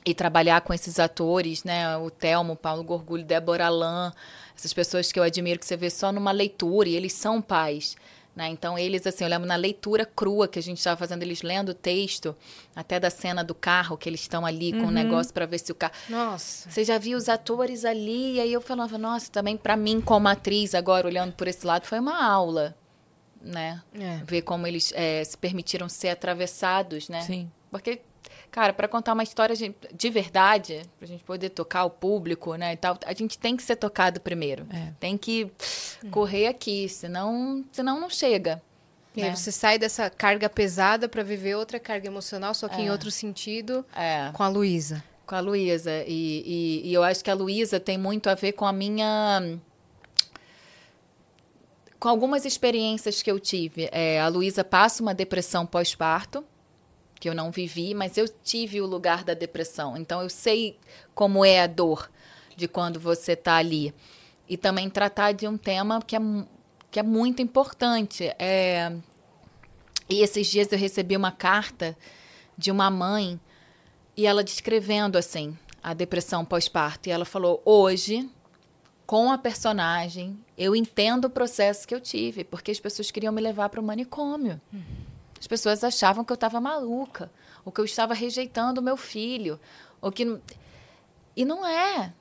e 0.05 0.13
trabalhar 0.13 0.61
com 0.61 0.73
esses 0.73 0.99
atores, 0.99 1.63
né? 1.63 1.97
O 1.97 2.09
Telmo, 2.09 2.55
Paulo 2.55 2.83
Gorgulho, 2.83 3.23
Débora 3.23 3.67
Alain, 3.67 4.11
essas 4.55 4.73
pessoas 4.73 5.11
que 5.11 5.19
eu 5.19 5.23
admiro 5.23 5.59
que 5.59 5.65
você 5.65 5.77
vê 5.77 5.89
só 5.89 6.11
numa 6.11 6.31
leitura, 6.31 6.89
e 6.89 6.95
eles 6.95 7.13
são 7.13 7.41
pais. 7.41 7.95
Né? 8.33 8.47
Então, 8.47 8.77
eles, 8.77 9.05
assim, 9.05 9.25
eu 9.25 9.29
lembro 9.29 9.45
na 9.45 9.57
leitura 9.57 10.05
crua 10.05 10.47
que 10.47 10.57
a 10.57 10.61
gente 10.61 10.77
estava 10.77 10.97
fazendo, 10.97 11.21
eles 11.21 11.41
lendo 11.41 11.69
o 11.69 11.73
texto, 11.73 12.35
até 12.73 12.97
da 12.97 13.09
cena 13.09 13.43
do 13.43 13.53
carro, 13.53 13.97
que 13.97 14.07
eles 14.07 14.21
estão 14.21 14.45
ali 14.45 14.71
com 14.71 14.77
o 14.77 14.81
uhum. 14.83 14.87
um 14.87 14.91
negócio 14.91 15.33
para 15.33 15.45
ver 15.45 15.59
se 15.59 15.71
o 15.71 15.75
carro. 15.75 15.93
Nossa. 16.07 16.69
Você 16.69 16.85
já 16.85 16.97
viu 16.97 17.17
os 17.17 17.27
atores 17.27 17.83
ali, 17.83 18.35
e 18.35 18.39
aí 18.39 18.53
eu 18.53 18.61
falava, 18.61 18.97
nossa, 18.97 19.29
também 19.29 19.57
para 19.57 19.75
mim, 19.75 19.99
como 19.99 20.29
atriz, 20.29 20.73
agora 20.73 21.05
olhando 21.05 21.33
por 21.33 21.47
esse 21.47 21.65
lado, 21.67 21.85
foi 21.85 21.99
uma 21.99 22.25
aula 22.25 22.75
né? 23.43 23.81
É. 23.93 24.21
Ver 24.23 24.43
como 24.43 24.67
eles 24.67 24.93
é, 24.95 25.23
se 25.23 25.37
permitiram 25.37 25.89
ser 25.89 26.09
atravessados, 26.09 27.09
né? 27.09 27.21
Sim. 27.21 27.51
Porque, 27.69 28.01
cara, 28.51 28.73
para 28.73 28.87
contar 28.87 29.13
uma 29.13 29.23
história 29.23 29.55
de 29.55 30.09
verdade, 30.09 30.81
pra 30.99 31.07
gente 31.07 31.23
poder 31.23 31.49
tocar 31.49 31.85
o 31.85 31.89
público, 31.89 32.53
né, 32.55 32.73
e 32.73 32.77
tal, 32.77 32.99
a 33.05 33.13
gente 33.13 33.39
tem 33.39 33.55
que 33.55 33.63
ser 33.63 33.77
tocado 33.77 34.19
primeiro. 34.19 34.67
É. 34.69 34.91
Tem 34.99 35.17
que 35.17 35.49
correr 36.11 36.47
aqui, 36.47 36.89
senão, 36.89 37.63
senão 37.71 37.99
não 37.99 38.09
chega. 38.09 38.61
E 39.15 39.21
né? 39.21 39.29
aí 39.29 39.35
você 39.35 39.51
sai 39.51 39.77
dessa 39.77 40.09
carga 40.09 40.49
pesada 40.49 41.07
para 41.07 41.23
viver 41.23 41.55
outra 41.55 41.79
carga 41.79 42.07
emocional, 42.07 42.53
só 42.53 42.67
que 42.67 42.81
em 42.81 42.87
é. 42.87 42.91
outro 42.91 43.09
sentido, 43.09 43.85
é. 43.95 44.31
com 44.33 44.43
a 44.43 44.47
Luísa. 44.47 45.03
Com 45.25 45.35
a 45.35 45.39
Luísa. 45.39 46.03
E, 46.05 46.81
e, 46.83 46.89
e 46.89 46.93
eu 46.93 47.03
acho 47.03 47.23
que 47.23 47.29
a 47.31 47.33
Luísa 47.33 47.79
tem 47.79 47.97
muito 47.97 48.29
a 48.29 48.35
ver 48.35 48.51
com 48.51 48.65
a 48.65 48.73
minha 48.73 49.41
com 51.99 52.09
algumas 52.09 52.45
experiências 52.45 53.21
que 53.21 53.29
eu 53.29 53.39
tive. 53.39 53.87
É, 53.91 54.19
a 54.19 54.27
Luísa 54.27 54.63
passa 54.63 55.03
uma 55.03 55.13
depressão 55.13 55.67
pós-parto, 55.67 56.43
que 57.21 57.29
eu 57.29 57.35
não 57.35 57.51
vivi, 57.51 57.93
mas 57.93 58.17
eu 58.17 58.27
tive 58.27 58.81
o 58.81 58.87
lugar 58.87 59.23
da 59.23 59.35
depressão. 59.35 59.95
Então 59.95 60.23
eu 60.23 60.29
sei 60.29 60.79
como 61.13 61.45
é 61.45 61.61
a 61.61 61.67
dor 61.67 62.09
de 62.57 62.67
quando 62.67 62.99
você 62.99 63.33
está 63.33 63.57
ali. 63.57 63.93
E 64.49 64.57
também 64.57 64.89
tratar 64.89 65.31
de 65.31 65.47
um 65.47 65.55
tema 65.55 66.01
que 66.01 66.15
é, 66.15 66.19
que 66.89 66.99
é 66.99 67.03
muito 67.03 67.39
importante. 67.39 68.23
É... 68.39 68.91
E 70.09 70.23
esses 70.23 70.47
dias 70.47 70.71
eu 70.71 70.79
recebi 70.79 71.15
uma 71.15 71.31
carta 71.31 71.95
de 72.57 72.71
uma 72.71 72.89
mãe 72.89 73.39
e 74.17 74.25
ela 74.25 74.43
descrevendo 74.43 75.15
assim 75.15 75.55
a 75.81 75.93
depressão 75.93 76.43
pós-parto. 76.43 77.07
E 77.07 77.11
ela 77.11 77.23
falou: 77.23 77.61
hoje, 77.63 78.27
com 79.05 79.31
a 79.31 79.37
personagem, 79.37 80.39
eu 80.57 80.75
entendo 80.75 81.25
o 81.25 81.29
processo 81.29 81.87
que 81.87 81.93
eu 81.93 82.01
tive, 82.01 82.43
porque 82.43 82.71
as 82.71 82.79
pessoas 82.79 83.11
queriam 83.11 83.31
me 83.31 83.41
levar 83.41 83.69
para 83.69 83.79
o 83.79 83.83
manicômio. 83.83 84.59
As 85.41 85.47
pessoas 85.47 85.83
achavam 85.83 86.23
que 86.23 86.31
eu 86.31 86.35
estava 86.35 86.61
maluca, 86.61 87.31
ou 87.65 87.71
que 87.71 87.81
eu 87.81 87.85
estava 87.85 88.13
rejeitando 88.13 88.77
o 88.77 88.83
meu 88.83 88.95
filho, 88.95 89.59
ou 89.99 90.11
que 90.11 90.39
e 91.35 91.43
não 91.43 91.65
é, 91.65 92.13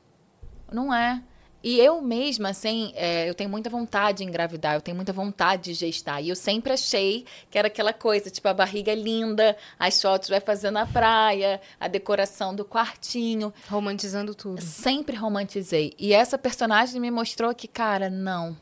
não 0.72 0.92
é. 0.92 1.22
E 1.62 1.78
eu 1.78 2.00
mesma, 2.00 2.48
assim, 2.48 2.90
é, 2.94 3.28
eu 3.28 3.34
tenho 3.34 3.50
muita 3.50 3.68
vontade 3.68 4.18
de 4.18 4.24
engravidar, 4.24 4.74
eu 4.74 4.80
tenho 4.80 4.96
muita 4.96 5.12
vontade 5.12 5.64
de 5.64 5.74
gestar. 5.74 6.22
E 6.22 6.30
eu 6.30 6.36
sempre 6.36 6.72
achei 6.72 7.26
que 7.50 7.58
era 7.58 7.68
aquela 7.68 7.92
coisa, 7.92 8.30
tipo, 8.30 8.48
a 8.48 8.54
barriga 8.54 8.90
é 8.90 8.94
linda, 8.94 9.54
as 9.78 10.00
fotos 10.00 10.30
vai 10.30 10.40
fazendo 10.40 10.74
na 10.74 10.86
praia, 10.86 11.60
a 11.78 11.86
decoração 11.88 12.54
do 12.54 12.64
quartinho. 12.64 13.52
Romantizando 13.68 14.34
tudo. 14.34 14.62
Sempre 14.62 15.14
romantizei. 15.14 15.92
E 15.98 16.14
essa 16.14 16.38
personagem 16.38 16.98
me 16.98 17.10
mostrou 17.10 17.54
que, 17.54 17.68
cara, 17.68 18.08
não. 18.08 18.56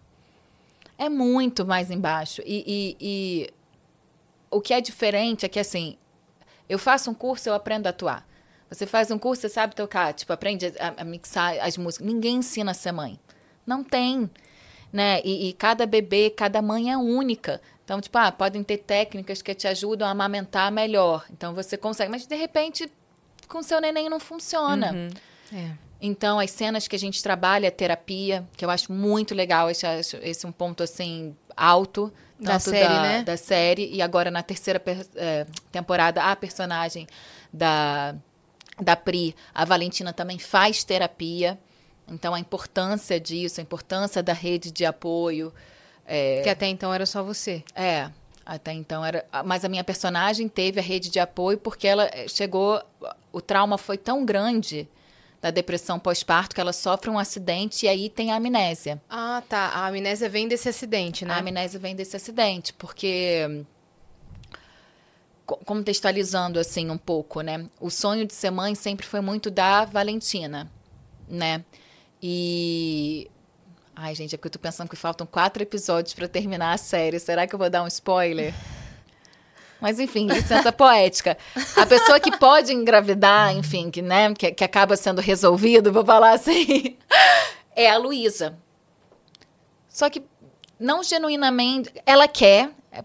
É 0.98 1.08
muito 1.08 1.64
mais 1.64 1.92
embaixo. 1.92 2.42
E, 2.44 2.64
e, 2.66 2.96
e 3.00 3.50
o 4.50 4.60
que 4.60 4.72
é 4.72 4.80
diferente 4.80 5.44
é 5.44 5.48
que, 5.48 5.58
assim, 5.58 5.96
eu 6.68 6.78
faço 6.78 7.10
um 7.10 7.14
curso, 7.14 7.48
eu 7.48 7.54
aprendo 7.54 7.86
a 7.86 7.90
atuar. 7.90 8.26
Você 8.70 8.86
faz 8.86 9.10
um 9.10 9.18
curso, 9.18 9.42
você 9.42 9.48
sabe 9.48 9.74
tocar, 9.74 10.12
tipo, 10.12 10.32
aprende 10.32 10.66
a, 10.78 11.02
a 11.02 11.04
mixar 11.04 11.58
as 11.60 11.76
músicas. 11.76 12.06
Ninguém 12.06 12.36
ensina 12.36 12.72
a 12.72 12.74
ser 12.74 12.92
mãe. 12.92 13.18
Não 13.66 13.82
tem. 13.82 14.30
Né? 14.92 15.20
E, 15.24 15.48
e, 15.48 15.52
cada 15.54 15.86
bebê, 15.86 16.30
cada 16.30 16.60
mãe 16.60 16.92
é 16.92 16.96
única. 16.96 17.60
Então, 17.84 18.00
tipo, 18.00 18.16
ah, 18.18 18.30
podem 18.30 18.62
ter 18.62 18.78
técnicas 18.78 19.40
que 19.40 19.54
te 19.54 19.66
ajudam 19.66 20.06
a 20.06 20.10
amamentar 20.10 20.70
melhor. 20.70 21.24
Então, 21.30 21.54
você 21.54 21.76
consegue. 21.76 22.10
Mas, 22.10 22.26
de 22.26 22.36
repente, 22.36 22.90
com 23.48 23.62
seu 23.62 23.80
neném 23.80 24.10
não 24.10 24.20
funciona. 24.20 24.92
Uhum. 24.92 25.58
É. 25.58 25.70
Então, 26.00 26.38
as 26.38 26.50
cenas 26.50 26.86
que 26.86 26.94
a 26.94 26.98
gente 26.98 27.22
trabalha, 27.22 27.70
terapia, 27.70 28.46
que 28.56 28.64
eu 28.64 28.70
acho 28.70 28.92
muito 28.92 29.34
legal, 29.34 29.70
esse, 29.70 29.86
esse 30.22 30.44
é 30.44 30.48
um 30.48 30.52
ponto, 30.52 30.82
assim, 30.82 31.34
alto. 31.56 32.12
Da 32.38 32.58
série, 32.58 32.88
da, 32.88 33.02
né? 33.02 33.22
Da 33.22 33.36
série. 33.36 33.90
E 33.92 34.00
agora, 34.00 34.30
na 34.30 34.42
terceira 34.42 34.80
é, 35.16 35.46
temporada, 35.72 36.22
a 36.22 36.36
personagem 36.36 37.06
da 37.52 38.14
da 38.80 38.94
Pri, 38.94 39.34
a 39.52 39.64
Valentina 39.64 40.12
também 40.12 40.38
faz 40.38 40.84
terapia. 40.84 41.58
Então, 42.06 42.32
a 42.32 42.40
importância 42.40 43.18
disso, 43.20 43.60
a 43.60 43.62
importância 43.62 44.22
da 44.22 44.32
rede 44.32 44.70
de 44.70 44.84
apoio. 44.84 45.52
É... 46.06 46.42
Que 46.42 46.48
até 46.48 46.66
então 46.66 46.94
era 46.94 47.04
só 47.04 47.22
você. 47.22 47.62
É, 47.74 48.08
até 48.46 48.72
então 48.72 49.04
era. 49.04 49.26
Mas 49.44 49.64
a 49.64 49.68
minha 49.68 49.84
personagem 49.84 50.48
teve 50.48 50.80
a 50.80 50.82
rede 50.82 51.10
de 51.10 51.20
apoio 51.20 51.58
porque 51.58 51.86
ela 51.86 52.08
eh, 52.12 52.26
chegou. 52.28 52.82
O 53.30 53.40
trauma 53.40 53.76
foi 53.76 53.98
tão 53.98 54.24
grande 54.24 54.88
da 55.40 55.50
depressão 55.50 55.98
pós-parto 55.98 56.54
que 56.54 56.60
ela 56.60 56.72
sofre 56.72 57.10
um 57.10 57.18
acidente 57.18 57.86
e 57.86 57.88
aí 57.88 58.10
tem 58.10 58.32
a 58.32 58.36
amnésia. 58.36 59.00
Ah, 59.08 59.42
tá. 59.48 59.68
A 59.68 59.86
amnésia 59.86 60.28
vem 60.28 60.48
desse 60.48 60.68
acidente, 60.68 61.24
né? 61.24 61.34
A 61.34 61.38
amnésia 61.38 61.78
vem 61.78 61.94
desse 61.94 62.16
acidente, 62.16 62.72
porque 62.72 63.64
contextualizando 65.46 66.58
assim 66.58 66.90
um 66.90 66.98
pouco, 66.98 67.40
né? 67.40 67.66
O 67.80 67.90
sonho 67.90 68.26
de 68.26 68.34
ser 68.34 68.50
mãe 68.50 68.74
sempre 68.74 69.06
foi 69.06 69.20
muito 69.20 69.50
da 69.50 69.84
Valentina, 69.84 70.70
né? 71.28 71.64
E 72.20 73.30
ai, 73.94 74.14
gente, 74.14 74.34
é 74.34 74.38
porque 74.38 74.48
eu 74.48 74.52
tô 74.52 74.58
pensando 74.58 74.88
que 74.88 74.96
faltam 74.96 75.26
quatro 75.26 75.62
episódios 75.62 76.14
para 76.14 76.28
terminar 76.28 76.72
a 76.72 76.78
série. 76.78 77.18
Será 77.18 77.46
que 77.46 77.54
eu 77.54 77.58
vou 77.58 77.70
dar 77.70 77.82
um 77.82 77.86
spoiler? 77.86 78.52
Mas 79.80 80.00
enfim, 80.00 80.26
licença 80.26 80.72
poética. 80.72 81.36
A 81.76 81.86
pessoa 81.86 82.18
que 82.18 82.36
pode 82.36 82.72
engravidar, 82.72 83.54
enfim, 83.54 83.90
que, 83.90 84.02
né, 84.02 84.32
que, 84.34 84.50
que 84.52 84.64
acaba 84.64 84.96
sendo 84.96 85.20
resolvido, 85.20 85.92
vou 85.92 86.04
falar 86.04 86.32
assim, 86.32 86.96
é 87.76 87.90
a 87.90 87.96
Luísa. 87.96 88.58
Só 89.88 90.10
que 90.10 90.22
não 90.78 91.02
genuinamente, 91.02 91.92
ela 92.04 92.26
quer, 92.26 92.70
é 92.90 93.02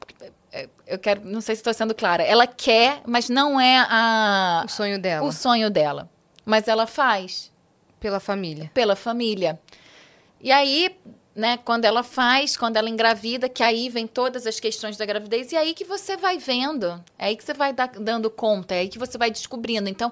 eu 0.86 1.00
quero, 1.00 1.22
não 1.26 1.41
sei 1.41 1.56
se 1.56 1.62
estou 1.62 1.74
sendo 1.74 1.95
clara. 1.95 2.24
Ela 2.24 2.45
quer, 2.45 3.02
mas 3.06 3.30
não 3.30 3.60
é 3.60 3.80
a 3.90 4.64
o 4.66 4.70
sonho 4.70 5.00
dela. 5.00 5.28
O 5.28 5.32
sonho 5.32 5.70
dela, 5.70 6.10
mas 6.45 6.68
ela 6.68 6.86
faz 6.86 7.52
pela 8.00 8.20
família. 8.20 8.70
Pela 8.74 8.95
família. 8.95 9.60
E 10.40 10.52
aí, 10.52 10.95
né, 11.35 11.57
quando 11.57 11.85
ela 11.85 12.03
faz, 12.03 12.55
quando 12.55 12.77
ela 12.77 12.88
engravida, 12.89 13.49
que 13.49 13.64
aí 13.64 13.89
vem 13.89 14.05
todas 14.05 14.45
as 14.45 14.60
questões 14.60 14.97
da 14.97 15.05
gravidez, 15.05 15.51
e 15.51 15.55
aí 15.55 15.73
que 15.73 15.84
você 15.84 16.15
vai 16.15 16.38
vendo, 16.38 17.03
é 17.18 17.26
aí 17.26 17.35
que 17.35 17.43
você 17.43 17.53
vai 17.53 17.73
dando 17.73 18.30
conta, 18.30 18.76
é 18.76 18.80
aí 18.80 18.88
que 18.88 18.99
você 18.99 19.18
vai 19.18 19.31
descobrindo. 19.31 19.89
Então, 19.89 20.11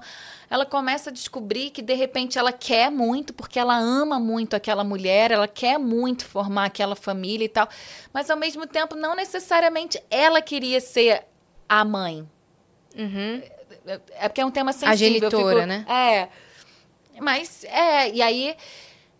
ela 0.49 0.65
começa 0.65 1.11
a 1.11 1.13
descobrir 1.13 1.69
que 1.69 1.81
de 1.81 1.93
repente 1.93 2.39
ela 2.39 2.51
quer 2.51 2.89
muito, 2.89 3.33
porque 3.33 3.59
ela 3.59 3.77
ama 3.77 4.19
muito 4.19 4.55
aquela 4.55 4.83
mulher, 4.83 5.29
ela 5.29 5.47
quer 5.47 5.77
muito 5.77 6.25
formar 6.25 6.65
aquela 6.65 6.95
família 6.95 7.45
e 7.45 7.49
tal, 7.49 7.69
mas 8.11 8.29
ao 8.29 8.37
mesmo 8.37 8.65
tempo, 8.65 8.95
não 8.95 9.15
necessariamente 9.15 10.01
ela 10.09 10.41
queria 10.41 10.81
ser 10.81 11.23
a 11.69 11.85
mãe. 11.85 12.27
Uhum. 12.97 13.41
É 14.19 14.27
porque 14.27 14.41
é 14.41 14.45
um 14.45 14.51
tema 14.51 14.73
sensível. 14.73 14.93
A 14.93 14.95
genitora, 14.95 15.55
fico, 15.55 15.67
né? 15.67 15.85
É. 15.87 16.27
Mas, 17.19 17.63
é, 17.65 18.11
e 18.11 18.21
aí 18.21 18.55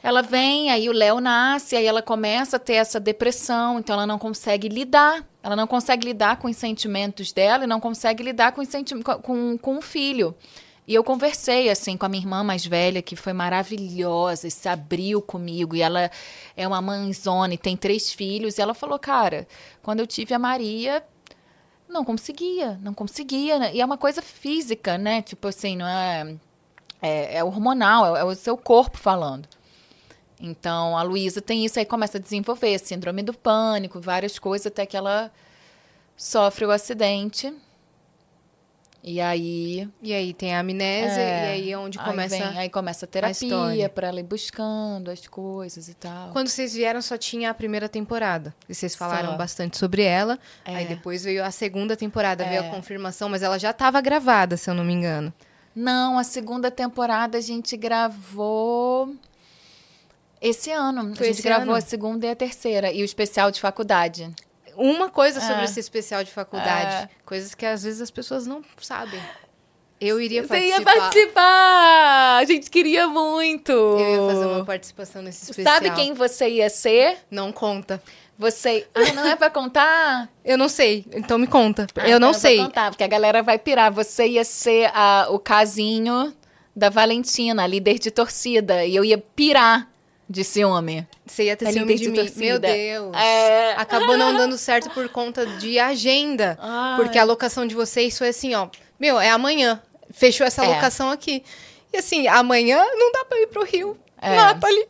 ela 0.03 0.21
vem, 0.21 0.71
aí 0.71 0.89
o 0.89 0.93
Léo 0.93 1.19
nasce, 1.19 1.75
aí 1.75 1.85
ela 1.85 2.01
começa 2.01 2.57
a 2.57 2.59
ter 2.59 2.73
essa 2.73 2.99
depressão, 2.99 3.79
então 3.79 3.93
ela 3.93 4.07
não 4.07 4.17
consegue 4.17 4.67
lidar. 4.67 5.23
Ela 5.43 5.55
não 5.55 5.67
consegue 5.67 6.05
lidar 6.05 6.37
com 6.37 6.47
os 6.47 6.57
sentimentos 6.57 7.31
dela 7.31 7.63
e 7.63 7.67
não 7.67 7.79
consegue 7.79 8.23
lidar 8.23 8.51
com, 8.51 8.63
com, 8.65 9.21
com, 9.21 9.57
com 9.57 9.77
o 9.77 9.81
filho. 9.81 10.35
E 10.87 10.95
eu 10.95 11.03
conversei, 11.03 11.69
assim, 11.69 11.95
com 11.95 12.05
a 12.05 12.09
minha 12.09 12.23
irmã 12.23 12.43
mais 12.43 12.65
velha, 12.65 13.01
que 13.01 13.15
foi 13.15 13.31
maravilhosa, 13.31 14.47
e 14.47 14.51
se 14.51 14.67
abriu 14.67 15.21
comigo. 15.21 15.75
E 15.75 15.81
ela 15.81 16.09
é 16.57 16.67
uma 16.67 16.81
mãezona 16.81 17.53
e 17.53 17.57
tem 17.57 17.77
três 17.77 18.11
filhos. 18.11 18.57
E 18.57 18.61
ela 18.61 18.73
falou, 18.73 18.97
cara, 18.97 19.47
quando 19.83 19.99
eu 19.99 20.07
tive 20.07 20.33
a 20.33 20.39
Maria, 20.39 21.03
não 21.87 22.03
conseguia, 22.03 22.79
não 22.81 22.93
conseguia. 22.93 23.59
Né? 23.59 23.71
E 23.75 23.81
é 23.81 23.85
uma 23.85 23.97
coisa 23.97 24.21
física, 24.21 24.97
né? 24.97 25.21
Tipo 25.21 25.47
assim, 25.47 25.77
não 25.77 25.87
é... 25.87 26.35
É, 27.03 27.37
é 27.37 27.43
hormonal, 27.43 28.15
é, 28.15 28.19
é 28.19 28.23
o 28.23 28.35
seu 28.35 28.55
corpo 28.55 28.95
falando. 28.95 29.47
Então, 30.41 30.97
a 30.97 31.03
Luísa 31.03 31.39
tem 31.39 31.63
isso 31.63 31.77
aí, 31.77 31.85
começa 31.85 32.17
a 32.17 32.21
desenvolver 32.21 32.79
síndrome 32.79 33.21
do 33.21 33.33
pânico, 33.33 34.01
várias 34.01 34.39
coisas, 34.39 34.67
até 34.67 34.85
que 34.85 34.97
ela 34.97 35.31
sofre 36.17 36.65
o 36.65 36.71
acidente. 36.71 37.53
E 39.03 39.19
aí. 39.19 39.89
E 40.01 40.13
aí 40.13 40.33
tem 40.33 40.53
a 40.53 40.59
amnésia, 40.59 41.19
é, 41.19 41.45
e 41.45 41.51
aí 41.51 41.71
é 41.71 41.77
onde 41.77 41.97
começa. 41.97 42.35
Aí, 42.35 42.41
vem, 42.41 42.59
aí 42.59 42.69
começa 42.69 43.05
a 43.05 43.07
terapia 43.07 43.89
para 43.89 44.07
ela 44.07 44.19
ir 44.19 44.23
buscando 44.23 45.09
as 45.09 45.25
coisas 45.27 45.87
e 45.89 45.93
tal. 45.95 46.31
Quando 46.31 46.49
vocês 46.49 46.73
vieram, 46.73 47.01
só 47.01 47.17
tinha 47.17 47.49
a 47.49 47.53
primeira 47.53 47.89
temporada. 47.89 48.53
E 48.69 48.75
vocês 48.75 48.95
falaram 48.95 49.31
só. 49.31 49.37
bastante 49.37 49.77
sobre 49.77 50.03
ela. 50.03 50.37
É. 50.65 50.75
Aí 50.75 50.85
depois 50.87 51.23
veio 51.23 51.43
a 51.43 51.49
segunda 51.49 51.95
temporada, 51.97 52.43
é. 52.43 52.49
veio 52.49 52.61
a 52.61 52.65
é. 52.65 52.69
confirmação, 52.69 53.27
mas 53.27 53.41
ela 53.41 53.57
já 53.57 53.71
estava 53.71 53.99
gravada, 54.01 54.55
se 54.55 54.69
eu 54.69 54.73
não 54.73 54.83
me 54.83 54.93
engano. 54.93 55.33
Não, 55.75 56.19
a 56.19 56.23
segunda 56.23 56.69
temporada 56.69 57.37
a 57.37 57.41
gente 57.41 57.75
gravou. 57.77 59.15
Esse 60.41 60.71
ano. 60.71 61.15
Foi 61.15 61.29
a 61.29 61.31
gente 61.31 61.43
gravou 61.43 61.69
ano? 61.69 61.75
a 61.75 61.81
segunda 61.81 62.25
e 62.25 62.29
a 62.29 62.35
terceira. 62.35 62.91
E 62.91 63.01
o 63.03 63.05
especial 63.05 63.51
de 63.51 63.61
faculdade. 63.61 64.29
Uma 64.75 65.09
coisa 65.09 65.39
é. 65.39 65.41
sobre 65.41 65.65
esse 65.65 65.79
especial 65.79 66.23
de 66.23 66.31
faculdade. 66.31 67.03
É. 67.03 67.09
Coisas 67.23 67.53
que 67.53 67.65
às 67.65 67.83
vezes 67.83 68.01
as 68.01 68.09
pessoas 68.09 68.47
não 68.47 68.63
sabem. 68.81 69.21
Eu 69.99 70.19
iria 70.19 70.41
participar. 70.41 70.75
Você 70.75 70.79
ia 70.79 70.99
participar! 71.01 72.37
A 72.39 72.45
gente 72.45 72.71
queria 72.71 73.07
muito! 73.07 73.71
Eu 73.71 73.99
ia 73.99 74.33
fazer 74.33 74.45
uma 74.47 74.65
participação 74.65 75.21
nesse 75.21 75.43
especial. 75.43 75.75
Sabe 75.75 75.91
quem 75.91 76.15
você 76.15 76.49
ia 76.49 76.71
ser? 76.71 77.19
Não 77.29 77.51
conta. 77.51 78.01
Você. 78.35 78.87
Ah, 78.95 79.13
não 79.13 79.27
é 79.27 79.35
pra 79.35 79.51
contar? 79.51 80.27
Eu 80.43 80.57
não 80.57 80.67
sei. 80.67 81.05
Então 81.13 81.37
me 81.37 81.45
conta. 81.45 81.85
Ah, 81.95 82.09
eu 82.09 82.19
não 82.19 82.33
sei. 82.33 82.57
contar, 82.57 82.89
porque 82.89 83.03
a 83.03 83.07
galera 83.07 83.43
vai 83.43 83.59
pirar. 83.59 83.91
Você 83.91 84.25
ia 84.25 84.43
ser 84.43 84.89
a, 84.91 85.27
o 85.29 85.37
casinho 85.37 86.33
da 86.75 86.89
Valentina, 86.89 87.67
líder 87.67 87.99
de 87.99 88.09
torcida. 88.09 88.83
E 88.83 88.95
eu 88.95 89.05
ia 89.05 89.19
pirar 89.19 89.87
de 90.31 90.43
ciúme. 90.43 91.05
Você 91.25 91.43
ia 91.43 91.57
ter 91.57 91.67
é 91.67 91.71
ciúme 91.73 91.95
de, 91.95 92.09
mim. 92.09 92.31
Meu 92.37 92.57
Deus. 92.57 93.15
É... 93.15 93.73
Acabou 93.73 94.17
não 94.17 94.35
dando 94.35 94.57
certo 94.57 94.89
por 94.91 95.07
conta 95.09 95.45
de 95.45 95.77
agenda. 95.77 96.57
Ai. 96.59 96.95
Porque 96.95 97.19
a 97.19 97.23
locação 97.23 97.67
de 97.67 97.75
vocês 97.75 98.17
foi 98.17 98.29
assim, 98.29 98.55
ó. 98.55 98.69
Meu, 98.99 99.19
é 99.19 99.29
amanhã. 99.29 99.81
Fechou 100.11 100.47
essa 100.47 100.63
é. 100.63 100.67
locação 100.67 101.11
aqui. 101.11 101.43
E 101.93 101.97
assim, 101.97 102.27
amanhã 102.27 102.81
não 102.95 103.11
dá 103.11 103.25
pra 103.25 103.39
ir 103.39 103.47
pro 103.47 103.63
Rio. 103.63 103.97
É. 104.21 104.35
Nathalie. 104.35 104.87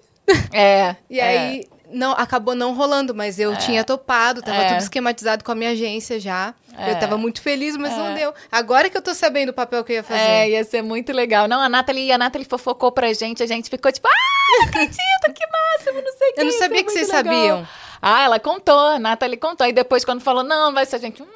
É. 0.53 0.95
e 1.09 1.19
aí, 1.19 1.65
não, 1.93 2.11
acabou 2.11 2.55
não 2.55 2.73
rolando, 2.73 3.13
mas 3.13 3.39
eu 3.39 3.53
é. 3.53 3.55
tinha 3.55 3.84
topado, 3.84 4.41
tava 4.41 4.57
é. 4.57 4.68
tudo 4.69 4.80
esquematizado 4.80 5.43
com 5.43 5.51
a 5.51 5.55
minha 5.55 5.72
agência 5.72 6.19
já. 6.19 6.53
É. 6.77 6.91
Eu 6.91 6.99
tava 6.99 7.18
muito 7.18 7.41
feliz, 7.41 7.76
mas 7.76 7.95
não 7.95 8.07
é. 8.07 8.13
deu. 8.15 8.34
Agora 8.51 8.89
que 8.89 8.97
eu 8.97 9.01
tô 9.01 9.13
sabendo 9.13 9.49
o 9.49 9.53
papel 9.53 9.84
que 9.84 9.91
eu 9.91 9.95
ia 9.97 10.03
fazer. 10.03 10.19
É, 10.19 10.49
ia 10.49 10.63
ser 10.63 10.81
muito 10.81 11.11
legal. 11.11 11.47
Não, 11.47 11.59
a 11.59 11.68
Nathalie, 11.68 12.11
a 12.11 12.18
Nathalie 12.18 12.47
fofocou 12.47 12.91
pra 12.91 13.11
gente, 13.13 13.43
a 13.43 13.45
gente 13.45 13.69
ficou 13.69 13.91
tipo, 13.91 14.07
ah, 14.07 14.59
não 14.59 14.65
acredito, 14.69 15.34
que 15.34 15.47
máximo, 15.47 16.01
não 16.01 16.18
sei 16.18 16.30
o 16.30 16.34
que. 16.34 16.41
Eu 16.41 16.45
não 16.45 16.51
sabia 16.53 16.84
que 16.84 16.91
vocês 16.91 17.07
legal. 17.07 17.23
sabiam. 17.23 17.68
Ah, 18.01 18.23
ela 18.23 18.39
contou, 18.39 18.80
a 18.80 18.99
Nathalie 18.99 19.38
contou. 19.38 19.68
E 19.68 19.73
depois, 19.73 20.03
quando 20.03 20.22
falou, 20.22 20.43
não, 20.43 20.73
vai 20.73 20.85
ser 20.85 20.95
a 20.95 20.99
gente. 20.99 21.23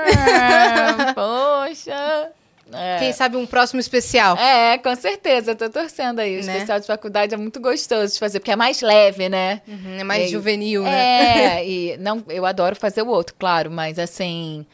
Hum, 0.00 1.12
poxa. 1.14 2.32
É. 2.72 2.98
Quem 2.98 3.12
sabe 3.12 3.36
um 3.36 3.46
próximo 3.46 3.80
especial. 3.80 4.36
É, 4.36 4.78
com 4.78 4.94
certeza. 4.94 5.52
Eu 5.52 5.56
tô 5.56 5.68
torcendo 5.68 6.20
aí. 6.20 6.40
O 6.40 6.44
né? 6.44 6.52
especial 6.52 6.80
de 6.80 6.86
faculdade 6.86 7.34
é 7.34 7.36
muito 7.36 7.60
gostoso 7.60 8.12
de 8.12 8.18
fazer, 8.18 8.40
porque 8.40 8.52
é 8.52 8.56
mais 8.56 8.80
leve, 8.80 9.28
né? 9.28 9.62
Uhum, 9.66 9.98
é 9.98 10.04
mais 10.04 10.28
e, 10.28 10.32
juvenil, 10.32 10.82
né? 10.82 11.60
É, 11.60 11.66
e 11.68 11.96
não, 11.98 12.24
eu 12.28 12.46
adoro 12.46 12.76
fazer 12.76 13.02
o 13.02 13.08
outro, 13.08 13.34
claro, 13.38 13.70
mas 13.70 13.98
assim. 13.98 14.66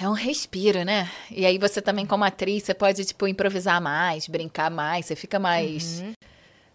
É 0.00 0.08
um 0.08 0.12
respiro, 0.12 0.84
né? 0.84 1.08
E 1.30 1.44
aí 1.44 1.58
você 1.58 1.80
também, 1.80 2.06
como 2.06 2.24
atriz, 2.24 2.64
você 2.64 2.74
pode, 2.74 3.04
tipo, 3.04 3.28
improvisar 3.28 3.80
mais, 3.80 4.26
brincar 4.26 4.70
mais, 4.70 5.06
você 5.06 5.14
fica 5.14 5.38
mais 5.38 6.00
uhum. 6.00 6.12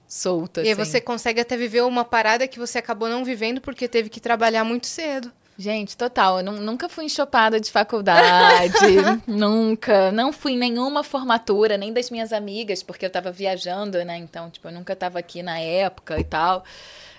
solta. 0.07 0.61
E 0.61 0.71
assim. 0.71 0.75
você 0.75 1.01
consegue 1.01 1.41
até 1.41 1.57
viver 1.57 1.81
uma 1.81 2.05
parada 2.05 2.47
que 2.47 2.59
você 2.59 2.77
acabou 2.77 3.09
não 3.09 3.25
vivendo 3.25 3.59
porque 3.59 3.87
teve 3.87 4.07
que 4.07 4.19
trabalhar 4.19 4.63
muito 4.63 4.85
cedo. 4.85 5.31
Gente, 5.57 5.97
total. 5.97 6.39
Eu 6.39 6.43
nunca 6.43 6.87
fui 6.87 7.05
enxopada 7.05 7.59
de 7.59 7.71
faculdade. 7.71 8.75
nunca. 9.25 10.11
Não 10.11 10.31
fui 10.31 10.51
em 10.53 10.57
nenhuma 10.57 11.03
formatura, 11.03 11.77
nem 11.77 11.91
das 11.91 12.11
minhas 12.11 12.31
amigas, 12.31 12.83
porque 12.83 13.05
eu 13.05 13.09
tava 13.09 13.31
viajando, 13.31 14.03
né? 14.05 14.17
Então, 14.17 14.51
tipo, 14.51 14.67
eu 14.67 14.71
nunca 14.71 14.95
tava 14.95 15.17
aqui 15.17 15.41
na 15.41 15.59
época 15.59 16.19
e 16.19 16.23
tal. 16.23 16.63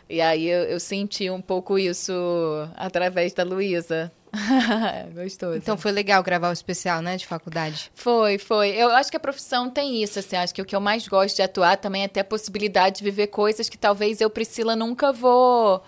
E 0.08 0.20
aí 0.20 0.46
eu, 0.46 0.64
eu 0.64 0.80
senti 0.80 1.28
um 1.28 1.40
pouco 1.40 1.78
isso 1.78 2.12
através 2.76 3.32
da 3.32 3.42
Luísa. 3.42 4.10
Gostoso. 5.14 5.56
Então 5.56 5.76
foi 5.76 5.90
legal 5.90 6.22
gravar 6.22 6.50
o 6.50 6.52
especial, 6.52 7.00
né, 7.02 7.16
de 7.16 7.26
faculdade? 7.26 7.90
Foi, 7.94 8.38
foi. 8.38 8.70
Eu 8.70 8.90
acho 8.90 9.10
que 9.10 9.16
a 9.16 9.20
profissão 9.20 9.68
tem 9.68 10.02
isso, 10.02 10.18
assim. 10.18 10.36
Acho 10.36 10.54
que 10.54 10.62
o 10.62 10.64
que 10.64 10.76
eu 10.76 10.80
mais 10.80 11.08
gosto 11.08 11.36
de 11.36 11.42
atuar 11.42 11.76
também 11.76 12.04
é 12.04 12.08
ter 12.08 12.20
a 12.20 12.24
possibilidade 12.24 12.98
de 12.98 13.04
viver 13.04 13.28
coisas 13.28 13.68
que 13.68 13.76
talvez 13.76 14.20
eu, 14.20 14.30
Priscila, 14.30 14.76
nunca 14.76 15.12
vou 15.12 15.82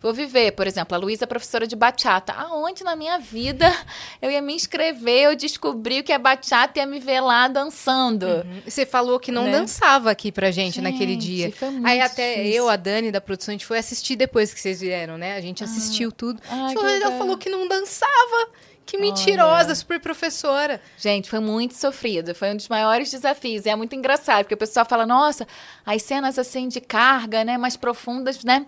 Vou 0.00 0.14
viver, 0.14 0.52
por 0.52 0.66
exemplo, 0.66 0.94
a 0.94 0.98
Luísa 0.98 1.24
é 1.24 1.26
professora 1.26 1.66
de 1.66 1.76
bachata. 1.76 2.32
Aonde 2.32 2.82
na 2.82 2.96
minha 2.96 3.18
vida 3.18 3.70
eu 4.22 4.30
ia 4.30 4.40
me 4.40 4.54
inscrever, 4.54 5.24
eu 5.24 5.36
descobri 5.36 6.02
que 6.02 6.12
a 6.12 6.18
bachata 6.18 6.78
ia 6.78 6.86
me 6.86 6.98
ver 6.98 7.20
lá 7.20 7.48
dançando. 7.48 8.24
Uhum. 8.24 8.62
Você 8.66 8.86
falou 8.86 9.20
que 9.20 9.30
não 9.30 9.44
né? 9.44 9.52
dançava 9.52 10.10
aqui 10.10 10.32
pra 10.32 10.50
gente, 10.50 10.76
gente 10.76 10.80
naquele 10.80 11.16
dia. 11.16 11.52
Aí 11.84 12.00
até 12.00 12.36
difícil. 12.36 12.54
eu, 12.54 12.68
a 12.70 12.76
Dani 12.76 13.12
da 13.12 13.20
produção, 13.20 13.52
a 13.52 13.54
gente 13.54 13.66
foi 13.66 13.78
assistir 13.78 14.16
depois 14.16 14.54
que 14.54 14.60
vocês 14.60 14.80
vieram, 14.80 15.18
né? 15.18 15.36
A 15.36 15.40
gente 15.42 15.62
assistiu 15.62 16.08
ah. 16.08 16.14
tudo. 16.16 16.42
Ai, 16.48 16.74
ela 16.74 17.18
falou 17.18 17.36
que 17.36 17.50
não 17.50 17.68
dançava. 17.68 18.48
Que 18.86 18.98
mentirosa, 18.98 19.66
Olha. 19.66 19.74
super 19.74 20.00
professora. 20.00 20.80
Gente, 20.96 21.30
foi 21.30 21.38
muito 21.38 21.74
sofrido. 21.74 22.34
Foi 22.34 22.50
um 22.50 22.56
dos 22.56 22.68
maiores 22.68 23.08
desafios. 23.10 23.64
E 23.64 23.68
é 23.68 23.76
muito 23.76 23.94
engraçado, 23.94 24.44
porque 24.44 24.54
o 24.54 24.58
pessoal 24.58 24.84
fala, 24.84 25.06
nossa, 25.06 25.46
as 25.86 26.02
cenas 26.02 26.38
assim 26.40 26.66
de 26.66 26.80
carga, 26.80 27.44
né, 27.44 27.56
mais 27.56 27.76
profundas, 27.76 28.42
né? 28.42 28.66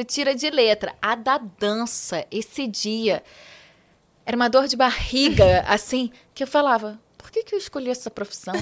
Você 0.00 0.04
tira 0.04 0.34
de 0.34 0.48
letra. 0.48 0.94
A 1.02 1.14
da 1.14 1.36
dança, 1.36 2.26
esse 2.30 2.66
dia, 2.66 3.22
era 4.24 4.34
uma 4.34 4.48
dor 4.48 4.66
de 4.66 4.74
barriga, 4.74 5.62
assim, 5.68 6.10
que 6.32 6.42
eu 6.42 6.46
falava: 6.46 6.98
por 7.18 7.30
que, 7.30 7.42
que 7.42 7.54
eu 7.54 7.58
escolhi 7.58 7.90
essa 7.90 8.10
profissão? 8.10 8.54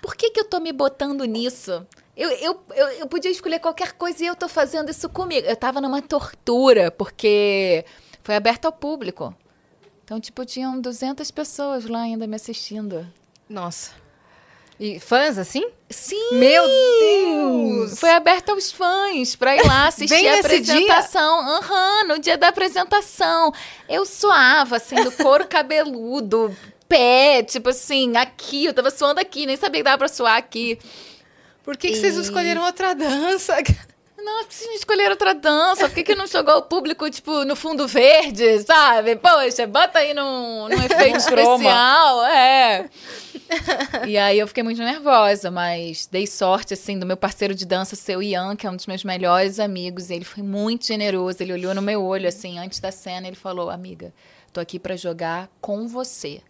Por 0.00 0.16
que, 0.16 0.30
que 0.30 0.40
eu 0.40 0.44
tô 0.44 0.58
me 0.58 0.72
botando 0.72 1.24
nisso? 1.24 1.86
Eu, 2.16 2.30
eu, 2.30 2.60
eu, 2.74 2.88
eu, 2.88 3.06
podia 3.06 3.30
escolher 3.30 3.60
qualquer 3.60 3.92
coisa 3.92 4.24
e 4.24 4.26
eu 4.26 4.34
tô 4.34 4.48
fazendo 4.48 4.90
isso 4.90 5.08
comigo. 5.08 5.46
Eu 5.46 5.54
tava 5.54 5.80
numa 5.80 6.02
tortura, 6.02 6.90
porque 6.90 7.84
foi 8.24 8.34
aberto 8.34 8.64
ao 8.64 8.72
público. 8.72 9.34
Então, 10.02 10.18
tipo, 10.18 10.44
tinham 10.44 10.80
200 10.80 11.30
pessoas 11.30 11.86
lá 11.86 12.00
ainda 12.00 12.26
me 12.26 12.34
assistindo. 12.34 13.06
Nossa. 13.48 13.92
E 14.84 14.98
fãs, 14.98 15.38
assim? 15.38 15.64
Sim! 15.88 16.40
Meu 16.40 16.66
Deus! 16.66 18.00
Foi 18.00 18.10
aberto 18.10 18.50
aos 18.50 18.72
fãs 18.72 19.36
para 19.36 19.54
ir 19.54 19.64
lá 19.64 19.86
assistir 19.86 20.26
a 20.26 20.40
apresentação. 20.40 21.38
Aham, 21.38 22.00
uhum, 22.00 22.08
no 22.08 22.18
dia 22.18 22.36
da 22.36 22.48
apresentação. 22.48 23.54
Eu 23.88 24.04
suava, 24.04 24.78
assim, 24.78 24.96
do 24.96 25.12
couro 25.12 25.46
cabeludo, 25.46 26.52
pé, 26.88 27.44
tipo 27.44 27.68
assim, 27.68 28.16
aqui. 28.16 28.64
Eu 28.64 28.74
tava 28.74 28.90
suando 28.90 29.20
aqui, 29.20 29.46
nem 29.46 29.56
sabia 29.56 29.82
que 29.82 29.84
dava 29.84 29.98
pra 29.98 30.08
suar 30.08 30.36
aqui. 30.36 30.76
Por 31.62 31.76
que, 31.76 31.86
e... 31.86 31.90
que 31.92 31.98
vocês 31.98 32.16
escolheram 32.16 32.64
outra 32.64 32.92
dança? 32.92 33.54
Não, 34.24 34.44
que 34.44 34.54
escolher 34.74 35.10
outra 35.10 35.34
dança? 35.34 35.88
Por 35.88 35.94
que, 35.94 36.04
que 36.04 36.14
não 36.14 36.28
jogou 36.28 36.58
o 36.58 36.62
público, 36.62 37.10
tipo, 37.10 37.44
no 37.44 37.56
fundo 37.56 37.88
verde, 37.88 38.62
sabe? 38.62 39.16
Poxa, 39.16 39.66
bota 39.66 39.98
aí 39.98 40.14
num, 40.14 40.68
num 40.68 40.78
efeito 40.84 41.18
especial. 41.18 42.24
É. 42.26 42.88
e 44.06 44.16
aí 44.16 44.38
eu 44.38 44.46
fiquei 44.46 44.62
muito 44.62 44.80
nervosa, 44.80 45.50
mas 45.50 46.06
dei 46.06 46.26
sorte, 46.26 46.74
assim, 46.74 46.98
do 46.98 47.04
meu 47.04 47.16
parceiro 47.16 47.52
de 47.52 47.66
dança 47.66 47.96
ser 47.96 48.16
o 48.16 48.22
Ian, 48.22 48.54
que 48.54 48.64
é 48.64 48.70
um 48.70 48.76
dos 48.76 48.86
meus 48.86 49.02
melhores 49.02 49.58
amigos. 49.58 50.08
E 50.08 50.14
ele 50.14 50.24
foi 50.24 50.42
muito 50.42 50.86
generoso. 50.86 51.42
Ele 51.42 51.52
olhou 51.52 51.74
no 51.74 51.82
meu 51.82 52.04
olho, 52.04 52.28
assim, 52.28 52.60
antes 52.60 52.78
da 52.78 52.92
cena, 52.92 53.26
ele 53.26 53.36
falou: 53.36 53.70
Amiga, 53.70 54.14
tô 54.52 54.60
aqui 54.60 54.78
para 54.78 54.96
jogar 54.96 55.50
com 55.60 55.88
você. 55.88 56.40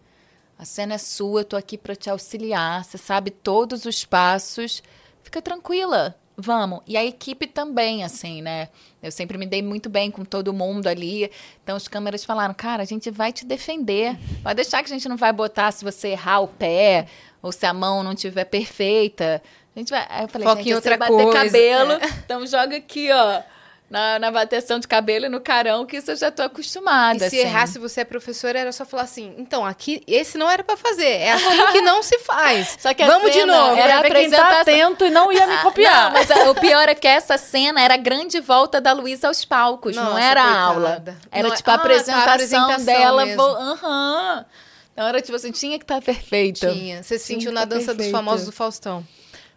A 0.59 0.65
cena 0.65 0.93
é 0.93 0.99
sua, 0.99 1.43
tô 1.43 1.55
aqui 1.55 1.75
para 1.75 1.95
te 1.95 2.09
auxiliar. 2.09 2.85
Você 2.85 2.99
sabe 2.99 3.31
todos 3.31 3.85
os 3.85 4.05
passos. 4.05 4.83
Fica 5.23 5.41
tranquila 5.41 6.15
vamos. 6.37 6.81
E 6.87 6.97
a 6.97 7.03
equipe 7.03 7.47
também, 7.47 8.03
assim, 8.03 8.41
né? 8.41 8.69
Eu 9.01 9.11
sempre 9.11 9.37
me 9.37 9.45
dei 9.45 9.61
muito 9.61 9.89
bem 9.89 10.09
com 10.09 10.23
todo 10.23 10.53
mundo 10.53 10.87
ali. 10.87 11.29
Então 11.63 11.77
os 11.77 11.87
câmeras 11.87 12.23
falaram, 12.23 12.53
cara, 12.53 12.83
a 12.83 12.85
gente 12.85 13.09
vai 13.11 13.31
te 13.31 13.45
defender. 13.45 14.17
Pode 14.41 14.55
deixar 14.55 14.83
que 14.83 14.91
a 14.91 14.93
gente 14.95 15.07
não 15.07 15.17
vai 15.17 15.31
botar 15.33 15.71
se 15.71 15.83
você 15.83 16.09
errar 16.09 16.39
o 16.39 16.47
pé 16.47 17.07
ou 17.41 17.51
se 17.51 17.65
a 17.65 17.73
mão 17.73 18.03
não 18.03 18.13
estiver 18.13 18.45
perfeita. 18.45 19.41
A 19.75 19.79
gente 19.79 19.89
vai. 19.89 20.05
Aí 20.09 20.23
eu 20.23 20.27
falei, 20.27 20.47
Foca 20.47 20.57
gente, 20.61 20.71
em 20.71 20.75
outra 20.75 20.97
bater 20.97 21.13
coisa. 21.13 21.43
cabelo, 21.45 21.91
é. 21.93 22.07
então 22.25 22.45
joga 22.47 22.77
aqui, 22.77 23.11
ó 23.11 23.52
na, 23.93 24.17
na 24.17 24.31
bateção 24.31 24.79
de 24.79 24.87
cabelo 24.87 25.27
e 25.27 25.29
no 25.29 25.39
carão, 25.39 25.85
que 25.85 25.97
isso 25.97 26.09
eu 26.09 26.15
já 26.15 26.31
tô 26.31 26.41
acostumada. 26.41 27.27
E 27.27 27.29
se 27.29 27.37
assim. 27.37 27.47
errar, 27.47 27.67
se 27.67 27.77
você 27.77 28.01
é 28.01 28.03
professora, 28.03 28.57
era 28.57 28.71
só 28.71 28.83
falar 28.85 29.03
assim: 29.03 29.35
então, 29.37 29.63
aqui, 29.63 30.01
esse 30.07 30.35
não 30.35 30.49
era 30.49 30.63
para 30.63 30.75
fazer. 30.75 31.05
É 31.05 31.33
assim 31.33 31.67
que 31.71 31.81
não 31.81 32.01
se 32.01 32.17
faz. 32.17 32.75
Só 32.81 32.91
que 32.91 33.05
Vamos 33.05 33.31
de 33.31 33.45
novo. 33.45 33.77
Era. 33.77 34.01
Tá 34.31 34.61
atento 34.61 35.05
e 35.05 35.11
não 35.11 35.31
ia 35.31 35.45
me 35.45 35.57
copiar. 35.59 36.05
Não, 36.05 36.13
mas 36.13 36.31
a, 36.31 36.49
o 36.49 36.55
pior 36.55 36.89
é 36.89 36.95
que 36.95 37.07
essa 37.07 37.37
cena 37.37 37.79
era 37.79 37.93
a 37.93 37.97
grande 37.97 38.39
volta 38.39 38.81
da 38.81 38.93
Luísa 38.93 39.27
aos 39.27 39.45
palcos, 39.45 39.95
Nossa, 39.95 40.09
não 40.09 40.17
era 40.17 40.41
a 40.41 40.59
aula. 40.61 41.03
Era 41.31 41.49
não, 41.49 41.55
tipo 41.55 41.69
a, 41.69 41.73
ah, 41.73 41.75
apresentação, 41.75 42.25
tá, 42.25 42.31
a 42.31 42.33
apresentação 42.33 42.85
dela. 42.85 43.23
Aham. 43.23 44.37
Uhum. 44.37 44.45
Então 44.93 45.07
era 45.07 45.21
tipo 45.21 45.35
assim, 45.35 45.51
tinha 45.51 45.77
que 45.77 45.83
estar 45.83 45.95
tá 45.95 46.01
perfeita. 46.01 46.71
Tinha. 46.71 47.03
Você 47.03 47.19
se 47.19 47.25
sentiu 47.25 47.51
na 47.51 47.63
dança 47.63 47.93
perfeita. 47.93 48.03
dos 48.03 48.11
famosos 48.11 48.45
do 48.47 48.51
Faustão. 48.51 49.05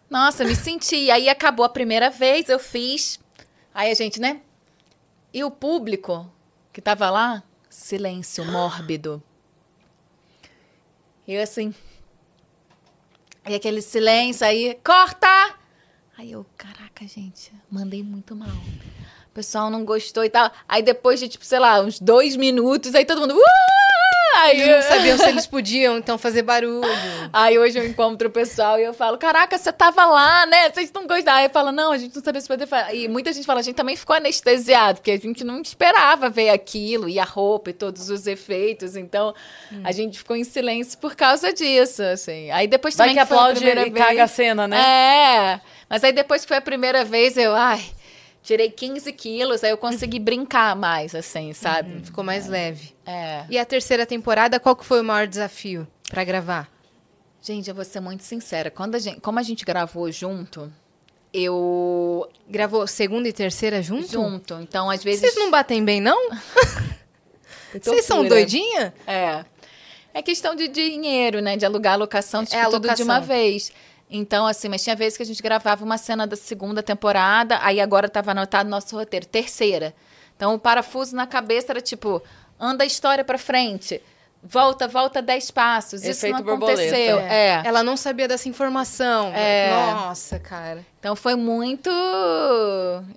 Nossa, 0.07 0.43
me 0.43 0.55
senti. 0.55 1.09
Aí 1.09 1.27
acabou 1.27 1.65
a 1.65 1.69
primeira 1.69 2.11
vez, 2.11 2.49
eu 2.49 2.59
fiz 2.59 3.19
Aí 3.77 3.91
a 3.91 3.93
gente, 3.93 4.19
né? 4.19 4.41
E 5.31 5.43
o 5.43 5.51
público 5.51 6.27
que 6.73 6.81
tava 6.81 7.11
lá, 7.11 7.43
silêncio 7.69 8.43
mórbido. 8.43 9.21
E 11.27 11.35
eu 11.35 11.43
assim. 11.43 11.75
E 13.47 13.53
aquele 13.53 13.83
silêncio 13.83 14.47
aí, 14.47 14.79
corta! 14.83 15.27
Aí 16.17 16.31
eu, 16.31 16.43
caraca, 16.57 17.07
gente, 17.07 17.53
mandei 17.69 18.01
muito 18.01 18.35
mal. 18.35 18.49
O 18.49 19.31
pessoal 19.31 19.69
não 19.69 19.85
gostou 19.85 20.25
e 20.25 20.29
tal. 20.31 20.51
Aí 20.67 20.81
depois 20.81 21.19
de, 21.19 21.29
tipo, 21.29 21.45
sei 21.45 21.59
lá, 21.59 21.79
uns 21.79 21.99
dois 21.99 22.35
minutos, 22.35 22.95
aí 22.95 23.05
todo 23.05 23.21
mundo. 23.21 23.35
Uh! 23.35 23.96
Aí 24.37 24.61
eles 24.61 24.75
não 24.75 24.81
sabiam 24.83 25.17
se 25.17 25.25
eles 25.29 25.47
podiam, 25.47 25.97
então, 25.97 26.17
fazer 26.17 26.43
barulho. 26.43 26.87
Aí 27.33 27.57
hoje 27.57 27.79
eu 27.79 27.85
encontro 27.85 28.27
o 28.27 28.31
pessoal 28.31 28.79
e 28.79 28.83
eu 28.83 28.93
falo, 28.93 29.17
caraca, 29.17 29.57
você 29.57 29.71
tava 29.71 30.05
lá, 30.05 30.45
né? 30.45 30.69
Vocês 30.69 30.91
não 30.93 31.07
gostaram. 31.07 31.39
Aí 31.39 31.45
eu 31.45 31.49
falo, 31.49 31.71
não, 31.71 31.91
a 31.91 31.97
gente 31.97 32.15
não 32.15 32.23
sabia 32.23 32.41
se 32.41 32.47
poder 32.47 32.67
falar. 32.67 32.93
E 32.93 33.07
muita 33.07 33.33
gente 33.33 33.45
fala, 33.45 33.59
a 33.59 33.63
gente 33.63 33.75
também 33.75 33.95
ficou 33.95 34.15
anestesiado, 34.15 34.99
porque 34.99 35.11
a 35.11 35.17
gente 35.17 35.43
não 35.43 35.61
esperava 35.61 36.29
ver 36.29 36.49
aquilo, 36.49 37.09
e 37.09 37.19
a 37.19 37.23
roupa, 37.23 37.71
e 37.71 37.73
todos 37.73 38.09
os 38.09 38.27
efeitos. 38.27 38.95
Então, 38.95 39.33
hum. 39.71 39.81
a 39.83 39.91
gente 39.91 40.19
ficou 40.19 40.35
em 40.35 40.43
silêncio 40.43 40.97
por 40.99 41.15
causa 41.15 41.51
disso, 41.51 42.03
assim. 42.03 42.51
Aí 42.51 42.67
depois 42.67 42.95
também 42.95 43.15
Vai 43.15 43.25
que, 43.25 43.27
que 43.27 43.33
aplaude 43.33 43.65
e 43.65 43.73
vez... 43.73 43.93
caga 43.93 44.23
a 44.23 44.27
cena, 44.27 44.67
né? 44.67 44.77
É. 44.77 45.61
Mas 45.89 46.03
aí 46.03 46.11
depois 46.11 46.41
que 46.41 46.47
foi 46.47 46.57
a 46.57 46.61
primeira 46.61 47.03
vez, 47.03 47.37
eu, 47.37 47.55
ai... 47.55 47.96
Tirei 48.47 48.71
15 48.71 49.11
quilos, 49.11 49.61
aí 49.61 49.71
eu 49.71 49.77
consegui 49.77 50.19
brincar 50.23 50.73
mais, 50.73 51.13
assim, 51.13 51.51
sabe? 51.51 51.95
Uhum, 51.95 52.05
ficou 52.05 52.23
mais 52.23 52.47
leve. 52.47 52.95
É. 53.05 53.43
E 53.49 53.59
a 53.59 53.65
terceira 53.65 54.05
temporada, 54.05 54.57
qual 54.57 54.73
que 54.73 54.85
foi 54.85 55.01
o 55.01 55.03
maior 55.03 55.27
desafio 55.27 55.85
para 56.09 56.23
gravar? 56.23 56.71
Gente, 57.41 57.67
eu 57.67 57.75
vou 57.75 57.83
ser 57.83 57.99
muito 57.99 58.23
sincera. 58.23 58.71
Quando 58.71 58.95
a 58.95 58.99
gente, 58.99 59.19
como 59.19 59.37
a 59.37 59.43
gente 59.43 59.65
gravou 59.65 60.09
junto, 60.13 60.71
eu. 61.33 62.25
Gravou 62.47 62.87
segunda 62.87 63.27
e 63.27 63.33
terceira 63.33 63.81
junto? 63.81 64.09
Junto. 64.09 64.53
Então, 64.61 64.89
às 64.89 65.03
vezes. 65.03 65.19
Vocês 65.19 65.35
não 65.35 65.51
batem 65.51 65.83
bem, 65.83 65.99
não? 65.99 66.29
Vocês 67.83 68.05
são 68.05 68.25
doidinha? 68.25 68.93
É. 69.05 69.43
É 70.13 70.21
questão 70.21 70.55
de 70.55 70.69
dinheiro, 70.69 71.41
né? 71.41 71.57
De 71.57 71.65
alugar 71.65 71.95
a 71.95 71.97
locação, 71.97 72.45
tipo, 72.45 72.55
é 72.55 72.61
a 72.61 72.69
tudo 72.69 72.95
de 72.95 73.03
uma 73.03 73.19
vez. 73.19 73.73
Então, 74.09 74.47
assim, 74.47 74.69
mas 74.69 74.83
tinha 74.83 74.95
vezes 74.95 75.17
que 75.17 75.23
a 75.23 75.25
gente 75.25 75.43
gravava 75.43 75.83
uma 75.83 75.97
cena 75.97 76.25
da 76.25 76.35
segunda 76.35 76.81
temporada, 76.81 77.59
aí 77.61 77.81
agora 77.81 78.07
estava 78.07 78.31
anotado 78.31 78.65
no 78.65 78.71
nosso 78.71 78.95
roteiro, 78.95 79.25
terceira. 79.25 79.93
Então, 80.35 80.53
o 80.55 80.59
parafuso 80.59 81.15
na 81.15 81.27
cabeça 81.27 81.71
era 81.71 81.81
tipo, 81.81 82.21
anda 82.59 82.83
a 82.83 82.87
história 82.87 83.23
para 83.23 83.37
frente. 83.37 84.01
Volta, 84.41 84.87
volta 84.87 85.21
dez 85.21 85.51
passos. 85.51 86.03
Efeito 86.03 86.37
Isso 86.37 86.45
não 86.45 86.55
aconteceu. 86.55 87.19
É. 87.19 87.47
é. 87.47 87.61
Ela 87.65 87.83
não 87.83 87.97
sabia 87.97 88.27
dessa 88.27 88.47
informação. 88.47 89.33
É. 89.33 89.71
Nossa, 89.71 90.39
cara. 90.39 90.85
Então 90.99 91.15
foi 91.15 91.35
muito 91.35 91.89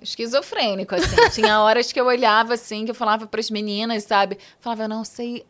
esquizofrênico, 0.01 0.95
assim. 0.95 1.15
Tinha 1.31 1.61
horas 1.61 1.91
que 1.91 2.01
eu 2.01 2.05
olhava 2.05 2.55
assim, 2.55 2.85
que 2.85 2.91
eu 2.91 2.95
falava 2.95 3.27
para 3.27 3.39
as 3.39 3.49
meninas, 3.49 4.03
sabe? 4.03 4.37
Falava, 4.59 4.83
eu 4.83 4.89
não 4.89 5.05
sei, 5.05 5.45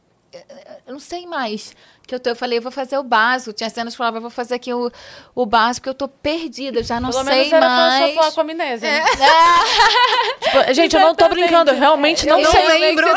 eu 0.86 0.94
não 0.94 1.00
sei 1.00 1.26
mais 1.26 1.74
que 2.12 2.16
eu 2.16 2.20
tô. 2.20 2.30
Eu 2.32 2.36
falei, 2.36 2.58
eu 2.58 2.62
vou 2.62 2.72
fazer 2.72 2.98
o 2.98 3.04
básico. 3.04 3.54
Tinha 3.54 3.70
cenas 3.70 3.94
que 3.94 3.98
falava, 3.98 4.18
eu 4.18 4.22
vou 4.22 4.30
fazer 4.30 4.56
aqui 4.56 4.74
o, 4.74 4.92
o 5.34 5.46
básico, 5.46 5.88
eu 5.88 5.94
tô 5.94 6.08
perdida, 6.08 6.80
eu 6.80 6.84
já 6.84 7.00
não 7.00 7.10
Pelo 7.10 7.24
sei 7.24 7.34
menos 7.34 7.54
era 7.54 7.70
mais. 7.70 8.14
pra 8.14 8.32
com 8.32 8.42
amnésia. 8.42 8.90
né? 8.92 9.04
Tipo, 10.42 10.74
gente, 10.74 10.96
eu 10.96 11.02
não 11.02 11.16
tô 11.16 11.30
brincando, 11.30 11.72
eu 11.72 11.80
realmente 11.80 12.26
não 12.26 12.40
Eu 12.40 12.52
sei. 12.52 12.68
lembro. 12.68 13.08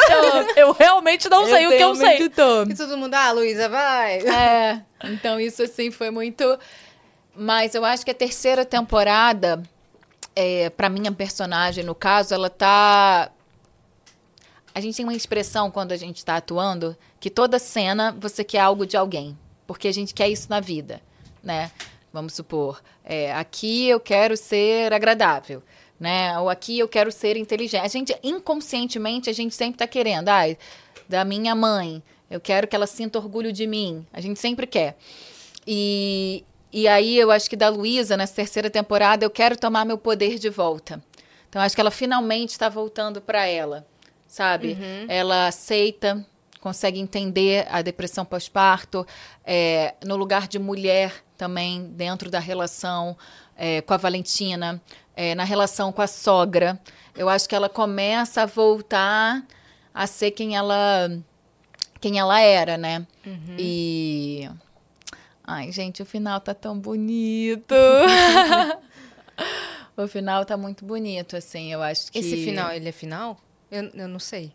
Eu 0.57 0.73
realmente 0.73 1.29
não 1.29 1.47
sei 1.47 1.67
o 1.67 1.71
que 1.71 1.83
eu 1.83 1.95
sei. 1.97 2.19
E 2.71 2.75
todo 2.77 2.97
mundo, 2.97 3.15
ah, 3.15 3.33
Luísa, 3.33 3.69
vai. 3.69 4.19
É, 4.19 4.81
então 5.11 5.41
isso 5.41 5.63
assim 5.63 5.91
foi 5.91 6.11
muito. 6.11 6.59
Mas 7.35 7.75
eu 7.75 7.85
acho 7.85 8.05
que 8.05 8.11
a 8.13 8.15
terceira 8.15 8.65
temporada, 8.65 9.61
é, 10.37 10.71
para 10.71 10.89
minha 10.89 11.11
personagem, 11.11 11.83
no 11.83 11.95
caso, 11.95 12.33
ela 12.35 12.49
tá. 12.49 13.31
A 14.75 14.81
gente 14.81 14.97
tem 14.97 15.05
uma 15.05 15.15
expressão 15.15 15.71
quando 15.71 15.93
a 15.93 15.97
gente 15.97 16.25
tá 16.25 16.37
atuando 16.37 16.97
que 17.21 17.31
toda 17.31 17.59
cena 17.59 18.15
você 18.19 18.43
quer 18.43 18.59
algo 18.59 18.85
de 18.85 18.97
alguém. 18.97 19.39
Porque 19.67 19.87
a 19.87 19.93
gente 19.93 20.13
quer 20.13 20.29
isso 20.29 20.51
na 20.51 20.61
vida, 20.61 21.01
né? 21.43 21.71
Vamos 22.13 22.35
supor, 22.35 22.83
é, 23.05 23.33
aqui 23.33 23.89
eu 23.89 23.99
quero 23.99 24.37
ser 24.37 24.93
agradável, 24.93 25.63
né? 25.99 26.39
Ou 26.39 26.49
aqui 26.49 26.79
eu 26.79 26.89
quero 26.89 27.11
ser 27.11 27.37
inteligente. 27.37 27.83
A 27.83 27.89
gente, 27.89 28.17
inconscientemente, 28.23 29.31
a 29.31 29.33
gente 29.33 29.55
sempre 29.55 29.79
tá 29.79 29.87
querendo. 29.87 30.29
Ai, 30.29 30.57
da 31.09 31.25
minha 31.25 31.55
mãe, 31.55 32.03
eu 32.31 32.41
quero 32.41 32.67
que 32.67 32.77
ela 32.77 32.87
sinta 32.87 33.19
orgulho 33.19 33.53
de 33.53 33.67
mim. 33.67 34.07
A 34.13 34.21
gente 34.21 34.39
sempre 34.39 34.67
quer. 34.67 34.97
E, 35.67 36.45
e 36.73 36.87
aí 36.87 37.17
eu 37.17 37.31
acho 37.31 37.49
que 37.49 37.57
da 37.57 37.69
Luísa, 37.69 38.17
nessa 38.17 38.35
terceira 38.35 38.71
temporada, 38.71 39.25
eu 39.25 39.31
quero 39.31 39.57
tomar 39.57 39.85
meu 39.85 39.99
poder 39.99 40.39
de 40.39 40.51
volta. 40.51 41.03
Então 41.49 41.63
acho 41.63 41.75
que 41.75 41.81
ela 41.81 41.91
finalmente 41.91 42.51
está 42.51 42.69
voltando 42.69 43.21
para 43.21 43.47
ela, 43.47 43.87
sabe? 44.27 44.77
Ela 45.09 45.49
aceita, 45.49 46.25
consegue 46.61 46.99
entender 46.99 47.67
a 47.71 47.83
depressão 47.83 48.25
pós-parto, 48.25 49.07
é, 49.45 49.95
no 50.05 50.17
lugar 50.17 50.49
de 50.49 50.59
mulher 50.59 51.13
também, 51.37 51.89
dentro 51.91 52.31
da 52.31 52.39
relação 52.39 53.17
é, 53.57 53.81
com 53.83 53.95
a 53.95 53.97
Valentina, 53.97 54.81
é, 55.17 55.35
na 55.35 55.45
relação 55.45 55.93
com 55.93 56.03
a 56.03 56.07
sogra. 56.07 56.79
Eu 57.17 57.29
acho 57.29 57.49
que 57.49 57.55
ela 57.55 57.69
começa 57.69 58.43
a 58.43 58.47
voltar 58.47 59.45
a 59.93 60.07
ser 60.07 60.33
quem 60.33 60.57
ela 60.57 61.11
quem 62.01 62.19
ela 62.19 62.41
era, 62.41 62.77
né? 62.77 63.07
E 63.59 64.51
ai, 65.43 65.73
gente, 65.73 66.03
o 66.03 66.07
final 66.07 66.41
tá 66.41 66.53
tão 66.53 66.79
bonito. 66.79 67.75
o 69.97 70.07
final 70.07 70.45
tá 70.45 70.57
muito 70.57 70.85
bonito, 70.85 71.37
assim. 71.37 71.73
Eu 71.73 71.83
acho 71.83 72.13
que 72.13 72.19
Esse 72.19 72.45
final, 72.45 72.71
ele 72.73 72.89
é 72.89 72.93
final? 72.93 73.39
Eu, 73.75 73.91
eu 73.93 74.09
não 74.09 74.21
sei. 74.21 74.53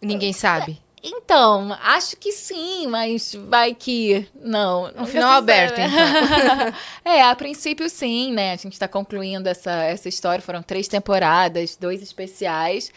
Ninguém 0.00 0.32
sabe. 0.32 0.80
Então, 1.02 1.76
acho 1.82 2.16
que 2.16 2.30
sim, 2.30 2.86
mas 2.86 3.34
vai 3.48 3.74
que 3.74 4.28
não. 4.34 4.92
Um 4.96 5.06
final 5.06 5.32
aberto, 5.32 5.80
então. 5.80 6.74
é, 7.04 7.22
a 7.22 7.34
princípio 7.34 7.90
sim, 7.90 8.32
né? 8.32 8.52
A 8.52 8.56
gente 8.56 8.78
tá 8.78 8.86
concluindo 8.86 9.48
essa, 9.48 9.72
essa 9.72 10.08
história. 10.08 10.40
Foram 10.40 10.62
três 10.62 10.86
temporadas, 10.86 11.76
dois 11.76 12.00
especiais. 12.00 12.92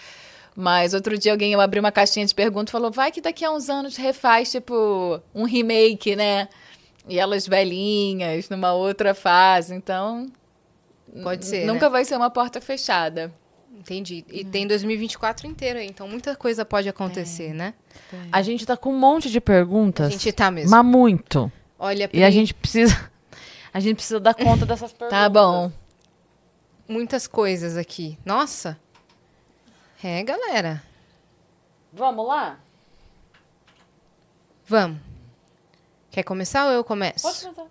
Mas 0.56 0.94
outro 0.94 1.18
dia 1.18 1.32
alguém 1.32 1.53
eu 1.53 1.61
abri 1.61 1.80
uma 1.80 1.91
caixinha 1.91 2.26
de 2.26 2.36
perguntas 2.36 2.70
e 2.70 2.74
falou: 2.74 2.91
vai 2.91 3.11
que 3.11 3.22
daqui 3.22 3.44
a 3.44 3.49
uns 3.49 3.68
anos 3.68 3.95
refaz, 3.95 4.52
tipo, 4.52 5.20
um 5.34 5.45
remake, 5.45 6.15
né? 6.15 6.49
E 7.07 7.18
elas 7.18 7.48
velhinhas, 7.48 8.48
numa 8.48 8.74
outra 8.74 9.15
fase. 9.15 9.74
Então. 9.74 10.28
Pode 11.24 11.45
ser, 11.45 11.65
Nunca 11.65 11.86
né? 11.88 11.91
vai 11.91 12.06
ser 12.06 12.15
uma 12.15 12.30
porta 12.30 12.61
fechada. 12.61 13.32
Entendi. 13.73 14.23
E 14.29 14.45
tem 14.45 14.67
2024 14.67 15.47
inteiro 15.47 15.79
aí, 15.79 15.87
então 15.87 16.07
muita 16.07 16.35
coisa 16.35 16.63
pode 16.63 16.87
acontecer, 16.87 17.53
né? 17.53 17.73
A 18.31 18.41
gente 18.41 18.65
tá 18.65 18.77
com 18.77 18.91
um 18.93 18.97
monte 18.99 19.29
de 19.31 19.41
perguntas. 19.41 20.07
A 20.07 20.09
gente 20.09 20.31
tá 20.31 20.51
mesmo. 20.51 20.69
Mas 20.69 20.85
muito. 20.85 21.51
Olha, 21.79 22.09
E 22.13 22.23
a 22.23 22.29
gente 22.29 22.53
precisa. 22.53 22.93
A 23.73 23.79
gente 23.79 23.95
precisa 23.95 24.19
dar 24.19 24.35
conta 24.35 24.67
dessas 24.67 24.91
perguntas. 24.93 25.09
Tá 25.19 25.27
bom. 25.27 25.71
muitas 26.87 27.25
coisas 27.25 27.75
aqui. 27.75 28.19
Nossa. 28.23 28.77
É, 30.03 30.21
galera. 30.21 30.83
Vamos 31.91 32.27
lá? 32.27 32.59
Vamos. 34.67 34.99
Quer 36.11 36.21
começar 36.21 36.67
ou 36.67 36.71
eu 36.71 36.83
começo? 36.83 37.23
Pode 37.23 37.41
começar. 37.41 37.65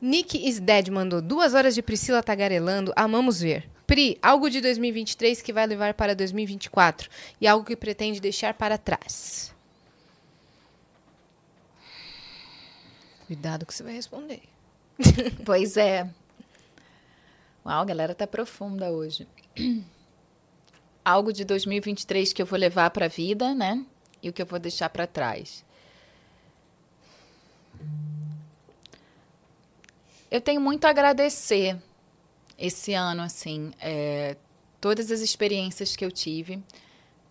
Nick 0.00 0.44
is 0.44 0.58
Dead 0.58 0.88
mandou 0.88 1.22
duas 1.22 1.54
horas 1.54 1.72
de 1.74 1.82
Priscila 1.82 2.20
tagarelando. 2.20 2.92
Amamos 2.96 3.40
ver. 3.40 3.68
Pri, 3.88 4.18
algo 4.20 4.50
de 4.50 4.60
2023 4.60 5.40
que 5.40 5.50
vai 5.50 5.66
levar 5.66 5.94
para 5.94 6.14
2024 6.14 7.08
e 7.40 7.46
algo 7.46 7.64
que 7.64 7.74
pretende 7.74 8.20
deixar 8.20 8.52
para 8.52 8.76
trás. 8.76 9.54
Cuidado 13.26 13.64
que 13.64 13.72
você 13.72 13.82
vai 13.82 13.94
responder. 13.94 14.42
Pois 15.42 15.78
é. 15.78 16.02
Uau, 17.64 17.80
a 17.80 17.84
galera 17.86 18.14
tá 18.14 18.26
profunda 18.26 18.90
hoje. 18.90 19.26
Algo 21.02 21.32
de 21.32 21.44
2023 21.44 22.34
que 22.34 22.42
eu 22.42 22.46
vou 22.46 22.58
levar 22.58 22.90
pra 22.90 23.08
vida, 23.08 23.54
né? 23.54 23.82
E 24.22 24.28
o 24.28 24.32
que 24.34 24.42
eu 24.42 24.46
vou 24.46 24.58
deixar 24.58 24.90
pra 24.90 25.06
trás. 25.06 25.64
Eu 30.30 30.42
tenho 30.42 30.60
muito 30.60 30.84
a 30.84 30.90
agradecer 30.90 31.80
esse 32.58 32.92
ano, 32.92 33.22
assim, 33.22 33.70
é, 33.80 34.36
todas 34.80 35.10
as 35.10 35.20
experiências 35.20 35.94
que 35.94 36.04
eu 36.04 36.10
tive. 36.10 36.62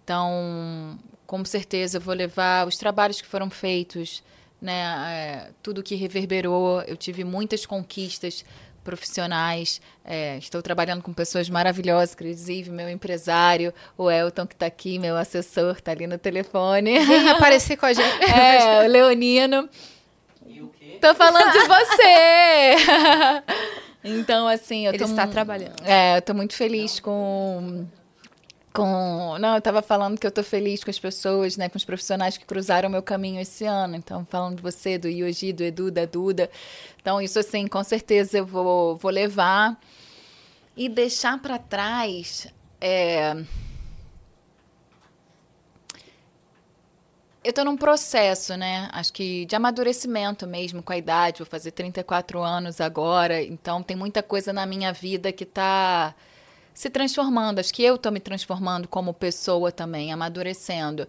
Então, 0.04 0.98
com 1.26 1.44
certeza, 1.44 1.98
eu 1.98 2.02
vou 2.02 2.14
levar 2.14 2.66
os 2.66 2.78
trabalhos 2.78 3.20
que 3.20 3.28
foram 3.28 3.50
feitos, 3.50 4.24
né, 4.62 4.82
é, 5.12 5.52
tudo 5.62 5.84
que 5.84 5.96
reverberou. 5.96 6.82
Eu 6.84 6.96
tive 6.96 7.24
muitas 7.24 7.66
conquistas 7.66 8.46
profissionais. 8.84 9.82
é, 10.06 10.38
estou 10.38 10.62
trabalhando 10.62 11.04
com 11.04 11.12
pessoas 11.12 11.50
maravilhosas, 11.50 12.14
inclusive 12.14 12.70
meu 12.70 12.90
empresário, 12.90 13.74
o 13.98 14.10
Elton, 14.10 14.48
que 14.48 14.54
está 14.54 14.66
aqui, 14.66 14.98
meu 14.98 15.18
assessor, 15.18 15.76
está 15.76 15.92
ali 15.92 16.08
no 16.08 16.18
telefone. 16.18 17.06
Vem 17.06 17.28
aparecer 17.28 17.76
com 17.76 17.86
a 17.86 17.92
gente. 17.92 18.08
É, 18.32 18.86
o 18.86 18.88
Leonino. 18.88 19.68
Tô 21.02 21.14
falando 21.14 21.52
de 21.52 21.60
você! 21.68 22.76
então, 24.04 24.48
assim, 24.48 24.86
eu 24.86 24.92
Ele 24.92 25.00
tô. 25.00 25.06
está 25.06 25.28
trabalhando. 25.28 25.82
É, 25.84 26.18
eu 26.18 26.22
tô 26.22 26.34
muito 26.34 26.54
feliz 26.54 27.00
com. 27.00 27.86
Com. 28.74 29.38
Não, 29.40 29.56
eu 29.56 29.62
tava 29.62 29.82
falando 29.82 30.20
que 30.20 30.28
eu 30.28 30.32
tô 30.32 30.44
feliz 30.44 30.84
com 30.84 30.90
as 30.92 31.00
pessoas, 31.00 31.58
né? 31.58 31.68
Com 31.68 31.78
os 31.78 31.86
profissionais 31.86 32.38
que 32.38 32.46
cruzaram 32.46 32.90
meu 32.90 33.02
caminho 33.02 33.42
esse 33.42 33.66
ano. 33.66 33.96
Então, 33.96 34.26
falando 34.30 34.58
de 34.58 34.62
você, 34.62 34.98
do 34.98 35.08
Yogi, 35.08 35.52
do 35.52 35.64
Edu, 35.64 35.90
da 35.90 36.06
Duda. 36.06 36.50
Então, 37.02 37.22
isso, 37.22 37.40
assim, 37.40 37.68
com 37.68 37.84
certeza 37.84 38.38
eu 38.38 38.46
vou, 38.46 38.96
vou 38.96 39.12
levar. 39.12 39.80
E 40.76 40.88
deixar 40.88 41.40
pra 41.42 41.58
trás. 41.58 42.48
É. 42.80 43.36
Eu 47.48 47.54
tô 47.54 47.64
num 47.64 47.78
processo, 47.78 48.58
né? 48.58 48.90
Acho 48.92 49.14
que 49.14 49.46
de 49.46 49.56
amadurecimento 49.56 50.46
mesmo 50.46 50.84
com 50.84 50.92
a 50.92 50.98
idade. 50.98 51.40
Vou 51.40 51.46
fazer 51.46 51.72
34 51.72 52.42
anos 52.44 52.82
agora. 52.82 53.42
Então 53.42 53.82
tem 53.82 53.96
muita 53.96 54.22
coisa 54.22 54.52
na 54.52 54.66
minha 54.66 54.92
vida 54.92 55.32
que 55.32 55.46
tá 55.46 56.14
se 56.74 56.90
transformando. 56.90 57.60
Acho 57.60 57.74
que 57.74 57.82
eu 57.84 57.98
tô 57.98 58.12
me 58.12 58.20
transformando 58.20 58.86
como 58.90 59.14
pessoa 59.14 59.72
também, 59.72 60.12
amadurecendo. 60.12 61.08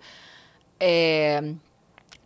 É, 0.81 1.43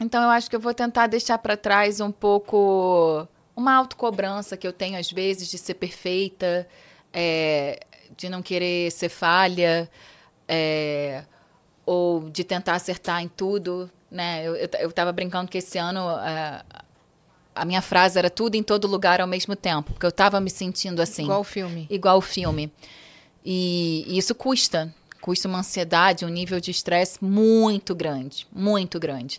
Então 0.01 0.23
eu 0.23 0.31
acho 0.31 0.51
que 0.51 0.57
eu 0.57 0.61
vou 0.61 0.75
tentar 0.75 1.07
deixar 1.07 1.39
para 1.39 1.57
trás 1.57 2.01
um 2.01 2.13
pouco 2.13 3.27
uma 3.57 3.75
autocobrança 3.75 4.57
que 4.57 4.67
eu 4.67 4.73
tenho 4.75 4.99
às 4.99 5.11
vezes 5.11 5.49
de 5.51 5.59
ser 5.59 5.75
perfeita, 5.75 6.69
é, 7.13 7.81
de 8.17 8.29
não 8.29 8.43
querer 8.43 8.91
ser 8.93 9.09
falha. 9.09 9.91
é, 10.49 11.25
ou 11.87 12.31
de 12.31 12.45
tentar 12.45 12.75
acertar 12.75 13.23
em 13.23 13.29
tudo, 13.29 13.91
né? 14.13 14.47
Eu, 14.47 14.55
eu, 14.55 14.69
eu 14.79 14.93
tava 14.93 15.11
brincando 15.11 15.51
que 15.51 15.59
esse 15.59 15.79
ano 15.79 16.01
ah, 16.09 16.65
a 17.55 17.65
minha 17.65 17.83
frase 17.83 18.19
era 18.19 18.31
tudo 18.31 18.55
em 18.55 18.63
todo 18.63 18.87
lugar 18.87 19.21
ao 19.21 19.27
mesmo 19.27 19.55
tempo, 19.57 19.93
porque 19.93 20.07
eu 20.07 20.13
tava 20.13 20.41
me 20.41 20.51
sentindo 20.51 21.01
assim. 21.01 21.25
Igual 21.25 21.41
o 21.41 21.45
filme. 21.45 21.87
Igual 21.91 22.19
o 22.19 22.23
filme. 22.23 22.73
E, 23.45 24.05
e 24.07 24.19
isso 24.19 24.35
custa. 24.35 24.95
Custa 25.21 25.47
uma 25.47 25.61
ansiedade, 25.61 26.25
um 26.25 26.29
nível 26.29 26.59
de 26.61 26.71
estresse 26.71 27.23
muito 27.23 27.95
grande. 27.95 28.47
Muito 28.53 28.99
grande. 28.99 29.39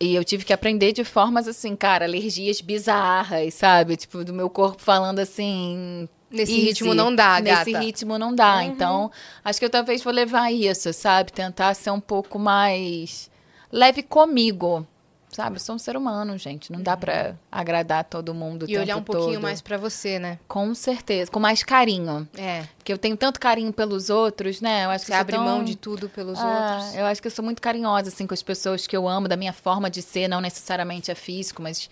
E 0.00 0.14
eu 0.14 0.24
tive 0.24 0.44
que 0.44 0.52
aprender 0.52 0.92
de 0.92 1.04
formas 1.04 1.46
assim, 1.46 1.76
cara, 1.76 2.06
alergias 2.06 2.60
bizarras, 2.60 3.54
sabe? 3.54 3.96
Tipo, 3.96 4.24
do 4.24 4.32
meu 4.32 4.48
corpo 4.48 4.80
falando 4.80 5.18
assim. 5.18 6.08
Nesse 6.30 6.52
easy. 6.52 6.64
ritmo 6.64 6.94
não 6.94 7.14
dá, 7.14 7.40
Nesse 7.40 7.72
gata. 7.72 7.84
ritmo 7.84 8.18
não 8.18 8.34
dá. 8.34 8.64
Então, 8.64 9.12
acho 9.44 9.58
que 9.58 9.66
eu 9.66 9.70
talvez 9.70 10.02
vou 10.02 10.12
levar 10.12 10.50
isso, 10.50 10.90
sabe? 10.94 11.30
Tentar 11.30 11.74
ser 11.74 11.90
um 11.90 12.00
pouco 12.00 12.38
mais 12.38 13.30
leve 13.72 14.02
comigo. 14.02 14.86
sabe? 15.30 15.56
Eu 15.56 15.60
sou 15.60 15.74
um 15.76 15.78
ser 15.78 15.96
humano, 15.96 16.36
gente. 16.36 16.70
Não 16.70 16.82
dá 16.82 16.94
pra 16.94 17.34
agradar 17.50 18.04
todo 18.04 18.34
mundo. 18.34 18.66
E 18.68 18.76
olhar 18.76 18.96
um 18.98 19.02
pouquinho 19.02 19.34
todo. 19.34 19.42
mais 19.42 19.62
para 19.62 19.78
você, 19.78 20.18
né? 20.18 20.38
Com 20.46 20.74
certeza, 20.74 21.30
com 21.30 21.40
mais 21.40 21.62
carinho. 21.62 22.28
É. 22.36 22.64
Porque 22.76 22.92
eu 22.92 22.98
tenho 22.98 23.16
tanto 23.16 23.40
carinho 23.40 23.72
pelos 23.72 24.10
outros, 24.10 24.60
né? 24.60 24.84
Eu 24.84 24.90
acho 24.90 25.06
Você 25.06 25.12
que 25.12 25.18
abre 25.18 25.36
tão... 25.36 25.44
mão 25.44 25.64
de 25.64 25.74
tudo 25.74 26.06
pelos 26.10 26.38
Ah, 26.38 26.76
outros. 26.80 26.94
Eu 26.94 27.06
acho 27.06 27.22
que 27.22 27.28
eu 27.28 27.32
sou 27.32 27.42
muito 27.44 27.62
carinhosa, 27.62 28.08
assim, 28.10 28.26
com 28.26 28.34
as 28.34 28.42
pessoas 28.42 28.86
que 28.86 28.94
eu 28.94 29.08
amo, 29.08 29.26
da 29.26 29.36
minha 29.36 29.54
forma 29.54 29.88
de 29.88 30.02
ser, 30.02 30.28
não 30.28 30.40
necessariamente 30.42 31.10
é 31.10 31.14
físico, 31.14 31.62
mas 31.62 31.88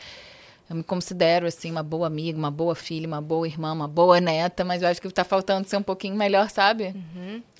eu 0.68 0.76
me 0.76 0.82
considero, 0.82 1.46
assim, 1.46 1.70
uma 1.70 1.82
boa 1.82 2.06
amiga, 2.06 2.38
uma 2.38 2.50
boa 2.50 2.74
filha, 2.74 3.06
uma 3.08 3.22
boa 3.22 3.46
irmã, 3.48 3.72
uma 3.72 3.88
boa 3.88 4.20
neta, 4.20 4.64
mas 4.66 4.82
eu 4.82 4.88
acho 4.88 5.00
que 5.00 5.08
tá 5.10 5.24
faltando 5.24 5.66
ser 5.66 5.78
um 5.78 5.82
pouquinho 5.82 6.14
melhor, 6.14 6.50
sabe? 6.50 6.94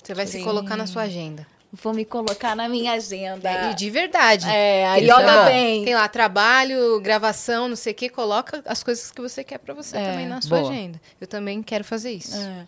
Você 0.01 0.13
vai 0.13 0.27
se 0.27 0.37
Sim. 0.37 0.43
colocar 0.43 0.77
na 0.77 0.85
sua 0.85 1.01
agenda. 1.01 1.45
Vou 1.73 1.93
me 1.93 2.03
colocar 2.03 2.53
na 2.55 2.67
minha 2.67 2.91
agenda. 2.93 3.69
E 3.71 3.73
de 3.75 3.89
verdade. 3.89 4.45
É, 4.49 4.87
a 4.89 4.93
Porque 4.95 5.05
yoga 5.05 5.15
tem 5.15 5.25
lá- 5.25 5.45
bem. 5.45 5.85
Tem 5.85 5.95
lá 5.95 6.07
trabalho, 6.09 6.99
gravação, 6.99 7.69
não 7.69 7.75
sei 7.77 7.93
o 7.93 7.95
quê. 7.95 8.09
Coloca 8.09 8.61
as 8.65 8.83
coisas 8.83 9.09
que 9.09 9.21
você 9.21 9.41
quer 9.43 9.57
pra 9.57 9.73
você 9.73 9.95
É, 9.97 10.11
também 10.11 10.27
na 10.27 10.41
sua 10.41 10.59
boa. 10.59 10.69
agenda. 10.71 10.99
Eu 11.19 11.27
também 11.27 11.63
quero 11.63 11.83
fazer 11.85 12.11
isso. 12.11 12.35
É. 12.37 12.65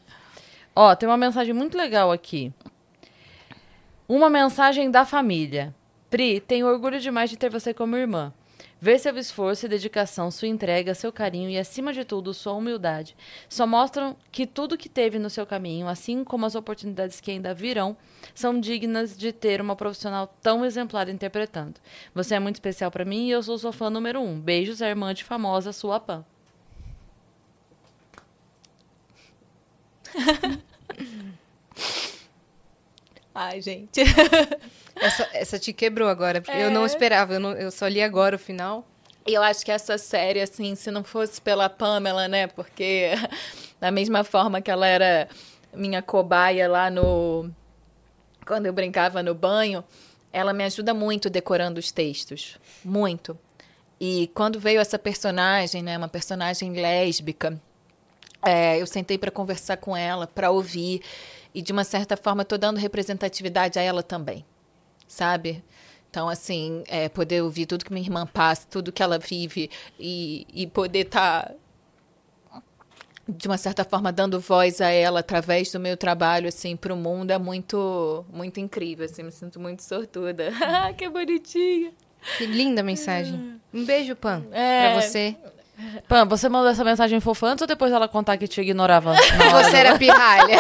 Ó, 0.74 0.96
tem 0.96 1.08
uma 1.08 1.18
mensagem 1.18 1.54
muito 1.54 1.78
legal 1.78 2.12
aqui. 2.14 2.54
Uma 4.08 4.30
mensagem 4.30 4.90
da 4.90 5.06
família. 5.06 5.74
Pri, 6.10 6.40
tenho 6.40 6.68
orgulho 6.68 7.00
demais 7.00 7.30
de 7.30 7.38
ter 7.38 7.50
você 7.50 7.74
como 7.74 7.98
irmã. 7.98 8.32
Ver 8.84 9.00
seu 9.00 9.18
esforço 9.18 9.66
e 9.66 9.70
dedicação, 9.70 10.30
sua 10.30 10.50
entrega, 10.50 10.94
seu 10.94 11.10
carinho 11.10 11.50
e, 11.50 11.58
acima 11.58 11.94
de 11.94 12.04
tudo, 12.04 12.34
sua 12.34 12.52
humildade 12.52 13.16
só 13.48 13.66
mostram 13.66 14.14
que 14.30 14.46
tudo 14.46 14.78
que 14.78 14.90
teve 14.90 15.18
no 15.18 15.30
seu 15.30 15.46
caminho, 15.46 15.88
assim 15.88 16.22
como 16.22 16.46
as 16.46 16.54
oportunidades 16.54 17.22
que 17.22 17.32
ainda 17.32 17.54
virão, 17.54 17.96
são 18.36 18.60
dignas 18.60 19.18
de 19.18 19.32
ter 19.32 19.62
uma 19.62 19.74
profissional 19.74 20.28
tão 20.42 20.66
exemplar 20.66 21.08
interpretando. 21.08 21.80
Você 22.14 22.36
é 22.36 22.40
muito 22.42 22.56
especial 22.56 22.92
pra 22.92 23.06
mim 23.06 23.28
e 23.28 23.32
eu 23.32 23.42
sou 23.42 23.58
sua 23.58 23.72
fã 23.72 23.90
número 23.90 24.20
um. 24.20 24.38
Beijos, 24.38 24.82
a 24.82 24.90
irmã 24.90 25.14
de 25.14 25.24
famosa, 25.24 25.72
sua 25.72 25.98
Pan. 26.02 26.26
Ai, 33.34 33.62
gente. 33.62 34.02
Essa, 34.96 35.28
essa 35.34 35.60
te 35.60 35.74
quebrou 35.74 36.08
agora. 36.08 36.40
porque 36.40 36.56
Eu 36.56 36.70
não 36.70 36.86
esperava. 36.86 37.34
Eu, 37.34 37.40
não- 37.40 37.54
eu 37.54 37.72
só 37.72 37.88
li 37.88 38.00
agora 38.02 38.36
o 38.36 38.40
final. 38.40 38.88
E 39.26 39.34
eu 39.34 39.42
acho 39.42 39.66
que 39.66 39.72
essa 39.72 39.98
série, 39.98 40.40
assim, 40.40 40.76
se 40.76 40.92
não 40.92 41.04
fosse 41.04 41.42
pela 41.42 41.68
Pamela, 41.68 42.28
né? 42.28 42.46
Porque 42.46 43.10
da 43.82 43.90
mesma 43.90 44.24
forma 44.24 44.62
que 44.62 44.70
ela 44.70 44.86
era 44.86 45.28
minha 45.74 46.02
cobaia 46.04 46.70
lá 46.70 46.92
no. 46.92 47.50
Quando 48.46 48.68
eu 48.68 48.74
brincava 48.74 49.24
no 49.24 49.34
banho, 49.34 49.84
ela 50.32 50.54
me 50.54 50.64
ajuda 50.64 50.94
muito 50.94 51.28
decorando 51.28 51.80
os 51.80 51.92
textos. 51.92 52.60
Muito. 52.86 53.36
E 54.00 54.30
quando 54.36 54.60
veio 54.60 54.80
essa 54.80 55.00
personagem, 55.00 55.82
né? 55.82 55.98
Uma 55.98 56.08
personagem 56.10 56.72
lésbica, 56.74 57.60
é, 58.46 58.80
eu 58.80 58.86
sentei 58.86 59.18
para 59.18 59.32
conversar 59.32 59.78
com 59.78 59.98
ela, 59.98 60.28
para 60.28 60.52
ouvir. 60.52 61.02
E 61.54 61.62
de 61.62 61.72
uma 61.72 61.84
certa 61.84 62.18
forma, 62.18 62.44
tô 62.44 62.58
dando 62.58 62.78
representatividade 62.78 63.78
a 63.78 63.82
ela 63.82 64.02
também 64.02 64.46
sabe? 65.14 65.64
Então, 66.10 66.30
assim, 66.30 66.84
é, 66.88 67.10
poder 67.10 67.42
ouvir 67.42 67.66
tudo 67.66 67.86
que 67.86 67.94
minha 67.94 68.06
irmã 68.06 68.26
passa, 68.26 68.68
tudo 68.70 68.92
que 68.92 69.02
ela 69.02 69.18
vive 69.18 69.70
e, 70.00 70.46
e 70.54 70.68
poder 70.68 71.06
estar, 71.08 71.54
de 73.28 73.48
uma 73.48 73.58
certa 73.58 73.84
forma, 73.84 74.12
dando 74.12 74.40
voz 74.40 74.80
a 74.80 74.90
ela 74.90 75.22
através 75.22 75.72
do 75.72 75.80
meu 75.80 75.98
trabalho, 75.98 76.48
assim, 76.48 76.76
para 76.76 76.94
o 76.94 76.98
mundo 76.98 77.32
é 77.32 77.38
muito, 77.38 78.26
muito 78.32 78.60
incrível, 78.60 79.06
assim, 79.06 79.24
me 79.24 79.32
sinto 79.32 79.60
muito 79.60 79.82
sortuda. 79.82 80.52
que 80.98 81.10
bonitinha! 81.10 81.92
Que 82.38 82.46
linda 82.46 82.82
mensagem. 82.82 83.60
Um 83.74 83.84
beijo, 83.84 84.16
Pan. 84.16 84.46
É. 84.52 84.94
Pra 84.94 85.02
você. 85.02 85.36
Pan, 86.08 86.26
você 86.28 86.48
mandou 86.48 86.70
essa 86.70 86.84
mensagem 86.84 87.20
fofa 87.20 87.48
antes 87.48 87.62
ou 87.64 87.68
depois 87.68 87.92
ela 87.92 88.08
contar 88.08 88.38
que 88.38 88.48
te 88.48 88.62
ignorava? 88.62 89.14
na 89.14 89.20
hora 89.56 89.64
Você 89.64 89.72
do- 89.72 89.76
era 89.78 89.98
pirralha. 89.98 90.56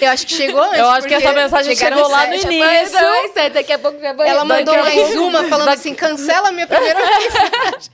Eu 0.00 0.10
acho 0.10 0.26
que 0.26 0.32
chegou 0.34 0.62
antes. 0.62 0.78
Eu 0.78 0.88
acho 0.88 1.06
que 1.06 1.14
essa 1.14 1.32
mensagem 1.32 1.76
chegou 1.76 2.08
lá 2.08 2.26
no 2.26 2.32
sete. 2.38 2.46
início. 2.54 2.66
Mas, 2.66 3.32
mas, 3.36 3.52
daqui 3.52 3.72
a 3.72 3.78
pouco 3.78 4.00
já 4.00 4.12
vai 4.14 4.28
Ela 4.28 4.44
mandou 4.44 4.74
mais 4.76 4.94
pouco- 4.94 5.18
uma 5.20 5.44
falando 5.44 5.66
daqui- 5.66 5.80
assim: 5.80 5.94
cancela 5.94 6.48
a 6.48 6.52
minha 6.52 6.66
primeira 6.66 6.98
mensagem. 7.00 7.90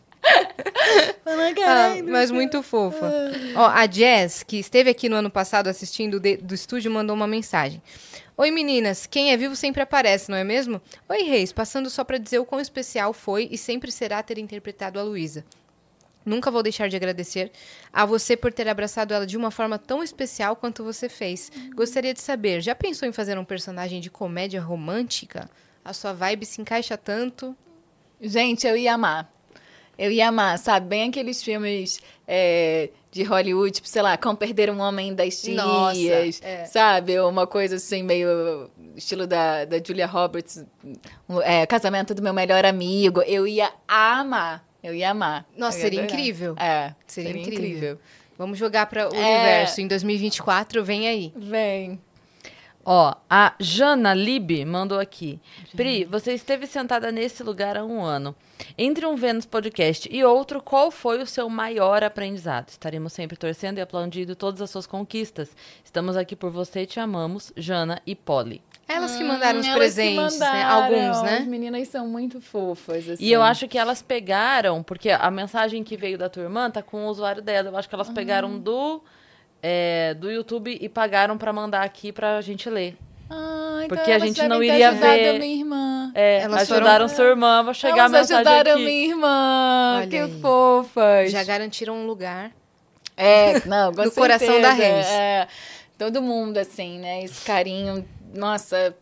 Ah, 1.67 1.95
mas 2.05 2.31
muito 2.31 2.63
fofa. 2.63 3.13
Ó, 3.57 3.67
a 3.67 3.87
Jazz, 3.87 4.43
que 4.43 4.59
esteve 4.59 4.91
aqui 4.91 5.09
no 5.09 5.17
ano 5.17 5.31
passado 5.31 5.69
assistindo 5.69 6.19
de- 6.21 6.37
do 6.39 6.55
estúdio, 6.55 6.91
mandou 6.91 7.15
uma 7.15 7.27
mensagem. 7.27 7.83
Oi 8.37 8.51
meninas, 8.51 9.07
quem 9.07 9.33
é 9.33 9.37
vivo 9.37 9.55
sempre 9.55 9.83
aparece, 9.83 10.31
não 10.31 10.37
é 10.37 10.43
mesmo? 10.43 10.81
Oi 11.09 11.23
Reis, 11.23 11.53
passando 11.53 11.89
só 11.91 12.03
pra 12.03 12.19
dizer 12.19 12.39
o 12.41 12.45
quão 12.45 12.61
especial 12.61 13.13
foi 13.13 13.49
e 13.51 13.57
sempre 13.59 13.93
será 13.93 14.23
ter 14.23 14.39
interpretado 14.39 14.99
a 14.99 15.03
Luísa. 15.03 15.45
Nunca 16.25 16.51
vou 16.51 16.63
deixar 16.63 16.89
de 16.89 16.97
agradecer 16.97 17.53
a 17.93 18.07
você 18.07 18.37
por 18.37 18.53
ter 18.53 18.69
abraçado 18.69 19.13
ela 19.13 19.27
de 19.27 19.37
uma 19.37 19.51
forma 19.51 19.79
tão 19.79 20.03
especial 20.03 20.57
quanto 20.57 20.83
você 20.83 21.09
fez. 21.09 21.51
Gostaria 21.75 22.15
de 22.15 22.21
saber, 22.21 22.61
já 22.61 22.75
pensou 22.75 23.09
em 23.09 23.13
fazer 23.13 23.39
um 23.39 23.45
personagem 23.45 24.01
de 24.01 24.11
comédia 24.11 24.61
romântica? 24.61 25.51
A 25.85 25.93
sua 25.93 26.13
vibe 26.13 26.47
se 26.47 26.61
encaixa 26.61 26.97
tanto? 26.97 27.55
Gente, 28.21 28.67
eu 28.67 28.77
ia 28.77 28.95
amar. 28.95 29.31
Eu 29.99 30.11
ia 30.11 30.29
amar, 30.29 30.59
sabe? 30.59 30.89
Bem 30.89 31.09
aqueles 31.09 31.43
filmes 31.43 32.01
é, 32.27 32.91
de 33.13 33.23
Hollywood, 33.23 33.71
tipo, 33.71 33.89
sei 33.89 34.03
lá, 34.03 34.17
Como 34.17 34.37
Perder 34.37 34.71
um 34.71 34.81
Homem 34.81 35.11
em 35.11 35.15
10 35.15 35.43
Dias, 35.43 35.57
Nossa, 35.57 36.45
é. 36.47 36.65
sabe? 36.65 37.21
Uma 37.21 37.47
coisa 37.47 37.77
assim, 37.77 38.03
meio 38.03 38.69
estilo 38.97 39.27
da, 39.27 39.65
da 39.65 39.77
Julia 39.79 40.07
Roberts, 40.07 40.65
é, 41.45 41.65
Casamento 41.67 42.13
do 42.13 42.23
Meu 42.23 42.35
Melhor 42.35 42.65
Amigo. 42.65 43.23
Eu 43.23 43.47
ia 43.47 43.71
amar. 43.87 44.67
Eu 44.85 44.95
ia 44.95 45.11
amar. 45.11 45.47
Nossa, 45.57 45.79
ia 45.79 45.83
seria 45.83 46.01
adorar. 46.03 46.19
incrível. 46.21 46.55
É, 46.59 46.95
Seria 47.07 47.29
seria, 47.33 47.43
incrível. 47.43 47.67
incrível. 47.69 47.99
Vamos 48.37 48.59
jogar 48.59 48.87
para 48.87 49.09
o 49.09 49.15
É. 49.15 49.19
universo. 49.19 49.81
Em 49.81 49.89
2024, 49.89 50.85
vem 50.85 51.09
aí. 51.09 51.33
Vem. 51.35 51.99
Ó, 52.87 53.15
a 53.31 53.55
Jana 53.59 54.13
Lib 54.13 54.63
mandou 54.67 55.01
aqui. 55.01 55.41
Pri, 55.75 56.05
você 56.05 56.35
esteve 56.35 56.67
sentada 56.67 57.11
nesse 57.11 57.43
lugar 57.43 57.79
há 57.79 57.85
um 57.85 58.03
ano. 58.03 58.37
Entre 58.77 59.07
um 59.07 59.17
Vênus 59.17 59.47
Podcast 59.47 60.07
e 60.13 60.23
outro, 60.23 60.61
qual 60.61 60.91
foi 60.91 61.23
o 61.23 61.27
seu 61.27 61.49
maior 61.49 62.05
aprendizado? 62.05 62.69
Estaremos 62.69 63.15
sempre 63.15 63.39
torcendo 63.39 63.79
e 63.79 63.81
aplaudindo 63.81 64.37
todas 64.37 64.61
as 64.61 64.69
suas 64.69 64.87
conquistas. 64.87 65.57
Estamos 65.83 66.15
aqui 66.15 66.37
por 66.37 66.51
você 66.51 66.83
e 66.83 66.87
te 66.87 67.01
amamos, 67.01 67.55
Jana 67.57 68.03
e 68.07 68.15
Polly. 68.15 68.61
Elas 68.89 69.17
que 69.17 69.25
mandaram 69.25 69.61
os 69.61 69.67
Hum, 69.67 69.69
Elas 69.71 69.73
que 69.73 69.75
presentes, 69.79 70.39
né? 70.39 70.47
mandaram. 70.49 70.83
Alguns, 70.85 71.17
As 71.17 71.23
né? 71.23 71.41
meninas 71.41 71.89
são 71.89 72.07
muito 72.07 72.41
fofas, 72.41 73.09
assim. 73.09 73.25
E 73.25 73.33
eu 73.33 73.43
acho 73.43 73.67
que 73.67 73.79
elas 73.79 74.03
pegaram, 74.03 74.83
porque 74.83 75.11
a 75.11 75.31
mensagem 75.31 75.83
que 75.83 75.97
veio 75.97 76.19
da 76.19 76.29
tua 76.29 76.43
irmã 76.43 76.71
tá 76.71 76.83
com 76.83 77.05
o 77.07 77.09
usuário 77.09 77.41
dela. 77.43 77.71
Eu 77.71 77.77
acho 77.77 77.89
que 77.89 77.95
elas 77.95 78.11
pegaram 78.11 78.59
do, 78.59 79.03
é, 79.63 80.15
do 80.15 80.31
YouTube 80.31 80.77
e 80.79 80.89
pagaram 80.89 81.39
pra 81.39 81.53
mandar 81.53 81.83
aqui 81.83 82.13
pra 82.13 82.41
gente 82.43 82.69
ler. 82.69 82.97
Ah, 83.31 83.81
então 83.85 83.97
Porque 83.97 84.13
a 84.13 84.19
gente 84.19 84.47
não 84.47 84.63
iria 84.63 84.93
ver. 84.93 85.29
a 85.31 85.39
minha 85.39 85.57
irmã. 85.57 86.13
É, 86.15 86.41
Elas 86.43 86.71
ajudaram 86.71 87.09
foram- 87.09 87.09
sua 87.09 87.25
irmã 87.25 87.65
pra 87.65 87.73
chegar 87.75 87.99
Elas 87.99 88.13
a 88.15 88.19
mensagem 88.19 88.37
ajudaram 88.37 88.73
aqui. 88.73 88.85
minha 88.85 89.07
irmã. 89.09 89.95
Olha 89.99 90.07
que 90.09 90.17
aí. 90.19 90.41
fofas. 90.43 91.31
Já 91.33 91.43
garantiram 91.43 91.95
um 91.97 92.07
lugar. 92.07 92.51
É, 93.17 93.67
não, 93.67 93.95
com 93.95 94.03
No 94.05 94.11
coração 94.13 94.61
da 94.61 94.71
certeza, 94.75 94.93
Reis. 94.95 95.07
É, 95.07 95.49
todo 95.99 96.21
mundo, 96.21 96.59
assim, 96.59 96.99
né? 96.99 97.25
Esse 97.25 97.45
carinho, 97.47 98.05
nossa, 98.35 98.95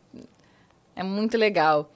é 0.95 1.03
muito 1.03 1.37
legal. 1.37 1.91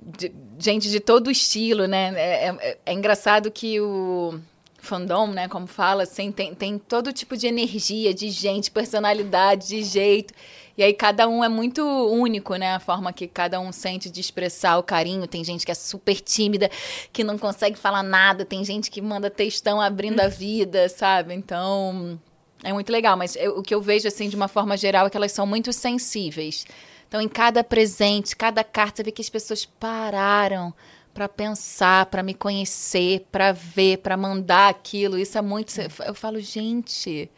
De- 0.00 0.32
gente 0.58 0.90
de 0.90 1.00
todo 1.00 1.30
estilo, 1.30 1.86
né? 1.86 2.12
É, 2.16 2.48
é- 2.48 2.78
é 2.86 2.92
engraçado 2.92 3.50
que 3.50 3.80
o 3.80 4.38
fandom, 4.78 5.28
né, 5.28 5.48
como 5.48 5.66
fala, 5.66 6.04
assim, 6.04 6.30
tem, 6.30 6.54
tem 6.54 6.78
todo 6.78 7.12
tipo 7.12 7.36
de 7.36 7.46
energia, 7.48 8.14
de 8.14 8.30
gente, 8.30 8.70
personalidade, 8.70 9.68
de 9.68 9.82
jeito. 9.82 10.32
E 10.78 10.82
aí 10.82 10.92
cada 10.92 11.26
um 11.26 11.42
é 11.42 11.48
muito 11.48 11.82
único, 11.82 12.54
né? 12.56 12.74
A 12.74 12.78
forma 12.78 13.10
que 13.12 13.26
cada 13.26 13.58
um 13.58 13.72
sente 13.72 14.10
de 14.10 14.20
expressar 14.20 14.76
o 14.78 14.82
carinho. 14.82 15.26
Tem 15.26 15.42
gente 15.42 15.64
que 15.64 15.72
é 15.72 15.74
super 15.74 16.20
tímida, 16.20 16.70
que 17.12 17.24
não 17.24 17.38
consegue 17.38 17.78
falar 17.78 18.02
nada. 18.02 18.44
Tem 18.44 18.62
gente 18.62 18.90
que 18.90 19.00
manda 19.00 19.30
textão 19.30 19.80
abrindo 19.80 20.20
a 20.20 20.28
vida, 20.28 20.88
sabe? 20.90 21.32
Então, 21.34 22.20
é 22.62 22.72
muito 22.72 22.90
legal. 22.90 23.16
Mas 23.16 23.36
eu- 23.36 23.58
o 23.58 23.62
que 23.62 23.74
eu 23.74 23.80
vejo, 23.80 24.08
assim, 24.08 24.28
de 24.28 24.36
uma 24.36 24.48
forma 24.48 24.76
geral, 24.76 25.06
é 25.06 25.10
que 25.10 25.16
elas 25.16 25.32
são 25.32 25.46
muito 25.46 25.72
sensíveis. 25.72 26.64
Então, 27.08 27.20
em 27.20 27.28
cada 27.28 27.62
presente, 27.62 28.34
cada 28.34 28.64
carta, 28.64 28.96
você 28.96 29.02
vê 29.04 29.12
que 29.12 29.22
as 29.22 29.28
pessoas 29.28 29.64
pararam 29.64 30.74
para 31.14 31.28
pensar, 31.28 32.06
para 32.06 32.22
me 32.22 32.34
conhecer, 32.34 33.26
para 33.32 33.52
ver, 33.52 33.98
para 33.98 34.16
mandar 34.16 34.68
aquilo. 34.68 35.18
Isso 35.18 35.38
é 35.38 35.42
muito. 35.42 35.72
Eu 36.04 36.14
falo, 36.14 36.40
gente, 36.40 37.30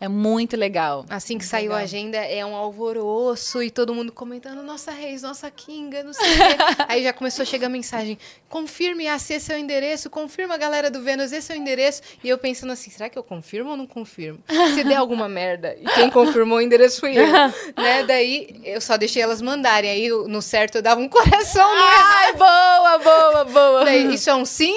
É 0.00 0.08
muito 0.08 0.56
legal. 0.56 1.04
Assim 1.10 1.36
que 1.36 1.44
saiu 1.44 1.74
a 1.74 1.80
agenda, 1.80 2.16
é 2.16 2.44
um 2.44 2.56
alvoroço 2.56 3.62
e 3.62 3.70
todo 3.70 3.94
mundo 3.94 4.10
comentando, 4.10 4.62
nossa 4.62 4.90
Reis, 4.90 5.20
nossa 5.20 5.50
Kinga, 5.50 6.02
não 6.02 6.14
sei 6.14 6.24
o 6.26 6.36
quê. 6.36 6.56
Aí 6.88 7.02
já 7.02 7.12
começou 7.12 7.42
a 7.42 7.46
chegar 7.46 7.66
a 7.66 7.70
mensagem, 7.70 8.18
confirme, 8.48 9.04
se 9.18 9.34
esse 9.34 9.52
é 9.52 9.56
o 9.56 9.58
endereço, 9.58 10.08
confirma, 10.08 10.56
galera 10.56 10.90
do 10.90 11.02
Vênus, 11.02 11.32
esse 11.32 11.52
é 11.52 11.54
o 11.54 11.58
endereço. 11.58 12.00
E 12.24 12.30
eu 12.30 12.38
pensando 12.38 12.72
assim, 12.72 12.90
será 12.90 13.10
que 13.10 13.18
eu 13.18 13.22
confirmo 13.22 13.72
ou 13.72 13.76
não 13.76 13.86
confirmo? 13.86 14.38
Se 14.74 14.82
der 14.84 14.96
alguma 14.96 15.28
merda, 15.30 15.76
e 15.78 15.84
quem 15.94 16.08
confirmou 16.08 16.56
o 16.56 16.60
endereço 16.62 17.00
fui 17.00 17.18
eu. 17.18 17.26
né? 17.76 18.02
Daí, 18.06 18.58
eu 18.64 18.80
só 18.80 18.96
deixei 18.96 19.20
elas 19.20 19.42
mandarem. 19.42 19.90
Aí, 19.90 20.08
no 20.08 20.40
certo, 20.40 20.76
eu 20.76 20.82
dava 20.82 20.98
um 20.98 21.10
coração. 21.10 21.70
Ai, 21.76 22.32
boa, 22.32 22.98
boa, 22.98 23.44
boa. 23.44 23.84
Daí, 23.84 24.14
isso 24.14 24.30
é 24.30 24.34
um 24.34 24.46
sim? 24.46 24.74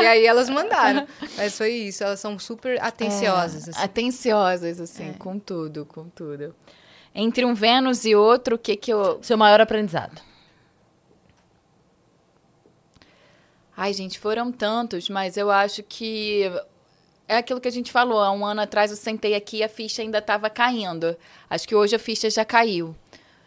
e 0.00 0.06
aí, 0.06 0.24
elas 0.24 0.48
mandaram. 0.48 1.06
Mas 1.36 1.58
foi 1.58 1.72
isso, 1.72 2.02
elas 2.02 2.20
são 2.20 2.38
super 2.38 2.82
atenciosas. 2.82 3.68
É, 3.68 3.70
assim. 3.70 3.80
Atenciosas, 4.14 4.80
assim, 4.80 5.10
é. 5.10 5.12
com 5.14 5.38
tudo, 5.38 5.84
com 5.84 6.08
tudo. 6.08 6.54
Entre 7.14 7.44
um 7.44 7.54
Vênus 7.54 8.04
e 8.04 8.14
outro, 8.14 8.56
o 8.56 8.58
que 8.58 8.76
que 8.76 8.92
eu... 8.92 9.22
Seu 9.22 9.36
maior 9.36 9.60
aprendizado? 9.60 10.20
Ai, 13.76 13.92
gente, 13.92 14.18
foram 14.18 14.52
tantos, 14.52 15.08
mas 15.08 15.36
eu 15.36 15.50
acho 15.50 15.82
que 15.82 16.50
é 17.26 17.36
aquilo 17.36 17.60
que 17.60 17.68
a 17.68 17.72
gente 17.72 17.90
falou. 17.90 18.20
Há 18.20 18.30
um 18.30 18.44
ano 18.46 18.60
atrás 18.60 18.90
eu 18.90 18.96
sentei 18.96 19.34
aqui 19.34 19.58
e 19.58 19.62
a 19.64 19.68
ficha 19.68 20.02
ainda 20.02 20.18
estava 20.18 20.48
caindo. 20.48 21.16
Acho 21.50 21.66
que 21.66 21.74
hoje 21.74 21.96
a 21.96 21.98
ficha 21.98 22.30
já 22.30 22.44
caiu. 22.44 22.94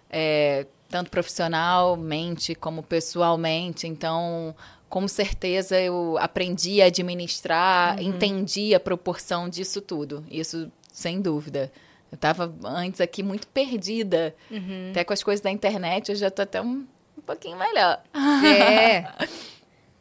É, 0.10 0.66
tanto 0.90 1.10
profissionalmente 1.10 2.56
como 2.56 2.84
pessoalmente. 2.84 3.88
Então, 3.88 4.56
com 4.90 5.08
certeza 5.08 5.80
eu 5.80 6.18
aprendi 6.20 6.82
a 6.82 6.86
administrar, 6.86 7.98
uhum. 7.98 8.08
entendi 8.08 8.74
a 8.74 8.80
proporção 8.80 9.50
disso 9.50 9.82
tudo. 9.82 10.26
Isso 10.30 10.72
sem 10.92 11.22
dúvida. 11.22 11.72
Eu 12.12 12.16
estava 12.16 12.54
antes 12.64 13.02
aqui 13.02 13.22
muito 13.22 13.48
perdida. 13.48 14.34
Uhum. 14.50 14.90
Até 14.92 15.04
com 15.04 15.14
as 15.14 15.22
coisas 15.22 15.42
da 15.42 15.52
internet, 15.52 16.10
eu 16.10 16.16
já 16.16 16.30
estou 16.30 16.44
até 16.44 16.62
um, 16.62 16.86
um 17.18 17.22
pouquinho 17.26 17.58
melhor. 17.58 18.02
É. 18.46 19.06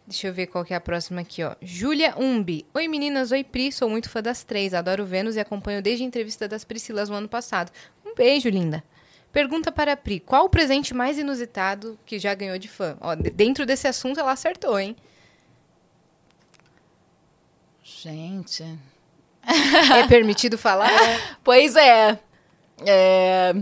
Deixa 0.07 0.29
eu 0.29 0.33
ver 0.33 0.47
qual 0.47 0.65
que 0.65 0.73
é 0.73 0.77
a 0.77 0.81
próxima 0.81 1.23
aqui, 1.23 1.43
ó. 1.43 1.57
Júlia 1.61 2.15
Umbi. 2.17 2.65
Oi, 2.73 2.87
meninas. 2.87 3.33
Oi, 3.33 3.43
Pri. 3.43 3.73
Sou 3.73 3.91
muito 3.91 4.09
fã 4.09 4.23
das 4.23 4.45
três. 4.45 4.73
Adoro 4.73 5.05
Vênus 5.05 5.35
e 5.35 5.41
acompanho 5.41 5.83
desde 5.83 6.05
a 6.05 6.07
entrevista 6.07 6.47
das 6.47 6.63
Priscilas 6.63 7.09
no 7.09 7.17
ano 7.17 7.29
passado. 7.29 7.73
Um 8.05 8.15
beijo, 8.15 8.49
linda. 8.49 8.85
Pergunta 9.37 9.71
para 9.71 9.93
a 9.93 9.97
Pri. 9.99 10.19
Qual 10.19 10.47
o 10.47 10.49
presente 10.49 10.95
mais 10.95 11.19
inusitado 11.19 11.99
que 12.07 12.19
já 12.19 12.33
ganhou 12.33 12.57
de 12.57 12.69
fã? 12.69 12.97
Ó, 13.03 13.15
dentro 13.15 13.67
desse 13.67 13.87
assunto 13.87 14.19
ela 14.19 14.33
acertou, 14.33 14.81
hein? 14.81 14.97
Gente. 17.83 18.65
É 19.45 20.07
permitido 20.09 20.57
falar? 20.57 20.89
pois 21.45 21.77
é. 21.77 22.19
É... 22.87 23.53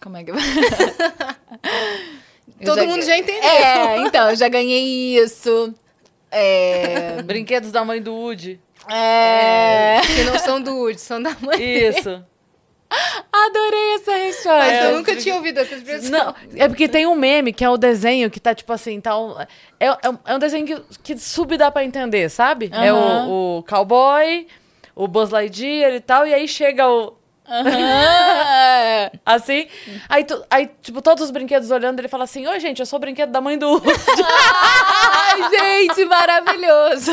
Como 0.00 0.16
é 0.16 0.24
que... 0.24 0.32
Todo 2.66 2.80
já... 2.80 2.84
mundo 2.84 3.04
já 3.04 3.16
entendeu. 3.16 3.48
É, 3.48 4.00
então, 4.00 4.30
eu 4.30 4.34
já 4.34 4.48
ganhei 4.48 5.22
isso. 5.22 5.72
É... 6.32 7.22
Brinquedos 7.22 7.70
da 7.70 7.84
mãe 7.84 8.02
do 8.02 8.12
Woody. 8.12 8.60
É... 8.90 10.00
Que 10.00 10.24
não 10.24 10.36
são 10.36 10.60
do 10.60 10.74
Woody, 10.74 11.00
são 11.00 11.22
da 11.22 11.36
mãe 11.40 11.62
Isso. 11.62 12.24
Adorei 12.90 13.94
essa 13.94 14.12
resposta. 14.12 14.58
Mas 14.58 14.72
é, 14.72 14.86
eu 14.86 14.96
nunca 14.96 15.16
tinha 15.16 15.34
ouvido 15.34 15.58
essas 15.58 15.82
pessoas. 15.82 16.10
Não, 16.10 16.34
é 16.56 16.68
porque 16.68 16.88
tem 16.88 17.06
um 17.06 17.14
meme 17.14 17.52
que 17.52 17.64
é 17.64 17.70
o 17.70 17.76
desenho 17.76 18.30
que 18.30 18.40
tá 18.40 18.54
tipo 18.54 18.72
assim, 18.72 19.00
tá 19.00 19.18
um, 19.18 19.38
é, 19.38 19.46
é, 19.80 19.96
é 20.26 20.34
um 20.34 20.38
desenho 20.38 20.66
que, 20.66 20.82
que 21.02 21.18
sub 21.18 21.56
dá 21.56 21.70
pra 21.70 21.84
entender, 21.84 22.28
sabe? 22.30 22.70
Uhum. 22.72 22.82
É 22.82 22.92
o, 22.92 23.58
o 23.58 23.62
cowboy, 23.64 24.46
o 24.94 25.06
Buzz 25.06 25.30
Lightyear 25.30 25.92
e 25.94 26.00
tal, 26.00 26.26
e 26.26 26.32
aí 26.32 26.48
chega 26.48 26.88
o, 26.88 27.18
Uhum. 27.48 29.10
assim. 29.24 29.66
Aí, 30.08 30.22
tu, 30.22 30.44
aí, 30.50 30.70
tipo, 30.82 31.00
todos 31.00 31.24
os 31.24 31.30
brinquedos 31.30 31.70
olhando, 31.70 31.98
ele 31.98 32.08
fala 32.08 32.24
assim: 32.24 32.46
Oi, 32.46 32.60
gente, 32.60 32.80
eu 32.80 32.86
sou 32.86 32.98
o 32.98 33.00
brinquedo 33.00 33.30
da 33.30 33.40
mãe 33.40 33.56
do 33.56 33.70
Woody. 33.70 33.88
Ai, 34.22 35.48
gente, 35.50 36.04
maravilhoso. 36.04 37.12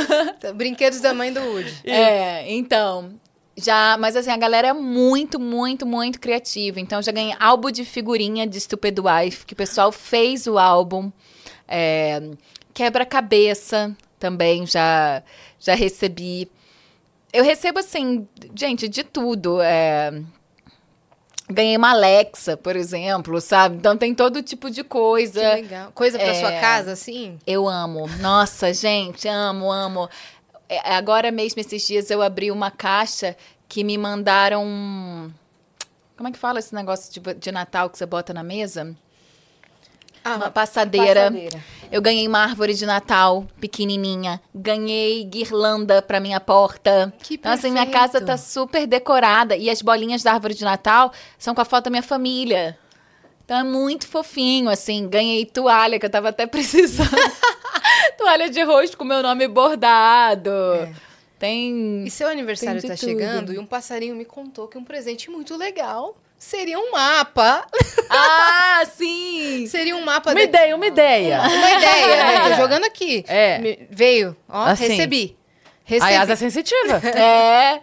Brinquedos 0.53 0.99
da 0.99 1.14
mãe 1.14 1.31
do 1.31 1.39
Woody. 1.39 1.73
É, 1.85 2.52
então. 2.52 3.14
Já, 3.57 3.98
mas 3.98 4.15
assim, 4.15 4.32
a 4.32 4.38
galera 4.38 4.68
é 4.68 4.73
muito, 4.73 5.40
muito, 5.40 5.86
muito 5.86 6.19
criativa. 6.19 6.80
Então, 6.80 7.02
já 7.02 7.11
ganhei 7.11 7.36
álbum 7.40 7.72
de 7.72 7.86
figurinha 7.86 8.45
de 8.45 8.60
Stupid 8.60 8.98
Wife, 8.99 9.45
que 9.45 9.53
o 9.53 9.57
pessoal 9.57 9.91
fez 9.91 10.45
o 10.45 10.57
álbum. 10.57 11.11
É, 11.68 12.22
Quebra-cabeça 12.73 13.95
também 14.19 14.65
já, 14.65 15.23
já 15.57 15.73
recebi. 15.73 16.52
Eu 17.32 17.44
recebo, 17.44 17.80
assim, 17.80 18.27
gente, 18.53 18.90
de 18.90 19.03
tudo. 19.03 19.61
É... 19.61 20.11
Ganhei 21.49 21.77
uma 21.77 21.91
Alexa, 21.91 22.57
por 22.57 22.76
exemplo, 22.76 23.40
sabe? 23.40 23.77
Então 23.77 23.95
tem 23.95 24.15
todo 24.15 24.41
tipo 24.41 24.69
de 24.69 24.84
coisa. 24.84 25.40
Que 25.40 25.61
legal. 25.61 25.91
Coisa 25.94 26.18
pra 26.18 26.27
é... 26.27 26.34
sua 26.34 26.52
casa, 26.53 26.91
assim? 26.91 27.38
Eu 27.45 27.68
amo. 27.68 28.07
Nossa, 28.19 28.73
gente, 28.73 29.27
amo, 29.27 29.72
amo. 29.72 30.10
É, 30.68 30.94
agora 30.96 31.32
mesmo, 31.32 31.62
esses 31.62 31.86
dias, 31.86 32.10
eu 32.10 32.22
abri 32.22 32.52
uma 32.52 32.72
caixa 32.72 33.36
que 33.68 33.84
me 33.84 33.98
mandaram. 33.98 35.34
Como 36.18 36.30
é 36.30 36.32
que 36.32 36.40
fala 36.40 36.60
esse 36.60 36.74
negócio 36.74 37.12
de, 37.14 37.34
de 37.36 37.52
Natal 37.52 37.90
que 37.90 37.98
você 37.98 38.06
bota 38.06 38.34
na 38.34 38.44
mesa? 38.44 38.96
Ah, 40.24 40.38
uma 40.38 40.50
passadeira. 40.50 41.26
passadeira. 41.26 41.64
Eu 41.92 42.02
ganhei 42.02 42.28
uma 42.28 42.40
árvore 42.40 42.74
de 42.74 42.84
Natal 42.84 43.46
pequenininha. 43.62 44.42
Ganhei 44.56 45.24
guirlanda 45.24 46.02
para 46.02 46.20
minha 46.20 46.40
porta. 46.40 47.14
Que 47.22 47.36
então, 47.36 47.52
assim, 47.52 47.70
minha 47.70 47.86
casa 47.86 48.20
tá 48.20 48.36
super 48.36 48.88
decorada. 48.88 49.56
E 49.56 49.70
as 49.70 49.84
bolinhas 49.84 50.24
da 50.24 50.34
árvore 50.34 50.56
de 50.56 50.64
Natal 50.64 51.12
são 51.38 51.54
com 51.54 51.62
a 51.62 51.66
foto 51.66 51.86
da 51.86 51.90
minha 51.92 52.02
família. 52.02 52.76
Então 53.44 53.60
é 53.60 53.64
muito 53.64 54.08
fofinho, 54.08 54.68
assim. 54.72 55.08
Ganhei 55.08 55.46
toalha, 55.46 56.00
que 56.00 56.06
eu 56.08 56.10
tava 56.10 56.30
até 56.30 56.48
precisando. 56.48 57.12
toalha 58.18 58.49
de 58.49 58.61
rosto 58.64 58.98
com 58.98 59.03
meu 59.03 59.22
nome 59.22 59.48
bordado. 59.48 60.49
É. 60.49 60.94
Tem. 61.38 62.03
E 62.06 62.11
seu 62.11 62.27
aniversário 62.27 62.82
tá 62.82 62.95
tudo. 62.95 62.98
chegando 62.98 63.53
e 63.53 63.60
um 63.60 63.65
passarinho 63.65 64.15
me 64.15 64.26
contou 64.26 64.68
que 64.68 64.77
um 64.77 64.84
presente 64.84 65.30
muito 65.30 65.56
legal 65.57 66.15
seria 66.38 66.80
um 66.80 66.91
mapa. 66.91 67.65
Ah, 68.07 68.84
sim! 68.86 69.65
seria 69.68 69.95
um 69.95 70.06
mapa. 70.06 70.30
Uma 70.30 70.36
de... 70.36 70.44
ideia, 70.44 70.76
uma 70.76 70.86
ideia. 70.86 71.41
Uma 71.41 71.72
ideia, 71.72 72.23
né? 72.23 72.49
Tô 72.49 72.61
jogando 72.61 72.86
aqui. 72.86 73.26
É. 73.27 73.57
Me... 73.57 73.88
Veio, 73.90 74.38
ó, 74.48 74.65
assim. 74.68 74.88
recebi. 74.88 75.36
Recebi. 75.84 76.11
A 76.11 76.14
Yasa 76.14 76.34
é 76.34 76.36
sensitiva. 76.36 76.98
é. 77.07 77.82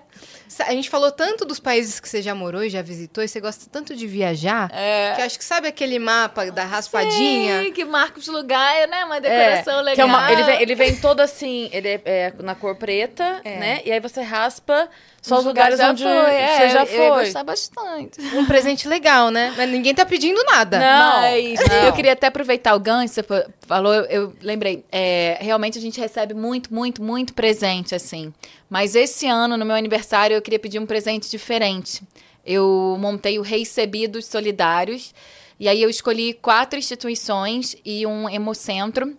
A 0.61 0.73
gente 0.73 0.91
falou 0.91 1.11
tanto 1.11 1.45
dos 1.45 1.59
países 1.59 2.01
que 2.01 2.09
você 2.09 2.20
já 2.20 2.35
morou 2.35 2.62
e 2.62 2.70
já 2.70 2.83
visitou, 2.83 3.23
e 3.23 3.29
você 3.29 3.41
gosta 3.41 3.66
tanto 3.70 3.95
de 3.95 4.07
viajar, 4.07 4.70
é. 4.73 5.15
que 5.15 5.23
acho 5.23 5.39
que 5.39 5.45
sabe 5.45 5.69
aquele 5.69 5.99
mapa 5.99 6.51
da 6.51 6.65
raspadinha? 6.65 7.62
Sim, 7.65 7.73
que 7.73 7.85
marca 7.85 8.19
os 8.19 8.27
lugares, 8.27 8.91
né? 8.91 9.05
Uma 9.05 9.20
decoração 9.20 9.81
é, 9.81 9.83
legal. 9.83 10.09
É 10.09 10.11
uma, 10.11 10.33
ele, 10.33 10.43
vem, 10.43 10.62
ele 10.62 10.74
vem 10.74 10.97
todo 10.97 11.20
assim, 11.20 11.69
ele 11.73 11.89
é, 11.89 12.03
é 12.05 12.33
na 12.43 12.55
cor 12.55 12.77
preta, 12.77 13.41
é. 13.45 13.57
né? 13.59 13.83
E 13.85 13.93
aí 13.93 14.01
você 14.01 14.23
raspa 14.23 14.89
só 15.23 15.39
os 15.39 15.44
lugares 15.44 15.78
onde 15.78 16.03
foi, 16.03 16.11
é, 16.12 16.57
você 16.57 16.69
já 16.70 16.85
foi. 16.85 16.99
Eu 16.99 17.03
ia 17.05 17.24
gostar 17.24 17.44
bastante. 17.44 18.20
Um 18.35 18.44
presente 18.44 18.89
legal, 18.89 19.31
né? 19.31 19.55
Mas 19.57 19.70
ninguém 19.70 19.94
tá 19.94 20.05
pedindo 20.05 20.43
nada. 20.43 20.81
Não. 20.81 21.20
Mas 21.20 21.61
não. 21.69 21.85
eu 21.85 21.93
queria 21.93 22.12
até 22.12 22.27
aproveitar 22.27 22.74
o 22.74 22.81
gancho, 22.81 23.15
você 23.15 23.24
falou, 23.69 23.94
eu, 23.94 24.05
eu 24.07 24.32
lembrei. 24.43 24.85
É, 24.90 25.39
realmente 25.40 25.78
a 25.78 25.81
gente 25.81 26.01
recebe 26.01 26.35
muito, 26.35 26.74
muito, 26.74 27.01
muito 27.01 27.35
presente, 27.35 27.94
assim. 27.94 28.35
Mas 28.69 28.97
esse 28.97 29.28
ano, 29.28 29.57
no 29.57 29.65
meu 29.65 29.77
aniversário, 29.77 30.35
eu 30.35 30.43
queria 30.43 30.59
pedir 30.59 30.81
um 30.81 30.86
presente 30.86 31.31
diferente. 31.31 32.03
Eu 32.44 32.97
montei 32.99 33.39
o 33.39 33.43
Recebidos 33.43 34.27
Solidários. 34.27 35.15
E 35.61 35.69
aí 35.69 35.81
eu 35.81 35.89
escolhi 35.89 36.35
quatro 36.35 36.77
instituições 36.77 37.77
e 37.85 38.05
um 38.05 38.28
hemocentro 38.28 39.16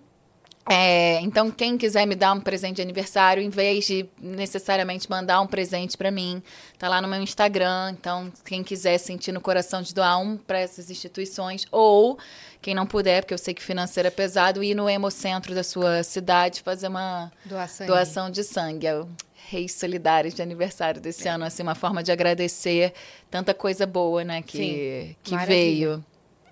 é, 0.69 1.19
então, 1.19 1.51
quem 1.51 1.77
quiser 1.77 2.05
me 2.05 2.15
dar 2.15 2.31
um 2.31 2.39
presente 2.39 2.77
de 2.77 2.81
aniversário, 2.81 3.43
em 3.43 3.49
vez 3.49 3.85
de 3.85 4.05
necessariamente 4.17 5.09
mandar 5.09 5.41
um 5.41 5.47
presente 5.47 5.97
para 5.97 6.09
mim, 6.09 6.41
tá 6.79 6.87
lá 6.87 7.01
no 7.01 7.07
meu 7.07 7.21
Instagram. 7.21 7.91
Então, 7.91 8.31
quem 8.45 8.63
quiser 8.63 8.97
sentir 8.97 9.33
no 9.33 9.41
coração 9.41 9.81
de 9.81 9.93
doar 9.93 10.19
um 10.21 10.37
para 10.37 10.59
essas 10.59 10.89
instituições, 10.89 11.65
ou 11.69 12.17
quem 12.61 12.73
não 12.73 12.87
puder, 12.87 13.23
porque 13.23 13.33
eu 13.33 13.37
sei 13.37 13.53
que 13.53 13.61
financeiro 13.61 14.07
é 14.07 14.11
pesado, 14.11 14.63
ir 14.63 14.73
no 14.73 14.89
hemocentro 14.89 15.53
da 15.53 15.63
sua 15.63 16.01
cidade 16.01 16.61
fazer 16.61 16.87
uma 16.87 17.29
doação, 17.43 17.85
doação 17.87 18.29
de 18.29 18.43
sangue. 18.43 18.87
É 18.87 18.95
o 18.95 19.09
Reis 19.49 19.73
Solidários 19.73 20.33
de 20.33 20.41
aniversário 20.41 21.01
desse 21.01 21.27
é. 21.27 21.31
ano, 21.31 21.43
assim, 21.43 21.61
uma 21.61 21.75
forma 21.75 22.01
de 22.01 22.09
agradecer 22.09 22.93
tanta 23.29 23.53
coisa 23.53 23.85
boa, 23.85 24.23
né, 24.23 24.41
que, 24.41 25.17
que 25.21 25.33
Maravilha. 25.33 25.55
veio. 25.57 26.05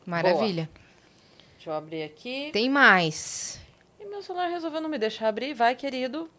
Maravilha. 0.05 0.63
Boa. 0.65 0.81
Deixa 1.55 1.69
eu 1.69 1.73
abrir 1.73 2.03
aqui. 2.03 2.49
Tem 2.51 2.69
mais 2.69 3.61
meu 4.11 4.21
celular 4.21 4.49
resolveu 4.49 4.81
não 4.81 4.89
me 4.89 4.97
deixar 4.97 5.29
abrir. 5.29 5.53
Vai, 5.53 5.73
querido. 5.73 6.29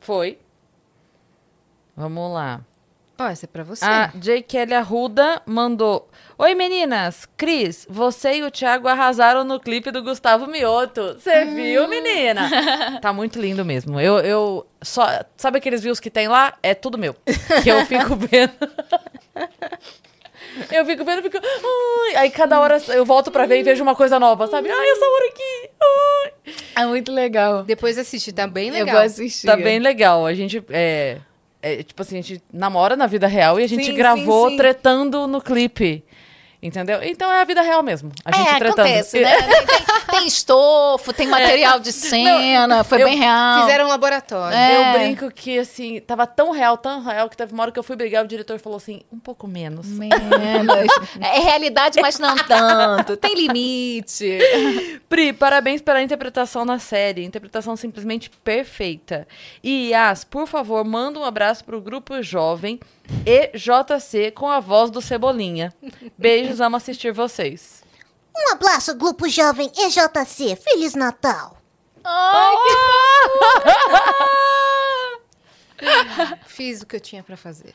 Foi. 0.00 0.36
Vamos 1.96 2.32
lá. 2.32 2.60
Ó, 3.18 3.28
essa 3.28 3.44
é 3.44 3.48
pra 3.48 3.62
você. 3.62 3.84
A 3.84 4.10
J. 4.14 4.42
Kelly 4.42 4.74
Arruda 4.74 5.40
mandou. 5.46 6.10
Oi, 6.36 6.54
meninas. 6.54 7.28
Cris, 7.36 7.86
você 7.88 8.38
e 8.38 8.42
o 8.42 8.50
Thiago 8.50 8.88
arrasaram 8.88 9.44
no 9.44 9.60
clipe 9.60 9.90
do 9.92 10.02
Gustavo 10.02 10.46
Mioto. 10.46 11.14
Você 11.18 11.44
viu, 11.44 11.86
menina? 11.86 12.50
tá 13.00 13.12
muito 13.12 13.38
lindo 13.38 13.64
mesmo. 13.64 14.00
Eu, 14.00 14.18
eu 14.20 14.66
só. 14.82 15.06
Sabe 15.36 15.58
aqueles 15.58 15.82
views 15.82 16.00
que 16.00 16.10
tem 16.10 16.26
lá? 16.28 16.54
É 16.62 16.74
tudo 16.74 16.98
meu. 16.98 17.14
Que 17.62 17.68
eu 17.68 17.86
fico 17.86 18.16
vendo. 18.16 18.52
Eu 20.70 20.84
fico 20.84 21.04
vendo, 21.04 21.22
fico. 21.22 21.38
Ai. 21.38 22.16
Aí 22.16 22.30
cada 22.30 22.60
hora 22.60 22.78
eu 22.88 23.04
volto 23.04 23.30
pra 23.30 23.46
ver 23.46 23.60
e 23.60 23.62
vejo 23.62 23.82
uma 23.82 23.94
coisa 23.94 24.18
nova, 24.18 24.46
sabe? 24.46 24.70
Ai, 24.70 24.90
essa 24.90 25.04
hora 25.04 25.26
aqui. 25.28 25.70
Ai. 25.82 26.84
É 26.84 26.86
muito 26.86 27.12
legal. 27.12 27.62
Depois 27.62 27.98
assiste, 27.98 28.32
tá 28.32 28.46
bem 28.46 28.70
legal. 28.70 28.86
Eu 28.88 28.92
vou 28.94 29.02
assistir. 29.02 29.46
Tá 29.46 29.56
bem 29.56 29.78
legal. 29.78 30.26
A 30.26 30.34
gente. 30.34 30.62
É, 30.70 31.18
é, 31.62 31.82
tipo 31.82 32.00
assim, 32.02 32.18
a 32.18 32.22
gente 32.22 32.42
namora 32.52 32.96
na 32.96 33.06
vida 33.06 33.26
real 33.26 33.60
e 33.60 33.64
a 33.64 33.66
gente 33.66 33.84
Sim, 33.84 33.94
gravou 33.94 34.46
sim, 34.46 34.50
sim. 34.52 34.56
tretando 34.56 35.26
no 35.26 35.40
clipe. 35.40 36.04
Entendeu? 36.62 37.02
Então 37.02 37.32
é 37.32 37.40
a 37.40 37.44
vida 37.44 37.62
real 37.62 37.82
mesmo. 37.82 38.12
A 38.22 38.36
gente 38.36 38.48
é, 38.48 38.58
tretando. 38.58 38.80
acontece, 38.82 39.18
né? 39.20 39.30
Tem, 40.10 40.18
tem- 40.18 40.26
estofo, 40.26 41.12
tem 41.12 41.26
material 41.26 41.80
de 41.80 41.90
cena, 41.92 42.84
foi 42.84 43.00
eu- 43.02 43.06
bem 43.06 43.16
real. 43.16 43.62
Fizeram 43.62 43.86
um 43.86 43.88
laboratório. 43.88 44.56
É. 44.56 44.76
Eu 44.76 44.98
brinco 44.98 45.30
que, 45.30 45.58
assim, 45.58 46.00
tava 46.00 46.26
tão 46.26 46.50
real, 46.50 46.76
tão 46.76 47.02
real, 47.02 47.30
que 47.30 47.36
teve 47.36 47.52
uma 47.54 47.62
hora 47.62 47.72
que 47.72 47.78
eu 47.78 47.82
fui 47.82 47.96
brigar, 47.96 48.24
o 48.24 48.28
diretor 48.28 48.58
falou 48.58 48.76
assim, 48.76 49.00
um 49.10 49.18
pouco 49.18 49.46
menos. 49.48 49.86
Menos. 49.86 50.86
É 51.20 51.38
realidade, 51.40 52.00
mas 52.02 52.18
não 52.18 52.36
tanto. 52.36 53.16
Tem 53.16 53.34
limite. 53.34 54.38
Pri, 55.08 55.32
parabéns 55.32 55.80
pela 55.80 56.02
interpretação 56.02 56.64
na 56.64 56.78
série. 56.78 57.24
Interpretação 57.24 57.74
simplesmente 57.76 58.28
perfeita. 58.44 59.26
E, 59.62 59.90
Yas, 59.90 60.24
por 60.24 60.46
favor, 60.46 60.84
manda 60.84 61.18
um 61.18 61.24
abraço 61.24 61.64
pro 61.64 61.80
grupo 61.80 62.20
jovem 62.22 62.78
EJC 63.26 64.30
com 64.32 64.48
a 64.48 64.60
voz 64.60 64.90
do 64.90 65.00
Cebolinha. 65.00 65.74
Beijos, 66.16 66.60
amo 66.60 66.76
assistir 66.76 67.12
vocês. 67.12 67.82
Um 68.36 68.52
abraço, 68.52 68.94
Grupo 68.96 69.28
Jovem 69.28 69.70
EJC. 69.76 70.56
Feliz 70.56 70.94
Natal. 70.94 71.58
Ai, 72.04 72.56
Fiz 76.46 76.82
o 76.82 76.86
que 76.86 76.96
eu 76.96 77.00
tinha 77.00 77.22
pra 77.22 77.36
fazer. 77.36 77.74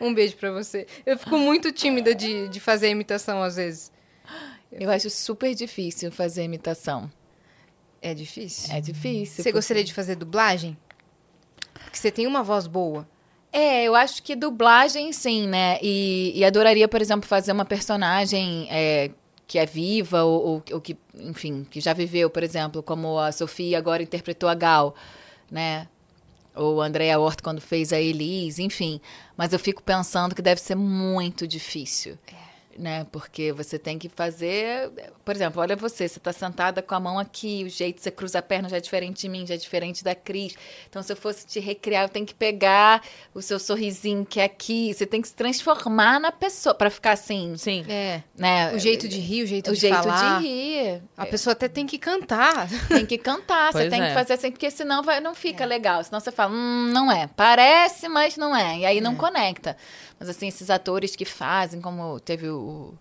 um 0.00 0.14
beijo 0.14 0.36
pra 0.36 0.50
você. 0.50 0.86
Eu 1.04 1.18
fico 1.18 1.36
muito 1.38 1.70
tímida 1.72 2.14
de, 2.14 2.48
de 2.48 2.60
fazer 2.60 2.86
a 2.86 2.90
imitação 2.90 3.42
às 3.42 3.56
vezes. 3.56 3.92
Eu 4.72 4.90
acho 4.90 5.10
super 5.10 5.54
difícil 5.54 6.10
fazer 6.12 6.42
imitação. 6.44 7.10
É 8.00 8.14
difícil. 8.14 8.74
É 8.74 8.80
difícil. 8.80 9.42
Você 9.42 9.52
gostaria 9.52 9.84
de 9.84 9.92
fazer 9.92 10.14
dublagem? 10.14 10.76
Porque 11.84 11.98
você 11.98 12.10
tem 12.10 12.26
uma 12.26 12.42
voz 12.42 12.66
boa. 12.66 13.06
É, 13.52 13.84
eu 13.84 13.94
acho 13.96 14.22
que 14.22 14.36
dublagem 14.36 15.12
sim, 15.12 15.46
né? 15.48 15.78
E, 15.82 16.32
e 16.36 16.44
adoraria, 16.44 16.86
por 16.86 17.02
exemplo, 17.02 17.28
fazer 17.28 17.50
uma 17.52 17.64
personagem 17.64 18.68
é, 18.70 19.10
que 19.46 19.58
é 19.58 19.66
viva 19.66 20.22
ou, 20.22 20.46
ou- 20.46 20.62
ou 20.72 20.80
que, 20.80 20.96
enfim, 21.18 21.66
que 21.68 21.80
já 21.80 21.92
viveu, 21.92 22.30
por 22.30 22.42
exemplo, 22.44 22.82
como 22.82 23.18
a 23.18 23.32
Sofia 23.32 23.76
agora 23.78 24.02
interpretou 24.02 24.48
a 24.48 24.54
Gal, 24.54 24.94
né? 25.50 25.88
Ou 26.54 26.80
a 26.82 26.86
Andrea 26.86 27.18
Hort 27.18 27.42
quando 27.42 27.60
fez 27.60 27.92
a 27.92 28.00
Elise, 28.00 28.62
enfim. 28.62 29.00
Mas 29.36 29.52
eu 29.52 29.58
fico 29.58 29.82
pensando 29.82 30.34
que 30.34 30.42
deve 30.42 30.60
ser 30.60 30.74
muito 30.76 31.46
difícil. 31.46 32.18
Né? 32.78 33.04
Porque 33.10 33.52
você 33.52 33.78
tem 33.78 33.98
que 33.98 34.08
fazer. 34.08 34.90
Por 35.24 35.34
exemplo, 35.34 35.60
olha 35.60 35.76
você, 35.76 36.08
você 36.08 36.18
está 36.18 36.32
sentada 36.32 36.80
com 36.80 36.94
a 36.94 37.00
mão 37.00 37.18
aqui, 37.18 37.64
o 37.64 37.68
jeito 37.68 37.96
que 37.96 38.02
você 38.02 38.10
cruza 38.10 38.38
a 38.38 38.42
perna 38.42 38.68
já 38.68 38.76
é 38.76 38.80
diferente 38.80 39.22
de 39.22 39.28
mim, 39.28 39.46
já 39.46 39.54
é 39.54 39.56
diferente 39.56 40.04
da 40.04 40.14
Cris. 40.14 40.54
Então, 40.88 41.02
se 41.02 41.12
eu 41.12 41.16
fosse 41.16 41.46
te 41.46 41.58
recriar, 41.60 42.04
eu 42.04 42.08
tenho 42.08 42.24
que 42.24 42.34
pegar 42.34 43.02
o 43.34 43.42
seu 43.42 43.58
sorrisinho 43.58 44.24
que 44.24 44.40
é 44.40 44.44
aqui. 44.44 44.94
Você 44.94 45.04
tem 45.04 45.20
que 45.20 45.28
se 45.28 45.34
transformar 45.34 46.20
na 46.20 46.30
pessoa 46.30 46.74
para 46.74 46.90
ficar 46.90 47.12
assim. 47.12 47.56
Sim. 47.56 47.84
É. 47.88 48.22
Né? 48.36 48.72
O 48.72 48.78
jeito 48.78 49.08
de 49.08 49.18
rir, 49.18 49.42
o 49.42 49.46
jeito 49.46 49.70
o 49.70 49.74
de 49.74 49.80
jeito 49.80 49.96
falar. 49.96 50.40
de 50.40 50.46
rir. 50.46 51.02
A 51.16 51.26
pessoa 51.26 51.52
até 51.52 51.68
tem 51.68 51.86
que 51.86 51.98
cantar. 51.98 52.68
Tem 52.88 53.06
que 53.06 53.18
cantar, 53.18 53.72
você 53.72 53.88
tem 53.88 54.02
é. 54.02 54.08
que 54.08 54.14
fazer 54.14 54.34
assim, 54.34 54.50
porque 54.50 54.70
senão 54.70 55.02
vai, 55.02 55.20
não 55.20 55.34
fica 55.34 55.64
legal. 55.64 56.02
Senão 56.02 56.18
você 56.18 56.32
fala, 56.32 56.52
hum, 56.52 56.90
não 56.92 57.10
é. 57.10 57.28
Parece, 57.28 58.08
mas 58.08 58.36
não 58.36 58.54
é. 58.54 58.78
E 58.78 58.86
aí 58.86 59.00
não 59.00 59.14
conecta. 59.14 59.76
Mas 60.20 60.28
assim, 60.28 60.46
esses 60.48 60.68
atores 60.68 61.16
que 61.16 61.24
fazem, 61.24 61.80
como 61.80 62.20
teve 62.20 62.46
o, 62.50 62.92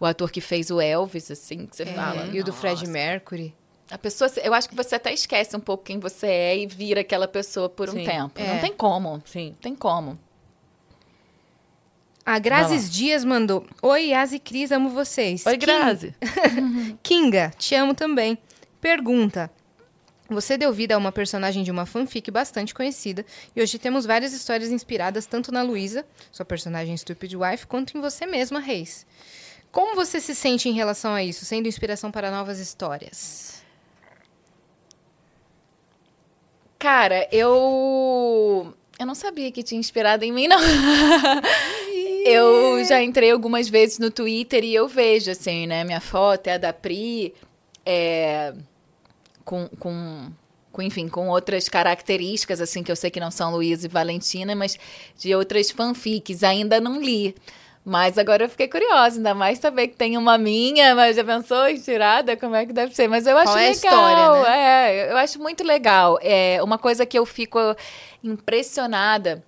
o 0.00 0.04
ator 0.04 0.30
que 0.32 0.40
fez 0.40 0.68
o 0.68 0.80
Elvis, 0.80 1.30
assim, 1.30 1.64
que 1.66 1.76
você 1.76 1.86
fala. 1.86 2.24
É, 2.24 2.30
e 2.32 2.40
o 2.40 2.44
do 2.44 2.52
Fred. 2.52 2.86
Mercury. 2.88 3.54
A 3.88 3.96
pessoa, 3.96 4.28
eu 4.42 4.52
acho 4.52 4.68
que 4.68 4.74
você 4.74 4.96
até 4.96 5.12
esquece 5.12 5.56
um 5.56 5.60
pouco 5.60 5.84
quem 5.84 5.98
você 6.00 6.26
é 6.26 6.58
e 6.58 6.66
vira 6.66 7.00
aquela 7.02 7.26
pessoa 7.28 7.68
por 7.68 7.88
um 7.88 7.92
Sim. 7.92 8.04
tempo. 8.04 8.40
É. 8.40 8.54
Não 8.54 8.60
tem 8.60 8.72
como. 8.72 9.22
Sim. 9.24 9.50
Não 9.50 9.56
tem 9.56 9.74
como. 9.76 10.18
A 12.26 12.38
Grazes 12.38 12.90
Dias 12.90 13.24
mandou: 13.24 13.66
Oi, 13.82 14.08
Yas 14.08 14.32
e 14.32 14.38
Cris, 14.38 14.70
amo 14.70 14.90
vocês. 14.90 15.44
Oi, 15.46 15.56
Kim- 15.56 15.66
Grazi. 15.66 16.14
Kinga, 17.02 17.50
te 17.58 17.74
amo 17.74 17.94
também. 17.94 18.38
Pergunta. 18.80 19.50
Você 20.30 20.56
deu 20.56 20.72
vida 20.72 20.94
a 20.94 20.98
uma 20.98 21.10
personagem 21.10 21.64
de 21.64 21.72
uma 21.72 21.84
fanfic 21.84 22.30
bastante 22.30 22.72
conhecida, 22.72 23.26
e 23.54 23.60
hoje 23.60 23.80
temos 23.80 24.06
várias 24.06 24.32
histórias 24.32 24.70
inspiradas 24.70 25.26
tanto 25.26 25.50
na 25.50 25.60
Luísa, 25.60 26.06
sua 26.30 26.44
personagem 26.44 26.96
Stupid 26.96 27.34
Wife, 27.34 27.66
quanto 27.66 27.98
em 27.98 28.00
você 28.00 28.26
mesma, 28.26 28.60
Reis. 28.60 29.04
Como 29.72 29.96
você 29.96 30.20
se 30.20 30.32
sente 30.34 30.68
em 30.68 30.72
relação 30.72 31.14
a 31.14 31.22
isso, 31.22 31.44
sendo 31.44 31.66
inspiração 31.66 32.12
para 32.12 32.30
novas 32.30 32.60
histórias? 32.60 33.60
Cara, 36.78 37.28
eu. 37.32 38.72
Eu 38.98 39.06
não 39.06 39.14
sabia 39.14 39.50
que 39.50 39.62
tinha 39.62 39.80
inspirado 39.80 40.24
em 40.24 40.32
mim, 40.32 40.46
não. 40.46 40.60
eu 42.24 42.84
já 42.84 43.02
entrei 43.02 43.30
algumas 43.30 43.68
vezes 43.68 43.98
no 43.98 44.10
Twitter 44.10 44.62
e 44.62 44.74
eu 44.74 44.86
vejo, 44.86 45.30
assim, 45.30 45.66
né? 45.66 45.82
Minha 45.84 46.00
foto 46.00 46.46
é 46.46 46.54
a 46.54 46.58
da 46.58 46.72
Pri, 46.72 47.34
é, 47.84 48.54
com, 49.50 49.66
com, 49.80 50.30
com, 50.70 50.80
enfim, 50.80 51.08
com 51.08 51.28
outras 51.28 51.68
características, 51.68 52.60
assim, 52.60 52.84
que 52.84 52.92
eu 52.92 52.94
sei 52.94 53.10
que 53.10 53.18
não 53.18 53.32
são 53.32 53.50
Luísa 53.50 53.86
e 53.86 53.88
Valentina, 53.88 54.54
mas 54.54 54.78
de 55.18 55.34
outras 55.34 55.72
fanfics. 55.72 56.44
Ainda 56.44 56.80
não 56.80 57.02
li. 57.02 57.34
Mas 57.84 58.16
agora 58.16 58.44
eu 58.44 58.48
fiquei 58.48 58.68
curiosa, 58.68 59.16
ainda 59.16 59.34
mais 59.34 59.58
saber 59.58 59.88
que 59.88 59.96
tem 59.96 60.16
uma 60.16 60.38
minha, 60.38 60.94
mas 60.94 61.16
já 61.16 61.24
pensou 61.24 61.68
inspirada? 61.68 62.36
Como 62.36 62.54
é 62.54 62.64
que 62.64 62.72
deve 62.72 62.94
ser? 62.94 63.08
Mas 63.08 63.26
eu 63.26 63.36
acho 63.36 63.50
Qual 63.50 63.58
é 63.58 63.70
legal. 63.70 63.72
história, 63.72 64.42
né? 64.42 64.58
É, 64.58 65.12
eu 65.12 65.16
acho 65.16 65.40
muito 65.40 65.64
legal. 65.64 66.16
É 66.22 66.62
uma 66.62 66.78
coisa 66.78 67.04
que 67.04 67.18
eu 67.18 67.26
fico 67.26 67.58
impressionada 68.22 69.42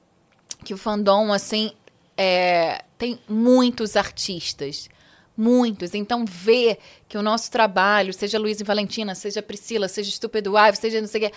que 0.65 0.75
o 0.75 0.79
fandom 0.79 1.33
assim 1.33 1.73
é, 2.17 2.83
tem 2.99 3.21
muitos 3.29 3.97
artistas. 3.97 4.89
Muitos. 5.37 5.95
Então, 5.95 6.25
ver 6.25 6.79
que 7.09 7.17
o 7.17 7.23
nosso 7.23 7.51
trabalho, 7.51 8.13
seja 8.13 8.39
Luiz 8.39 8.61
e 8.61 8.65
Valentina, 8.65 9.15
seja 9.15 9.43
Priscila, 9.43 9.89
seja 9.89 10.11
Estúpido 10.11 10.53
Ive, 10.59 10.77
seja 10.77 11.01
não 11.01 11.09
sei 11.09 11.27
o 11.27 11.31
quê, 11.31 11.37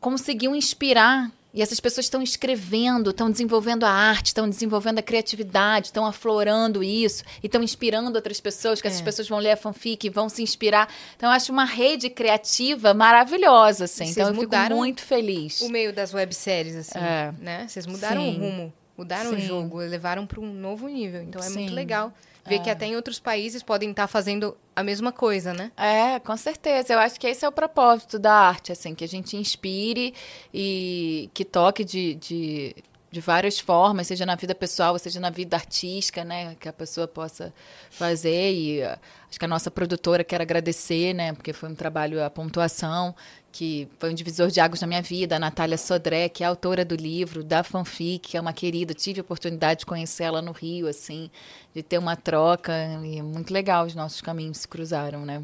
conseguiu 0.00 0.54
inspirar. 0.54 1.30
E 1.54 1.62
essas 1.62 1.80
pessoas 1.80 2.04
estão 2.06 2.20
escrevendo, 2.20 3.08
estão 3.10 3.30
desenvolvendo 3.30 3.84
a 3.84 3.90
arte, 3.90 4.26
estão 4.26 4.48
desenvolvendo 4.48 4.98
a 4.98 5.02
criatividade, 5.02 5.86
estão 5.86 6.04
aflorando 6.04 6.84
isso 6.84 7.24
e 7.42 7.46
estão 7.46 7.62
inspirando 7.62 8.14
outras 8.14 8.38
pessoas, 8.38 8.82
que 8.82 8.86
essas 8.86 9.00
pessoas 9.00 9.28
vão 9.28 9.38
ler 9.38 9.52
a 9.52 9.56
fanfic 9.56 10.06
e 10.06 10.10
vão 10.10 10.28
se 10.28 10.42
inspirar. 10.42 10.88
Então, 11.16 11.28
eu 11.28 11.32
acho 11.34 11.50
uma 11.50 11.64
rede 11.64 12.10
criativa 12.10 12.92
maravilhosa, 12.92 13.84
assim. 13.84 14.04
Então, 14.04 14.28
eu 14.28 14.34
fico 14.34 14.54
muito 14.74 15.00
feliz. 15.00 15.60
O 15.62 15.70
meio 15.70 15.92
das 15.92 16.12
webséries, 16.12 16.76
assim, 16.76 16.98
É. 16.98 17.32
né? 17.40 17.66
Vocês 17.66 17.86
mudaram 17.86 18.20
Sim. 18.22 18.36
o 18.36 18.40
rumo, 18.40 18.72
mudaram 18.96 19.30
o 19.32 19.34
Sim. 19.40 19.46
jogo, 19.46 19.78
levaram 19.78 20.26
para 20.26 20.40
um 20.40 20.52
novo 20.52 20.86
nível. 20.86 21.22
Então 21.22 21.42
é 21.42 21.48
muito 21.48 21.70
Sim. 21.70 21.74
legal 21.74 22.12
ver 22.48 22.60
que 22.60 22.70
até 22.70 22.86
em 22.86 22.96
outros 22.96 23.18
países 23.18 23.62
podem 23.62 23.90
estar 23.90 24.06
fazendo 24.06 24.56
a 24.74 24.82
mesma 24.82 25.12
coisa, 25.12 25.52
né? 25.52 25.70
É, 25.76 26.18
com 26.20 26.36
certeza. 26.36 26.92
Eu 26.92 26.98
acho 26.98 27.18
que 27.18 27.26
esse 27.26 27.44
é 27.44 27.48
o 27.48 27.52
propósito 27.52 28.18
da 28.18 28.32
arte, 28.32 28.72
assim, 28.72 28.94
que 28.94 29.04
a 29.04 29.08
gente 29.08 29.36
inspire 29.36 30.14
e 30.52 31.30
que 31.34 31.44
toque 31.44 31.84
de, 31.84 32.14
de, 32.14 32.76
de 33.10 33.20
várias 33.20 33.58
formas, 33.58 34.06
seja 34.06 34.26
na 34.26 34.34
vida 34.34 34.54
pessoal, 34.54 34.98
seja 34.98 35.18
na 35.18 35.30
vida 35.30 35.56
artística, 35.56 36.24
né? 36.24 36.54
Que 36.60 36.68
a 36.68 36.72
pessoa 36.72 37.08
possa 37.08 37.54
fazer. 37.90 38.52
E 38.52 38.82
uh, 38.82 38.98
acho 39.28 39.38
que 39.38 39.44
a 39.44 39.48
nossa 39.48 39.70
produtora 39.70 40.22
quer 40.22 40.42
agradecer, 40.42 41.14
né? 41.14 41.32
Porque 41.32 41.54
foi 41.54 41.70
um 41.70 41.74
trabalho, 41.74 42.22
a 42.22 42.28
pontuação, 42.28 43.14
que 43.50 43.88
foi 43.98 44.10
um 44.10 44.14
divisor 44.14 44.48
de 44.48 44.60
águas 44.60 44.82
na 44.82 44.86
minha 44.86 45.00
vida. 45.00 45.36
A 45.36 45.38
Natália 45.38 45.78
Sodré, 45.78 46.28
que 46.28 46.44
é 46.44 46.46
autora 46.46 46.84
do 46.84 46.94
livro, 46.94 47.42
da 47.42 47.62
fanfic, 47.62 48.30
que 48.30 48.36
é 48.36 48.40
uma 48.40 48.52
querida. 48.52 48.92
Tive 48.92 49.20
a 49.20 49.22
oportunidade 49.22 49.80
de 49.80 49.86
conhecer 49.86 50.24
ela 50.24 50.42
no 50.42 50.52
Rio, 50.52 50.86
assim, 50.86 51.30
de 51.74 51.82
ter 51.82 51.96
uma 51.96 52.14
troca. 52.14 52.72
E 53.04 53.18
é 53.18 53.22
muito 53.22 53.54
legal, 53.54 53.86
os 53.86 53.94
nossos 53.94 54.20
caminhos 54.20 54.58
se 54.58 54.68
cruzaram, 54.68 55.24
né? 55.24 55.42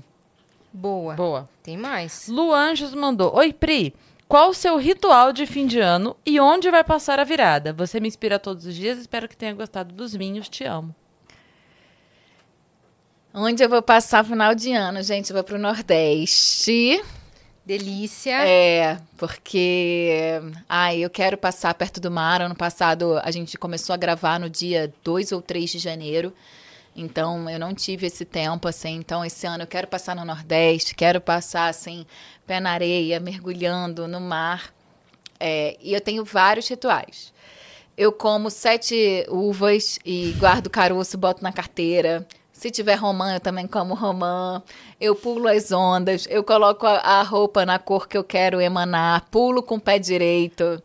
Boa. 0.70 1.14
Boa. 1.14 1.48
Tem 1.62 1.78
mais. 1.78 2.28
Lu 2.28 2.52
Anjos 2.52 2.92
mandou. 2.92 3.34
Oi, 3.36 3.54
Pri. 3.54 3.94
Qual 4.34 4.50
o 4.50 4.52
seu 4.52 4.76
ritual 4.76 5.32
de 5.32 5.46
fim 5.46 5.64
de 5.64 5.78
ano 5.78 6.16
e 6.26 6.40
onde 6.40 6.68
vai 6.68 6.82
passar 6.82 7.20
a 7.20 7.24
virada? 7.24 7.72
Você 7.72 8.00
me 8.00 8.08
inspira 8.08 8.36
todos 8.36 8.66
os 8.66 8.74
dias. 8.74 8.98
Espero 8.98 9.28
que 9.28 9.36
tenha 9.36 9.54
gostado 9.54 9.94
dos 9.94 10.12
vinhos. 10.12 10.48
Te 10.48 10.64
amo. 10.64 10.92
Onde 13.32 13.62
eu 13.62 13.68
vou 13.68 13.80
passar 13.80 14.24
o 14.24 14.26
final 14.26 14.52
de 14.52 14.72
ano, 14.72 15.00
gente? 15.04 15.30
Eu 15.30 15.34
vou 15.34 15.44
pro 15.44 15.56
Nordeste. 15.56 17.00
Delícia. 17.64 18.44
É, 18.44 18.98
porque. 19.16 20.40
Ai, 20.68 20.98
eu 20.98 21.10
quero 21.10 21.38
passar 21.38 21.72
perto 21.74 22.00
do 22.00 22.10
mar. 22.10 22.42
Ano 22.42 22.56
passado 22.56 23.20
a 23.22 23.30
gente 23.30 23.56
começou 23.56 23.94
a 23.94 23.96
gravar 23.96 24.40
no 24.40 24.50
dia 24.50 24.92
2 25.04 25.30
ou 25.30 25.40
3 25.40 25.70
de 25.70 25.78
janeiro. 25.78 26.34
Então 26.96 27.48
eu 27.50 27.58
não 27.58 27.74
tive 27.74 28.06
esse 28.06 28.24
tempo, 28.24 28.68
assim. 28.68 28.96
Então 28.96 29.24
esse 29.24 29.46
ano 29.46 29.64
eu 29.64 29.66
quero 29.66 29.86
passar 29.88 30.14
no 30.14 30.24
Nordeste, 30.24 30.94
quero 30.94 31.20
passar, 31.20 31.68
assim, 31.68 32.06
pé 32.46 32.60
na 32.60 32.70
areia, 32.70 33.18
mergulhando 33.20 34.06
no 34.06 34.20
mar. 34.20 34.72
É, 35.40 35.76
e 35.80 35.92
eu 35.94 36.00
tenho 36.00 36.24
vários 36.24 36.68
rituais. 36.68 37.32
Eu 37.96 38.12
como 38.12 38.50
sete 38.50 39.24
uvas 39.28 39.98
e 40.04 40.32
guardo 40.38 40.68
caroço, 40.70 41.16
boto 41.16 41.42
na 41.42 41.52
carteira. 41.52 42.26
Se 42.52 42.70
tiver 42.70 42.94
romã, 42.94 43.34
eu 43.34 43.40
também 43.40 43.66
como 43.66 43.94
romã. 43.94 44.62
Eu 45.00 45.14
pulo 45.14 45.48
as 45.48 45.70
ondas, 45.72 46.26
eu 46.30 46.42
coloco 46.42 46.86
a, 46.86 46.98
a 46.98 47.22
roupa 47.22 47.66
na 47.66 47.78
cor 47.78 48.08
que 48.08 48.16
eu 48.16 48.24
quero 48.24 48.60
emanar, 48.60 49.28
pulo 49.30 49.62
com 49.62 49.76
o 49.76 49.80
pé 49.80 49.98
direito. 49.98 50.82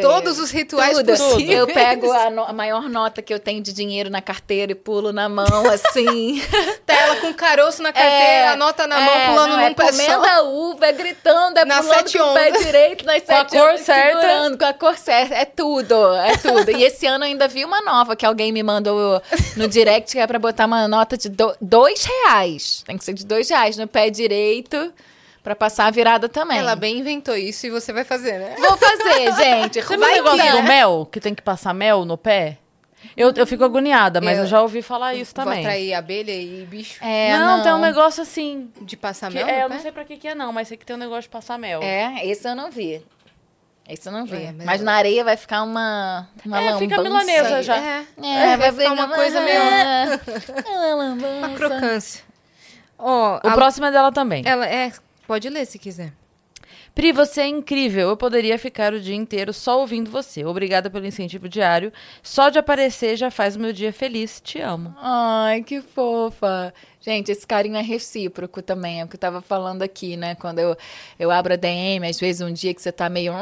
Todos 0.00 0.38
os 0.38 0.50
rituais 0.50 0.96
Tudo. 0.96 1.12
possíveis. 1.12 1.58
Eu 1.58 1.66
pego 1.66 2.10
a, 2.10 2.30
no- 2.30 2.44
a 2.44 2.52
maior 2.52 2.88
nota 2.88 3.20
que 3.20 3.32
eu 3.34 3.38
tenho 3.38 3.60
de 3.60 3.72
dinheiro 3.72 4.08
na 4.08 4.22
carteira 4.22 4.72
e 4.72 4.74
pulo 4.74 5.12
na 5.12 5.28
mão, 5.28 5.66
assim. 5.70 6.40
Tá 6.86 6.94
ela 6.94 7.16
com 7.16 7.32
caroço 7.32 7.80
na 7.82 7.92
carteira, 7.92 8.52
anota 8.52 8.86
na 8.88 9.00
mão, 9.00 9.14
é, 9.14 9.26
pulando 9.26 9.50
não, 9.50 9.56
num 9.58 9.66
é 9.66 9.74
pé 9.74 9.86
comendo 9.86 10.24
a 10.26 10.42
uva, 10.42 10.86
é 10.86 10.92
gritando, 10.92 11.58
é 11.58 11.64
Nas 11.64 11.86
pulando 11.86 12.12
com 12.12 12.18
o 12.30 12.34
pé 12.34 12.50
direito, 12.50 13.04
nas 13.06 13.22
Com 13.22 13.32
a 13.32 13.36
sete 13.36 13.50
cor 13.56 13.68
ondas, 13.68 13.80
certa. 13.82 14.56
com 14.58 14.64
a 14.64 14.72
cor 14.74 14.98
certa. 14.98 15.34
É 15.34 15.44
tudo, 15.44 15.94
é 16.16 16.36
tudo. 16.36 16.70
e 16.72 16.82
esse 16.84 17.06
ano 17.06 17.24
eu 17.24 17.28
ainda 17.28 17.46
vi 17.46 17.64
uma 17.64 17.80
nova 17.82 18.16
que 18.16 18.26
alguém 18.26 18.50
me 18.52 18.62
mandou 18.62 19.22
no 19.56 19.68
direct, 19.68 20.12
que 20.12 20.18
é 20.18 20.26
pra 20.26 20.38
botar 20.38 20.66
uma 20.66 20.88
nota 20.88 21.16
de 21.16 21.28
do, 21.28 21.54
dois 21.60 22.04
reais. 22.04 22.82
Tem 22.84 22.98
que 22.98 23.04
ser 23.04 23.14
de 23.14 23.24
dois 23.24 23.48
reais 23.48 23.76
no 23.76 23.86
pé 23.86 24.10
direito, 24.10 24.92
pra 25.42 25.54
passar 25.56 25.86
a 25.86 25.90
virada 25.90 26.28
também. 26.28 26.58
Ela 26.58 26.76
bem 26.76 26.98
inventou 26.98 27.36
isso 27.36 27.66
e 27.66 27.70
você 27.70 27.92
vai 27.92 28.04
fazer, 28.04 28.38
né? 28.38 28.54
Vou 28.58 28.76
fazer, 28.76 29.32
gente. 29.42 29.82
Você 29.82 29.96
o 29.96 29.98
Vai 29.98 30.14
negócio 30.14 30.38
do 30.52 30.62
né? 30.62 30.68
mel? 30.68 31.08
Que 31.10 31.20
tem 31.20 31.34
que 31.34 31.42
passar 31.42 31.72
mel 31.74 32.04
no 32.04 32.16
pé? 32.16 32.58
Eu, 33.16 33.32
eu 33.34 33.46
fico 33.46 33.64
agoniada, 33.64 34.20
mas 34.20 34.38
Eu- 34.38 34.44
eu, 34.44 34.48
já 34.48 34.62
ouvi 34.62 34.80
falar 34.80 35.12
isso 35.14 35.32
Vou 35.34 35.44
também. 35.44 35.58
atrair 35.60 35.92
abelha 35.92 36.30
e 36.32 36.64
bicho 36.64 37.04
É, 37.04 37.36
não, 37.36 37.60
tem 37.62 37.72
um 37.72 37.80
negócio 37.80 38.22
assim. 38.22 38.70
de 38.80 38.96
passar 38.96 39.28
que- 39.28 39.34
mel 39.38 39.46
é, 39.48 39.64
eu 39.64 39.68
pé? 39.68 39.74
não 39.74 39.82
sei 39.82 39.92
pra 39.92 40.04
que, 40.04 40.16
que 40.16 40.28
é, 40.28 40.34
não, 40.36 40.52
mas 40.52 40.68
sei 40.68 40.76
que 40.76 40.86
tem 40.86 40.94
um 40.94 40.98
negócio 40.98 41.22
de 41.22 41.28
passar 41.28 41.58
mel. 41.58 41.82
É, 41.82 42.24
esse 42.24 42.48
eu 42.48 42.54
não 42.54 42.70
vi. 42.70 43.04
Esse 43.88 44.08
eu 44.08 44.12
não 44.12 44.24
vi. 44.24 44.36
É, 44.36 44.52
mas 44.52 44.64
mas 44.64 44.80
eu- 44.80 44.86
na 44.86 44.94
areia 44.94 45.24
vai 45.24 45.36
ficar 45.36 45.64
uma, 45.64 46.28
uma 46.46 46.62
É, 46.62 46.78
fica 46.78 46.96
lambança. 47.00 47.24
milanesa 47.26 47.62
já. 47.64 47.76
É, 47.76 48.04
É, 48.22 48.56
vai 48.56 48.70
ficar 48.72 48.92
uma 48.92 49.08
coisa 49.08 49.40
meio- 49.40 49.60
Uma 51.38 51.48
crocância. 51.56 52.22
Ó, 52.98 53.40
O 53.44 53.48
a- 53.48 53.52
próximo 53.54 53.86
é 53.86 53.90
dela 53.90 54.12
também. 54.12 54.44
ela 54.46 54.64
é, 54.66 54.92
pode 55.32 55.48
ler 55.48 55.64
se 55.64 55.78
quiser. 55.78 56.12
Pri, 56.94 57.10
você 57.10 57.40
é 57.40 57.46
incrível. 57.46 58.10
Eu 58.10 58.16
poderia 58.18 58.58
ficar 58.58 58.92
o 58.92 59.00
dia 59.00 59.14
inteiro 59.14 59.50
só 59.50 59.80
ouvindo 59.80 60.10
você. 60.10 60.44
Obrigada 60.44 60.90
pelo 60.90 61.06
incentivo 61.06 61.48
diário. 61.48 61.90
Só 62.22 62.50
de 62.50 62.58
aparecer 62.58 63.16
já 63.16 63.30
faz 63.30 63.56
o 63.56 63.58
meu 63.58 63.72
dia 63.72 63.94
feliz. 63.94 64.42
Te 64.44 64.60
amo. 64.60 64.94
Ai, 64.98 65.62
que 65.62 65.80
fofa. 65.80 66.74
Gente, 67.00 67.32
esse 67.32 67.46
carinho 67.46 67.76
é 67.76 67.82
recíproco 67.82 68.60
também, 68.60 69.00
é 69.00 69.04
o 69.04 69.08
que 69.08 69.16
eu 69.16 69.20
tava 69.20 69.40
falando 69.40 69.80
aqui, 69.80 70.18
né? 70.18 70.34
Quando 70.34 70.58
eu, 70.58 70.76
eu 71.18 71.30
abro 71.30 71.54
a 71.54 71.56
DM, 71.56 72.06
às 72.06 72.20
vezes 72.20 72.42
um 72.42 72.52
dia 72.52 72.74
que 72.74 72.82
você 72.82 72.92
tá 72.92 73.08
meio... 73.08 73.32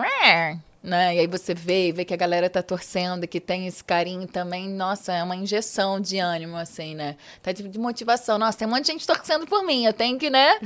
Né? 0.82 1.16
E 1.16 1.18
aí 1.18 1.26
você 1.26 1.52
vê, 1.52 1.88
e 1.88 1.92
vê 1.92 2.06
que 2.06 2.14
a 2.14 2.16
galera 2.16 2.48
tá 2.48 2.62
torcendo, 2.62 3.28
que 3.28 3.38
tem 3.38 3.66
esse 3.66 3.84
carinho 3.84 4.26
também. 4.26 4.66
Nossa, 4.68 5.12
é 5.12 5.22
uma 5.22 5.36
injeção 5.36 6.00
de 6.00 6.18
ânimo, 6.18 6.56
assim, 6.56 6.94
né? 6.94 7.16
Tá 7.42 7.52
de, 7.52 7.68
de 7.68 7.78
motivação. 7.78 8.38
Nossa, 8.38 8.58
tem 8.58 8.66
um 8.66 8.70
monte 8.70 8.86
de 8.86 8.92
gente 8.92 9.06
torcendo 9.06 9.46
por 9.46 9.62
mim. 9.62 9.84
Eu 9.84 9.92
tenho 9.92 10.18
que, 10.18 10.30
né? 10.30 10.58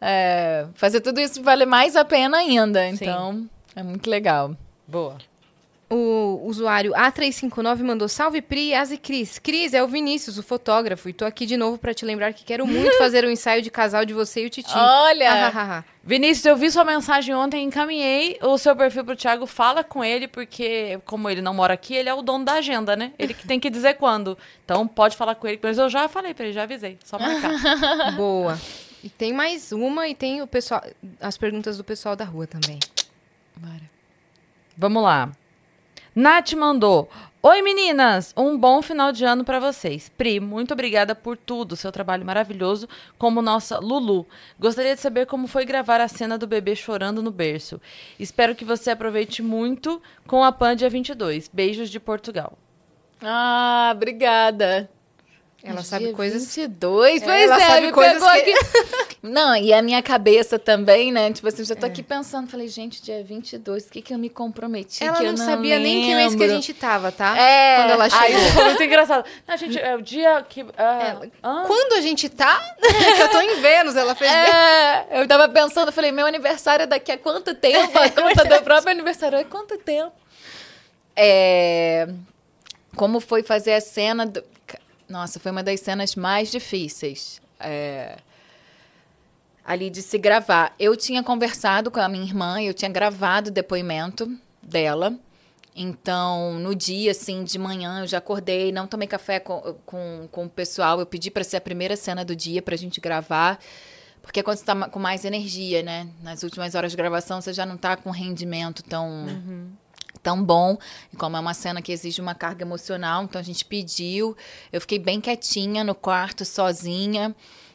é, 0.00 0.66
fazer 0.74 1.00
tudo 1.00 1.20
isso 1.20 1.42
vale 1.42 1.64
mais 1.64 1.96
a 1.96 2.04
pena 2.04 2.36
ainda. 2.36 2.86
Então, 2.86 3.48
é 3.74 3.82
muito 3.82 4.10
legal. 4.10 4.54
Boa. 4.86 5.16
O 5.88 6.40
usuário 6.44 6.92
A359 6.94 7.78
mandou 7.84 8.08
salve 8.08 8.42
Pri, 8.42 8.74
As 8.74 8.90
e 8.90 8.98
Cris. 8.98 9.38
Cris, 9.38 9.72
é 9.72 9.80
o 9.84 9.86
Vinícius, 9.86 10.36
o 10.36 10.42
fotógrafo, 10.42 11.08
e 11.08 11.12
tô 11.12 11.24
aqui 11.24 11.46
de 11.46 11.56
novo 11.56 11.78
pra 11.78 11.94
te 11.94 12.04
lembrar 12.04 12.32
que 12.32 12.44
quero 12.44 12.66
muito 12.66 12.96
fazer 12.98 13.24
um 13.24 13.30
ensaio 13.30 13.62
de 13.62 13.70
casal 13.70 14.04
de 14.04 14.12
você 14.12 14.42
e 14.42 14.46
o 14.46 14.50
Titi. 14.50 14.72
Olha! 14.74 15.84
Vinícius, 16.02 16.44
eu 16.44 16.56
vi 16.56 16.72
sua 16.72 16.84
mensagem 16.84 17.32
ontem, 17.36 17.64
encaminhei 17.64 18.36
o 18.42 18.58
seu 18.58 18.74
perfil 18.74 19.04
pro 19.04 19.14
Thiago. 19.14 19.46
Fala 19.46 19.84
com 19.84 20.02
ele, 20.02 20.26
porque 20.26 20.98
como 21.04 21.30
ele 21.30 21.40
não 21.40 21.54
mora 21.54 21.74
aqui, 21.74 21.94
ele 21.94 22.08
é 22.08 22.14
o 22.14 22.20
dono 22.22 22.44
da 22.44 22.54
agenda, 22.54 22.96
né? 22.96 23.12
Ele 23.16 23.32
que 23.32 23.46
tem 23.46 23.60
que 23.60 23.70
dizer 23.70 23.94
quando. 23.94 24.36
Então 24.64 24.88
pode 24.88 25.16
falar 25.16 25.36
com 25.36 25.46
ele. 25.46 25.60
Mas 25.62 25.78
eu 25.78 25.88
já 25.88 26.08
falei 26.08 26.34
pra 26.34 26.46
ele, 26.46 26.52
já 26.52 26.64
avisei. 26.64 26.98
Só 27.04 27.16
marcar. 27.16 28.10
Boa. 28.16 28.58
E 29.04 29.08
tem 29.08 29.32
mais 29.32 29.70
uma 29.70 30.08
e 30.08 30.16
tem 30.16 30.42
o 30.42 30.48
pessoal, 30.48 30.82
as 31.20 31.36
perguntas 31.36 31.76
do 31.76 31.84
pessoal 31.84 32.16
da 32.16 32.24
rua 32.24 32.44
também. 32.46 32.80
Vamos 34.76 35.02
lá. 35.02 35.30
Nath 36.16 36.54
mandou. 36.54 37.10
Oi, 37.42 37.60
meninas! 37.60 38.32
Um 38.34 38.56
bom 38.56 38.80
final 38.80 39.12
de 39.12 39.22
ano 39.22 39.44
pra 39.44 39.60
vocês. 39.60 40.10
Pri, 40.16 40.40
muito 40.40 40.72
obrigada 40.72 41.14
por 41.14 41.36
tudo, 41.36 41.76
seu 41.76 41.92
trabalho 41.92 42.24
maravilhoso, 42.24 42.88
como 43.18 43.42
nossa 43.42 43.78
Lulu. 43.78 44.26
Gostaria 44.58 44.94
de 44.94 45.00
saber 45.02 45.26
como 45.26 45.46
foi 45.46 45.66
gravar 45.66 46.00
a 46.00 46.08
cena 46.08 46.38
do 46.38 46.46
bebê 46.46 46.74
chorando 46.74 47.22
no 47.22 47.30
berço. 47.30 47.78
Espero 48.18 48.54
que 48.54 48.64
você 48.64 48.92
aproveite 48.92 49.42
muito 49.42 50.00
com 50.26 50.42
a 50.42 50.50
Pan 50.50 50.74
dia 50.74 50.88
22. 50.88 51.50
Beijos 51.52 51.90
de 51.90 52.00
Portugal. 52.00 52.56
Ah, 53.20 53.92
obrigada. 53.94 54.88
Ela 55.62 55.82
sabe 55.82 56.12
coisas 56.12 56.54
22, 56.54 57.22
É, 57.22 57.24
pois 57.24 57.42
ela 57.50 57.56
é, 57.60 57.66
sabe 57.66 57.90
coisas 57.90 58.22
que-. 58.44 58.54
Não, 59.20 59.56
e 59.56 59.72
a 59.72 59.82
minha 59.82 60.00
cabeça 60.00 60.60
também, 60.60 61.10
né? 61.10 61.32
Tipo 61.32 61.48
assim, 61.48 61.64
já 61.64 61.74
É. 61.74 61.76
tô 61.76 61.86
aqui 61.86 62.04
pensando, 62.04 62.48
falei, 62.48 62.68
gente, 62.68 63.02
dia 63.02 63.24
22, 63.24 63.86
o 63.86 63.90
que 63.90 64.00
que 64.00 64.14
eu 64.14 64.18
me 64.18 64.28
comprometi 64.30 65.02
Ela 65.02 65.20
não, 65.22 65.30
não 65.32 65.36
sabia 65.36 65.80
nem 65.80 66.02
que 66.02 66.14
mês 66.14 66.34
que 66.36 66.44
a 66.44 66.46
lembro? 66.46 66.54
gente 66.62 66.72
tava, 66.74 67.10
tá? 67.10 67.36
É. 67.36 67.76
Quando 67.78 67.90
ela 67.90 68.08
chegou. 68.08 68.40
foi 68.52 68.64
muito 68.66 68.82
engraçado. 68.84 69.24
Não, 69.48 69.56
gente, 69.56 69.76
é 69.80 69.96
o 69.96 70.02
dia 70.02 70.46
que. 70.48 70.64
ah, 70.78 71.20
ah, 71.42 71.64
Quando 71.66 71.94
a 71.94 72.00
gente 72.00 72.28
tá? 72.28 72.60
que 73.16 73.22
eu 73.22 73.28
tô 73.30 73.40
em 73.40 73.60
Vênus, 73.60 73.96
ela 73.96 74.14
fez 74.14 74.30
bem. 74.30 74.40
É, 74.40 75.06
eu 75.20 75.26
tava 75.26 75.48
pensando, 75.48 75.90
falei, 75.90 76.12
meu 76.12 76.26
aniversário 76.26 76.84
é 76.84 76.86
daqui 76.86 77.10
a 77.10 77.18
quanto 77.18 77.52
tempo? 77.54 77.98
A 77.98 78.08
conta 78.10 78.44
do 78.44 78.62
próprio 78.62 78.92
aniversário 78.92 79.36
é 79.38 79.42
quanto 79.42 79.76
tempo? 79.78 80.12
É, 81.16 82.06
como 82.94 83.18
foi 83.20 83.42
fazer 83.42 83.72
a 83.74 83.80
cena 83.80 84.26
do... 84.26 84.44
Nossa, 85.08 85.38
foi 85.38 85.52
uma 85.52 85.62
das 85.62 85.80
cenas 85.80 86.14
mais 86.14 86.50
difíceis. 86.50 87.40
É, 87.60 88.18
ali 89.64 89.90
de 89.90 90.00
se 90.00 90.16
gravar. 90.18 90.74
Eu 90.78 90.96
tinha 90.96 91.22
conversado 91.22 91.90
com 91.90 91.98
a 91.98 92.08
minha 92.08 92.24
irmã, 92.24 92.60
eu 92.60 92.72
tinha 92.72 92.90
gravado 92.90 93.50
o 93.50 93.52
depoimento 93.52 94.30
dela. 94.62 95.14
Então, 95.74 96.54
no 96.58 96.74
dia, 96.74 97.10
assim, 97.10 97.44
de 97.44 97.58
manhã, 97.58 98.00
eu 98.00 98.06
já 98.06 98.18
acordei, 98.18 98.72
não 98.72 98.86
tomei 98.86 99.06
café 99.06 99.38
com, 99.38 99.76
com, 99.84 100.28
com 100.30 100.44
o 100.46 100.48
pessoal. 100.48 101.00
Eu 101.00 101.06
pedi 101.06 101.30
para 101.30 101.44
ser 101.44 101.58
a 101.58 101.60
primeira 101.60 101.96
cena 101.96 102.24
do 102.24 102.34
dia 102.34 102.62
pra 102.62 102.76
gente 102.76 103.00
gravar. 103.00 103.58
Porque 104.22 104.40
é 104.40 104.42
quando 104.42 104.56
você 104.56 104.64
tá 104.64 104.88
com 104.88 104.98
mais 104.98 105.24
energia, 105.24 105.82
né? 105.82 106.08
Nas 106.22 106.42
últimas 106.42 106.74
horas 106.74 106.92
de 106.92 106.96
gravação, 106.96 107.40
você 107.40 107.52
já 107.52 107.66
não 107.66 107.76
tá 107.76 107.96
com 107.96 108.10
rendimento 108.10 108.82
tão, 108.82 109.26
tão 110.26 110.42
bom. 110.42 110.76
E 111.12 111.16
como 111.16 111.36
é 111.36 111.40
uma 111.40 111.54
cena 111.54 111.80
que 111.80 111.92
exige 111.92 112.20
uma 112.20 112.34
carga 112.34 112.64
emocional, 112.64 113.22
então 113.22 113.40
a 113.40 113.44
gente 113.44 113.64
pediu. 113.64 114.36
Eu 114.72 114.80
fiquei 114.80 114.98
bem 114.98 115.20
quietinha 115.20 115.84
no 115.84 115.94
quarto, 115.94 116.44
sozinha. 116.44 117.32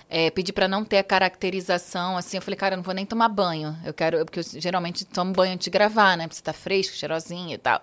É, 0.09 0.29
pedi 0.29 0.51
pra 0.51 0.67
não 0.67 0.83
ter 0.83 0.97
a 0.97 1.03
caracterização, 1.05 2.17
assim, 2.17 2.35
eu 2.35 2.41
falei, 2.41 2.57
cara, 2.57 2.73
eu 2.73 2.77
não 2.77 2.83
vou 2.83 2.93
nem 2.93 3.05
tomar 3.05 3.29
banho. 3.29 3.77
Eu 3.85 3.93
quero, 3.93 4.25
porque 4.25 4.41
eu 4.41 4.43
geralmente 4.43 5.05
tomo 5.05 5.31
banho 5.31 5.53
antes 5.53 5.63
de 5.63 5.69
gravar, 5.69 6.17
né? 6.17 6.27
Pra 6.27 6.35
você 6.35 6.41
tá 6.41 6.51
fresco, 6.51 6.97
cheirosinha 6.97 7.55
e 7.55 7.57
tal. 7.57 7.79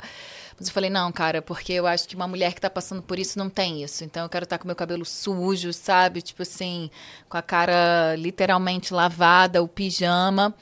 Mas 0.59 0.69
eu 0.69 0.74
falei, 0.74 0.90
não, 0.90 1.11
cara, 1.11 1.40
porque 1.40 1.73
eu 1.73 1.86
acho 1.86 2.07
que 2.07 2.15
uma 2.15 2.28
mulher 2.28 2.53
que 2.53 2.61
tá 2.61 2.69
passando 2.69 3.01
por 3.01 3.19
isso 3.19 3.39
não 3.39 3.49
tem 3.49 3.82
isso. 3.82 4.05
Então 4.05 4.24
eu 4.24 4.28
quero 4.28 4.45
estar 4.45 4.59
com 4.59 4.66
meu 4.66 4.77
cabelo 4.77 5.07
sujo, 5.07 5.73
sabe? 5.73 6.20
Tipo 6.20 6.43
assim, 6.43 6.90
com 7.31 7.39
a 7.39 7.43
cara 7.43 8.15
literalmente 8.16 8.93
lavada, 8.93 9.62
o 9.62 9.69
pijama. 9.69 10.55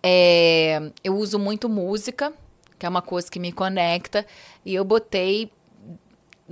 É, 0.00 0.92
eu 1.02 1.16
uso 1.16 1.40
muito 1.40 1.68
música, 1.68 2.32
que 2.80 2.86
é 2.86 2.88
uma 2.88 3.02
coisa 3.02 3.30
que 3.30 3.38
me 3.38 3.52
conecta. 3.52 4.26
E 4.64 4.74
eu 4.74 4.82
botei 4.82 5.52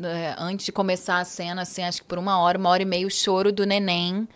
é, 0.01 0.37
antes 0.39 0.67
de 0.67 0.71
começar 0.71 1.19
a 1.19 1.25
cena, 1.25 1.63
assim, 1.63 1.83
acho 1.83 2.03
que 2.03 2.07
por 2.07 2.19
uma 2.19 2.39
hora, 2.39 2.59
uma 2.59 2.69
hora 2.69 2.83
e 2.83 2.87
meia, 2.87 3.07
o 3.07 3.11
choro 3.11 3.51
do 3.51 3.65
neném 3.65 4.29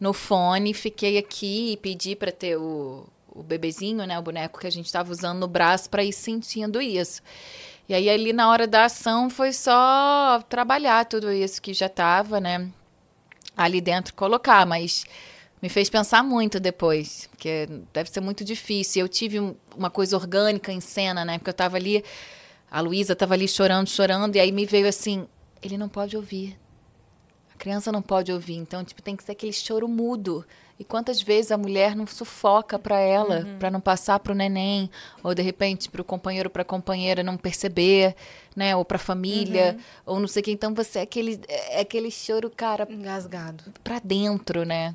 no 0.00 0.12
fone. 0.12 0.74
Fiquei 0.74 1.16
aqui 1.16 1.72
e 1.72 1.76
pedi 1.76 2.16
para 2.16 2.32
ter 2.32 2.56
o, 2.56 3.06
o 3.28 3.44
bebezinho, 3.44 4.04
né, 4.04 4.18
o 4.18 4.22
boneco 4.22 4.58
que 4.58 4.66
a 4.66 4.70
gente 4.70 4.86
estava 4.86 5.12
usando 5.12 5.38
no 5.38 5.46
braço 5.46 5.88
para 5.88 6.02
ir 6.02 6.12
sentindo 6.12 6.82
isso. 6.82 7.22
E 7.88 7.94
aí 7.94 8.10
ali 8.10 8.32
na 8.32 8.50
hora 8.50 8.66
da 8.66 8.86
ação 8.86 9.30
foi 9.30 9.52
só 9.52 10.42
trabalhar 10.48 11.04
tudo 11.04 11.30
isso 11.30 11.62
que 11.62 11.72
já 11.72 11.86
estava, 11.86 12.40
né, 12.40 12.68
ali 13.56 13.80
dentro 13.80 14.12
colocar, 14.14 14.66
mas 14.66 15.06
me 15.60 15.68
fez 15.68 15.88
pensar 15.88 16.22
muito 16.22 16.60
depois, 16.60 17.28
porque 17.30 17.68
deve 17.92 18.10
ser 18.10 18.20
muito 18.20 18.44
difícil. 18.44 19.02
Eu 19.02 19.08
tive 19.08 19.40
um- 19.40 19.54
uma 19.76 19.90
coisa 19.90 20.16
orgânica 20.16 20.72
em 20.72 20.80
cena, 20.80 21.24
né, 21.24 21.38
porque 21.38 21.50
eu 21.50 21.52
estava 21.52 21.76
ali 21.76 22.04
a 22.70 22.80
Luísa 22.80 23.12
estava 23.12 23.34
ali 23.34 23.46
chorando, 23.48 23.88
chorando, 23.88 24.36
e 24.36 24.40
aí 24.40 24.52
me 24.52 24.66
veio 24.66 24.88
assim: 24.88 25.26
ele 25.62 25.78
não 25.78 25.88
pode 25.88 26.16
ouvir. 26.16 26.58
A 27.54 27.58
criança 27.58 27.90
não 27.90 28.02
pode 28.02 28.30
ouvir, 28.32 28.56
então 28.56 28.84
tipo 28.84 29.00
tem 29.00 29.16
que 29.16 29.24
ser 29.24 29.32
aquele 29.32 29.52
choro 29.52 29.88
mudo. 29.88 30.44
E 30.78 30.84
quantas 30.84 31.22
vezes 31.22 31.50
a 31.50 31.56
mulher 31.56 31.96
não 31.96 32.06
sufoca 32.06 32.78
para 32.78 32.98
ela, 33.00 33.38
uhum. 33.38 33.58
para 33.58 33.70
não 33.70 33.80
passar 33.80 34.20
para 34.20 34.32
o 34.32 34.36
neném, 34.36 34.90
ou 35.22 35.34
de 35.34 35.40
repente 35.40 35.88
para 35.88 36.02
o 36.02 36.04
companheiro, 36.04 36.50
para 36.50 36.60
a 36.60 36.66
companheira 36.66 37.22
não 37.22 37.38
perceber, 37.38 38.14
né, 38.54 38.76
ou 38.76 38.84
para 38.84 38.96
a 38.96 38.98
família, 38.98 39.74
uhum. 39.74 40.12
ou 40.14 40.20
não 40.20 40.28
sei 40.28 40.42
o 40.42 40.44
que. 40.44 40.50
Então 40.50 40.74
você 40.74 40.98
é 40.98 41.02
aquele 41.02 41.40
é 41.48 41.80
aquele 41.80 42.10
choro, 42.10 42.50
cara, 42.54 42.86
engasgado, 42.90 43.64
para 43.82 43.98
dentro, 44.00 44.66
né? 44.66 44.94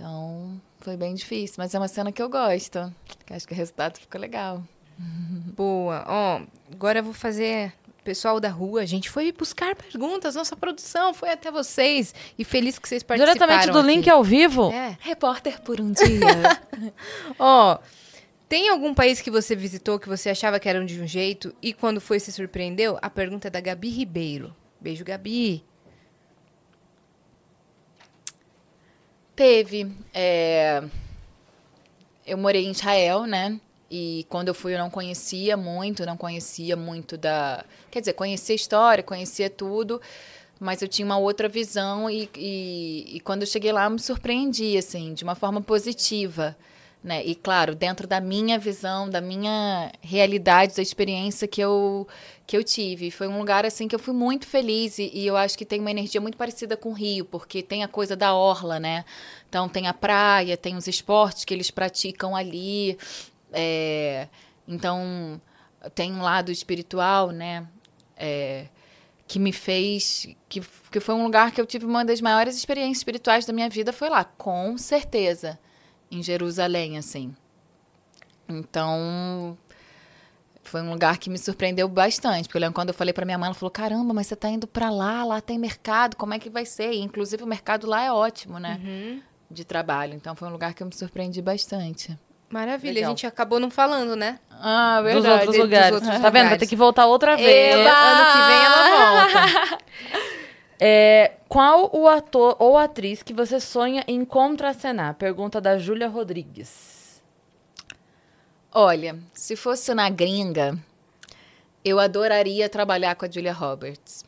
Então, 0.00 0.58
foi 0.78 0.96
bem 0.96 1.14
difícil, 1.14 1.56
mas 1.58 1.74
é 1.74 1.78
uma 1.78 1.86
cena 1.86 2.10
que 2.10 2.22
eu 2.22 2.28
gosto. 2.30 2.90
Que 3.26 3.34
acho 3.34 3.46
que 3.46 3.52
o 3.52 3.56
resultado 3.56 3.98
ficou 3.98 4.18
legal. 4.18 4.62
Boa. 5.54 6.04
Ó, 6.08 6.40
agora 6.72 7.00
eu 7.00 7.04
vou 7.04 7.12
fazer 7.12 7.74
pessoal 8.02 8.40
da 8.40 8.48
rua, 8.48 8.80
a 8.80 8.86
gente 8.86 9.10
foi 9.10 9.30
buscar 9.30 9.76
perguntas, 9.76 10.34
nossa 10.34 10.56
produção 10.56 11.12
foi 11.12 11.28
até 11.28 11.50
vocês 11.50 12.14
e 12.38 12.44
feliz 12.46 12.78
que 12.78 12.88
vocês 12.88 13.02
participaram. 13.02 13.34
Diretamente 13.34 13.70
do 13.70 13.78
aqui. 13.78 13.88
link 13.88 14.08
ao 14.08 14.24
vivo? 14.24 14.72
É. 14.72 14.96
Repórter 15.00 15.60
por 15.60 15.78
um 15.82 15.92
dia. 15.92 16.58
Ó, 17.38 17.78
tem 18.48 18.70
algum 18.70 18.94
país 18.94 19.20
que 19.20 19.30
você 19.30 19.54
visitou 19.54 19.98
que 19.98 20.08
você 20.08 20.30
achava 20.30 20.58
que 20.58 20.66
era 20.66 20.82
de 20.82 20.98
um 20.98 21.06
jeito 21.06 21.54
e 21.60 21.74
quando 21.74 22.00
foi 22.00 22.18
se 22.18 22.32
surpreendeu? 22.32 22.98
A 23.02 23.10
pergunta 23.10 23.48
é 23.48 23.50
da 23.50 23.60
Gabi 23.60 23.90
Ribeiro. 23.90 24.56
Beijo, 24.80 25.04
Gabi. 25.04 25.62
Teve. 29.40 29.90
É... 30.12 30.82
Eu 32.26 32.36
morei 32.36 32.66
em 32.66 32.72
Israel, 32.72 33.24
né? 33.24 33.58
E 33.90 34.26
quando 34.28 34.48
eu 34.48 34.54
fui, 34.54 34.74
eu 34.74 34.78
não 34.78 34.90
conhecia 34.90 35.56
muito, 35.56 36.04
não 36.04 36.14
conhecia 36.14 36.76
muito 36.76 37.16
da. 37.16 37.64
Quer 37.90 38.00
dizer, 38.00 38.12
conhecia 38.12 38.52
a 38.52 38.56
história, 38.56 39.02
conhecia 39.02 39.48
tudo, 39.48 39.98
mas 40.60 40.82
eu 40.82 40.88
tinha 40.88 41.06
uma 41.06 41.16
outra 41.16 41.48
visão. 41.48 42.10
E, 42.10 42.28
e, 42.36 43.16
e 43.16 43.20
quando 43.20 43.40
eu 43.40 43.46
cheguei 43.46 43.72
lá, 43.72 43.84
eu 43.84 43.90
me 43.92 43.98
surpreendi, 43.98 44.76
assim, 44.76 45.14
de 45.14 45.24
uma 45.24 45.34
forma 45.34 45.62
positiva. 45.62 46.54
Né? 47.02 47.24
E 47.24 47.34
claro, 47.34 47.74
dentro 47.74 48.06
da 48.06 48.20
minha 48.20 48.58
visão, 48.58 49.08
da 49.08 49.22
minha 49.22 49.90
realidade, 50.02 50.76
da 50.76 50.82
experiência 50.82 51.48
que 51.48 51.60
eu, 51.60 52.06
que 52.46 52.54
eu 52.54 52.62
tive. 52.62 53.10
Foi 53.10 53.26
um 53.26 53.38
lugar 53.38 53.64
assim 53.64 53.88
que 53.88 53.94
eu 53.94 53.98
fui 53.98 54.12
muito 54.12 54.46
feliz 54.46 54.98
e, 54.98 55.10
e, 55.14 55.26
eu 55.26 55.34
acho 55.34 55.56
que 55.56 55.64
tem 55.64 55.80
uma 55.80 55.90
energia 55.90 56.20
muito 56.20 56.36
parecida 56.36 56.76
com 56.76 56.90
o 56.90 56.92
Rio, 56.92 57.24
porque 57.24 57.62
tem 57.62 57.82
a 57.82 57.88
coisa 57.88 58.14
da 58.14 58.34
orla, 58.34 58.78
né? 58.78 59.06
Então 59.48 59.66
tem 59.66 59.86
a 59.86 59.94
praia, 59.94 60.58
tem 60.58 60.76
os 60.76 60.86
esportes 60.86 61.46
que 61.46 61.54
eles 61.54 61.70
praticam 61.70 62.36
ali. 62.36 62.98
É, 63.50 64.28
então, 64.68 65.40
tem 65.94 66.12
um 66.12 66.20
lado 66.20 66.52
espiritual, 66.52 67.30
né? 67.30 67.66
É, 68.16 68.66
que 69.26 69.38
me 69.38 69.52
fez. 69.52 70.28
Que, 70.48 70.60
que 70.90 71.00
foi 71.00 71.14
um 71.14 71.22
lugar 71.24 71.52
que 71.52 71.60
eu 71.60 71.66
tive 71.66 71.86
uma 71.86 72.04
das 72.04 72.20
maiores 72.20 72.56
experiências 72.56 72.98
espirituais 72.98 73.46
da 73.46 73.52
minha 73.52 73.70
vida, 73.70 73.92
foi 73.92 74.10
lá, 74.10 74.24
com 74.24 74.76
certeza. 74.76 75.58
Em 76.10 76.22
Jerusalém, 76.22 76.98
assim. 76.98 77.34
Então, 78.48 79.56
foi 80.64 80.82
um 80.82 80.90
lugar 80.90 81.18
que 81.18 81.30
me 81.30 81.38
surpreendeu 81.38 81.88
bastante. 81.88 82.44
Porque 82.44 82.56
eu 82.56 82.60
lembro 82.60 82.74
quando 82.74 82.88
eu 82.88 82.94
falei 82.94 83.12
para 83.12 83.24
minha 83.24 83.38
mãe, 83.38 83.46
ela 83.46 83.54
falou: 83.54 83.70
caramba, 83.70 84.12
mas 84.12 84.26
você 84.26 84.36
tá 84.36 84.48
indo 84.48 84.66
para 84.66 84.90
lá, 84.90 85.24
lá 85.24 85.40
tem 85.40 85.58
mercado, 85.58 86.16
como 86.16 86.34
é 86.34 86.38
que 86.38 86.50
vai 86.50 86.66
ser? 86.66 86.92
E, 86.92 87.00
inclusive, 87.00 87.42
o 87.42 87.46
mercado 87.46 87.86
lá 87.86 88.02
é 88.02 88.12
ótimo, 88.12 88.58
né? 88.58 88.80
Uhum. 88.82 89.22
De 89.50 89.64
trabalho. 89.64 90.14
Então, 90.14 90.34
foi 90.34 90.48
um 90.48 90.52
lugar 90.52 90.74
que 90.74 90.82
eu 90.82 90.86
me 90.86 90.94
surpreendi 90.94 91.40
bastante. 91.42 92.16
Maravilha, 92.50 92.94
Legal. 92.94 93.10
a 93.10 93.14
gente 93.14 93.26
acabou 93.26 93.60
não 93.60 93.70
falando, 93.70 94.16
né? 94.16 94.40
Ah, 94.50 95.00
verdade. 95.02 95.22
Dos 95.22 95.46
outros 95.46 95.56
lugares. 95.56 95.88
Dos 95.90 95.94
outros 95.94 96.10
tá 96.10 96.16
lugares. 96.16 96.32
vendo? 96.32 96.48
Vai 96.48 96.58
ter 96.58 96.66
que 96.66 96.76
voltar 96.76 97.06
outra 97.06 97.36
vez. 97.36 97.76
Eba! 97.76 97.90
Ano 97.90 98.32
que 98.32 98.38
vem 98.48 98.64
ela 98.64 98.88
volta. 98.98 99.78
é, 100.80 101.32
qual 101.46 101.94
o 101.94 102.08
ator 102.08 102.56
ou 102.58 102.78
atriz 102.78 103.22
que 103.22 103.34
você 103.34 103.60
sonha 103.60 104.02
em 104.08 104.24
contracenar? 104.24 105.14
Pergunta 105.16 105.60
da 105.60 105.76
Júlia 105.76 106.08
Rodrigues. 106.08 107.22
Olha, 108.72 109.18
se 109.34 109.56
fosse 109.56 109.92
na 109.92 110.08
gringa, 110.08 110.78
eu 111.84 112.00
adoraria 112.00 112.68
trabalhar 112.68 113.14
com 113.14 113.26
a 113.26 113.30
Julia 113.30 113.52
Roberts. 113.52 114.24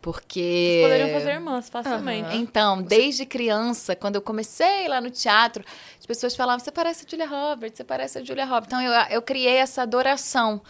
Porque. 0.00 0.40
Vocês 0.40 0.82
poderiam 0.82 1.18
fazer 1.18 1.30
irmãs 1.32 1.68
facilmente. 1.68 2.30
Uhum. 2.30 2.40
Então, 2.40 2.80
desde 2.80 3.26
criança, 3.26 3.94
quando 3.94 4.14
eu 4.14 4.22
comecei 4.22 4.88
lá 4.88 4.98
no 4.98 5.10
teatro, 5.10 5.62
as 5.98 6.06
pessoas 6.06 6.34
falavam: 6.34 6.64
você 6.64 6.72
parece 6.72 7.04
a 7.04 7.10
Julia 7.10 7.26
Roberts, 7.26 7.76
você 7.76 7.84
parece 7.84 8.18
a 8.18 8.24
Julia 8.24 8.46
Roberts. 8.46 8.68
Então, 8.68 8.80
eu, 8.80 8.92
eu 9.10 9.20
criei 9.20 9.56
essa 9.56 9.82
adoração 9.82 10.62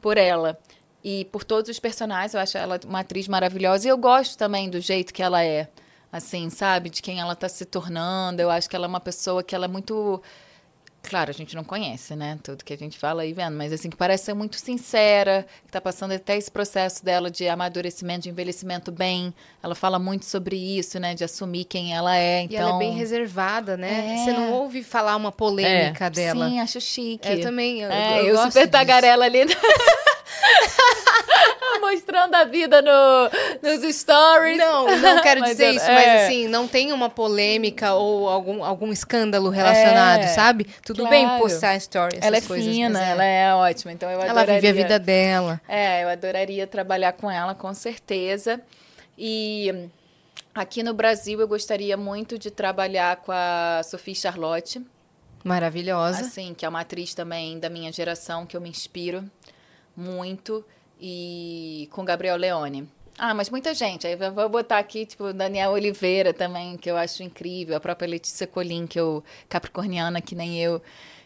por 0.00 0.16
ela. 0.16 0.58
E 1.02 1.24
por 1.26 1.44
todos 1.44 1.70
os 1.70 1.78
personagens, 1.78 2.34
eu 2.34 2.40
acho 2.40 2.58
ela 2.58 2.80
uma 2.86 3.00
atriz 3.00 3.28
maravilhosa. 3.28 3.86
E 3.86 3.90
eu 3.90 3.96
gosto 3.96 4.36
também 4.36 4.68
do 4.68 4.80
jeito 4.80 5.12
que 5.12 5.22
ela 5.22 5.44
é. 5.44 5.68
Assim, 6.10 6.48
sabe? 6.48 6.88
De 6.90 7.02
quem 7.02 7.20
ela 7.20 7.34
está 7.34 7.48
se 7.48 7.64
tornando. 7.64 8.40
Eu 8.40 8.50
acho 8.50 8.68
que 8.68 8.74
ela 8.74 8.86
é 8.86 8.88
uma 8.88 9.00
pessoa 9.00 9.42
que 9.42 9.54
ela 9.54 9.66
é 9.66 9.68
muito 9.68 10.22
Claro, 11.02 11.30
a 11.30 11.32
gente 11.32 11.56
não 11.56 11.64
conhece, 11.64 12.14
né? 12.14 12.38
Tudo 12.42 12.64
que 12.64 12.72
a 12.72 12.76
gente 12.76 12.98
fala 12.98 13.22
aí 13.22 13.32
vendo, 13.32 13.56
mas 13.56 13.72
assim, 13.72 13.88
que 13.88 13.96
parece 13.96 14.26
ser 14.26 14.34
muito 14.34 14.56
sincera, 14.56 15.46
que 15.64 15.72
tá 15.72 15.80
passando 15.80 16.12
até 16.12 16.36
esse 16.36 16.50
processo 16.50 17.02
dela 17.02 17.30
de 17.30 17.48
amadurecimento, 17.48 18.22
de 18.22 18.28
envelhecimento 18.28 18.92
bem. 18.92 19.32
Ela 19.62 19.74
fala 19.74 19.98
muito 19.98 20.26
sobre 20.26 20.56
isso, 20.56 20.98
né? 20.98 21.14
De 21.14 21.24
assumir 21.24 21.64
quem 21.64 21.94
ela 21.94 22.14
é. 22.16 22.42
Então... 22.42 22.56
E 22.56 22.60
ela 22.60 22.74
é 22.74 22.78
bem 22.78 22.88
então 22.88 22.98
reservada, 22.98 23.76
né? 23.76 24.16
É. 24.16 24.24
Você 24.24 24.32
não 24.32 24.52
ouve 24.52 24.82
falar 24.82 25.16
uma 25.16 25.32
polêmica 25.32 26.06
é. 26.06 26.10
dela. 26.10 26.48
Sim, 26.48 26.60
acho 26.60 26.80
chique. 26.80 27.26
Eu 27.26 27.40
também. 27.40 27.80
Eu, 27.80 27.90
é, 27.90 28.20
eu, 28.22 28.26
eu 28.26 28.38
super 28.42 28.68
tagarela 28.68 29.24
ali. 29.24 29.46
mostrando 31.80 32.34
a 32.34 32.44
vida 32.44 32.82
no, 32.82 33.30
nos 33.62 33.96
stories. 33.96 34.58
Não, 34.58 34.98
não 34.98 35.22
quero 35.22 35.42
dizer 35.44 35.72
mas, 35.72 35.76
isso, 35.76 35.90
é. 35.90 35.94
mas 35.94 36.22
assim, 36.22 36.48
não 36.48 36.68
tem 36.68 36.92
uma 36.92 37.08
polêmica 37.08 37.94
ou 37.94 38.28
algum, 38.28 38.64
algum 38.64 38.92
escândalo 38.92 39.48
relacionado, 39.50 40.22
é, 40.22 40.28
sabe? 40.28 40.64
Tudo 40.84 41.06
claro. 41.06 41.10
bem 41.10 41.38
postar 41.38 41.78
stories. 41.80 42.20
Ela 42.22 42.36
é 42.36 42.40
coisas, 42.40 42.72
fina, 42.72 43.04
é. 43.04 43.10
ela 43.10 43.24
é 43.24 43.54
ótima, 43.54 43.92
então 43.92 44.10
eu 44.10 44.20
adoraria. 44.20 44.42
Ela 44.42 44.60
vive 44.60 44.68
a 44.68 44.72
vida 44.72 44.98
dela. 44.98 45.60
É, 45.68 46.04
eu 46.04 46.08
adoraria 46.08 46.66
trabalhar 46.66 47.12
com 47.12 47.30
ela, 47.30 47.54
com 47.54 47.72
certeza. 47.74 48.60
E 49.16 49.88
aqui 50.54 50.82
no 50.82 50.94
Brasil 50.94 51.40
eu 51.40 51.48
gostaria 51.48 51.96
muito 51.96 52.38
de 52.38 52.50
trabalhar 52.50 53.16
com 53.16 53.32
a 53.32 53.82
Sophie 53.84 54.14
Charlotte. 54.14 54.84
Maravilhosa. 55.44 56.20
Assim, 56.22 56.52
que 56.52 56.66
é 56.66 56.68
uma 56.68 56.80
atriz 56.80 57.14
também 57.14 57.58
da 57.58 57.70
minha 57.70 57.92
geração, 57.92 58.44
que 58.44 58.56
eu 58.56 58.60
me 58.60 58.68
inspiro 58.68 59.24
muito 59.98 60.64
e 61.00 61.88
com 61.90 62.04
Gabriel 62.04 62.36
Leone. 62.36 62.88
Ah, 63.18 63.34
mas 63.34 63.50
muita 63.50 63.74
gente. 63.74 64.06
Aí 64.06 64.16
eu 64.18 64.32
vou 64.32 64.48
botar 64.48 64.78
aqui, 64.78 65.04
tipo, 65.04 65.32
Daniel 65.32 65.72
Oliveira 65.72 66.32
também, 66.32 66.76
que 66.76 66.88
eu 66.88 66.96
acho 66.96 67.22
incrível. 67.24 67.76
A 67.76 67.80
própria 67.80 68.08
Letícia 68.08 68.46
Colim, 68.46 68.86
que 68.86 68.98
eu, 68.98 69.24
capricorniana, 69.48 70.20
que 70.20 70.36
nem 70.36 70.62
eu, 70.62 70.80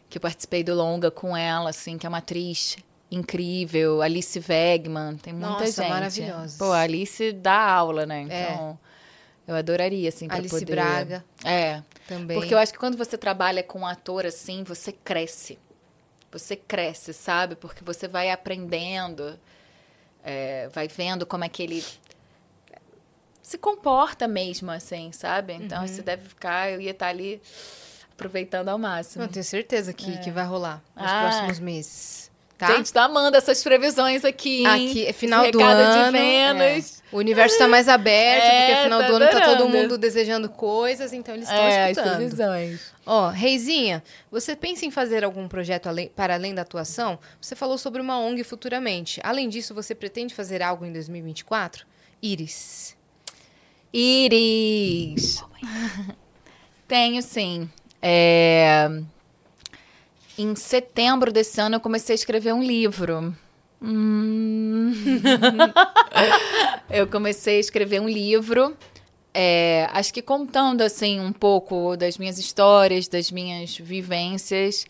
que 0.08 0.16
eu 0.16 0.22
participei 0.22 0.64
do 0.64 0.74
Longa 0.74 1.10
com 1.10 1.36
ela, 1.36 1.68
assim, 1.68 1.98
que 1.98 2.06
é 2.06 2.08
uma 2.08 2.18
atriz 2.18 2.78
incrível. 3.10 4.00
Alice 4.00 4.42
Wegman, 4.48 5.16
tem 5.16 5.34
muita 5.34 5.48
Nossa, 5.50 5.82
gente. 5.82 5.90
maravilhosa. 5.90 6.56
Pô, 6.58 6.72
a 6.72 6.80
Alice 6.80 7.30
dá 7.32 7.60
aula, 7.60 8.06
né? 8.06 8.26
É. 8.30 8.52
Então, 8.52 8.78
é. 9.46 9.50
eu 9.50 9.54
adoraria, 9.54 10.08
assim, 10.08 10.28
pra 10.28 10.38
Alice 10.38 10.58
poder... 10.58 10.72
Braga. 10.72 11.22
É. 11.44 11.82
Também. 12.08 12.38
Porque 12.38 12.54
eu 12.54 12.58
acho 12.58 12.72
que 12.72 12.78
quando 12.78 12.96
você 12.96 13.18
trabalha 13.18 13.62
com 13.62 13.80
um 13.80 13.86
ator 13.86 14.24
assim, 14.24 14.64
você 14.64 14.92
cresce. 14.92 15.58
Você 16.32 16.56
cresce, 16.56 17.12
sabe? 17.12 17.54
Porque 17.54 17.84
você 17.84 18.08
vai 18.08 18.30
aprendendo 18.30 19.38
é, 20.22 20.68
vai 20.68 20.88
vendo 20.88 21.26
como 21.26 21.44
é 21.44 21.48
que 21.48 21.62
ele 21.62 21.84
se 23.42 23.58
comporta 23.58 24.28
mesmo, 24.28 24.70
assim, 24.70 25.10
sabe? 25.12 25.52
Então, 25.52 25.82
uhum. 25.82 25.88
você 25.88 26.02
deve 26.02 26.28
ficar, 26.28 26.70
eu 26.70 26.80
ia 26.80 26.92
estar 26.92 27.08
ali 27.08 27.42
aproveitando 28.12 28.68
ao 28.68 28.78
máximo. 28.78 29.24
Eu 29.24 29.28
tenho 29.28 29.44
certeza 29.44 29.92
que, 29.92 30.12
é. 30.12 30.16
que 30.18 30.30
vai 30.30 30.46
rolar 30.46 30.82
nos 30.94 31.06
ah. 31.06 31.20
próximos 31.28 31.58
meses. 31.58 32.30
Tá? 32.62 32.76
Gente, 32.76 32.92
tô 32.92 33.00
amando 33.00 33.36
essas 33.36 33.60
previsões 33.60 34.24
aqui. 34.24 34.64
Aqui 34.64 35.04
é 35.04 35.12
final 35.12 35.50
do 35.50 35.60
ano. 35.60 36.06
De 36.06 36.12
Vênus. 36.12 37.02
É. 37.10 37.16
O 37.16 37.18
universo 37.18 37.56
está 37.56 37.66
mais 37.66 37.88
aberto, 37.88 38.44
é, 38.44 38.66
porque 38.66 38.82
final 38.84 39.00
tá 39.00 39.08
do 39.08 39.16
ano 39.16 39.24
adorando. 39.24 39.44
tá 39.44 39.56
todo 39.56 39.68
mundo 39.68 39.98
desejando 39.98 40.48
coisas, 40.48 41.12
então 41.12 41.34
eles 41.34 41.48
estão 41.48 41.60
é, 41.60 41.90
escutando. 41.90 42.08
As 42.08 42.16
previsões. 42.18 42.80
Ó, 43.04 43.30
Reizinha, 43.30 44.00
você 44.30 44.54
pensa 44.54 44.86
em 44.86 44.92
fazer 44.92 45.24
algum 45.24 45.48
projeto 45.48 45.88
além, 45.88 46.06
para 46.14 46.34
além 46.34 46.54
da 46.54 46.62
atuação? 46.62 47.18
Você 47.40 47.56
falou 47.56 47.76
sobre 47.76 48.00
uma 48.00 48.16
ONG 48.16 48.44
futuramente. 48.44 49.20
Além 49.24 49.48
disso, 49.48 49.74
você 49.74 49.92
pretende 49.92 50.32
fazer 50.32 50.62
algo 50.62 50.86
em 50.86 50.92
2024? 50.92 51.84
Iris. 52.22 52.96
Iris. 53.92 55.42
Tenho 56.86 57.20
sim. 57.22 57.68
É... 58.00 58.88
Em 60.42 60.56
setembro 60.56 61.32
desse 61.32 61.60
ano 61.60 61.76
eu 61.76 61.80
comecei 61.80 62.14
a 62.14 62.16
escrever 62.16 62.52
um 62.52 62.64
livro. 62.64 63.32
Hum... 63.80 64.92
eu 66.90 67.06
comecei 67.06 67.58
a 67.58 67.60
escrever 67.60 68.00
um 68.00 68.08
livro. 68.08 68.76
É, 69.32 69.88
acho 69.92 70.12
que 70.12 70.20
contando 70.20 70.82
assim 70.82 71.20
um 71.20 71.32
pouco 71.32 71.96
das 71.96 72.18
minhas 72.18 72.38
histórias, 72.38 73.06
das 73.06 73.30
minhas 73.30 73.76
vivências. 73.78 74.84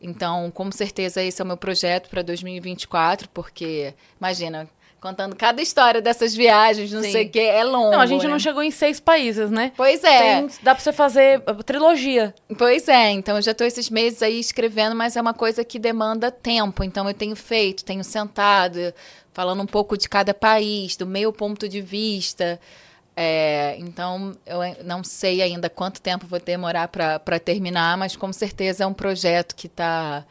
Então, 0.00 0.50
com 0.50 0.72
certeza 0.72 1.22
esse 1.22 1.42
é 1.42 1.44
o 1.44 1.46
meu 1.46 1.58
projeto 1.58 2.08
para 2.08 2.22
2024, 2.22 3.28
porque 3.28 3.92
imagina, 4.18 4.66
contando 5.04 5.36
cada 5.36 5.60
história 5.60 6.00
dessas 6.00 6.34
viagens, 6.34 6.90
não 6.90 7.02
Sim. 7.02 7.12
sei 7.12 7.26
o 7.26 7.28
que, 7.28 7.38
é 7.38 7.62
longo. 7.62 7.90
Não, 7.90 8.00
a 8.00 8.06
gente 8.06 8.24
né? 8.24 8.30
não 8.30 8.38
chegou 8.38 8.62
em 8.62 8.70
seis 8.70 8.98
países, 8.98 9.50
né? 9.50 9.70
Pois 9.76 10.02
é. 10.02 10.40
Tem- 10.40 10.48
dá 10.62 10.74
pra 10.74 10.82
você 10.82 10.94
fazer 10.94 11.42
uh, 11.46 11.62
trilogia. 11.62 12.34
Pois 12.56 12.88
é, 12.88 13.10
então 13.10 13.36
eu 13.36 13.42
já 13.42 13.52
tô 13.52 13.64
esses 13.64 13.90
meses 13.90 14.22
aí 14.22 14.40
escrevendo, 14.40 14.96
mas 14.96 15.14
é 15.14 15.20
uma 15.20 15.34
coisa 15.34 15.62
que 15.62 15.78
demanda 15.78 16.30
tempo. 16.30 16.82
Então 16.82 17.06
eu 17.06 17.12
tenho 17.12 17.36
feito, 17.36 17.84
tenho 17.84 18.02
sentado, 18.02 18.94
falando 19.34 19.62
um 19.62 19.66
pouco 19.66 19.94
de 19.98 20.08
cada 20.08 20.32
país, 20.32 20.96
do 20.96 21.06
meu 21.06 21.30
ponto 21.34 21.68
de 21.68 21.82
vista. 21.82 22.58
É, 23.14 23.76
então 23.78 24.34
eu 24.46 24.58
não 24.84 25.04
sei 25.04 25.42
ainda 25.42 25.68
quanto 25.68 26.00
tempo 26.00 26.26
vou 26.26 26.40
demorar 26.40 26.88
para 26.88 27.38
terminar, 27.38 27.98
mas 27.98 28.16
com 28.16 28.32
certeza 28.32 28.84
é 28.84 28.86
um 28.86 28.94
projeto 28.94 29.54
que 29.54 29.66
está 29.66 30.24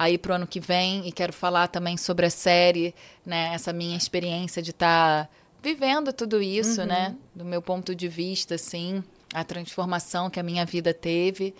aí 0.00 0.16
pro 0.16 0.32
ano 0.32 0.46
que 0.46 0.58
vem 0.58 1.06
e 1.06 1.12
quero 1.12 1.30
falar 1.30 1.68
também 1.68 1.98
sobre 1.98 2.24
a 2.24 2.30
série, 2.30 2.94
né? 3.24 3.50
Essa 3.52 3.70
minha 3.70 3.94
experiência 3.94 4.62
de 4.62 4.70
estar 4.70 5.30
vivendo 5.62 6.10
tudo 6.10 6.40
isso, 6.40 6.86
né? 6.86 7.14
Do 7.34 7.44
meu 7.44 7.60
ponto 7.60 7.94
de 7.94 8.08
vista, 8.08 8.54
assim, 8.54 9.04
a 9.34 9.44
transformação 9.44 10.30
que 10.30 10.40
a 10.40 10.42
minha 10.42 10.64
vida 10.64 10.94
teve. 10.94 11.54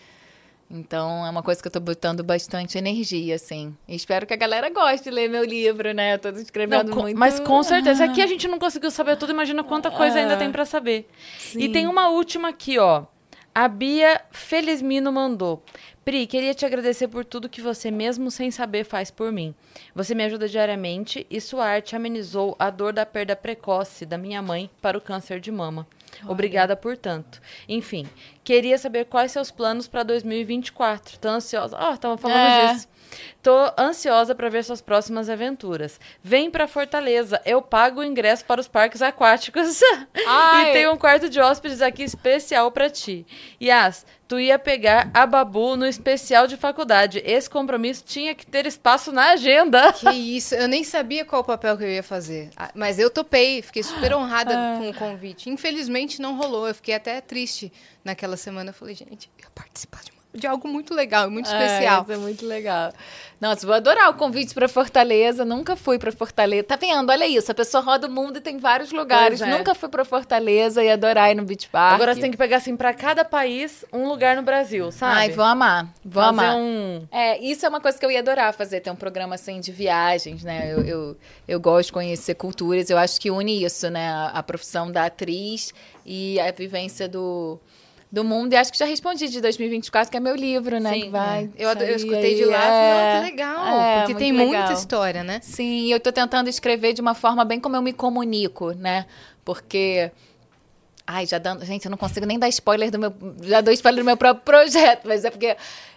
Então, 0.70 1.26
é 1.26 1.28
uma 1.28 1.42
coisa 1.42 1.60
que 1.60 1.68
eu 1.68 1.72
tô 1.72 1.80
botando 1.80 2.24
bastante 2.24 2.78
energia, 2.78 3.34
assim. 3.34 3.76
E 3.86 3.94
espero 3.94 4.26
que 4.26 4.32
a 4.32 4.38
galera 4.38 4.70
goste 4.70 5.04
de 5.04 5.10
ler 5.10 5.28
meu 5.28 5.44
livro, 5.44 5.92
né? 5.92 6.14
Eu 6.14 6.18
tô 6.18 6.30
escrevendo 6.30 6.88
Não, 6.88 7.02
muito. 7.02 7.18
Mas 7.18 7.38
com 7.40 7.62
certeza. 7.62 8.04
Aqui 8.04 8.22
a 8.22 8.26
gente 8.26 8.48
não 8.48 8.58
conseguiu 8.58 8.90
saber 8.90 9.18
tudo, 9.18 9.32
imagina 9.32 9.62
quanta 9.62 9.90
coisa 9.90 10.18
ainda 10.18 10.38
tem 10.38 10.50
pra 10.50 10.64
saber. 10.64 11.06
E 11.54 11.68
tem 11.68 11.86
uma 11.86 12.08
última 12.08 12.48
aqui, 12.48 12.78
ó. 12.78 13.04
A 13.52 13.66
Bia 13.66 14.20
Felizmino 14.30 15.12
mandou. 15.12 15.60
Pri, 16.04 16.24
queria 16.28 16.54
te 16.54 16.64
agradecer 16.64 17.08
por 17.08 17.24
tudo 17.24 17.48
que 17.48 17.60
você, 17.60 17.90
mesmo 17.90 18.30
sem 18.30 18.48
saber, 18.48 18.84
faz 18.84 19.10
por 19.10 19.32
mim. 19.32 19.52
Você 19.92 20.14
me 20.14 20.22
ajuda 20.22 20.48
diariamente 20.48 21.26
e 21.28 21.40
sua 21.40 21.66
arte 21.66 21.96
amenizou 21.96 22.54
a 22.60 22.70
dor 22.70 22.92
da 22.92 23.04
perda 23.04 23.34
precoce 23.34 24.06
da 24.06 24.16
minha 24.16 24.40
mãe 24.40 24.70
para 24.80 24.96
o 24.96 25.00
câncer 25.00 25.40
de 25.40 25.50
mama. 25.50 25.84
Obrigada 26.28 26.76
por 26.76 26.96
tanto. 26.96 27.40
Enfim, 27.68 28.08
queria 28.44 28.76
saber 28.78 29.06
quais 29.06 29.32
seus 29.32 29.50
planos 29.50 29.88
para 29.88 30.02
2024. 30.02 31.18
Tô 31.18 31.28
ansiosa. 31.28 31.76
Ó, 31.78 31.96
tava 31.96 32.16
falando 32.18 32.36
É. 32.38 32.72
disso. 32.74 32.88
Tô 33.42 33.72
ansiosa 33.76 34.34
para 34.34 34.48
ver 34.48 34.62
suas 34.64 34.80
próximas 34.80 35.28
aventuras. 35.28 35.98
Vem 36.22 36.48
pra 36.50 36.68
Fortaleza, 36.68 37.40
eu 37.44 37.60
pago 37.60 38.00
o 38.00 38.04
ingresso 38.04 38.44
para 38.44 38.60
os 38.60 38.68
parques 38.68 39.02
aquáticos. 39.02 39.80
Ai. 40.26 40.70
e 40.70 40.72
tem 40.74 40.88
um 40.88 40.96
quarto 40.96 41.28
de 41.28 41.40
hóspedes 41.40 41.82
aqui 41.82 42.02
especial 42.04 42.70
pra 42.70 42.88
ti. 42.88 43.26
Yas, 43.60 44.06
tu 44.30 44.38
ia 44.38 44.60
pegar 44.60 45.10
a 45.12 45.26
Babu 45.26 45.76
no 45.76 45.84
especial 45.84 46.46
de 46.46 46.56
faculdade. 46.56 47.20
Esse 47.24 47.50
compromisso 47.50 48.04
tinha 48.06 48.32
que 48.32 48.46
ter 48.46 48.64
espaço 48.64 49.10
na 49.10 49.32
agenda. 49.32 49.92
Que 49.92 50.08
isso, 50.10 50.54
eu 50.54 50.68
nem 50.68 50.84
sabia 50.84 51.24
qual 51.24 51.42
papel 51.42 51.76
que 51.76 51.82
eu 51.82 51.90
ia 51.90 52.02
fazer. 52.02 52.48
Ah, 52.56 52.70
Mas 52.72 52.96
eu 53.00 53.10
topei, 53.10 53.60
fiquei 53.60 53.82
super 53.82 54.14
honrada 54.14 54.54
com 54.78 54.88
o 54.88 54.94
convite. 54.94 55.50
Infelizmente 55.50 56.22
não 56.22 56.36
rolou, 56.36 56.68
eu 56.68 56.74
fiquei 56.76 56.94
até 56.94 57.20
triste 57.20 57.72
naquela 58.04 58.36
semana. 58.36 58.70
Eu 58.70 58.74
falei, 58.74 58.94
gente, 58.94 59.28
eu 59.36 59.44
ia 59.44 59.50
participar 59.52 60.00
de, 60.04 60.12
uma- 60.12 60.19
de 60.34 60.46
algo 60.46 60.68
muito 60.68 60.94
legal 60.94 61.28
e 61.28 61.30
muito 61.30 61.46
especial. 61.46 62.00
É, 62.00 62.02
isso 62.02 62.12
é 62.12 62.16
muito 62.16 62.46
legal. 62.46 62.92
Nossa, 63.40 63.66
vou 63.66 63.74
adorar 63.74 64.10
o 64.10 64.14
convite 64.14 64.52
pra 64.52 64.68
Fortaleza. 64.68 65.46
Nunca 65.46 65.74
fui 65.74 65.98
pra 65.98 66.12
Fortaleza. 66.12 66.62
Tá 66.64 66.76
vendo? 66.76 67.10
Olha 67.10 67.26
isso. 67.26 67.50
A 67.50 67.54
pessoa 67.54 67.82
roda 67.82 68.06
o 68.06 68.10
mundo 68.10 68.36
e 68.36 68.40
tem 68.40 68.58
vários 68.58 68.92
lugares. 68.92 69.40
É. 69.40 69.46
Nunca 69.46 69.74
fui 69.74 69.88
pra 69.88 70.04
Fortaleza 70.04 70.84
e 70.84 70.90
adorar 70.90 71.30
ir 71.30 71.34
no 71.34 71.44
Beach 71.44 71.66
Park. 71.70 71.94
Agora 71.94 72.14
você 72.14 72.20
tem 72.20 72.30
que 72.30 72.36
pegar 72.36 72.58
assim 72.58 72.76
pra 72.76 72.92
cada 72.92 73.24
país 73.24 73.82
um 73.90 74.06
lugar 74.06 74.36
no 74.36 74.42
Brasil, 74.42 74.92
sabe? 74.92 75.14
Ai, 75.14 75.30
vou 75.30 75.44
amar. 75.44 75.88
Vou 76.04 76.22
Fazer 76.22 76.28
amar. 76.28 76.56
um 76.56 77.06
É, 77.10 77.38
isso 77.42 77.64
é 77.64 77.68
uma 77.68 77.80
coisa 77.80 77.98
que 77.98 78.04
eu 78.04 78.10
ia 78.10 78.18
adorar 78.18 78.52
fazer, 78.52 78.80
ter 78.80 78.90
um 78.90 78.96
programa 78.96 79.36
assim 79.36 79.58
de 79.58 79.72
viagens, 79.72 80.44
né? 80.44 80.70
Eu, 80.70 80.84
eu, 80.84 81.16
eu 81.48 81.58
gosto 81.58 81.86
de 81.86 81.92
conhecer 81.94 82.34
culturas, 82.34 82.90
eu 82.90 82.98
acho 82.98 83.18
que 83.18 83.30
une 83.30 83.64
isso, 83.64 83.88
né? 83.88 84.10
A, 84.10 84.26
a 84.34 84.42
profissão 84.42 84.92
da 84.92 85.06
atriz 85.06 85.72
e 86.04 86.38
a 86.38 86.52
vivência 86.52 87.08
do, 87.08 87.58
do 88.12 88.24
mundo. 88.24 88.52
E 88.52 88.56
acho 88.56 88.72
que 88.72 88.78
já 88.78 88.84
respondi 88.86 89.28
de 89.28 89.40
2024, 89.40 90.10
que 90.10 90.16
é 90.16 90.20
meu 90.20 90.34
livro, 90.34 90.80
né? 90.80 90.92
Sim. 90.94 91.00
que 91.02 91.08
vai 91.10 91.48
Eu, 91.56 91.68
ado- 91.68 91.82
eu 91.82 91.86
sair 91.86 91.96
escutei 91.96 92.34
de 92.34 92.44
lá 92.44 92.56
e 92.56 92.60
falei, 92.60 92.80
É, 92.80 92.92
"Ah, 92.92 93.20
que 93.24 93.30
legal, 93.30 93.66
é, 93.66 93.98
porque 94.00 94.14
tem 94.16 94.32
legal. 94.32 94.46
muita 94.62 94.72
história, 94.72 95.22
né? 95.22 95.38
Sim, 95.42 95.92
eu 95.92 96.00
tô 96.00 96.10
tentando 96.10 96.48
escrever 96.48 96.92
de 96.92 97.00
uma 97.00 97.14
forma 97.14 97.44
bem 97.44 97.60
como 97.60 97.76
eu 97.76 97.82
me 97.82 97.92
comunico, 97.92 98.72
né? 98.72 99.06
Porque. 99.44 100.10
Ai, 101.06 101.26
já 101.26 101.38
dando. 101.38 101.64
Gente, 101.64 101.84
eu 101.86 101.90
não 101.90 101.98
consigo 101.98 102.24
nem 102.26 102.38
dar 102.38 102.48
spoiler 102.48 102.90
do 102.90 102.98
meu. 102.98 103.12
Já 103.42 103.60
dou 103.60 103.72
spoiler 103.74 104.02
do 104.02 104.06
meu 104.06 104.16
próprio 104.16 104.44
projeto, 104.44 105.02
mas 105.08 105.24
é 105.24 105.30
porque 105.30 105.56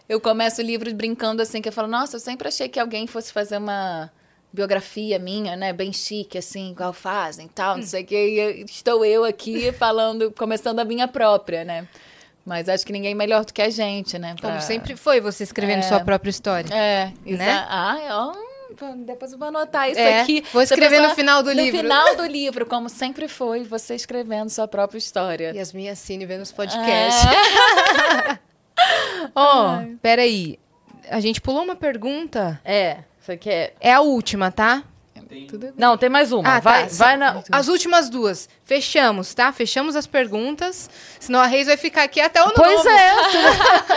eu 0.10 0.20
começo 0.20 0.62
o 0.62 0.64
livro 0.64 0.92
brincando 0.94 1.42
assim, 1.42 1.62
que 1.62 1.70
eu 1.70 1.74
falo, 1.74 1.88
nossa, 1.88 2.16
eu 2.16 2.20
sempre 2.20 2.48
achei 2.48 2.68
que 2.68 2.80
alguém 2.80 3.06
fosse 3.08 3.32
fazer 3.32 3.58
uma 3.58 4.12
biografia 4.54 5.18
minha, 5.18 5.56
né? 5.56 5.74
Bem 5.74 5.92
chique, 5.92 6.38
assim, 6.38 6.72
igual 6.72 6.94
fazem 6.94 7.48
tal, 7.48 7.76
não 7.76 7.84
sei 7.84 8.04
o 8.04 8.06
quê. 8.06 8.30
E 8.30 8.40
eu- 8.40 8.66
estou 8.66 9.04
eu 9.04 9.26
aqui 9.26 9.72
falando, 9.74 10.32
começando 10.32 10.80
a 10.80 10.86
minha 10.86 11.08
própria, 11.08 11.66
né? 11.66 11.88
Mas 12.46 12.70
acho 12.70 12.86
que 12.86 12.94
ninguém 12.94 13.16
melhor 13.16 13.46
do 13.46 13.54
que 13.54 13.62
a 13.62 13.70
gente, 13.70 14.20
né? 14.20 14.36
Como 14.40 14.54
pra- 14.54 14.62
sempre 14.62 14.96
foi 14.96 15.20
você 15.20 15.44
escrevendo 15.44 15.82
sua 15.84 16.00
própria 16.02 16.30
história. 16.30 16.74
é, 16.74 17.12
Né? 17.26 17.50
é- 17.50 17.66
Ah, 17.70 17.98
ó, 18.12 18.94
depois 18.98 19.32
eu 19.32 19.38
vou 19.40 19.48
anotar 19.48 19.90
isso 19.90 20.00
É, 20.00 20.22
aqui. 20.22 20.44
vou 20.52 20.62
escrever 20.62 21.00
no 21.02 21.16
final 21.16 21.42
do 21.42 21.52
livro. 21.52 21.78
No 21.78 21.84
final 21.84 22.16
do 22.18 22.26
livro, 22.26 22.66
como 22.66 22.90
sempre 22.90 23.28
foi, 23.30 23.64
você 23.64 23.96
escrevendo 23.96 24.50
sua 24.50 24.68
própria 24.68 24.98
história. 24.98 25.54
Yasmin 25.56 25.88
Assine 25.90 26.26
vendo 26.26 26.42
os 26.42 26.52
podcasts. 26.52 27.24
É. 27.26 28.40
Ó, 29.36 29.78
peraí. 30.02 30.60
A 31.10 31.20
gente 31.20 31.40
pulou 31.42 31.64
uma 31.64 31.76
pergunta. 31.76 32.60
É, 32.66 32.98
você 33.26 33.38
quer. 33.38 33.76
É 33.80 33.94
a 33.94 34.02
última, 34.02 34.52
tá? 34.52 34.84
Bem. 35.30 35.48
Não, 35.76 35.98
tem 35.98 36.10
mais 36.10 36.32
uma. 36.32 36.58
Ah, 36.58 36.60
vai, 36.60 36.84
tá. 36.84 36.90
vai 36.94 37.18
na. 37.18 37.44
As 37.52 37.68
últimas 37.68 38.08
duas. 38.08 38.48
Fechamos, 38.64 39.34
tá? 39.34 39.52
Fechamos 39.52 39.96
as 39.96 40.06
perguntas. 40.06 40.88
Senão 41.20 41.40
a 41.40 41.48
Reis 41.48 41.66
vai 41.66 41.76
ficar 41.76 42.04
aqui 42.04 42.22
até 42.22 42.40
o 42.40 42.46
ano 42.46 42.54
Pois 42.56 42.76
novo. 42.76 42.90
é. 42.90 43.12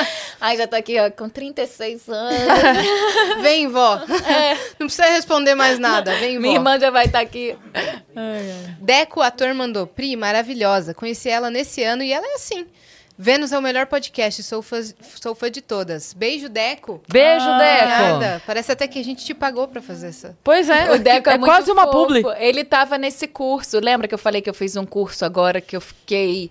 Ai, 0.41 0.57
já 0.57 0.67
tô 0.67 0.77
aqui, 0.77 0.99
ó, 0.99 1.11
com 1.11 1.29
36 1.29 2.09
anos. 2.09 2.39
Vem, 3.43 3.69
vó. 3.69 4.01
Não 4.79 4.87
precisa 4.87 5.07
responder 5.07 5.55
mais 5.55 5.79
nada. 5.79 6.15
Vem, 6.17 6.37
vó. 6.37 6.43
Minha 6.43 6.55
irmã 6.55 6.79
já 6.79 6.91
vai 6.91 7.05
estar 7.05 7.21
aqui. 7.21 7.57
Deco, 8.81 9.21
ator, 9.21 9.53
mandou. 9.55 9.87
Pri, 9.87 10.17
maravilhosa. 10.17 10.95
Conheci 10.95 11.29
ela 11.29 11.51
nesse 11.51 11.83
ano 11.83 12.03
e 12.03 12.13
ela 12.13 12.27
é 12.27 12.35
assim. 12.35 12.67
Vênus 13.19 13.53
é 13.53 13.59
o 13.59 13.63
melhor 13.63 13.87
podcast. 13.87 14.43
Sou 14.43 14.63
fã, 14.63 14.81
sou 15.21 15.35
fã 15.35 15.51
de 15.51 15.61
todas. 15.61 16.13
Beijo, 16.13 16.49
Deco. 16.49 17.03
Beijo, 17.09 17.47
Deco. 17.47 18.15
Obrigada. 18.15 18.43
Parece 18.47 18.73
até 18.73 18.87
que 18.87 18.99
a 18.99 19.05
gente 19.05 19.25
te 19.25 19.33
pagou 19.33 19.67
pra 19.69 19.81
fazer 19.81 20.09
essa. 20.09 20.37
Pois 20.45 20.69
é. 20.69 20.93
O 20.93 20.99
Deco 20.99 21.31
é, 21.31 21.39
muito 21.39 21.51
quase 21.51 21.71
uma 21.71 21.85
fofo. 21.85 22.07
publi. 22.07 22.25
Ele 22.39 22.65
tava 22.65 22.99
nesse 22.99 23.27
curso. 23.27 23.81
Lembra 23.81 24.07
que 24.07 24.15
eu 24.15 24.19
falei 24.19 24.43
que 24.43 24.51
eu 24.51 24.55
fiz 24.55 24.77
um 24.77 24.85
curso 24.85 25.25
agora 25.25 25.61
que 25.61 25.77
eu 25.77 25.81
fiquei 25.81 26.51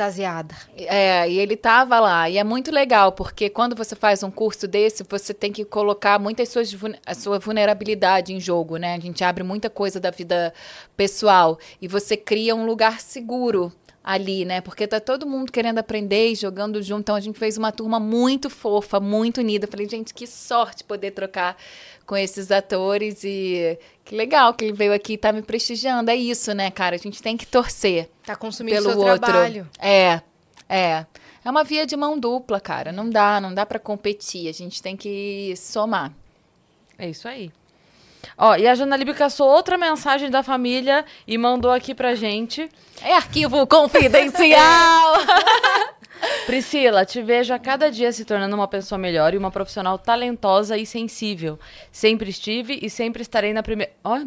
Extasiada. 0.00 0.54
É, 0.76 1.28
e 1.28 1.38
ele 1.38 1.56
tava 1.56 2.00
lá. 2.00 2.30
E 2.30 2.38
é 2.38 2.44
muito 2.44 2.70
legal, 2.70 3.12
porque 3.12 3.50
quando 3.50 3.76
você 3.76 3.94
faz 3.94 4.22
um 4.22 4.30
curso 4.30 4.66
desse, 4.66 5.04
você 5.06 5.34
tem 5.34 5.52
que 5.52 5.62
colocar 5.62 6.18
muitas 6.18 6.48
suas, 6.48 6.74
a 7.04 7.14
sua 7.14 7.38
vulnerabilidade 7.38 8.32
em 8.32 8.40
jogo, 8.40 8.78
né? 8.78 8.94
A 8.94 9.00
gente 9.00 9.22
abre 9.22 9.44
muita 9.44 9.68
coisa 9.68 10.00
da 10.00 10.10
vida 10.10 10.54
pessoal. 10.96 11.58
E 11.82 11.86
você 11.86 12.16
cria 12.16 12.54
um 12.54 12.64
lugar 12.64 13.00
seguro 13.00 13.70
ali, 14.02 14.44
né? 14.44 14.60
Porque 14.60 14.86
tá 14.86 14.98
todo 14.98 15.26
mundo 15.26 15.52
querendo 15.52 15.78
aprender 15.78 16.30
e 16.30 16.34
jogando 16.34 16.82
junto. 16.82 17.00
Então 17.00 17.16
a 17.16 17.20
gente 17.20 17.38
fez 17.38 17.56
uma 17.56 17.70
turma 17.70 18.00
muito 18.00 18.48
fofa, 18.48 18.98
muito 18.98 19.38
unida. 19.38 19.66
Falei, 19.66 19.88
gente, 19.88 20.14
que 20.14 20.26
sorte 20.26 20.82
poder 20.84 21.10
trocar 21.12 21.56
com 22.06 22.16
esses 22.16 22.50
atores 22.50 23.22
e 23.22 23.78
que 24.04 24.16
legal 24.16 24.52
que 24.54 24.64
ele 24.64 24.72
veio 24.72 24.92
aqui 24.92 25.12
e 25.12 25.18
tá 25.18 25.32
me 25.32 25.42
prestigiando. 25.42 26.10
É 26.10 26.16
isso, 26.16 26.52
né, 26.54 26.70
cara? 26.70 26.96
A 26.96 26.98
gente 26.98 27.22
tem 27.22 27.36
que 27.36 27.46
torcer 27.46 28.08
Tá 28.24 28.34
consumindo 28.34 28.76
pelo 28.76 28.90
seu 28.90 28.98
outro. 29.00 29.18
trabalho. 29.20 29.68
É, 29.78 30.20
é. 30.68 31.06
É 31.42 31.50
uma 31.50 31.64
via 31.64 31.86
de 31.86 31.96
mão 31.96 32.18
dupla, 32.18 32.60
cara. 32.60 32.92
Não 32.92 33.08
dá, 33.08 33.40
não 33.40 33.54
dá 33.54 33.64
para 33.64 33.78
competir. 33.78 34.48
A 34.48 34.52
gente 34.52 34.82
tem 34.82 34.96
que 34.96 35.54
somar. 35.56 36.12
É 36.98 37.08
isso 37.08 37.26
aí. 37.26 37.50
Ó, 38.36 38.56
e 38.56 38.66
a 38.66 38.74
Jana 38.74 38.96
Libe 38.96 39.14
caçou 39.14 39.48
outra 39.48 39.76
mensagem 39.76 40.30
da 40.30 40.42
família 40.42 41.04
e 41.26 41.36
mandou 41.36 41.70
aqui 41.70 41.94
pra 41.94 42.14
gente. 42.14 42.68
É 43.02 43.14
arquivo 43.14 43.66
confidencial. 43.66 45.14
Priscila, 46.46 47.04
te 47.04 47.22
vejo 47.22 47.52
a 47.54 47.58
cada 47.58 47.90
dia 47.90 48.12
se 48.12 48.24
tornando 48.24 48.54
uma 48.54 48.68
pessoa 48.68 48.98
melhor 48.98 49.32
e 49.32 49.38
uma 49.38 49.50
profissional 49.50 49.98
talentosa 49.98 50.76
e 50.76 50.84
sensível. 50.84 51.58
Sempre 51.90 52.30
estive 52.30 52.78
e 52.82 52.90
sempre 52.90 53.22
estarei 53.22 53.52
na 53.52 53.62
primeira. 53.62 53.92
Ó. 54.04 54.18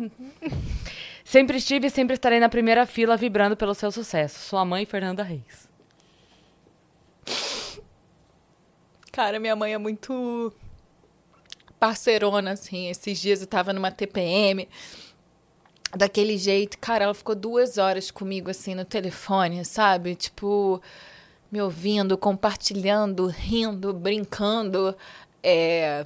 Sempre 1.23 1.57
estive 1.57 1.87
e 1.87 1.89
sempre 1.89 2.15
estarei 2.15 2.39
na 2.39 2.49
primeira 2.49 2.85
fila 2.85 3.15
vibrando 3.15 3.55
pelo 3.55 3.73
seu 3.73 3.91
sucesso. 3.91 4.39
Sua 4.39 4.65
mãe, 4.65 4.85
Fernanda 4.85 5.23
Reis. 5.23 5.69
Cara, 9.11 9.39
minha 9.39 9.55
mãe 9.55 9.73
é 9.73 9.77
muito 9.77 10.51
parceirona, 11.83 12.51
assim. 12.51 12.87
Esses 12.87 13.19
dias 13.19 13.41
eu 13.41 13.47
tava 13.47 13.73
numa 13.73 13.91
TPM, 13.91 14.69
daquele 15.93 16.37
jeito. 16.37 16.77
Cara, 16.77 17.03
ela 17.03 17.13
ficou 17.13 17.35
duas 17.35 17.77
horas 17.77 18.09
comigo, 18.09 18.49
assim, 18.49 18.73
no 18.73 18.85
telefone, 18.85 19.65
sabe? 19.65 20.15
Tipo, 20.15 20.81
me 21.51 21.61
ouvindo, 21.61 22.17
compartilhando, 22.17 23.27
rindo, 23.27 23.91
brincando. 23.93 24.95
É... 25.43 26.05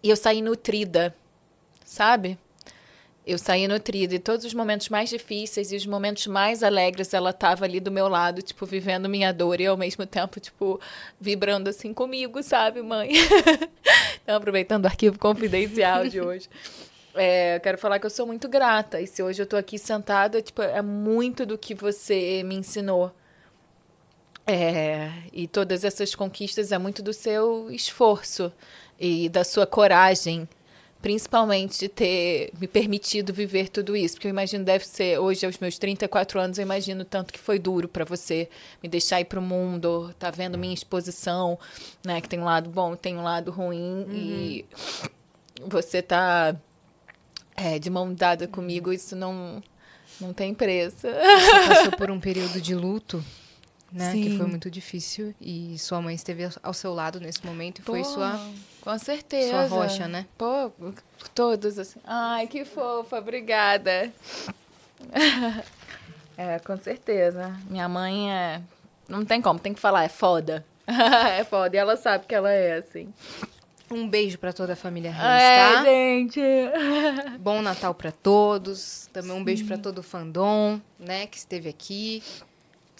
E 0.00 0.08
eu 0.08 0.16
saí 0.16 0.40
nutrida, 0.40 1.12
sabe? 1.84 2.38
Eu 3.24 3.38
saí 3.38 3.68
nutrida 3.68 4.14
e 4.14 4.18
todos 4.18 4.44
os 4.44 4.52
momentos 4.52 4.88
mais 4.88 5.08
difíceis 5.08 5.70
e 5.70 5.76
os 5.76 5.86
momentos 5.86 6.26
mais 6.26 6.62
alegres 6.62 7.14
ela 7.14 7.32
tava 7.32 7.64
ali 7.64 7.78
do 7.78 7.90
meu 7.90 8.08
lado, 8.08 8.42
tipo, 8.42 8.66
vivendo 8.66 9.08
minha 9.08 9.32
dor 9.32 9.60
e 9.60 9.66
ao 9.66 9.76
mesmo 9.76 10.04
tempo, 10.04 10.40
tipo, 10.40 10.80
vibrando 11.20 11.70
assim 11.70 11.94
comigo, 11.94 12.42
sabe, 12.42 12.82
mãe? 12.82 13.12
então, 14.22 14.36
aproveitando 14.36 14.84
o 14.84 14.88
arquivo 14.88 15.18
confidencial 15.18 16.08
de 16.08 16.20
hoje. 16.20 16.48
É, 17.14 17.56
eu 17.56 17.60
quero 17.60 17.76
falar 17.76 17.98
que 17.98 18.06
eu 18.06 18.10
sou 18.10 18.26
muito 18.26 18.48
grata. 18.48 18.98
E 18.98 19.06
se 19.06 19.22
hoje 19.22 19.42
eu 19.42 19.46
tô 19.46 19.54
aqui 19.54 19.78
sentada, 19.78 20.40
tipo, 20.40 20.62
é 20.62 20.80
muito 20.80 21.44
do 21.44 21.58
que 21.58 21.74
você 21.74 22.42
me 22.42 22.54
ensinou. 22.54 23.12
É, 24.46 25.10
e 25.30 25.46
todas 25.46 25.84
essas 25.84 26.14
conquistas 26.14 26.72
é 26.72 26.78
muito 26.78 27.02
do 27.02 27.12
seu 27.12 27.70
esforço 27.70 28.50
e 28.98 29.28
da 29.28 29.44
sua 29.44 29.66
coragem 29.66 30.48
principalmente 31.02 31.80
de 31.80 31.88
ter 31.88 32.52
me 32.58 32.68
permitido 32.68 33.32
viver 33.32 33.68
tudo 33.68 33.96
isso, 33.96 34.14
porque 34.14 34.28
eu 34.28 34.30
imagino 34.30 34.64
deve 34.64 34.86
ser 34.86 35.18
hoje 35.18 35.44
aos 35.44 35.58
meus 35.58 35.76
34 35.76 36.40
anos, 36.40 36.58
eu 36.58 36.62
imagino 36.62 37.04
tanto 37.04 37.32
que 37.32 37.38
foi 37.38 37.58
duro 37.58 37.88
para 37.88 38.04
você 38.04 38.48
me 38.82 38.88
deixar 38.88 39.20
ir 39.20 39.24
para 39.24 39.40
o 39.40 39.42
mundo, 39.42 40.14
tá 40.18 40.30
vendo 40.30 40.56
minha 40.56 40.72
exposição, 40.72 41.58
né, 42.04 42.20
que 42.20 42.28
tem 42.28 42.38
um 42.38 42.44
lado 42.44 42.70
bom, 42.70 42.94
tem 42.94 43.16
um 43.16 43.22
lado 43.22 43.50
ruim 43.50 44.04
uhum. 44.04 44.14
e 44.14 44.64
você 45.66 46.00
tá 46.00 46.56
é, 47.56 47.78
de 47.78 47.90
mão 47.90 48.14
dada 48.14 48.46
comigo, 48.46 48.92
isso 48.92 49.16
não 49.16 49.62
não 50.20 50.32
tem 50.32 50.54
preço. 50.54 51.08
Você 51.08 51.68
passou 51.68 51.92
por 51.92 52.10
um 52.10 52.20
período 52.20 52.60
de 52.60 52.74
luto 52.76 53.24
né? 53.92 54.12
Sim. 54.12 54.22
Que 54.22 54.36
foi 54.36 54.46
muito 54.46 54.70
difícil. 54.70 55.34
E 55.40 55.78
sua 55.78 56.00
mãe 56.00 56.14
esteve 56.14 56.48
ao 56.62 56.72
seu 56.72 56.94
lado 56.94 57.20
nesse 57.20 57.44
momento 57.44 57.80
e 57.80 57.82
Pô, 57.82 57.92
foi 57.92 58.04
sua. 58.04 58.40
Com 58.82 58.98
certeza. 58.98 59.50
Sua 59.50 59.66
rocha, 59.66 60.08
né? 60.08 60.26
Pô, 60.36 60.72
todos 61.34 61.78
assim. 61.78 62.00
Ai, 62.04 62.46
que 62.48 62.64
fofa, 62.64 63.18
obrigada. 63.18 64.12
é, 66.36 66.58
com 66.58 66.76
certeza. 66.76 67.56
Minha 67.70 67.88
mãe 67.88 68.32
é. 68.32 68.60
Não 69.08 69.24
tem 69.24 69.40
como, 69.40 69.58
tem 69.58 69.72
que 69.72 69.80
falar, 69.80 70.04
é 70.04 70.08
foda. 70.08 70.64
é 70.86 71.44
foda. 71.44 71.76
E 71.76 71.78
ela 71.78 71.96
sabe 71.96 72.26
que 72.26 72.34
ela 72.34 72.50
é 72.50 72.78
assim. 72.78 73.12
Um 73.88 74.08
beijo 74.08 74.38
para 74.38 74.52
toda 74.52 74.72
a 74.72 74.76
família 74.76 75.12
Reis, 75.12 75.42
é, 75.42 75.74
tá? 75.74 75.84
gente. 75.84 76.40
Bom 77.38 77.60
Natal 77.60 77.94
para 77.94 78.10
todos. 78.10 79.08
Também 79.12 79.32
um 79.32 79.44
beijo 79.44 79.66
para 79.66 79.76
todo 79.76 79.98
o 79.98 80.02
fandom, 80.02 80.80
né, 80.98 81.26
que 81.26 81.36
esteve 81.36 81.68
aqui. 81.68 82.22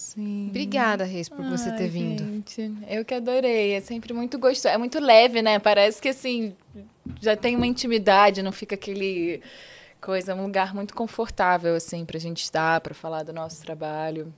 Sim. 0.02 0.48
Obrigada, 0.48 1.04
Reis, 1.04 1.28
por 1.28 1.44
Ai, 1.44 1.50
você 1.56 1.70
ter 1.70 1.88
vindo. 1.88 2.24
Gente, 2.24 2.74
eu 2.88 3.04
que 3.04 3.14
adorei. 3.14 3.72
É 3.72 3.80
sempre 3.80 4.12
muito 4.12 4.36
gostoso. 4.38 4.74
É 4.74 4.76
muito 4.76 4.98
leve, 4.98 5.40
né? 5.40 5.60
Parece 5.60 6.02
que 6.02 6.08
assim, 6.08 6.54
já 7.20 7.36
tem 7.36 7.54
uma 7.54 7.66
intimidade, 7.66 8.42
não 8.42 8.50
fica 8.50 8.74
aquele 8.74 9.40
coisa, 10.00 10.34
um 10.34 10.42
lugar 10.42 10.74
muito 10.74 10.92
confortável, 10.92 11.76
assim, 11.76 12.04
pra 12.04 12.18
gente 12.18 12.42
estar, 12.42 12.80
pra 12.80 12.92
falar 12.92 13.22
do 13.22 13.32
nosso 13.32 13.62
trabalho. 13.62 14.34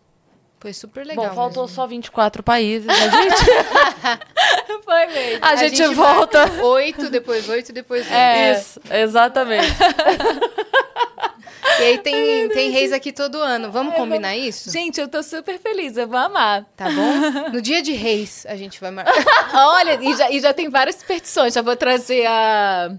Foi 0.65 0.73
super 0.73 1.05
legal. 1.05 1.27
Bom, 1.27 1.35
faltou 1.35 1.65
mesmo. 1.65 1.77
só 1.77 1.87
24 1.87 2.43
países, 2.43 2.89
a 2.89 2.95
gente. 2.95 3.37
Foi 4.83 5.07
mesmo. 5.09 5.45
A, 5.45 5.51
a 5.51 5.57
gente, 5.57 5.77
gente, 5.77 5.95
volta. 5.95 6.51
Oito, 6.63 7.11
depois 7.11 7.47
oito, 7.51 7.71
depois 7.71 8.01
oito. 8.07 8.15
É, 8.15 8.53
Isso, 8.53 8.81
exatamente. 8.91 9.69
E 11.81 11.83
aí 11.83 11.99
tem, 11.99 12.49
tem 12.51 12.71
reis 12.71 12.93
aqui 12.93 13.11
todo 13.13 13.39
ano. 13.39 13.71
Vamos 13.71 13.95
combinar 13.95 14.37
isso? 14.37 14.71
Gente, 14.71 15.01
eu 15.01 15.09
tô 15.09 15.23
super 15.23 15.59
feliz, 15.59 15.97
eu 15.97 16.07
vou 16.07 16.19
amar. 16.19 16.65
Tá 16.77 16.87
bom? 16.89 17.51
No 17.53 17.61
dia 17.61 17.83
de 17.83 17.93
reis, 17.93 18.47
a 18.49 18.55
gente 18.55 18.81
vai 18.81 18.91
marcar. 18.91 19.13
Olha, 19.53 19.99
e 20.01 20.15
já, 20.17 20.31
e 20.31 20.41
já 20.41 20.55
tem 20.55 20.69
várias 20.71 20.97
superstições. 20.97 21.53
Já 21.53 21.63
vou 21.63 21.75
trazer 21.75 22.27
a. 22.27 22.93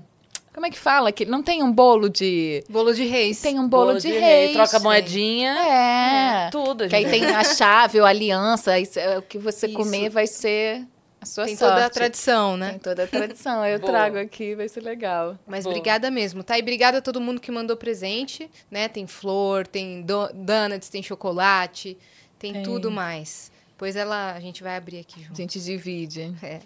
Como 0.56 0.66
é 0.66 0.70
que 0.70 0.80
fala? 0.80 1.12
Que 1.12 1.26
não 1.26 1.44
tem 1.44 1.62
um 1.62 1.70
bolo 1.70 2.08
de. 2.08 2.64
Bolo 2.70 2.94
de 2.94 3.04
reis. 3.04 3.42
Tem 3.42 3.60
um 3.60 3.68
bolo, 3.68 3.88
bolo 3.88 4.00
de, 4.00 4.08
de, 4.10 4.18
reis. 4.18 4.54
Troca 4.54 4.80
moedinha. 4.80 5.52
É. 5.52 6.46
é. 6.46 6.50
Tudo. 6.50 6.88
Que 6.88 6.96
aí 6.96 7.10
tem 7.10 7.26
a 7.26 7.44
chave 7.44 8.00
ou 8.00 8.06
a 8.06 8.10
aliança. 8.10 8.72
O 9.20 9.22
que 9.22 9.38
você 9.38 9.68
Isso. 9.68 9.76
comer 9.76 10.10
vai 10.10 10.26
ser 10.26 10.88
a 11.20 11.26
sua 11.26 11.44
Tem 11.44 11.58
sorte. 11.58 11.74
toda 11.74 11.86
a 11.86 11.90
tradição, 11.90 12.56
né? 12.56 12.70
Tem 12.70 12.80
toda 12.80 13.04
a 13.04 13.08
tradição. 13.08 13.66
Eu 13.66 13.82
trago 13.82 14.18
aqui, 14.18 14.56
vai 14.56 14.70
ser 14.70 14.80
legal. 14.80 15.38
Mas 15.46 15.66
Boa. 15.66 15.76
obrigada 15.76 16.10
mesmo, 16.10 16.42
tá? 16.42 16.58
E 16.58 16.62
obrigada 16.62 17.00
a 17.00 17.02
todo 17.02 17.20
mundo 17.20 17.42
que 17.42 17.52
mandou 17.52 17.76
presente, 17.76 18.50
né? 18.72 18.88
Tem 18.88 19.06
flor, 19.06 19.68
tem 19.68 20.04
do 20.04 20.30
donuts, 20.34 20.88
tem 20.88 21.04
chocolate, 21.04 21.98
tem, 22.40 22.54
tem, 22.54 22.64
tudo 22.64 22.90
mais. 22.90 23.52
Pois 23.78 23.98
ela, 23.98 24.32
a 24.32 24.40
gente 24.40 24.64
vai 24.64 24.78
abrir 24.78 25.00
aqui 25.00 25.22
junto. 25.22 25.34
A 25.34 25.36
gente 25.36 25.60
divide. 25.60 26.34
É. 26.42 26.62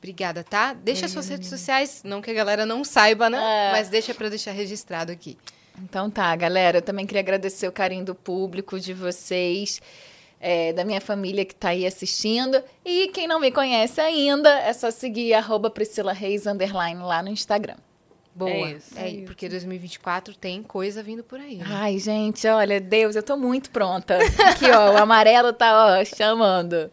Obrigada, 0.00 0.42
tá? 0.42 0.72
Deixa 0.72 1.04
é. 1.04 1.08
suas 1.08 1.28
redes 1.28 1.50
sociais, 1.50 2.00
não 2.02 2.22
que 2.22 2.30
a 2.30 2.34
galera 2.34 2.64
não 2.64 2.82
saiba, 2.82 3.28
né? 3.28 3.68
É. 3.68 3.72
Mas 3.72 3.90
deixa 3.90 4.14
para 4.14 4.30
deixar 4.30 4.52
registrado 4.52 5.12
aqui. 5.12 5.36
Então 5.78 6.10
tá, 6.10 6.34
galera. 6.34 6.78
Eu 6.78 6.82
também 6.82 7.06
queria 7.06 7.20
agradecer 7.20 7.68
o 7.68 7.72
carinho 7.72 8.04
do 8.04 8.14
público, 8.14 8.80
de 8.80 8.94
vocês 8.94 9.80
é, 10.40 10.72
da 10.72 10.84
minha 10.84 11.00
família 11.00 11.44
que 11.44 11.52
está 11.52 11.68
aí 11.68 11.86
assistindo. 11.86 12.62
E 12.84 13.08
quem 13.08 13.28
não 13.28 13.38
me 13.38 13.52
conhece 13.52 14.00
ainda, 14.00 14.48
é 14.60 14.72
só 14.72 14.90
seguir 14.90 15.34
arroba 15.34 15.70
Priscila 15.70 16.12
Reis 16.12 16.44
lá 16.44 17.22
no 17.22 17.28
Instagram. 17.28 17.76
Boa. 18.34 18.50
É, 18.50 18.72
isso, 18.72 18.98
é, 18.98 19.16
é 19.16 19.22
porque 19.22 19.48
2024 19.48 20.34
tem 20.34 20.62
coisa 20.62 21.02
vindo 21.02 21.22
por 21.24 21.40
aí. 21.40 21.56
Né? 21.56 21.64
Ai, 21.68 21.98
gente, 21.98 22.46
olha, 22.46 22.80
Deus, 22.80 23.16
eu 23.16 23.22
tô 23.22 23.36
muito 23.36 23.70
pronta. 23.70 24.18
Aqui, 24.46 24.70
ó, 24.70 24.92
o 24.92 24.96
amarelo 24.96 25.52
tá, 25.52 25.98
ó, 25.98 26.04
chamando. 26.04 26.90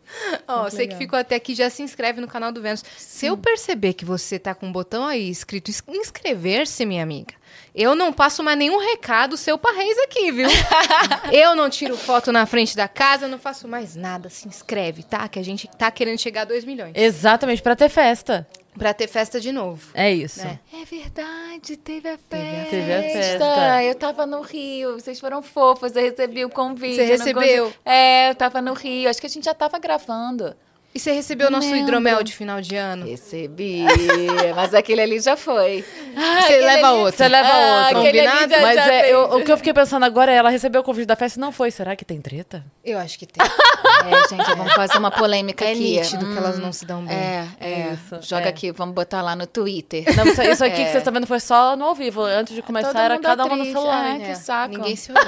Ó, 0.47 0.63
você 0.63 0.79
legal. 0.79 0.97
que 0.97 1.03
ficou 1.03 1.19
até 1.19 1.35
aqui, 1.35 1.53
já 1.53 1.69
se 1.69 1.83
inscreve 1.83 2.19
no 2.19 2.27
canal 2.27 2.51
do 2.51 2.61
Vênus. 2.61 2.83
Se 2.97 3.27
eu 3.27 3.37
perceber 3.37 3.93
que 3.93 4.03
você 4.03 4.39
tá 4.39 4.55
com 4.55 4.67
um 4.67 4.71
botão 4.71 5.05
aí 5.05 5.29
escrito 5.29 5.71
inscrever-se, 5.87 6.85
minha 6.85 7.03
amiga, 7.03 7.33
eu 7.73 7.93
não 7.93 8.11
passo 8.11 8.43
mais 8.43 8.57
nenhum 8.57 8.79
recado 8.79 9.37
seu 9.37 9.57
pra 9.57 9.71
Reis 9.71 9.97
aqui, 9.99 10.31
viu? 10.31 10.49
eu 11.31 11.55
não 11.55 11.69
tiro 11.69 11.95
foto 11.95 12.31
na 12.31 12.47
frente 12.47 12.75
da 12.75 12.87
casa, 12.87 13.27
não 13.27 13.37
faço 13.37 13.67
mais 13.67 13.95
nada. 13.95 14.29
Se 14.29 14.47
inscreve, 14.47 15.03
tá? 15.03 15.27
Que 15.27 15.37
a 15.37 15.43
gente 15.43 15.67
tá 15.67 15.91
querendo 15.91 16.19
chegar 16.19 16.41
a 16.41 16.45
2 16.45 16.65
milhões. 16.65 16.93
Exatamente, 16.95 17.61
pra 17.61 17.75
ter 17.75 17.89
festa. 17.89 18.47
Pra 18.77 18.93
ter 18.93 19.07
festa 19.07 19.39
de 19.39 19.51
novo. 19.51 19.89
É 19.93 20.11
isso. 20.11 20.41
É, 20.41 20.59
é 20.73 20.85
verdade, 20.85 21.77
teve 21.77 22.09
a 22.09 22.17
festa. 22.17 22.69
Teve 22.69 22.93
a 22.93 23.01
festa. 23.01 23.83
Eu 23.83 23.95
tava 23.95 24.25
no 24.25 24.41
Rio, 24.41 24.93
vocês 24.99 25.19
foram 25.19 25.41
fofos, 25.41 25.95
eu 25.95 26.01
recebi 26.01 26.45
o 26.45 26.49
convite. 26.49 26.95
Você 26.95 27.05
recebeu? 27.05 27.73
É, 27.83 28.29
eu 28.29 28.35
tava 28.35 28.61
no 28.61 28.73
Rio, 28.73 29.09
acho 29.09 29.19
que 29.19 29.25
a 29.27 29.29
gente 29.29 29.45
já 29.45 29.53
tava 29.53 29.79
gravando. 29.79 30.55
E 30.97 30.99
você 30.99 31.11
recebeu 31.11 31.49
o 31.49 31.51
nosso 31.51 31.75
hidromel 31.75 32.23
de 32.23 32.35
final 32.35 32.59
de 32.59 32.75
ano? 32.75 33.05
Recebi, 33.05 33.85
mas 34.55 34.73
aquele 34.73 34.99
ali 34.99 35.19
já 35.19 35.37
foi. 35.37 35.85
Ah, 36.15 36.41
você 36.41 36.57
leva 36.57 36.87
ali... 36.87 36.97
outro. 36.97 37.17
Você 37.17 37.27
leva 37.27 37.49
ah, 37.49 37.81
outro. 37.81 38.01
Combinado? 38.01 38.49
Já, 38.49 38.61
mas 38.61 38.75
já 38.75 38.93
é, 38.93 39.13
eu, 39.13 39.21
o 39.35 39.45
que 39.45 39.51
eu 39.51 39.57
fiquei 39.57 39.73
pensando 39.75 40.03
agora 40.03 40.31
é, 40.31 40.37
ela 40.37 40.49
recebeu 40.49 40.81
o 40.81 40.83
convite 40.83 41.05
da 41.05 41.15
festa 41.15 41.37
e 41.37 41.41
não 41.41 41.51
foi. 41.51 41.69
Será 41.69 41.95
que 41.95 42.03
tem 42.03 42.19
treta? 42.19 42.65
Eu 42.83 42.97
acho 42.97 43.19
que 43.19 43.27
tem. 43.27 43.45
é, 43.45 44.27
gente, 44.27 44.57
vamos 44.57 44.73
fazer 44.73 44.97
uma 44.97 45.11
polêmica 45.11 45.65
é 45.65 45.73
aqui. 45.73 45.97
É 45.97 46.01
nítido 46.01 46.25
hum, 46.25 46.31
que 46.31 46.37
elas 46.39 46.57
não 46.57 46.73
se 46.73 46.83
dão 46.83 47.05
bem. 47.05 47.15
É, 47.15 47.47
é. 47.59 47.93
Isso, 47.93 48.27
Joga 48.27 48.45
é. 48.45 48.49
aqui, 48.49 48.71
vamos 48.71 48.95
botar 48.95 49.21
lá 49.21 49.35
no 49.35 49.45
Twitter. 49.45 50.03
Não, 50.15 50.25
isso, 50.25 50.41
isso 50.41 50.65
aqui 50.65 50.77
que 50.83 50.85
vocês 50.85 50.95
estão 50.95 51.13
vendo 51.13 51.27
foi 51.27 51.39
só 51.39 51.75
no 51.75 51.85
ao 51.85 51.93
vivo. 51.93 52.23
Antes 52.23 52.55
de 52.55 52.63
começar, 52.63 52.99
era 52.99 53.19
cada 53.19 53.45
uma 53.45 53.55
no 53.55 53.65
celular. 53.65 54.17
que 54.17 54.33
saco. 54.33 54.75
Ninguém 54.75 54.95
se 54.95 55.11
olhou. 55.11 55.23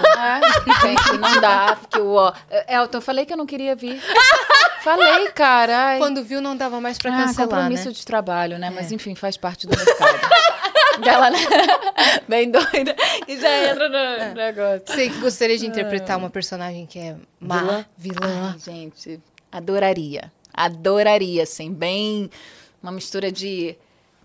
gente, 0.82 1.18
não 1.20 1.40
dá. 1.40 1.78
Porque 1.80 2.00
o... 2.00 2.34
Elton, 2.68 2.98
eu 2.98 3.02
falei 3.04 3.24
que 3.24 3.34
eu 3.34 3.38
não 3.38 3.46
queria 3.46 3.76
vir. 3.76 4.02
Falei, 4.82 5.28
cara. 5.28 5.59
Ai. 5.68 5.98
Quando 5.98 6.24
viu, 6.24 6.40
não 6.40 6.56
dava 6.56 6.80
mais 6.80 6.98
pra 6.98 7.12
ah, 7.12 7.26
cancelar, 7.26 7.50
compromisso 7.50 7.88
né? 7.88 7.92
de 7.92 8.06
trabalho, 8.06 8.60
né? 8.60 8.68
É. 8.68 8.70
Mas 8.70 8.92
enfim, 8.92 9.16
faz 9.16 9.36
parte 9.36 9.66
do 9.66 9.76
mercado. 9.76 10.20
Ela, 11.04 11.32
né? 11.32 11.40
Bem 12.28 12.52
doida. 12.52 12.96
E 13.28 13.40
já 13.40 13.72
entra 13.72 13.90
no 13.90 13.96
é. 13.96 14.34
negócio. 14.34 14.84
Você 14.86 15.08
gostaria 15.20 15.58
de 15.58 15.66
interpretar 15.66 16.18
uma 16.18 16.30
personagem 16.30 16.86
que 16.86 17.00
é 17.00 17.16
má, 17.40 17.62
vilã? 17.62 17.86
vilã. 17.98 18.54
Ai, 18.54 18.60
gente, 18.60 19.20
adoraria. 19.52 20.32
Adoraria, 20.54 21.44
assim, 21.44 21.74
bem... 21.74 22.30
Uma 22.82 22.94
mistura 22.94 23.30
de 23.30 23.76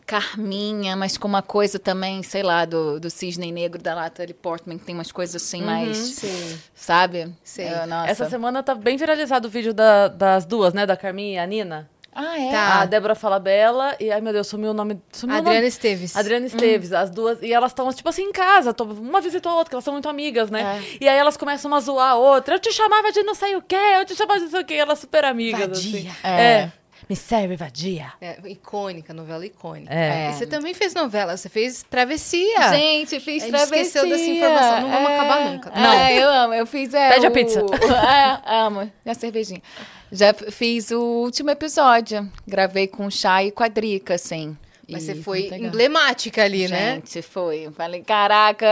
Carminha, 0.07 0.97
mas 0.97 1.17
com 1.17 1.27
uma 1.27 1.43
coisa 1.43 1.79
também, 1.79 2.23
sei 2.23 2.43
lá, 2.43 2.65
do, 2.65 3.01
do 3.01 3.09
Cisne 3.09 3.51
Negro 3.51 3.83
da 3.83 3.95
Natalie 3.95 4.35
Portman, 4.35 4.79
que 4.79 4.85
tem 4.85 4.95
umas 4.95 5.11
coisas 5.11 5.43
assim 5.43 5.61
uhum, 5.61 5.67
mais. 5.67 5.97
Sim. 5.97 6.59
Sabe? 6.75 7.33
Sim. 7.43 7.65
Essa 8.07 8.29
semana 8.29 8.63
tá 8.63 8.75
bem 8.75 8.97
viralizado 8.97 9.49
o 9.49 9.51
vídeo 9.51 9.73
da, 9.73 10.09
das 10.09 10.45
duas, 10.45 10.75
né? 10.75 10.85
Da 10.85 10.97
Carminha 10.97 11.35
e 11.35 11.39
a 11.39 11.47
Nina. 11.47 11.91
Ah, 12.15 12.39
é? 12.39 12.51
Tá. 12.51 12.81
A 12.83 12.85
Débora 12.85 13.15
Falabella 13.17 13.97
e, 13.99 14.11
ai 14.11 14.21
meu 14.21 14.33
Deus, 14.33 14.47
sumiu 14.47 14.71
o 14.71 14.75
nome. 14.75 15.01
Sumiu 15.11 15.37
Adriana 15.37 15.57
o 15.57 15.61
nome. 15.61 15.69
Esteves. 15.69 16.17
Adriana 16.17 16.47
Esteves, 16.47 16.93
hum. 16.93 16.97
as 16.97 17.11
duas. 17.11 17.43
E 17.43 17.53
elas 17.53 17.73
estão, 17.73 17.93
tipo 17.93 18.09
assim, 18.09 18.23
em 18.23 18.33
casa. 18.33 18.75
Uma 18.83 19.21
visitou 19.21 19.51
a 19.51 19.57
outra, 19.57 19.71
que 19.71 19.75
elas 19.75 19.85
são 19.85 19.95
muito 19.95 20.09
amigas, 20.09 20.49
né? 20.49 20.81
É. 20.81 20.97
E 21.01 21.09
aí 21.09 21.19
elas 21.19 21.37
começam 21.37 21.75
a 21.75 21.81
zoar 21.81 22.11
a 22.11 22.15
outra. 22.15 22.55
Eu 22.55 22.59
te 22.61 22.73
chamava 22.73 23.11
de 23.11 23.23
não 23.25 23.35
sei 23.35 23.57
o 23.57 23.63
quê, 23.63 23.77
eu 23.99 24.05
te 24.05 24.15
chamava 24.15 24.39
de 24.39 24.45
não 24.45 24.51
sei 24.53 24.61
o 24.61 24.65
quê. 24.65 24.75
Elas 24.75 25.01
super 25.01 25.25
amigas. 25.25 25.61
Vadia. 25.61 26.11
Assim. 26.11 26.11
É. 26.23 26.43
é. 26.43 26.73
Me 27.09 27.15
serve, 27.15 27.57
vadia. 27.57 28.13
É, 28.21 28.39
icônica, 28.47 29.13
novela 29.13 29.45
icônica. 29.45 29.93
É. 29.93 30.31
E 30.31 30.35
você 30.35 30.47
também 30.47 30.73
fez 30.73 30.95
novela, 30.95 31.37
você 31.37 31.49
fez 31.49 31.83
Travessia. 31.83 32.71
Gente, 32.71 33.21
fiz 33.21 33.43
A 33.43 33.47
gente 33.47 33.57
Travessia. 33.57 33.83
esqueceu 33.83 34.09
dessa 34.09 34.25
informação, 34.25 34.81
não 34.81 34.91
vamos 34.91 35.11
é. 35.11 35.15
acabar 35.19 35.45
nunca. 35.51 35.71
Não. 35.71 35.93
É, 35.93 36.23
eu 36.23 36.31
amo, 36.31 36.55
eu 36.55 36.67
fiz... 36.67 36.95
É, 36.95 37.11
Pede 37.11 37.27
o... 37.27 37.29
a 37.29 37.31
pizza. 37.31 37.61
é, 37.61 38.41
amo, 38.47 38.91
a 39.05 39.15
cervejinha. 39.15 39.63
Já 40.11 40.33
fiz 40.33 40.91
o 40.91 41.01
último 41.01 41.51
episódio, 41.51 42.31
gravei 42.47 42.87
com 42.87 43.07
o 43.07 43.11
Chá 43.11 43.43
e 43.43 43.51
com 43.51 43.63
a 43.63 43.69
Drica, 43.69 44.15
assim. 44.15 44.57
Mas 44.89 45.05
você 45.05 45.15
foi 45.15 45.49
emblemática 45.55 46.45
ali, 46.45 46.69
né? 46.69 46.97
Gente, 46.97 47.23
foi. 47.23 47.71
Falei, 47.75 48.03
caraca, 48.03 48.67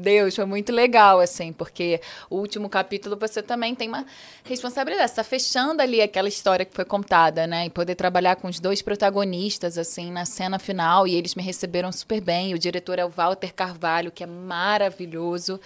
Deus, 0.00 0.36
foi 0.36 0.44
muito 0.44 0.72
legal, 0.72 1.20
assim, 1.20 1.52
porque 1.52 2.00
o 2.30 2.36
último 2.36 2.68
capítulo 2.68 3.16
você 3.16 3.42
também 3.42 3.74
tem 3.74 3.88
uma 3.88 4.06
responsabilidade. 4.44 5.10
Você 5.10 5.16
tá 5.16 5.24
fechando 5.24 5.82
ali 5.82 6.00
aquela 6.00 6.28
história 6.28 6.64
que 6.64 6.74
foi 6.74 6.84
contada, 6.84 7.46
né? 7.46 7.66
E 7.66 7.70
poder 7.70 7.94
trabalhar 7.94 8.36
com 8.36 8.48
os 8.48 8.60
dois 8.60 8.82
protagonistas, 8.82 9.76
assim, 9.78 10.10
na 10.10 10.24
cena 10.24 10.58
final. 10.58 11.06
E 11.06 11.14
eles 11.14 11.34
me 11.34 11.42
receberam 11.42 11.90
super 11.90 12.20
bem. 12.20 12.54
O 12.54 12.58
diretor 12.58 12.98
é 12.98 13.04
o 13.04 13.08
Walter 13.08 13.52
Carvalho, 13.52 14.10
que 14.10 14.22
é 14.22 14.26
maravilhoso. 14.26 15.60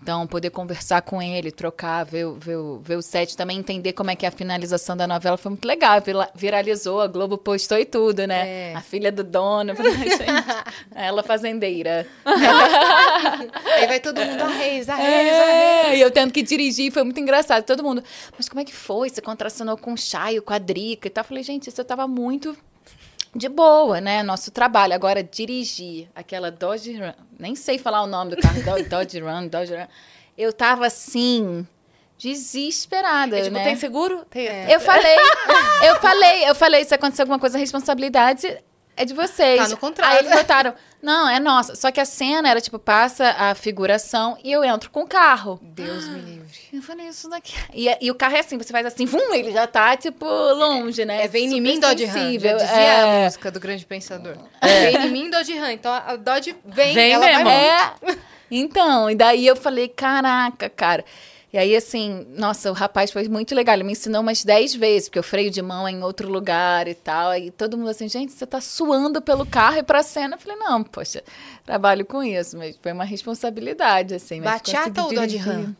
Então, 0.00 0.26
poder 0.26 0.50
conversar 0.50 1.02
com 1.02 1.20
ele, 1.20 1.50
trocar, 1.50 2.04
ver, 2.04 2.24
o- 2.24 2.34
ver, 2.34 2.56
ver 2.80 2.96
o 2.96 3.02
set, 3.02 3.36
também 3.36 3.58
entender 3.58 3.92
como 3.92 4.10
é 4.10 4.16
que 4.16 4.24
é 4.24 4.28
a 4.28 4.32
finalização 4.32 4.96
da 4.96 5.06
novela 5.06 5.36
foi 5.36 5.50
muito 5.50 5.66
legal. 5.66 6.00
Vira- 6.00 6.30
Viralizou, 6.34 7.00
a 7.00 7.06
Globo 7.08 7.36
postou 7.36 7.76
e 7.78 7.84
tudo, 7.84 8.24
né? 8.26 8.70
É. 8.70 8.74
A 8.76 8.80
filha 8.80 9.10
do 9.12 9.22
dono. 9.24 9.72
Eu 9.72 9.76
falei, 9.76 9.92
"Ai, 9.92 10.08
gente, 10.10 10.24
ela 10.94 11.22
fazendeira. 11.22 12.06
Aí 12.24 13.86
vai 13.86 14.00
todo 14.00 14.20
mundo, 14.24 14.40
a 14.42 14.48
Reis, 14.48 14.88
a 14.88 14.94
Reis, 14.94 15.32
a 15.32 15.44
Reis. 15.44 15.86
É, 15.92 15.96
e 15.96 16.00
eu 16.00 16.10
tendo 16.10 16.32
que 16.32 16.42
dirigir, 16.42 16.92
foi 16.92 17.02
muito 17.02 17.18
engraçado. 17.20 17.64
Todo 17.64 17.82
mundo, 17.82 18.02
mas 18.36 18.48
como 18.48 18.60
é 18.60 18.64
que 18.64 18.74
foi? 18.74 19.08
Você 19.10 19.20
contracionou 19.20 19.76
com 19.76 19.92
o 19.92 19.96
Chayo, 19.98 20.42
com 20.42 20.52
a 20.52 20.58
Drica 20.58 21.08
e 21.08 21.10
tal? 21.10 21.22
Eu 21.22 21.28
falei, 21.28 21.42
gente, 21.42 21.68
isso 21.68 21.80
eu 21.80 21.84
tava 21.84 22.06
muito 22.06 22.56
de 23.34 23.48
boa, 23.48 24.00
né? 24.00 24.22
Nosso 24.22 24.50
trabalho. 24.50 24.94
Agora, 24.94 25.22
dirigir 25.22 26.08
aquela 26.14 26.50
Dodge 26.50 26.92
Run, 26.98 27.12
nem 27.38 27.54
sei 27.54 27.78
falar 27.78 28.02
o 28.02 28.06
nome 28.06 28.34
do 28.34 28.42
carro, 28.42 28.62
Do- 28.62 28.84
Dodge 28.88 29.20
Run, 29.20 29.48
Dodge 29.48 29.74
Run. 29.74 29.86
Eu 30.36 30.52
tava 30.52 30.86
assim, 30.86 31.66
desesperada, 32.16 33.38
É, 33.38 33.42
tipo, 33.42 33.54
né? 33.54 33.64
tem 33.64 33.76
seguro? 33.76 34.24
Tem. 34.30 34.46
Eu 34.70 34.80
falei, 34.80 35.16
eu 35.84 35.96
falei, 36.00 36.48
eu 36.50 36.54
falei, 36.54 36.84
se 36.84 36.94
acontecer 36.94 37.22
alguma 37.22 37.38
coisa, 37.38 37.58
responsabilidade 37.58 38.58
é 38.98 39.04
de 39.04 39.14
vocês. 39.14 39.60
Tá 39.62 39.68
no 39.68 39.76
contrato. 39.76 40.10
Aí 40.10 40.18
eles 40.18 40.32
botaram, 40.32 40.74
não, 41.00 41.28
é 41.28 41.38
nossa. 41.40 41.74
Só 41.74 41.90
que 41.90 42.00
a 42.00 42.04
cena 42.04 42.48
era 42.48 42.60
tipo, 42.60 42.78
passa 42.78 43.30
a 43.38 43.54
figuração 43.54 44.36
e 44.42 44.50
eu 44.52 44.64
entro 44.64 44.90
com 44.90 45.02
o 45.02 45.06
carro. 45.06 45.58
Deus 45.62 46.06
me 46.08 46.18
livre. 46.20 46.48
Eu 46.72 46.82
falei, 46.82 47.08
isso 47.08 47.28
daqui. 47.30 47.54
E, 47.72 47.88
e 48.00 48.10
o 48.10 48.14
carro 48.14 48.36
é 48.36 48.40
assim, 48.40 48.58
você 48.58 48.72
faz 48.72 48.84
assim, 48.86 49.06
vum, 49.06 49.32
ele 49.32 49.52
já 49.52 49.66
tá, 49.66 49.96
tipo, 49.96 50.24
longe, 50.26 51.04
né? 51.04 51.24
É, 51.24 51.28
vem 51.28 51.46
em 51.56 51.60
mim, 51.60 51.78
Dodge 51.80 52.04
Ram. 52.04 52.38
Já 52.38 52.52
dizia 52.54 52.68
É. 52.76 53.20
a 53.20 53.24
música 53.24 53.50
do 53.50 53.60
Grande 53.60 53.86
Pensador. 53.86 54.36
Vem 54.62 54.96
em 55.06 55.10
mim, 55.10 55.30
Dodge 55.30 55.56
Ram. 55.56 55.70
Então 55.72 55.92
a 55.92 56.16
Dodge 56.16 56.54
vem, 56.64 56.94
Vem 56.94 57.12
ela 57.12 57.24
mesmo. 57.24 57.44
vai 57.44 57.68
É. 57.68 57.92
Então, 58.50 59.10
e 59.10 59.14
daí 59.14 59.46
eu 59.46 59.54
falei, 59.56 59.88
caraca, 59.88 60.68
cara. 60.70 61.04
E 61.50 61.56
aí, 61.56 61.74
assim, 61.74 62.26
nossa, 62.36 62.70
o 62.70 62.74
rapaz 62.74 63.10
foi 63.10 63.26
muito 63.26 63.54
legal. 63.54 63.74
Ele 63.74 63.84
me 63.84 63.92
ensinou 63.92 64.20
umas 64.20 64.44
10 64.44 64.74
vezes, 64.74 65.08
porque 65.08 65.18
eu 65.18 65.22
freio 65.22 65.50
de 65.50 65.62
mão 65.62 65.88
é 65.88 65.90
em 65.90 66.02
outro 66.02 66.28
lugar 66.28 66.86
e 66.86 66.94
tal. 66.94 67.30
Aí 67.30 67.50
todo 67.50 67.76
mundo 67.78 67.88
assim, 67.88 68.06
gente, 68.08 68.32
você 68.32 68.46
tá 68.46 68.60
suando 68.60 69.22
pelo 69.22 69.46
carro 69.46 69.78
e 69.78 69.82
pra 69.82 70.02
cena. 70.02 70.36
Eu 70.36 70.40
falei, 70.40 70.58
não, 70.58 70.84
poxa, 70.84 71.24
trabalho 71.64 72.04
com 72.04 72.22
isso, 72.22 72.56
mas 72.58 72.78
foi 72.82 72.92
uma 72.92 73.04
responsabilidade, 73.04 74.14
assim. 74.14 74.40
mas 74.40 74.60
Bachata 74.60 75.02
ou 75.04 75.14
Dodge. 75.14 75.38
Ram? 75.38 75.74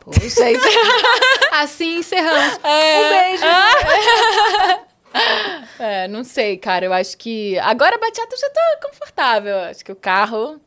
Poxa, 0.00 0.50
isso... 0.50 0.64
Assim 1.52 1.98
encerramos. 1.98 2.54
Um 2.58 3.10
beijo. 3.10 3.44
É, 5.80 6.08
não 6.08 6.24
sei, 6.24 6.56
cara. 6.56 6.84
Eu 6.86 6.92
acho 6.92 7.16
que. 7.16 7.56
Agora 7.60 7.94
a 7.94 7.98
bachata 7.98 8.28
eu 8.34 8.38
já 8.38 8.50
tô 8.50 8.88
confortável. 8.88 9.56
Acho 9.60 9.84
que 9.84 9.92
o 9.92 9.96
carro. 9.96 10.60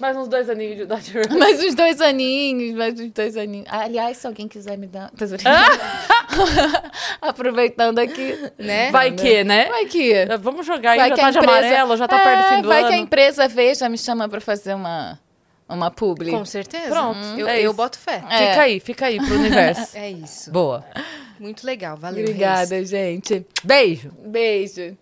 Mais 0.00 0.16
uns 0.16 0.28
dois 0.28 0.48
aninhos 0.48 0.76
de 0.78 0.86
Dodge 0.86 1.12
Run. 1.12 1.36
Mais 1.38 1.62
uns 1.62 1.74
dois 1.74 2.00
aninhos, 2.00 2.74
mais 2.74 2.98
uns 2.98 3.10
dois 3.12 3.36
aninhos. 3.36 3.66
Aliás, 3.70 4.16
se 4.16 4.26
alguém 4.26 4.48
quiser 4.48 4.78
me 4.78 4.86
dar. 4.86 5.10
Zoando. 5.18 5.42
Aproveitando 7.20 7.98
aqui. 7.98 8.50
Né? 8.58 8.90
Vai 8.90 9.12
que, 9.12 9.44
né? 9.44 9.66
Vai 9.68 9.84
que. 9.86 10.12
Vamos 10.40 10.66
jogar 10.66 10.92
aí, 10.92 10.98
Vai 10.98 11.08
já 11.10 11.14
que 11.14 11.20
tá 11.20 11.26
a 11.26 11.30
de 11.30 11.38
empresa- 11.38 11.58
amarelo, 11.58 11.96
já 11.96 12.08
tá 12.08 12.18
É, 12.18 12.24
perto 12.24 12.42
do 12.42 12.54
fim 12.56 12.62
do 12.62 12.68
Vai 12.68 12.78
ano. 12.80 12.88
que 12.88 12.94
a 12.94 12.98
empresa 12.98 13.48
vê, 13.48 13.74
já 13.74 13.88
me 13.88 13.98
chama 13.98 14.28
pra 14.28 14.40
fazer 14.40 14.74
uma, 14.74 15.18
uma 15.68 15.90
publi. 15.90 16.30
Com 16.30 16.44
certeza. 16.44 16.88
Pronto, 16.90 17.18
Eu, 17.38 17.46
é 17.48 17.60
eu 17.60 17.72
boto 17.72 17.98
fé. 17.98 18.22
É. 18.30 18.48
Fica 18.50 18.62
aí, 18.62 18.80
fica 18.80 19.06
aí 19.06 19.16
pro 19.18 19.34
universo. 19.34 19.96
É 19.96 20.10
isso. 20.10 20.50
Boa. 20.50 20.84
Muito 21.38 21.66
legal. 21.66 21.96
Valeu, 21.96 22.18
Reis. 22.18 22.30
Obrigada, 22.30 22.84
gente. 22.84 23.46
Beijo. 23.64 24.10
Beijo. 24.24 24.96